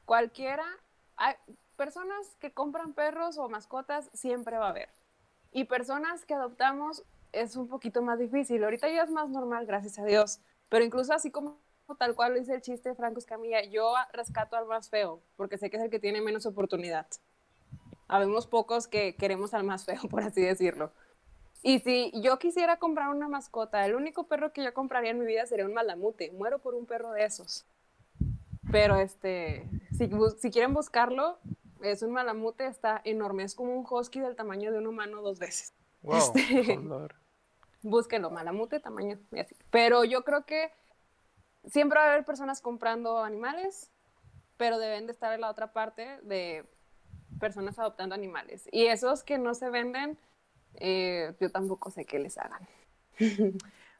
cualquiera, 0.05 0.65
hay 1.17 1.35
personas 1.77 2.35
que 2.41 2.53
compran 2.53 2.93
perros 2.93 3.39
o 3.39 3.49
mascotas, 3.49 4.11
siempre 4.13 4.59
va 4.59 4.67
a 4.67 4.71
haber. 4.71 4.89
Y 5.53 5.65
personas 5.65 6.25
que 6.25 6.35
adoptamos 6.35 7.05
es 7.33 7.55
un 7.57 7.69
poquito 7.69 8.03
más 8.03 8.19
difícil. 8.19 8.65
Ahorita 8.65 8.89
ya 8.89 9.05
es 9.05 9.11
más 9.11 9.29
normal, 9.29 9.65
gracias 9.67 9.99
a 10.01 10.05
Dios. 10.05 10.41
Pero 10.69 10.85
incluso 10.85 11.13
así 11.15 11.31
como 11.31 11.61
tal 11.97 12.15
cual 12.15 12.33
lo 12.33 12.39
dice 12.39 12.55
el 12.55 12.63
chiste 12.63 12.91
de 12.91 12.95
Franco 12.95 13.19
Escamilla, 13.19 13.65
yo 13.65 13.95
rescato 14.13 14.57
al 14.57 14.67
más 14.67 14.91
feo, 14.91 15.21
porque 15.37 15.59
sé 15.59 15.71
que 15.71 15.77
es 15.77 15.83
el 15.83 15.91
que 15.91 15.99
tiene 16.01 16.21
menos 16.21 16.47
oportunidad. 16.47 17.07
Habemos 18.07 18.47
pocos 18.47 18.89
que 18.89 19.17
queremos 19.17 19.55
al 19.55 19.65
más 19.65 19.85
feo, 19.85 20.01
por 20.11 20.23
así 20.23 20.43
decirlo. 20.43 20.93
Y 21.63 21.81
si 21.81 22.13
yo 22.21 22.39
quisiera 22.39 22.79
comprar 22.79 23.09
una 23.09 23.29
mascota, 23.29 23.85
el 23.85 23.95
único 23.95 24.29
perro 24.29 24.53
que 24.53 24.63
yo 24.63 24.73
compraría 24.73 25.11
en 25.11 25.19
mi 25.19 25.27
vida 25.27 25.45
sería 25.47 25.67
un 25.67 25.75
malamute. 25.75 26.31
Muero 26.33 26.61
por 26.61 26.75
un 26.75 26.87
perro 26.87 27.11
de 27.13 27.25
esos. 27.25 27.67
Pero 28.71 28.97
este, 28.97 29.69
si, 29.97 30.51
quieren 30.51 30.73
buscarlo, 30.73 31.39
es 31.83 32.03
un 32.03 32.13
malamute, 32.13 32.67
está 32.67 33.01
enorme, 33.05 33.43
es 33.43 33.55
como 33.55 33.75
un 33.75 33.87
husky 33.89 34.21
del 34.21 34.37
tamaño 34.37 34.71
de 34.71 34.79
un 34.79 34.87
humano 34.87 35.21
dos 35.23 35.39
veces. 35.39 35.73
Wow. 36.03 36.17
Este, 36.17 36.79
búsquenlo, 37.83 38.31
malamute, 38.31 38.79
tamaño. 38.79 39.19
Pero 39.71 40.05
yo 40.05 40.23
creo 40.23 40.45
que 40.45 40.71
siempre 41.69 41.99
va 41.99 42.07
a 42.07 42.13
haber 42.13 42.25
personas 42.25 42.61
comprando 42.61 43.23
animales, 43.23 43.91
pero 44.57 44.79
deben 44.79 45.07
de 45.07 45.13
estar 45.13 45.33
en 45.33 45.41
la 45.41 45.51
otra 45.51 45.73
parte 45.73 46.19
de 46.23 46.65
personas 47.39 47.79
adoptando 47.79 48.15
animales. 48.15 48.69
Y 48.73 48.87
esos 48.87 49.23
que 49.23 49.39
no 49.39 49.55
se 49.55 49.71
venden, 49.71 50.19
eh, 50.75 51.35
yo 51.41 51.51
tampoco 51.51 51.91
sé 51.91 52.05
qué 52.05 52.19
les 52.19 52.39
hagan. 52.39 52.67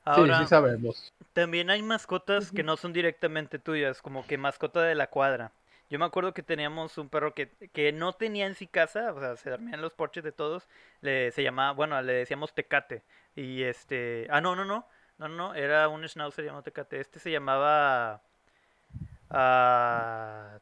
Ahora, 0.05 0.37
Sí, 0.39 0.45
sí 0.45 0.49
sabemos. 0.49 1.13
También 1.33 1.71
hay 1.71 1.83
mascotas 1.83 2.51
que 2.51 2.63
no 2.63 2.77
son 2.77 2.93
directamente 2.93 3.59
tuyas, 3.59 4.03
como 4.03 4.27
que 4.27 4.39
mascota 4.39 4.83
de 4.83 4.95
la 4.95 5.09
cuadra. 5.09 5.53
Yo 5.91 5.99
me 5.99 6.05
acuerdo 6.05 6.35
que 6.35 6.43
teníamos 6.43 6.99
un 6.99 7.09
perro 7.09 7.33
que, 7.33 7.49
que 7.73 7.93
no 7.93 8.13
tenía 8.13 8.47
en 8.47 8.55
sí 8.55 8.67
casa, 8.67 9.13
o 9.13 9.21
sea, 9.21 9.37
se 9.37 9.49
dormía 9.49 9.75
en 9.75 9.81
los 9.81 9.95
porches 9.95 10.23
de 10.23 10.33
todos, 10.33 10.69
le, 11.01 11.31
se 11.31 11.43
llamaba, 11.43 11.73
bueno, 11.73 12.01
le 12.03 12.13
decíamos 12.13 12.55
Tecate. 12.55 13.05
Y 13.35 13.63
este, 13.63 14.27
ah, 14.31 14.43
no, 14.43 14.55
no, 14.55 14.67
no, 14.67 14.87
no, 15.19 15.29
no, 15.29 15.55
era 15.55 15.89
un 15.89 16.07
schnauzer 16.09 16.45
llamado 16.45 16.63
Tecate. 16.63 17.01
Este 17.01 17.19
se 17.19 17.31
llamaba 17.31 18.23
ah, 19.31 20.59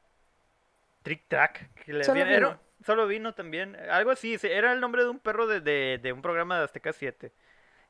Trick 1.02 1.24
Track. 1.28 1.70
que 1.84 1.92
le 1.92 2.04
Solo 2.04 2.20
era- 2.20 2.36
vino. 2.36 2.60
solo 2.84 3.06
vino 3.06 3.34
también, 3.34 3.76
algo 3.90 4.10
así, 4.10 4.36
era 4.42 4.72
el 4.72 4.80
nombre 4.80 5.02
de 5.04 5.10
un 5.10 5.18
perro 5.18 5.46
de, 5.46 5.60
de, 5.60 5.98
de 6.02 6.12
un 6.12 6.22
programa 6.22 6.58
de 6.58 6.64
Azteca 6.64 6.92
7. 6.92 7.32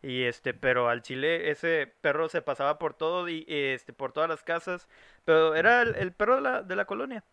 Y 0.02 0.24
este, 0.24 0.54
pero 0.54 0.88
al 0.88 1.02
chile 1.02 1.50
ese 1.50 1.92
perro 2.02 2.28
se 2.28 2.42
pasaba 2.42 2.78
por 2.78 2.94
todo 2.94 3.28
y 3.28 3.44
este 3.48 3.92
por 3.92 4.12
todas 4.12 4.28
las 4.28 4.42
casas, 4.44 4.88
pero 5.24 5.54
era 5.56 5.82
el, 5.82 5.96
el 5.96 6.12
perro 6.12 6.36
de 6.36 6.42
la, 6.42 6.62
de 6.62 6.76
la 6.76 6.84
colonia. 6.84 7.24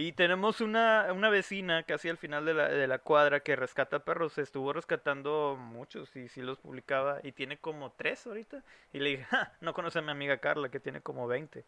Y 0.00 0.12
tenemos 0.12 0.62
una, 0.62 1.12
una 1.12 1.28
vecina 1.28 1.82
casi 1.82 2.08
al 2.08 2.16
final 2.16 2.46
de 2.46 2.54
la, 2.54 2.70
de 2.70 2.86
la 2.86 3.00
cuadra 3.00 3.40
que 3.40 3.54
rescata 3.54 4.02
perros, 4.02 4.38
estuvo 4.38 4.72
rescatando 4.72 5.58
muchos 5.60 6.16
y 6.16 6.26
sí 6.28 6.40
los 6.40 6.58
publicaba 6.58 7.20
y 7.22 7.32
tiene 7.32 7.58
como 7.58 7.92
tres 7.92 8.26
ahorita. 8.26 8.64
Y 8.94 9.00
le 9.00 9.10
dije, 9.10 9.24
"Ja, 9.24 9.52
no 9.60 9.74
conoce 9.74 9.98
a 9.98 10.02
mi 10.02 10.10
amiga 10.10 10.38
Carla 10.38 10.70
que 10.70 10.80
tiene 10.80 11.02
como 11.02 11.26
20. 11.26 11.66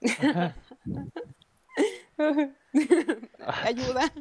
Ayuda. 3.62 4.12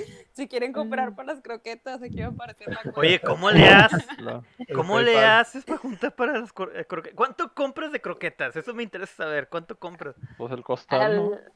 Si 0.32 0.48
quieren 0.48 0.72
comprar 0.72 1.14
para 1.14 1.34
las 1.34 1.42
croquetas, 1.42 2.02
aquí 2.02 2.20
va 2.20 2.28
a 2.28 2.30
aparecer 2.30 2.68
la 2.68 2.82
cuenta. 2.82 3.00
Oye, 3.00 3.20
¿cómo 3.20 3.50
le 3.50 3.68
haces? 3.68 4.06
¿Cómo 4.74 5.00
le 5.00 5.18
haces 5.18 5.64
para 5.64 5.78
juntar 5.78 6.14
para 6.14 6.38
las 6.38 6.50
eh, 6.50 6.84
croquetas? 6.86 7.16
¿Cuánto 7.16 7.52
compras 7.52 7.92
de 7.92 8.00
croquetas? 8.00 8.56
Eso 8.56 8.72
me 8.72 8.82
interesa 8.82 9.24
saber. 9.24 9.48
¿Cuánto 9.48 9.78
compras? 9.78 10.14
Pues 10.38 10.52
el 10.52 10.62
costado. 10.62 11.34
Al- 11.34 11.52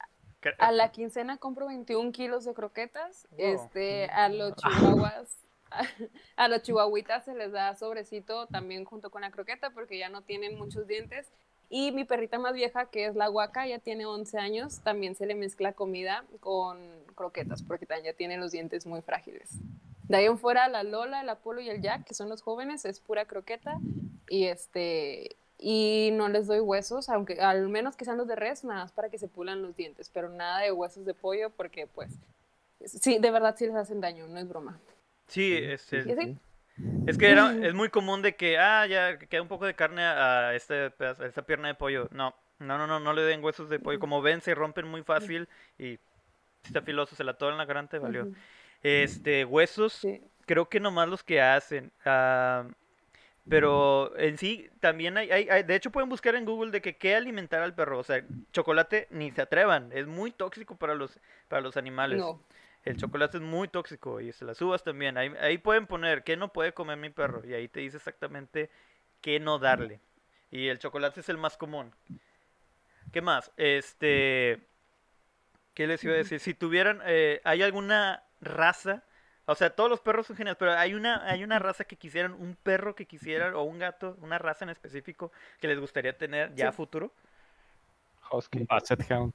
a 0.59 0.73
la 0.73 0.91
quincena 0.91 1.39
compro 1.39 1.67
21 1.67 2.13
kilos 2.13 2.45
de 2.45 2.55
croquetas. 2.55 3.27
Wow. 3.31 3.41
Este, 3.41 4.07
a 4.07 4.29
los 4.29 4.55
chihuahuas, 4.57 5.39
a, 6.37 6.49
los 6.49 6.63
chihuahuitas 6.63 7.25
se 7.25 7.35
les 7.35 7.53
da 7.53 7.75
sobrecito 7.75 8.47
también 8.49 8.85
junto 8.85 9.11
con 9.11 9.23
la 9.23 9.31
croqueta 9.31 9.71
porque 9.71 9.99
ya 9.99 10.09
no 10.09 10.23
tienen 10.23 10.59
muchos 10.59 10.87
dientes. 10.87 11.33
Y 11.77 11.91
mi 11.91 12.05
perrita 12.05 12.39
más 12.39 12.55
vieja, 12.55 12.87
que 12.87 13.07
es 13.07 13.17
la 13.17 13.27
guaca, 13.27 13.67
ya 13.67 13.81
tiene 13.81 14.07
11 14.07 14.39
años, 14.39 14.79
también 14.85 15.17
se 15.17 15.27
le 15.27 15.35
mezcla 15.35 15.73
comida 15.73 16.25
con 16.39 16.79
croquetas 17.17 17.65
porque 17.65 17.85
también 17.85 18.13
ya 18.13 18.17
tiene 18.17 18.37
los 18.37 18.53
dientes 18.53 18.87
muy 18.87 19.03
frágiles. 19.03 19.59
De 20.05 20.19
ahí 20.19 20.27
en 20.27 20.39
fuera, 20.39 20.69
la 20.69 20.85
Lola, 20.85 21.23
el 21.23 21.29
Apolo 21.29 21.61
y 21.61 21.69
el 21.69 21.83
Jack, 21.83 22.05
que 22.05 22.15
son 22.15 22.29
los 22.29 22.43
jóvenes, 22.43 22.85
es 22.85 23.01
pura 23.01 23.25
croqueta. 23.25 23.81
Y 24.29 24.45
este 24.45 25.35
y 25.59 26.11
no 26.13 26.29
les 26.29 26.47
doy 26.47 26.61
huesos, 26.61 27.09
aunque 27.09 27.41
al 27.41 27.69
menos 27.69 27.97
que 27.97 28.05
sean 28.05 28.19
los 28.19 28.29
de 28.29 28.37
res, 28.37 28.63
nada 28.63 28.83
más 28.83 28.93
para 28.93 29.09
que 29.09 29.19
se 29.19 29.27
pulan 29.27 29.61
los 29.61 29.75
dientes, 29.75 30.09
pero 30.15 30.29
nada 30.29 30.61
de 30.61 30.71
huesos 30.71 31.05
de 31.05 31.15
pollo 31.15 31.51
porque 31.51 31.89
pues 31.89 32.13
sí, 32.85 33.19
de 33.19 33.31
verdad 33.33 33.57
sí 33.59 33.67
les 33.67 33.75
hacen 33.75 34.01
daño, 34.01 34.29
no 34.29 34.39
es 34.39 34.49
broma. 34.49 34.79
Sí, 35.27 35.59
este, 35.61 36.05
Y 36.07 36.13
así, 36.13 36.39
es 37.07 37.19
que 37.19 37.31
era, 37.31 37.55
es 37.67 37.75
muy 37.75 37.89
común 37.89 38.23
de 38.23 38.35
que, 38.37 38.59
ah, 38.59 38.87
ya 38.87 39.19
queda 39.19 39.43
un 39.43 39.49
poco 39.49 39.67
de 39.67 39.75
carne 39.75 40.03
a 40.03 40.55
este 40.55 40.93
a 40.99 41.27
esta 41.27 41.43
pierna 41.43 41.69
de 41.69 41.75
pollo. 41.75 42.09
No, 42.11 42.35
no, 42.59 42.79
no, 42.79 42.87
no, 42.87 42.99
no 43.01 43.13
le 43.13 43.23
den 43.23 43.43
huesos 43.45 43.69
de 43.69 43.79
pollo. 43.79 43.99
Como 44.01 44.23
ven, 44.23 44.41
se 44.41 44.55
rompen 44.55 44.87
muy 44.89 45.03
fácil 45.03 45.49
y 45.79 45.99
si 46.63 46.69
está 46.69 46.83
filoso, 46.83 47.15
se 47.15 47.25
la 47.25 47.33
atoran 47.33 47.55
en 47.55 47.59
la 47.59 47.65
garganta 47.67 47.99
valió. 47.99 48.29
Este, 48.83 49.45
huesos, 49.45 49.93
sí. 49.95 50.21
creo 50.47 50.69
que 50.69 50.81
nomás 50.81 51.09
los 51.09 51.23
que 51.23 51.41
hacen. 51.41 51.93
ah, 52.05 52.65
pero 53.47 54.17
en 54.19 54.39
sí, 54.39 54.71
también 54.81 55.19
hay, 55.19 55.31
hay- 55.31 55.49
hay- 55.51 55.63
de 55.65 55.75
hecho 55.75 55.91
pueden 55.91 56.09
buscar 56.09 56.35
en 56.35 56.47
Google 56.47 56.71
de 56.71 56.81
que 56.81 56.97
qué 56.97 57.15
alimentar 57.15 57.61
al 57.61 57.75
perro. 57.75 57.99
O 57.99 58.05
sea, 58.05 58.25
chocolate 58.53 59.07
ni 59.11 59.31
se 59.33 59.43
atrevan, 59.43 59.91
es 59.93 60.07
muy 60.07 60.31
tóxico 60.33 60.77
para 60.77 60.95
los, 60.95 61.21
para 61.49 61.61
los 61.61 61.77
animales. 61.77 62.21
No. 62.21 62.41
El 62.85 62.99
chocolate 62.99 63.39
es 63.39 63.43
muy 63.43 63.69
tóxico 63.69 64.21
y 64.21 64.33
se 64.33 64.45
las 64.45 64.61
uvas 64.61 64.83
también. 64.83 65.17
Ahí, 65.17 65.33
ahí 65.41 65.59
pueden 65.59 65.87
poner 65.87 66.23
qué 66.23 66.37
no 66.37 66.53
puede 66.53 66.75
comer 66.75 66.99
mi 66.99 67.09
perro 67.09 67.45
y 67.45 67.55
ahí 67.55 67.67
te 67.67 67.81
dice 67.81 67.97
exactamente 67.97 68.71
qué 69.23 69.41
no 69.41 69.59
darle. 69.59 70.01
Y 70.51 70.69
el 70.69 70.79
chocolate 70.79 71.21
es 71.21 71.29
el 71.31 71.39
más 71.39 71.57
común. 71.57 71.95
¿Qué 73.11 73.23
más? 73.23 73.51
Este, 73.57 74.67
¿qué 75.73 75.87
les 75.87 76.05
iba 76.05 76.13
a 76.13 76.19
decir? 76.19 76.41
Si 76.41 76.53
tuvieran, 76.53 77.01
eh, 77.07 77.41
¿hay 77.45 77.63
alguna 77.63 78.23
raza? 78.41 79.03
O 79.47 79.55
sea, 79.55 79.71
todos 79.71 79.89
los 79.89 80.01
perros 80.01 80.27
son 80.27 80.37
geniales, 80.37 80.59
pero 80.59 80.73
hay 80.73 80.95
una, 80.95 81.25
hay 81.29 81.43
una 81.43 81.59
raza 81.59 81.85
que 81.85 81.97
quisieran, 81.97 82.33
un 82.33 82.55
perro 82.55 82.95
que 82.95 83.07
quisieran, 83.07 83.55
o 83.55 83.63
un 83.63 83.79
gato, 83.79 84.17
una 84.21 84.39
raza 84.39 84.65
en 84.65 84.71
específico 84.71 85.33
que 85.61 85.69
les 85.69 85.79
gustaría 85.79 86.17
tener 86.17 86.55
ya 86.55 86.69
a 86.69 86.73
futuro. 86.73 87.13
Husky. 88.31 88.65
Basset 88.65 89.11
Hound. 89.11 89.35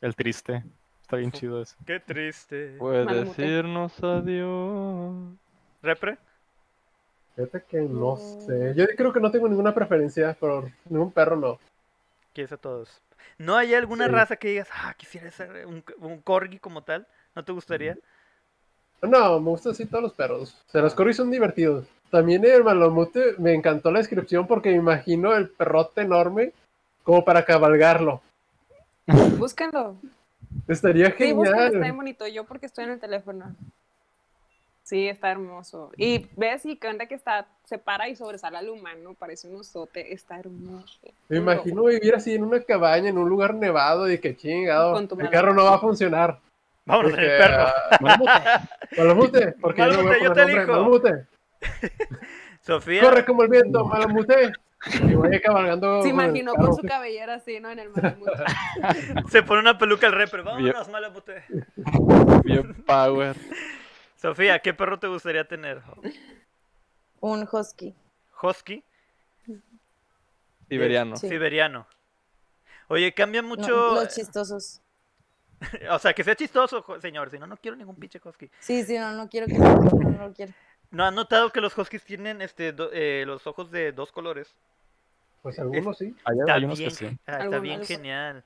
El 0.00 0.14
triste. 0.14 0.62
Está 1.08 1.16
bien 1.16 1.32
chido 1.32 1.62
eso. 1.62 1.74
Qué 1.86 2.00
triste. 2.00 2.76
Puede 2.78 3.06
decirnos 3.24 3.98
adiós. 4.04 5.14
¿Repre? 5.82 6.18
Fíjate 7.34 7.62
que 7.66 7.78
no 7.80 8.18
sé. 8.18 8.74
Yo 8.76 8.84
creo 8.94 9.10
que 9.10 9.18
no 9.20 9.30
tengo 9.30 9.48
ninguna 9.48 9.72
preferencia 9.74 10.34
por 10.38 10.70
ningún 10.86 11.10
perro, 11.10 11.34
no. 11.36 11.58
Quieres 12.34 12.52
a 12.52 12.58
todos. 12.58 13.00
¿No 13.38 13.56
hay 13.56 13.72
alguna 13.72 14.04
Sí. 14.04 14.10
raza 14.12 14.36
que 14.36 14.48
digas, 14.48 14.68
ah, 14.70 14.92
quisiera 14.98 15.30
ser 15.30 15.64
un, 15.64 15.82
un 15.96 16.20
corgi 16.20 16.58
como 16.58 16.82
tal? 16.82 17.06
¿No 17.34 17.42
te 17.42 17.52
gustaría? 17.52 17.96
No, 19.00 19.40
me 19.40 19.48
gustan 19.48 19.72
así 19.72 19.86
todos 19.86 20.02
los 20.02 20.12
perros. 20.12 20.62
O 20.68 20.70
sea, 20.70 20.82
los 20.82 20.94
corgis 20.94 21.16
son 21.16 21.30
divertidos. 21.30 21.86
También 22.10 22.44
el 22.44 22.64
malamute 22.64 23.34
me 23.38 23.54
encantó 23.54 23.90
la 23.90 24.00
descripción 24.00 24.46
porque 24.46 24.68
me 24.72 24.76
imagino 24.76 25.34
el 25.34 25.48
perrote 25.48 26.02
enorme 26.02 26.52
como 27.02 27.24
para 27.24 27.46
cabalgarlo. 27.46 28.20
Búsquenlo. 29.38 29.96
Estaría 30.66 31.06
Sí, 31.16 31.32
búsquenlo, 31.32 31.58
está 31.58 31.70
bien 31.70 31.72
genial. 31.72 31.96
bonito. 31.96 32.26
Yo 32.26 32.44
porque 32.44 32.66
estoy 32.66 32.84
en 32.84 32.90
el 32.90 33.00
teléfono. 33.00 33.54
Sí, 34.82 35.06
está 35.06 35.30
hermoso. 35.30 35.92
Y 35.98 36.26
ves 36.36 36.64
y 36.64 36.76
canta 36.76 37.04
que 37.06 37.14
está, 37.14 37.46
se 37.64 37.76
para 37.76 38.08
y 38.08 38.16
sobresale 38.16 38.56
al 38.56 38.70
humano, 38.70 39.14
parece 39.18 39.46
un 39.48 39.56
osote, 39.60 40.14
está 40.14 40.38
hermoso. 40.38 40.98
Me 41.28 41.36
imagino 41.36 41.84
vivir 41.84 42.14
así 42.14 42.34
en 42.34 42.42
una 42.44 42.60
cabaña, 42.62 43.10
en 43.10 43.18
un 43.18 43.28
lugar 43.28 43.54
nevado 43.54 44.10
y 44.10 44.18
que 44.18 44.34
chingado, 44.34 44.98
el 44.98 45.30
carro 45.30 45.52
no 45.52 45.64
va 45.64 45.74
a 45.74 45.78
funcionar. 45.78 46.38
Vámonos 46.86 47.12
en 47.12 47.18
el 47.18 47.26
Porque, 47.26 47.38
perro. 47.38 47.64
ah, 47.66 48.68
Malamute, 48.96 49.52
porque 49.60 49.82
yo 49.82 49.88
no 49.88 50.02
voy 50.02 50.04
Malamute, 50.06 50.16
a 50.16 50.22
yo 50.24 50.28
poner 50.28 50.34
te 50.34 50.40
nombre, 50.40 50.54
elijo. 50.54 50.72
Malamute. 50.72 51.26
Sofía. 52.62 53.00
Corre 53.02 53.24
como 53.26 53.42
el 53.42 53.48
viento, 53.50 53.84
Malamute. 53.84 54.52
Y 55.02 55.14
voy 55.14 55.40
cabalgando. 55.40 56.02
Se 56.02 56.08
imaginó 56.08 56.54
con 56.54 56.74
su 56.74 56.82
cabellera 56.82 57.34
así, 57.34 57.58
¿no? 57.60 57.70
En 57.70 57.80
el 57.80 57.90
malamute. 57.90 58.32
Se 59.30 59.42
pone 59.42 59.60
una 59.60 59.76
peluca 59.76 60.06
al 60.06 60.12
repre. 60.12 60.42
Vámonos, 60.42 60.88
malamute. 60.88 61.44
Bien 62.44 62.74
power. 62.84 63.36
Sofía, 64.16 64.58
¿qué 64.60 64.74
perro 64.74 64.98
te 64.98 65.06
gustaría 65.06 65.46
tener? 65.46 65.82
Un 67.20 67.48
husky. 67.50 67.94
¿Husky? 68.40 68.84
Siberiano. 70.68 71.16
Sí. 71.16 71.28
Siberiano. 71.28 71.86
Oye, 72.88 73.12
cambia 73.12 73.42
No, 73.42 73.48
mucho. 73.48 73.94
los 73.94 74.14
chistosos. 74.14 74.80
o 75.90 75.98
sea, 75.98 76.12
que 76.12 76.24
sea 76.24 76.36
chistoso, 76.36 76.84
señor. 77.00 77.30
Si 77.30 77.38
no, 77.38 77.46
no 77.46 77.56
quiero 77.56 77.76
ningún 77.76 77.96
pinche 77.96 78.20
husky. 78.22 78.50
Sí, 78.60 78.84
sí, 78.84 78.96
no, 78.98 79.12
no 79.12 79.28
quiero 79.28 79.46
que 79.46 79.58
no, 79.58 79.74
no 79.76 80.26
lo 80.28 80.32
quiero. 80.32 80.52
¿No 80.90 81.04
han 81.04 81.14
notado 81.14 81.50
que 81.50 81.60
los 81.60 81.76
huskies 81.76 82.04
tienen 82.04 82.40
este 82.40 82.72
do- 82.72 82.90
eh, 82.92 83.24
los 83.26 83.46
ojos 83.46 83.70
de 83.70 83.92
dos 83.92 84.10
colores? 84.12 84.54
Pues 85.42 85.58
algunos 85.58 85.98
sí. 85.98 86.14
Hay, 86.24 86.38
Está 86.40 86.54
hay 86.54 86.60
bien, 86.64 86.76
que 86.76 86.90
sí. 86.90 87.06
ah, 87.06 87.16
está 87.26 87.36
Algunos. 87.42 87.62
bien 87.62 87.84
genial. 87.84 88.42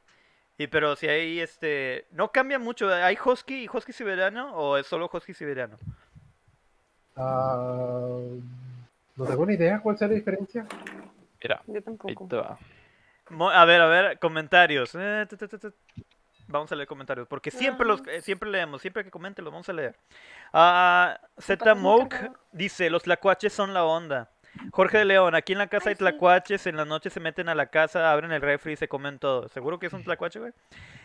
Y 0.59 0.67
pero 0.67 0.95
si 0.97 1.09
hay 1.09 1.41
este, 1.41 2.07
no 2.11 2.31
cambia 2.31 2.59
mucho, 2.59 2.93
¿hay 2.93 3.17
husky 3.25 3.65
y 3.65 3.69
husky 3.73 3.93
siberiano 3.93 4.55
o 4.55 4.77
es 4.77 4.87
solo 4.87 5.09
husky 5.13 5.33
siberiano? 5.35 5.79
Ah, 7.17 8.19
no 9.17 9.25
tengo 9.27 9.47
ni 9.47 9.55
idea 9.55 9.81
cuál 9.81 9.97
sea 9.99 10.09
la 10.09 10.15
diferencia. 10.15 10.67
Mira, 11.43 11.63
Yo 11.67 11.83
tampoco. 11.83 12.29
A 13.51 13.65
ver, 13.65 13.81
a 13.81 13.87
ver, 13.87 14.19
comentarios. 14.19 14.95
Eh. 14.95 15.27
Vamos 16.53 16.71
a 16.71 16.77
leer 16.77 16.87
comentarios, 16.87 17.27
porque 17.27 17.51
siempre 17.51 17.87
los 17.87 18.07
eh, 18.07 18.21
siempre 18.21 18.51
leemos, 18.51 18.83
siempre 18.83 19.05
que 19.05 19.11
comenten 19.11 19.45
los 19.45 19.53
vamos 19.53 19.69
a 19.69 19.73
leer. 19.73 19.97
Ah, 20.53 21.19
Z 21.39 21.75
Moke 21.75 22.31
dice, 22.53 22.91
los 22.91 23.03
tlacuaches 23.03 23.53
son 23.53 23.75
la 23.75 23.85
onda. 23.85 24.31
Jorge 24.71 24.99
de 24.99 25.05
León, 25.07 25.35
aquí 25.35 25.53
en 25.53 25.59
la 25.59 25.69
casa 25.69 25.89
hay 25.89 25.95
tlacuaches, 25.95 26.67
en 26.67 26.77
la 26.77 26.85
noche 26.85 27.09
se 27.09 27.21
meten 27.21 27.49
a 27.49 27.55
la 27.55 27.67
casa, 27.67 28.13
abren 28.13 28.33
el 28.33 28.43
refri 28.43 28.75
y 28.75 28.77
se 28.77 28.87
comen 28.87 29.19
todo. 29.19 29.49
¿Seguro 29.49 29.79
que 29.79 29.87
es 29.87 29.93
un 29.93 30.05
tlacuache, 30.05 30.41
güey? 30.41 30.53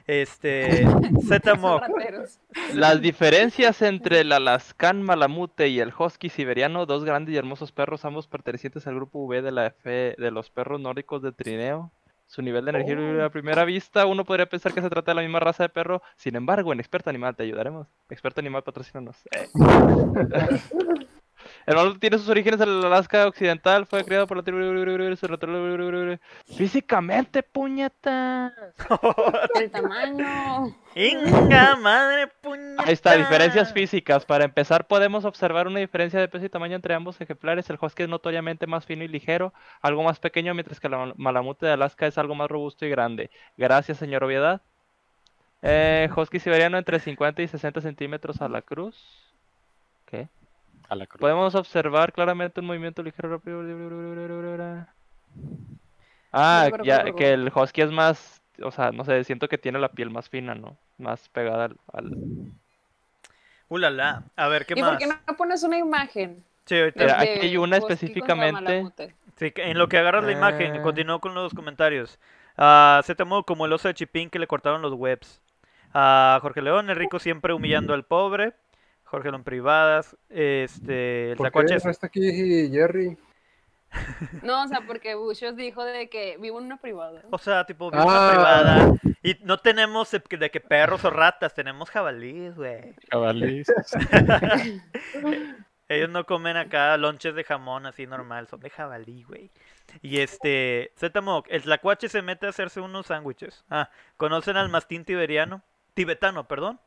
Este, 0.05 0.85
Z 1.27 1.51
Son 1.51 1.61
Moke, 1.61 1.87
rateros. 1.87 2.39
Las 2.73 3.01
diferencias 3.01 3.81
entre 3.81 4.21
el 4.21 4.31
Alaskan 4.31 5.01
Malamute 5.01 5.69
y 5.69 5.79
el 5.79 5.93
Husky 5.97 6.29
Siberiano, 6.29 6.85
dos 6.85 7.05
grandes 7.05 7.33
y 7.33 7.37
hermosos 7.37 7.71
perros, 7.71 8.03
ambos 8.05 8.27
pertenecientes 8.27 8.85
al 8.85 8.95
grupo 8.95 9.19
V 9.19 9.41
de 9.41 9.51
la 9.51 9.67
F 9.67 10.15
de 10.17 10.31
los 10.31 10.49
perros 10.49 10.81
nórdicos 10.81 11.21
de 11.21 11.31
trineo. 11.31 11.91
Su 12.27 12.41
nivel 12.41 12.65
de 12.65 12.71
energía 12.71 12.97
Oh. 12.97 13.25
a 13.25 13.29
primera 13.29 13.63
vista, 13.65 14.05
uno 14.05 14.25
podría 14.25 14.45
pensar 14.47 14.73
que 14.73 14.81
se 14.81 14.89
trata 14.89 15.11
de 15.11 15.15
la 15.15 15.21
misma 15.21 15.39
raza 15.39 15.63
de 15.63 15.69
perro. 15.69 16.01
Sin 16.17 16.35
embargo, 16.35 16.73
en 16.73 16.79
Experto 16.79 17.09
Animal 17.09 17.35
te 17.35 17.43
ayudaremos. 17.43 17.87
Experto 18.09 18.41
Animal 18.41 18.63
patrocínanos. 18.63 19.15
Eh. 19.31 19.47
El 21.67 21.75
malamute 21.75 21.99
tiene 21.99 22.17
sus 22.17 22.29
orígenes 22.29 22.61
en 22.61 22.69
el 22.69 22.85
Alaska 22.85 23.27
Occidental, 23.27 23.85
fue 23.85 24.05
creado 24.05 24.25
por 24.25 24.37
la 24.37 24.43
tribu 24.43 26.17
Físicamente, 26.55 27.43
puñetas. 27.43 28.53
El 29.55 29.69
tamaño. 29.69 30.73
¡Inga 30.95 31.75
madre 31.75 32.27
puñeta! 32.41 32.83
Ahí 32.83 32.93
está, 32.93 33.17
diferencias 33.17 33.73
físicas. 33.73 34.23
Para 34.23 34.45
empezar, 34.45 34.87
podemos 34.87 35.25
observar 35.25 35.67
una 35.67 35.79
diferencia 35.81 36.21
de 36.21 36.29
peso 36.29 36.45
y 36.45 36.49
tamaño 36.49 36.77
entre 36.77 36.93
ambos 36.93 37.19
ejemplares. 37.19 37.69
El 37.69 37.77
husky 37.81 38.03
es 38.03 38.09
notoriamente 38.09 38.65
más 38.65 38.85
fino 38.85 39.03
y 39.03 39.09
ligero, 39.09 39.53
algo 39.81 40.03
más 40.03 40.19
pequeño, 40.21 40.53
mientras 40.53 40.79
que 40.79 40.87
el 40.87 40.93
mal- 40.93 41.13
malamute 41.17 41.65
de 41.65 41.73
Alaska 41.73 42.07
es 42.07 42.17
algo 42.17 42.33
más 42.33 42.49
robusto 42.49 42.85
y 42.85 42.89
grande. 42.89 43.29
Gracias, 43.57 43.97
señor 43.97 44.23
Obviedad. 44.23 44.61
Eh, 45.61 46.07
husky 46.15 46.39
siberiano 46.39 46.77
entre 46.77 47.01
50 47.01 47.41
y 47.41 47.49
60 47.49 47.81
centímetros 47.81 48.41
a 48.41 48.47
la 48.47 48.61
cruz. 48.61 48.95
¿Qué? 50.05 50.29
A 50.89 50.95
la 50.95 51.05
cruz. 51.05 51.19
Podemos 51.19 51.53
observar 51.55 52.13
claramente 52.13 52.59
un 52.61 52.67
movimiento 52.67 53.03
ligero 53.03 53.29
rápido. 53.29 53.61
Ah, 56.31 56.69
ya 56.83 57.03
que 57.13 57.33
el 57.33 57.51
husky 57.53 57.81
es 57.81 57.91
más, 57.91 58.41
o 58.61 58.71
sea, 58.71 58.91
no 58.91 59.03
sé, 59.03 59.23
siento 59.23 59.47
que 59.47 59.57
tiene 59.57 59.79
la 59.79 59.89
piel 59.89 60.09
más 60.09 60.29
fina, 60.29 60.55
¿no? 60.55 60.77
Más 60.97 61.29
pegada 61.29 61.65
al, 61.65 61.77
al- 61.93 62.17
¡Ulala! 63.69 64.23
A 64.35 64.47
ver, 64.47 64.65
¿qué 64.65 64.73
¿Y 64.77 64.81
más? 64.81 64.91
por 64.91 64.99
qué 64.99 65.07
no 65.07 65.37
pones 65.37 65.63
una 65.63 65.77
imagen? 65.77 66.43
Sí, 66.65 66.77
ahorita- 66.79 67.19
aquí 67.21 67.29
hay 67.47 67.57
una 67.57 67.77
específicamente. 67.77 68.85
sí, 69.35 69.51
en 69.55 69.77
lo 69.77 69.87
que 69.89 69.97
agarras 69.97 70.23
la 70.23 70.31
imagen, 70.31 70.75
Eh. 70.75 70.81
continúo 70.81 71.19
con 71.19 71.33
los 71.33 71.53
comentarios. 71.53 72.19
Ah, 72.57 73.01
se 73.05 73.15
tomó 73.15 73.43
como 73.43 73.65
el 73.65 73.73
oso 73.73 73.87
de 73.87 73.93
Chipín 73.93 74.29
que 74.29 74.39
le 74.39 74.47
cortaron 74.47 74.81
los 74.81 74.93
webs. 74.93 75.41
A 75.93 76.39
Jorge 76.41 76.61
León, 76.61 76.89
el 76.89 76.95
rico 76.95 77.19
siempre 77.19 77.53
humillando 77.53 77.93
al 77.93 78.03
pobre. 78.03 78.53
Jorge 79.07 79.29
León 79.29 79.43
Privadas. 79.43 80.15
Este, 80.29 81.31
el 81.31 81.37
¿Por 81.37 81.51
qué 81.65 81.77
no 81.83 81.91
está 81.91 82.07
aquí 82.07 82.69
Jerry? 82.71 83.17
No, 84.43 84.63
o 84.63 84.67
sea, 84.67 84.81
porque 84.85 85.15
Bushos 85.15 85.55
dijo 85.55 85.83
de 85.85 86.09
que 86.09 86.37
vivo 86.39 86.59
en 86.59 86.65
una 86.65 86.77
privada. 86.77 87.23
O 87.31 87.37
sea, 87.37 87.65
tipo, 87.65 87.89
vida 87.89 88.03
Ah. 88.05 88.29
privada. 88.31 88.91
Y 89.23 89.37
no 89.45 89.57
tenemos 89.59 90.11
de 90.11 90.51
que- 90.51 90.59
perros 90.59 91.05
o 91.05 91.09
ratas, 91.09 91.53
tenemos 91.53 91.89
jabalíes, 91.89 92.55
güey. 92.55 92.93
Jabalís. 93.09 93.67
Ellos 95.89 96.09
no 96.09 96.25
comen 96.25 96.57
acá 96.57 96.97
lonches 96.97 97.33
de 97.33 97.45
jamón 97.45 97.85
así 97.85 98.05
normal, 98.05 98.47
son 98.49 98.59
de 98.59 98.69
jabalí, 98.69 99.23
güey. 99.23 99.51
Y 100.01 100.19
este, 100.19 100.91
Zetamok, 100.97 101.47
el 101.49 101.61
tlacuache 101.61 102.09
se 102.09 102.21
mete 102.21 102.45
a 102.45 102.49
hacerse 102.49 102.81
unos 102.81 103.05
sándwiches. 103.07 103.63
Ah, 103.69 103.89
¿conocen 104.17 104.57
al 104.57 104.67
mastín 104.67 105.05
tiberiano? 105.05 105.61
Tibetano, 105.93 106.45
perdón. 106.45 106.79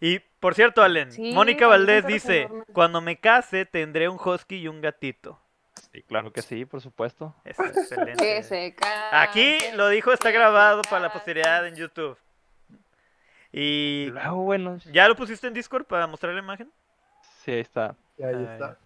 Y, 0.00 0.18
por 0.18 0.54
cierto, 0.54 0.82
Allen, 0.82 1.10
Sí, 1.10 1.32
Mónica 1.32 1.66
Valdés 1.66 2.06
dice, 2.06 2.48
cuando 2.72 3.00
me 3.00 3.18
case 3.18 3.64
tendré 3.64 4.08
un 4.08 4.18
husky 4.22 4.56
y 4.56 4.68
un 4.68 4.80
gatito. 4.80 5.40
Sí, 5.92 6.02
claro 6.02 6.32
que 6.32 6.42
sí, 6.42 6.64
por 6.66 6.80
supuesto. 6.80 7.34
Es 7.44 7.58
excelente. 7.58 8.22
Que 8.22 8.42
se 8.42 8.74
cante, 8.74 9.16
Aquí 9.16 9.58
lo 9.74 9.88
dijo, 9.88 10.12
está 10.12 10.30
grabado 10.30 10.82
para 10.82 11.00
la 11.00 11.12
posteridad 11.12 11.66
en 11.66 11.76
YouTube. 11.76 12.18
Y 13.52 14.08
luego, 14.12 14.42
bueno, 14.42 14.76
¿ya 14.92 15.08
lo 15.08 15.16
pusiste 15.16 15.46
en 15.46 15.54
Discord 15.54 15.84
para 15.86 16.06
mostrar 16.06 16.34
la 16.34 16.40
imagen? 16.40 16.70
sí, 17.44 17.52
ahí 17.52 17.60
está. 17.60 17.94
Ahí 18.18 18.34
Ah, 18.34 18.52
está. 18.52 18.78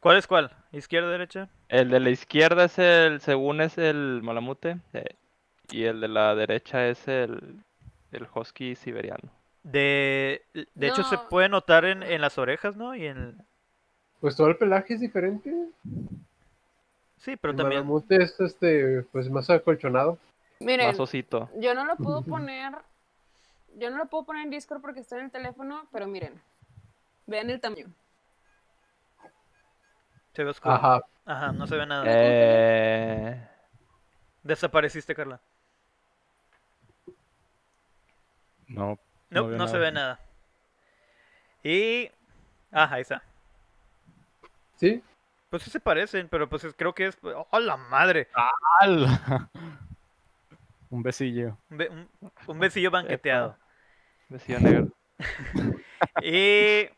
¿Cuál 0.00 0.16
es 0.18 0.26
cuál? 0.28 0.52
¿Izquierda, 0.70 1.10
derecha? 1.10 1.48
El 1.68 1.90
de 1.90 1.98
la 1.98 2.10
izquierda 2.10 2.64
es 2.64 2.78
el, 2.78 3.20
según 3.20 3.60
es 3.60 3.78
el 3.78 4.20
malamute, 4.22 4.78
eh, 4.92 5.16
y 5.70 5.84
el 5.84 6.00
de 6.00 6.08
la 6.08 6.34
derecha 6.36 6.86
es 6.86 7.08
el, 7.08 7.60
el 8.12 8.26
husky 8.32 8.76
siberiano. 8.76 9.32
De, 9.62 10.42
de 10.74 10.88
hecho, 10.88 11.02
se 11.04 11.18
puede 11.18 11.48
notar 11.48 11.84
en, 11.84 12.02
en 12.02 12.20
las 12.20 12.38
orejas, 12.38 12.76
¿no? 12.76 12.94
Y 12.94 13.06
en... 13.06 13.44
Pues 14.20 14.36
todo 14.36 14.48
el 14.48 14.56
pelaje 14.56 14.94
es 14.94 15.00
diferente. 15.00 15.52
Sí, 17.18 17.36
pero 17.36 17.52
el 17.52 17.56
también... 17.56 17.80
malamute 17.80 18.16
es 18.22 18.38
este, 18.40 19.02
pues 19.12 19.28
más 19.30 19.50
acolchonado. 19.50 20.18
Miren, 20.60 20.88
Más 20.88 20.98
osito. 20.98 21.48
yo 21.56 21.74
no 21.74 21.84
lo 21.84 21.96
puedo 21.96 22.22
poner, 22.22 22.72
yo 23.76 23.90
no 23.90 23.96
lo 23.98 24.06
puedo 24.06 24.24
poner 24.24 24.44
en 24.44 24.50
Discord 24.50 24.80
porque 24.80 25.00
está 25.00 25.16
en 25.18 25.26
el 25.26 25.30
teléfono, 25.30 25.86
pero 25.92 26.08
miren, 26.08 26.40
vean 27.26 27.50
el 27.50 27.60
tamaño. 27.60 27.86
Se 30.32 30.42
ve 30.42 30.50
oscuro. 30.50 30.74
Ajá. 30.74 31.00
Ajá. 31.24 31.52
no 31.52 31.66
se 31.66 31.76
ve 31.76 31.86
nada. 31.86 32.04
Eh, 32.06 33.48
Desapareciste, 34.42 35.14
Carla. 35.14 35.40
No. 38.66 38.98
No, 39.30 39.46
no 39.48 39.68
se 39.68 39.78
ve 39.78 39.92
nada. 39.92 40.18
Y... 41.62 42.10
Ah, 42.72 42.88
ahí 42.92 43.02
está. 43.02 43.22
¿Sí? 44.76 45.02
Pues 45.50 45.62
sí 45.62 45.70
se 45.70 45.80
parecen, 45.80 46.28
pero 46.28 46.48
pues 46.48 46.64
es- 46.64 46.74
creo 46.76 46.94
que 46.94 47.06
es... 47.06 47.18
¡Oh, 47.22 47.58
la 47.60 47.76
madre! 47.76 48.28
¡Al! 48.80 49.06
Un 50.90 51.02
besillo. 51.02 51.58
Un, 51.70 51.76
be- 51.78 51.88
un- 51.90 52.08
un 52.46 52.58
besillo 52.58 52.90
banqueteado. 52.90 53.56
vestido 54.28 54.60
negro. 54.60 54.88
Y 56.22 56.88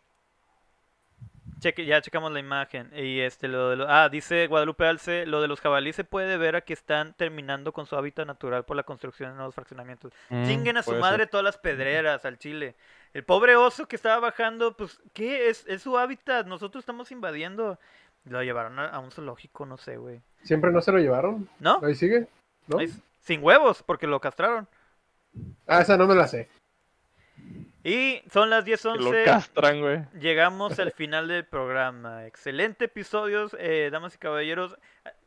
cheque, 1.61 1.85
ya 1.87 2.01
checamos 2.03 2.33
la 2.33 2.41
imagen. 2.41 2.91
Y 2.95 3.21
este 3.21 3.47
lo 3.49 3.71
de 3.71 3.77
lo- 3.77 3.87
ah, 3.89 4.09
dice 4.09 4.47
Guadalupe 4.49 4.87
Alce, 4.87 5.27
lo 5.27 5.41
de 5.41 5.49
los 5.49 5.61
jabalíes 5.61 5.97
se 5.97 6.05
puede 6.05 6.37
ver 6.37 6.57
a 6.57 6.61
que 6.63 6.73
están 6.73 7.15
terminando 7.15 7.73
con 7.73 7.87
su 7.87 7.97
hábitat 7.97 8.27
natural 8.27 8.65
por 8.65 8.77
la 8.77 8.83
construcción 8.83 9.31
de 9.31 9.37
nuevos 9.37 9.55
fraccionamientos. 9.55 10.13
Mm, 10.31 10.47
Chinguen 10.47 10.77
a 10.79 10.83
su 10.83 10.93
madre 10.97 11.25
ser. 11.25 11.29
todas 11.31 11.45
las 11.45 11.59
pedreras 11.59 12.25
al 12.25 12.39
chile. 12.39 12.75
El 13.15 13.25
pobre 13.25 13.57
oso 13.57 13.87
que 13.87 13.97
estaba 13.97 14.19
bajando, 14.21 14.77
pues, 14.77 15.01
¿qué? 15.13 15.49
Es, 15.49 15.65
es 15.67 15.83
su 15.83 15.97
hábitat. 15.99 16.47
Nosotros 16.47 16.83
estamos 16.83 17.11
invadiendo. 17.13 17.79
Lo 18.25 18.43
llevaron 18.43 18.79
a, 18.79 18.87
a 18.89 18.99
un 18.99 19.11
zoológico, 19.11 19.65
no 19.67 19.77
sé, 19.79 19.97
güey. 19.97 20.21
¿Siempre 20.43 20.71
no 20.71 20.81
se 20.83 20.93
lo 20.93 20.99
llevaron? 20.99 21.49
¿No? 21.59 21.81
Ahí 21.83 21.95
sigue. 21.95 22.27
¿No? 22.67 22.79
Ahí 22.79 22.89
sin 23.23 23.43
huevos, 23.43 23.83
porque 23.83 24.07
lo 24.07 24.21
castraron. 24.21 24.67
Ah, 25.67 25.81
esa 25.81 25.97
no 25.97 26.07
me 26.07 26.15
la 26.15 26.27
sé. 26.29 26.49
Y 27.83 28.23
son 28.31 28.51
las 28.51 28.65
Que 28.65 28.73
lo 28.73 28.77
10.11. 28.77 29.25
castran, 29.25 29.81
güey. 29.81 30.01
Llegamos 30.21 30.79
al 30.79 30.93
final 30.93 31.29
del 31.29 31.45
programa. 31.45 32.27
Excelente 32.27 32.87
episodios, 32.87 33.57
eh, 33.59 33.89
damas 33.91 34.15
y 34.15 34.19
caballeros. 34.19 34.77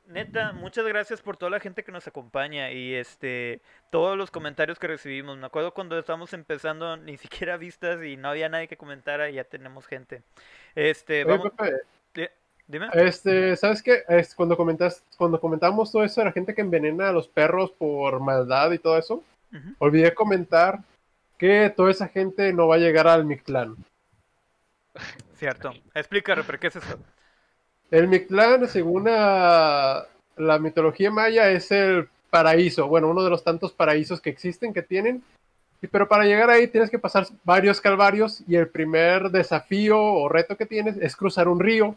Neta, 0.05 0.51
muchas 0.51 0.85
gracias 0.85 1.21
por 1.21 1.37
toda 1.37 1.49
la 1.49 1.61
gente 1.61 1.83
que 1.83 1.91
nos 1.93 2.05
acompaña 2.07 2.71
y 2.71 2.93
este 2.93 3.61
todos 3.89 4.17
los 4.17 4.31
comentarios 4.31 4.77
que 4.77 4.87
recibimos. 4.87 5.37
Me 5.37 5.45
acuerdo 5.45 5.73
cuando 5.73 5.97
estábamos 5.97 6.33
empezando, 6.33 6.97
ni 6.97 7.15
siquiera 7.17 7.55
vistas 7.57 8.03
y 8.03 8.17
no 8.17 8.27
había 8.29 8.49
nadie 8.49 8.67
que 8.67 8.75
comentara 8.77 9.29
y 9.29 9.35
ya 9.35 9.45
tenemos 9.45 9.87
gente. 9.87 10.21
Este, 10.75 11.23
Oye, 11.23 11.37
vamos, 11.37 11.53
Pepe, 11.57 11.73
di- 12.13 12.27
dime. 12.67 12.89
este, 12.93 13.55
¿sabes 13.55 13.81
qué? 13.81 14.03
Es, 14.09 14.35
cuando 14.35 14.57
comentas, 14.57 15.01
cuando 15.17 15.39
comentamos 15.39 15.89
todo 15.91 16.03
eso 16.03 16.19
de 16.19 16.25
la 16.25 16.33
gente 16.33 16.53
que 16.53 16.61
envenena 16.61 17.07
a 17.09 17.13
los 17.13 17.29
perros 17.29 17.71
por 17.71 18.19
maldad 18.19 18.71
y 18.73 18.79
todo 18.79 18.97
eso, 18.97 19.23
Ujú. 19.53 19.69
olvidé 19.79 20.13
comentar 20.13 20.79
que 21.37 21.73
toda 21.75 21.91
esa 21.91 22.07
gente 22.07 22.53
no 22.53 22.67
va 22.67 22.75
a 22.75 22.79
llegar 22.79 23.07
al 23.07 23.25
Mictlán. 23.25 23.75
Cierto. 25.35 25.73
Explica, 25.93 26.35
Reper, 26.35 26.59
¿qué 26.59 26.67
es 26.67 26.75
eso? 26.77 26.99
El 27.91 28.07
Mictlán, 28.07 28.67
según 28.67 29.05
la, 29.05 30.07
la 30.37 30.59
mitología 30.59 31.11
maya, 31.11 31.51
es 31.51 31.71
el 31.71 32.07
paraíso, 32.29 32.87
bueno, 32.87 33.09
uno 33.09 33.23
de 33.23 33.29
los 33.29 33.43
tantos 33.43 33.73
paraísos 33.73 34.19
que 34.19 34.31
existen, 34.31 34.73
que 34.73 34.81
tienen. 34.81 35.23
Pero 35.91 36.07
para 36.07 36.23
llegar 36.23 36.49
ahí 36.49 36.67
tienes 36.67 36.89
que 36.89 36.97
pasar 36.97 37.27
varios 37.43 37.81
calvarios 37.81 38.41
y 38.47 38.55
el 38.55 38.69
primer 38.69 39.29
desafío 39.29 40.01
o 40.01 40.29
reto 40.29 40.55
que 40.55 40.65
tienes 40.65 40.97
es 40.97 41.15
cruzar 41.15 41.47
un 41.47 41.59
río 41.59 41.95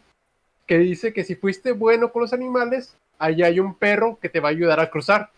que 0.67 0.77
dice 0.77 1.13
que 1.13 1.23
si 1.23 1.35
fuiste 1.35 1.71
bueno 1.71 2.11
con 2.11 2.21
los 2.21 2.33
animales, 2.33 2.95
allá 3.17 3.47
hay 3.47 3.59
un 3.59 3.73
perro 3.73 4.19
que 4.21 4.29
te 4.29 4.41
va 4.41 4.49
a 4.49 4.51
ayudar 4.51 4.79
a 4.79 4.89
cruzar. 4.89 5.31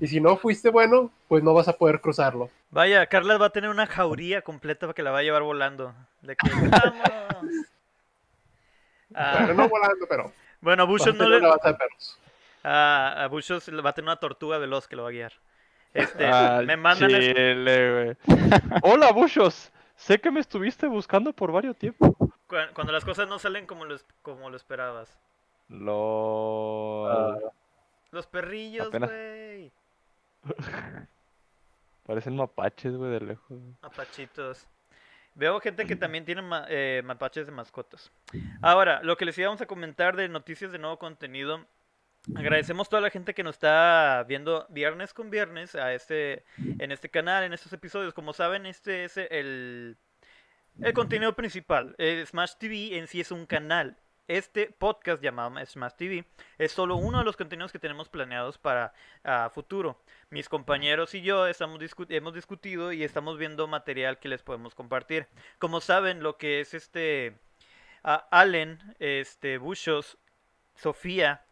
Y 0.00 0.06
si 0.06 0.20
no 0.20 0.36
fuiste 0.36 0.70
bueno, 0.70 1.10
pues 1.28 1.42
no 1.42 1.54
vas 1.54 1.68
a 1.68 1.72
poder 1.72 2.00
cruzarlo. 2.00 2.50
Vaya, 2.70 3.06
Carla 3.06 3.36
va 3.38 3.46
a 3.46 3.50
tener 3.50 3.70
una 3.70 3.86
jauría 3.86 4.42
completa 4.42 4.86
para 4.86 4.94
que 4.94 5.02
la 5.02 5.10
va 5.10 5.18
a 5.18 5.22
llevar 5.22 5.42
volando. 5.42 5.94
De 6.22 6.36
que, 6.36 6.48
¡Vamos! 6.50 7.44
Ah, 9.14 9.36
Bueno, 9.46 9.54
no 9.54 9.68
volando, 9.70 10.06
pero 10.08 10.32
bueno, 10.60 10.82
a 10.82 10.86
Bushos 10.86 11.14
no 11.14 11.26
le, 11.28 11.40
perros. 11.40 12.18
A, 12.62 13.24
a 13.24 13.26
Bushos 13.28 13.66
le 13.68 13.80
va 13.80 13.90
a 13.90 13.92
tener 13.94 14.06
una 14.06 14.16
tortuga 14.20 14.58
veloz 14.58 14.86
que 14.86 14.96
lo 14.96 15.04
va 15.04 15.08
a 15.08 15.12
guiar. 15.12 15.32
Este, 15.94 16.26
Al 16.26 16.66
me 16.66 16.76
mandan 16.76 17.08
chile, 17.08 18.14
güey. 18.26 18.38
Hola, 18.82 19.10
Bushos. 19.12 19.72
Sé 19.96 20.20
que 20.20 20.30
me 20.30 20.40
estuviste 20.40 20.86
buscando 20.86 21.32
por 21.32 21.50
varios 21.52 21.74
tiempos. 21.76 22.10
cu- 22.18 22.56
cuando 22.74 22.92
las 22.92 23.04
cosas 23.04 23.26
no 23.28 23.38
salen 23.38 23.66
como 23.66 23.86
lo, 23.86 23.96
como 24.20 24.50
lo 24.50 24.56
esperabas. 24.56 25.18
Lo... 25.70 27.52
Los 28.10 28.26
perrillos, 28.26 28.88
Apenas- 28.88 29.08
güey. 29.10 29.37
Parecen 32.06 32.36
mapaches, 32.36 32.94
güey, 32.94 33.10
de 33.12 33.20
lejos. 33.20 33.60
Mapachitos. 33.82 34.66
Veo 35.34 35.60
gente 35.60 35.86
que 35.86 35.94
también 35.94 36.24
tiene 36.24 36.42
eh, 36.68 37.02
mapaches 37.04 37.46
de 37.46 37.52
mascotas. 37.52 38.10
Ahora, 38.60 39.00
lo 39.04 39.16
que 39.16 39.24
les 39.24 39.38
íbamos 39.38 39.60
a 39.60 39.66
comentar 39.66 40.16
de 40.16 40.28
noticias 40.28 40.72
de 40.72 40.78
nuevo 40.78 40.98
contenido. 40.98 41.64
Agradecemos 42.34 42.88
a 42.88 42.90
toda 42.90 43.02
la 43.02 43.10
gente 43.10 43.34
que 43.34 43.44
nos 43.44 43.54
está 43.54 44.24
viendo 44.26 44.66
viernes 44.68 45.14
con 45.14 45.30
viernes 45.30 45.76
a 45.76 45.94
este, 45.94 46.44
en 46.56 46.90
este 46.90 47.08
canal, 47.08 47.44
en 47.44 47.52
estos 47.52 47.72
episodios. 47.72 48.14
Como 48.14 48.32
saben, 48.32 48.66
este 48.66 49.04
es 49.04 49.16
el, 49.16 49.96
el 50.80 50.92
contenido 50.92 51.36
principal. 51.36 51.94
El 51.98 52.26
Smash 52.26 52.54
TV 52.58 52.98
en 52.98 53.06
sí 53.06 53.20
es 53.20 53.30
un 53.30 53.46
canal. 53.46 53.96
Este 54.28 54.66
podcast 54.66 55.22
llamado 55.22 55.54
Smash 55.64 55.94
TV 55.94 56.26
es 56.58 56.72
solo 56.72 56.96
uno 56.96 57.16
de 57.16 57.24
los 57.24 57.38
contenidos 57.38 57.72
que 57.72 57.78
tenemos 57.78 58.10
planeados 58.10 58.58
para 58.58 58.92
ah, 59.24 59.50
futuro. 59.54 59.98
Mis 60.28 60.50
compañeros 60.50 61.14
y 61.14 61.22
yo 61.22 61.46
estamos 61.46 61.80
hemos 62.10 62.34
discutido 62.34 62.92
y 62.92 63.04
estamos 63.04 63.38
viendo 63.38 63.66
material 63.68 64.18
que 64.18 64.28
les 64.28 64.42
podemos 64.42 64.74
compartir. 64.74 65.28
Como 65.58 65.80
saben, 65.80 66.22
lo 66.22 66.36
que 66.36 66.60
es 66.60 66.74
este 66.74 67.38
ah, 68.04 68.28
Allen, 68.30 68.78
este 68.98 69.56
Bushos, 69.56 70.18
Sofía, 70.74 71.46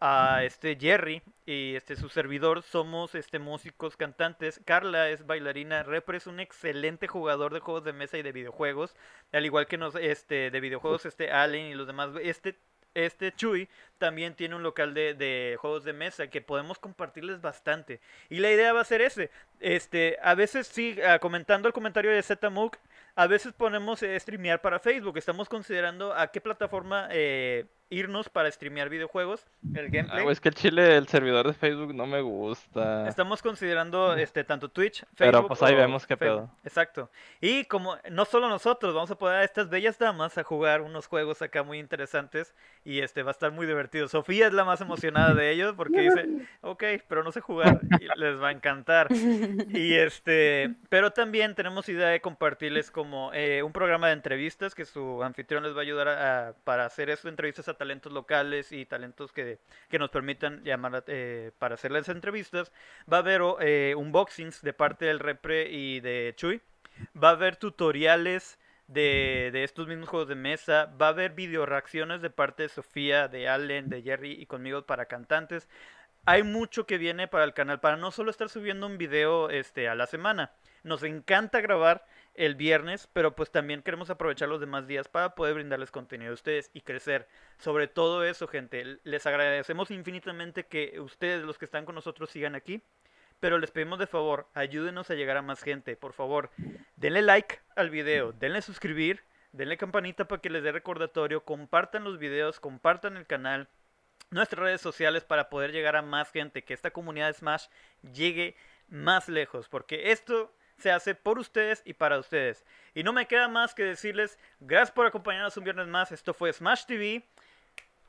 a 0.00 0.44
este 0.44 0.76
Jerry 0.80 1.22
y 1.46 1.74
este 1.76 1.96
su 1.96 2.08
servidor. 2.08 2.62
Somos 2.62 3.14
este 3.14 3.38
músicos 3.38 3.96
cantantes. 3.96 4.60
Carla 4.64 5.10
es 5.10 5.26
bailarina. 5.26 5.82
Repre 5.82 6.18
es 6.18 6.26
un 6.26 6.40
excelente 6.40 7.06
jugador 7.06 7.52
de 7.54 7.60
juegos 7.60 7.84
de 7.84 7.92
mesa 7.92 8.18
y 8.18 8.22
de 8.22 8.32
videojuegos. 8.32 8.96
Al 9.32 9.44
igual 9.44 9.66
que 9.66 9.78
nos 9.78 9.94
este 9.94 10.50
de 10.50 10.60
videojuegos 10.60 11.06
este 11.06 11.30
Allen 11.30 11.66
y 11.66 11.74
los 11.74 11.86
demás. 11.86 12.10
Este 12.22 12.58
este 12.92 13.32
Chuy 13.32 13.68
también 13.98 14.34
tiene 14.34 14.56
un 14.56 14.64
local 14.64 14.94
de, 14.94 15.14
de 15.14 15.56
juegos 15.60 15.84
de 15.84 15.92
mesa 15.92 16.26
que 16.26 16.40
podemos 16.40 16.78
compartirles 16.78 17.40
bastante. 17.40 18.00
Y 18.28 18.38
la 18.40 18.50
idea 18.50 18.72
va 18.72 18.80
a 18.80 18.84
ser 18.84 19.00
ese. 19.00 19.30
Este 19.60 20.18
a 20.22 20.34
veces 20.34 20.66
sí 20.66 20.96
ah, 21.06 21.18
comentando 21.20 21.68
el 21.68 21.74
comentario 21.74 22.10
de 22.10 22.22
Zmook 22.22 22.78
a 23.14 23.26
veces 23.26 23.52
ponemos 23.52 24.02
eh, 24.02 24.18
streamear 24.18 24.60
para 24.60 24.78
Facebook. 24.78 25.18
Estamos 25.18 25.48
considerando 25.48 26.14
a 26.14 26.28
qué 26.28 26.40
plataforma 26.40 27.08
eh, 27.10 27.66
irnos 27.90 28.28
para 28.28 28.50
streamear 28.50 28.88
videojuegos, 28.88 29.44
el 29.74 29.86
Ah, 29.86 29.88
gameplay. 29.90 30.28
es 30.28 30.40
que 30.40 30.48
el 30.48 30.54
chile, 30.54 30.96
el 30.96 31.08
servidor 31.08 31.46
de 31.46 31.52
Facebook 31.54 31.92
no 31.94 32.06
me 32.06 32.20
gusta. 32.20 33.08
Estamos 33.08 33.42
considerando 33.42 34.14
este 34.14 34.44
tanto 34.44 34.68
Twitch, 34.68 35.00
Facebook. 35.00 35.16
Pero, 35.18 35.46
pues, 35.48 35.62
ahí 35.62 35.74
o 35.74 35.76
vemos 35.78 36.06
qué 36.06 36.16
Facebook. 36.16 36.46
pedo. 36.46 36.56
Exacto. 36.64 37.10
Y 37.40 37.64
como 37.64 37.98
no 38.10 38.24
solo 38.24 38.48
nosotros, 38.48 38.94
vamos 38.94 39.10
a 39.10 39.18
poner 39.18 39.38
a 39.38 39.44
estas 39.44 39.68
bellas 39.68 39.98
damas 39.98 40.38
a 40.38 40.44
jugar 40.44 40.80
unos 40.82 41.06
juegos 41.08 41.42
acá 41.42 41.62
muy 41.64 41.78
interesantes 41.80 42.54
y 42.84 43.00
este 43.00 43.22
va 43.24 43.30
a 43.30 43.32
estar 43.32 43.50
muy 43.50 43.66
divertido. 43.66 44.06
Sofía 44.08 44.46
es 44.46 44.52
la 44.52 44.64
más 44.64 44.80
emocionada 44.80 45.34
de 45.34 45.50
ellos 45.50 45.74
porque 45.76 46.00
dice, 46.02 46.28
ok, 46.60 46.84
pero 47.08 47.24
no 47.24 47.32
sé 47.32 47.40
jugar 47.40 47.80
y 48.00 48.06
les 48.18 48.40
va 48.40 48.48
a 48.48 48.52
encantar. 48.52 49.08
Y 49.10 49.94
este, 49.94 50.74
pero 50.88 51.10
también 51.10 51.54
tenemos 51.54 51.88
idea 51.88 52.08
de 52.08 52.20
compartirles 52.20 52.90
como 52.90 53.32
eh, 53.34 53.62
un 53.62 53.72
programa 53.72 54.06
de 54.06 54.12
entrevistas 54.12 54.74
que 54.74 54.84
su 54.84 55.22
anfitrión 55.24 55.62
les 55.64 55.74
va 55.74 55.78
a 55.78 55.82
ayudar 55.82 56.08
a, 56.08 56.48
a- 56.48 56.52
para 56.64 56.84
hacer 56.86 57.10
eso, 57.10 57.28
entrevistas 57.28 57.68
a 57.68 57.74
talentos 57.80 58.12
locales 58.12 58.72
y 58.72 58.84
talentos 58.84 59.32
que, 59.32 59.58
que 59.88 59.98
nos 59.98 60.10
permitan 60.10 60.62
llamar 60.64 61.02
eh, 61.06 61.50
para 61.58 61.76
hacerles 61.76 62.10
entrevistas. 62.10 62.72
Va 63.10 63.16
a 63.16 63.20
haber 63.20 63.40
eh, 63.60 63.94
unboxings 63.96 64.60
de 64.60 64.74
parte 64.74 65.06
del 65.06 65.18
Repre 65.18 65.70
y 65.70 66.00
de 66.00 66.34
Chuy. 66.36 66.60
Va 67.16 67.30
a 67.30 67.32
haber 67.32 67.56
tutoriales 67.56 68.58
de, 68.86 69.48
de 69.50 69.64
estos 69.64 69.88
mismos 69.88 70.10
juegos 70.10 70.28
de 70.28 70.34
mesa. 70.34 70.92
Va 71.00 71.06
a 71.06 71.08
haber 71.08 71.32
video 71.32 71.64
reacciones 71.64 72.20
de 72.20 72.28
parte 72.28 72.64
de 72.64 72.68
Sofía, 72.68 73.28
de 73.28 73.48
Allen, 73.48 73.88
de 73.88 74.02
Jerry 74.02 74.32
y 74.32 74.44
conmigo 74.44 74.82
para 74.82 75.06
cantantes. 75.06 75.66
Hay 76.26 76.42
mucho 76.42 76.86
que 76.86 76.98
viene 76.98 77.28
para 77.28 77.44
el 77.44 77.54
canal, 77.54 77.80
para 77.80 77.96
no 77.96 78.10
solo 78.10 78.30
estar 78.30 78.48
subiendo 78.48 78.86
un 78.86 78.98
video 78.98 79.48
este, 79.48 79.88
a 79.88 79.94
la 79.94 80.06
semana. 80.06 80.52
Nos 80.82 81.02
encanta 81.02 81.60
grabar 81.60 82.04
el 82.34 82.54
viernes, 82.54 83.08
pero 83.12 83.34
pues 83.34 83.50
también 83.50 83.82
queremos 83.82 84.10
aprovechar 84.10 84.48
los 84.48 84.60
demás 84.60 84.86
días 84.86 85.08
para 85.08 85.34
poder 85.34 85.54
brindarles 85.54 85.90
contenido 85.90 86.30
a 86.30 86.34
ustedes 86.34 86.70
y 86.74 86.82
crecer. 86.82 87.26
Sobre 87.58 87.88
todo 87.88 88.22
eso, 88.24 88.46
gente, 88.46 88.98
les 89.02 89.26
agradecemos 89.26 89.90
infinitamente 89.90 90.66
que 90.66 91.00
ustedes, 91.00 91.42
los 91.42 91.58
que 91.58 91.64
están 91.64 91.86
con 91.86 91.94
nosotros, 91.94 92.30
sigan 92.30 92.54
aquí. 92.54 92.82
Pero 93.40 93.58
les 93.58 93.70
pedimos 93.70 93.98
de 93.98 94.06
favor, 94.06 94.46
ayúdenos 94.52 95.10
a 95.10 95.14
llegar 95.14 95.38
a 95.38 95.42
más 95.42 95.62
gente. 95.62 95.96
Por 95.96 96.12
favor, 96.12 96.50
denle 96.96 97.22
like 97.22 97.60
al 97.74 97.88
video, 97.88 98.32
denle 98.32 98.60
suscribir, 98.60 99.22
denle 99.52 99.78
campanita 99.78 100.26
para 100.28 100.42
que 100.42 100.50
les 100.50 100.62
dé 100.62 100.72
recordatorio, 100.72 101.44
compartan 101.44 102.04
los 102.04 102.18
videos, 102.18 102.60
compartan 102.60 103.16
el 103.16 103.26
canal, 103.26 103.68
nuestras 104.30 104.60
redes 104.60 104.80
sociales 104.80 105.24
para 105.24 105.48
poder 105.48 105.72
llegar 105.72 105.96
a 105.96 106.02
más 106.02 106.30
gente, 106.30 106.64
que 106.64 106.74
esta 106.74 106.90
comunidad 106.90 107.28
de 107.28 107.34
Smash 107.34 107.66
llegue 108.12 108.56
más 108.88 109.28
lejos, 109.28 109.68
porque 109.68 110.12
esto 110.12 110.52
se 110.78 110.90
hace 110.90 111.14
por 111.14 111.38
ustedes 111.38 111.82
y 111.84 111.94
para 111.94 112.18
ustedes. 112.18 112.64
Y 112.94 113.02
no 113.02 113.12
me 113.12 113.26
queda 113.26 113.48
más 113.48 113.74
que 113.74 113.84
decirles 113.84 114.38
gracias 114.60 114.90
por 114.90 115.06
acompañarnos 115.06 115.56
un 115.56 115.64
viernes 115.64 115.86
más. 115.86 116.10
Esto 116.10 116.34
fue 116.34 116.52
Smash 116.52 116.86
TV. 116.86 117.22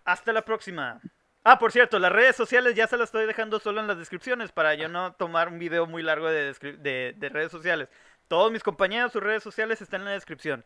Hasta 0.06 0.34
la 0.34 0.43
próxima. 0.43 0.99
Ah, 1.43 1.57
por 1.57 1.72
cierto, 1.72 1.98
las 1.99 2.11
redes 2.11 2.35
sociales 2.35 2.76
ya 2.76 2.88
se 2.88 2.98
las 2.98 3.10
estoy 3.10 3.26
dejando 3.26 3.60
solo 3.60 3.81
en 3.81 3.88
las 3.88 3.98
descripciones 3.98 4.52
para 4.52 4.76
yo 4.76 4.88
no 4.88 5.14
tomar 5.14 5.48
un 5.48 5.57
video 5.57 5.88
muy 5.88 6.03
largo 6.03 6.30
de, 6.30 7.15
redes 7.19 7.52
sociales. 7.52 7.89
Todos 8.27 8.52
mis 8.52 8.64
compañeros, 8.64 9.11
sus 9.11 9.23
redes 9.23 9.43
sociales 9.43 9.81
están 9.81 10.02
en 10.02 10.06
la 10.06 10.11
descripción. 10.11 10.64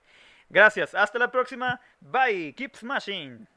Gracias, 0.50 0.94
hasta 0.94 1.18
la 1.18 1.32
próxima. 1.32 1.80
Bye, 2.02 2.54
keep 2.56 2.76
smashing. 2.76 3.55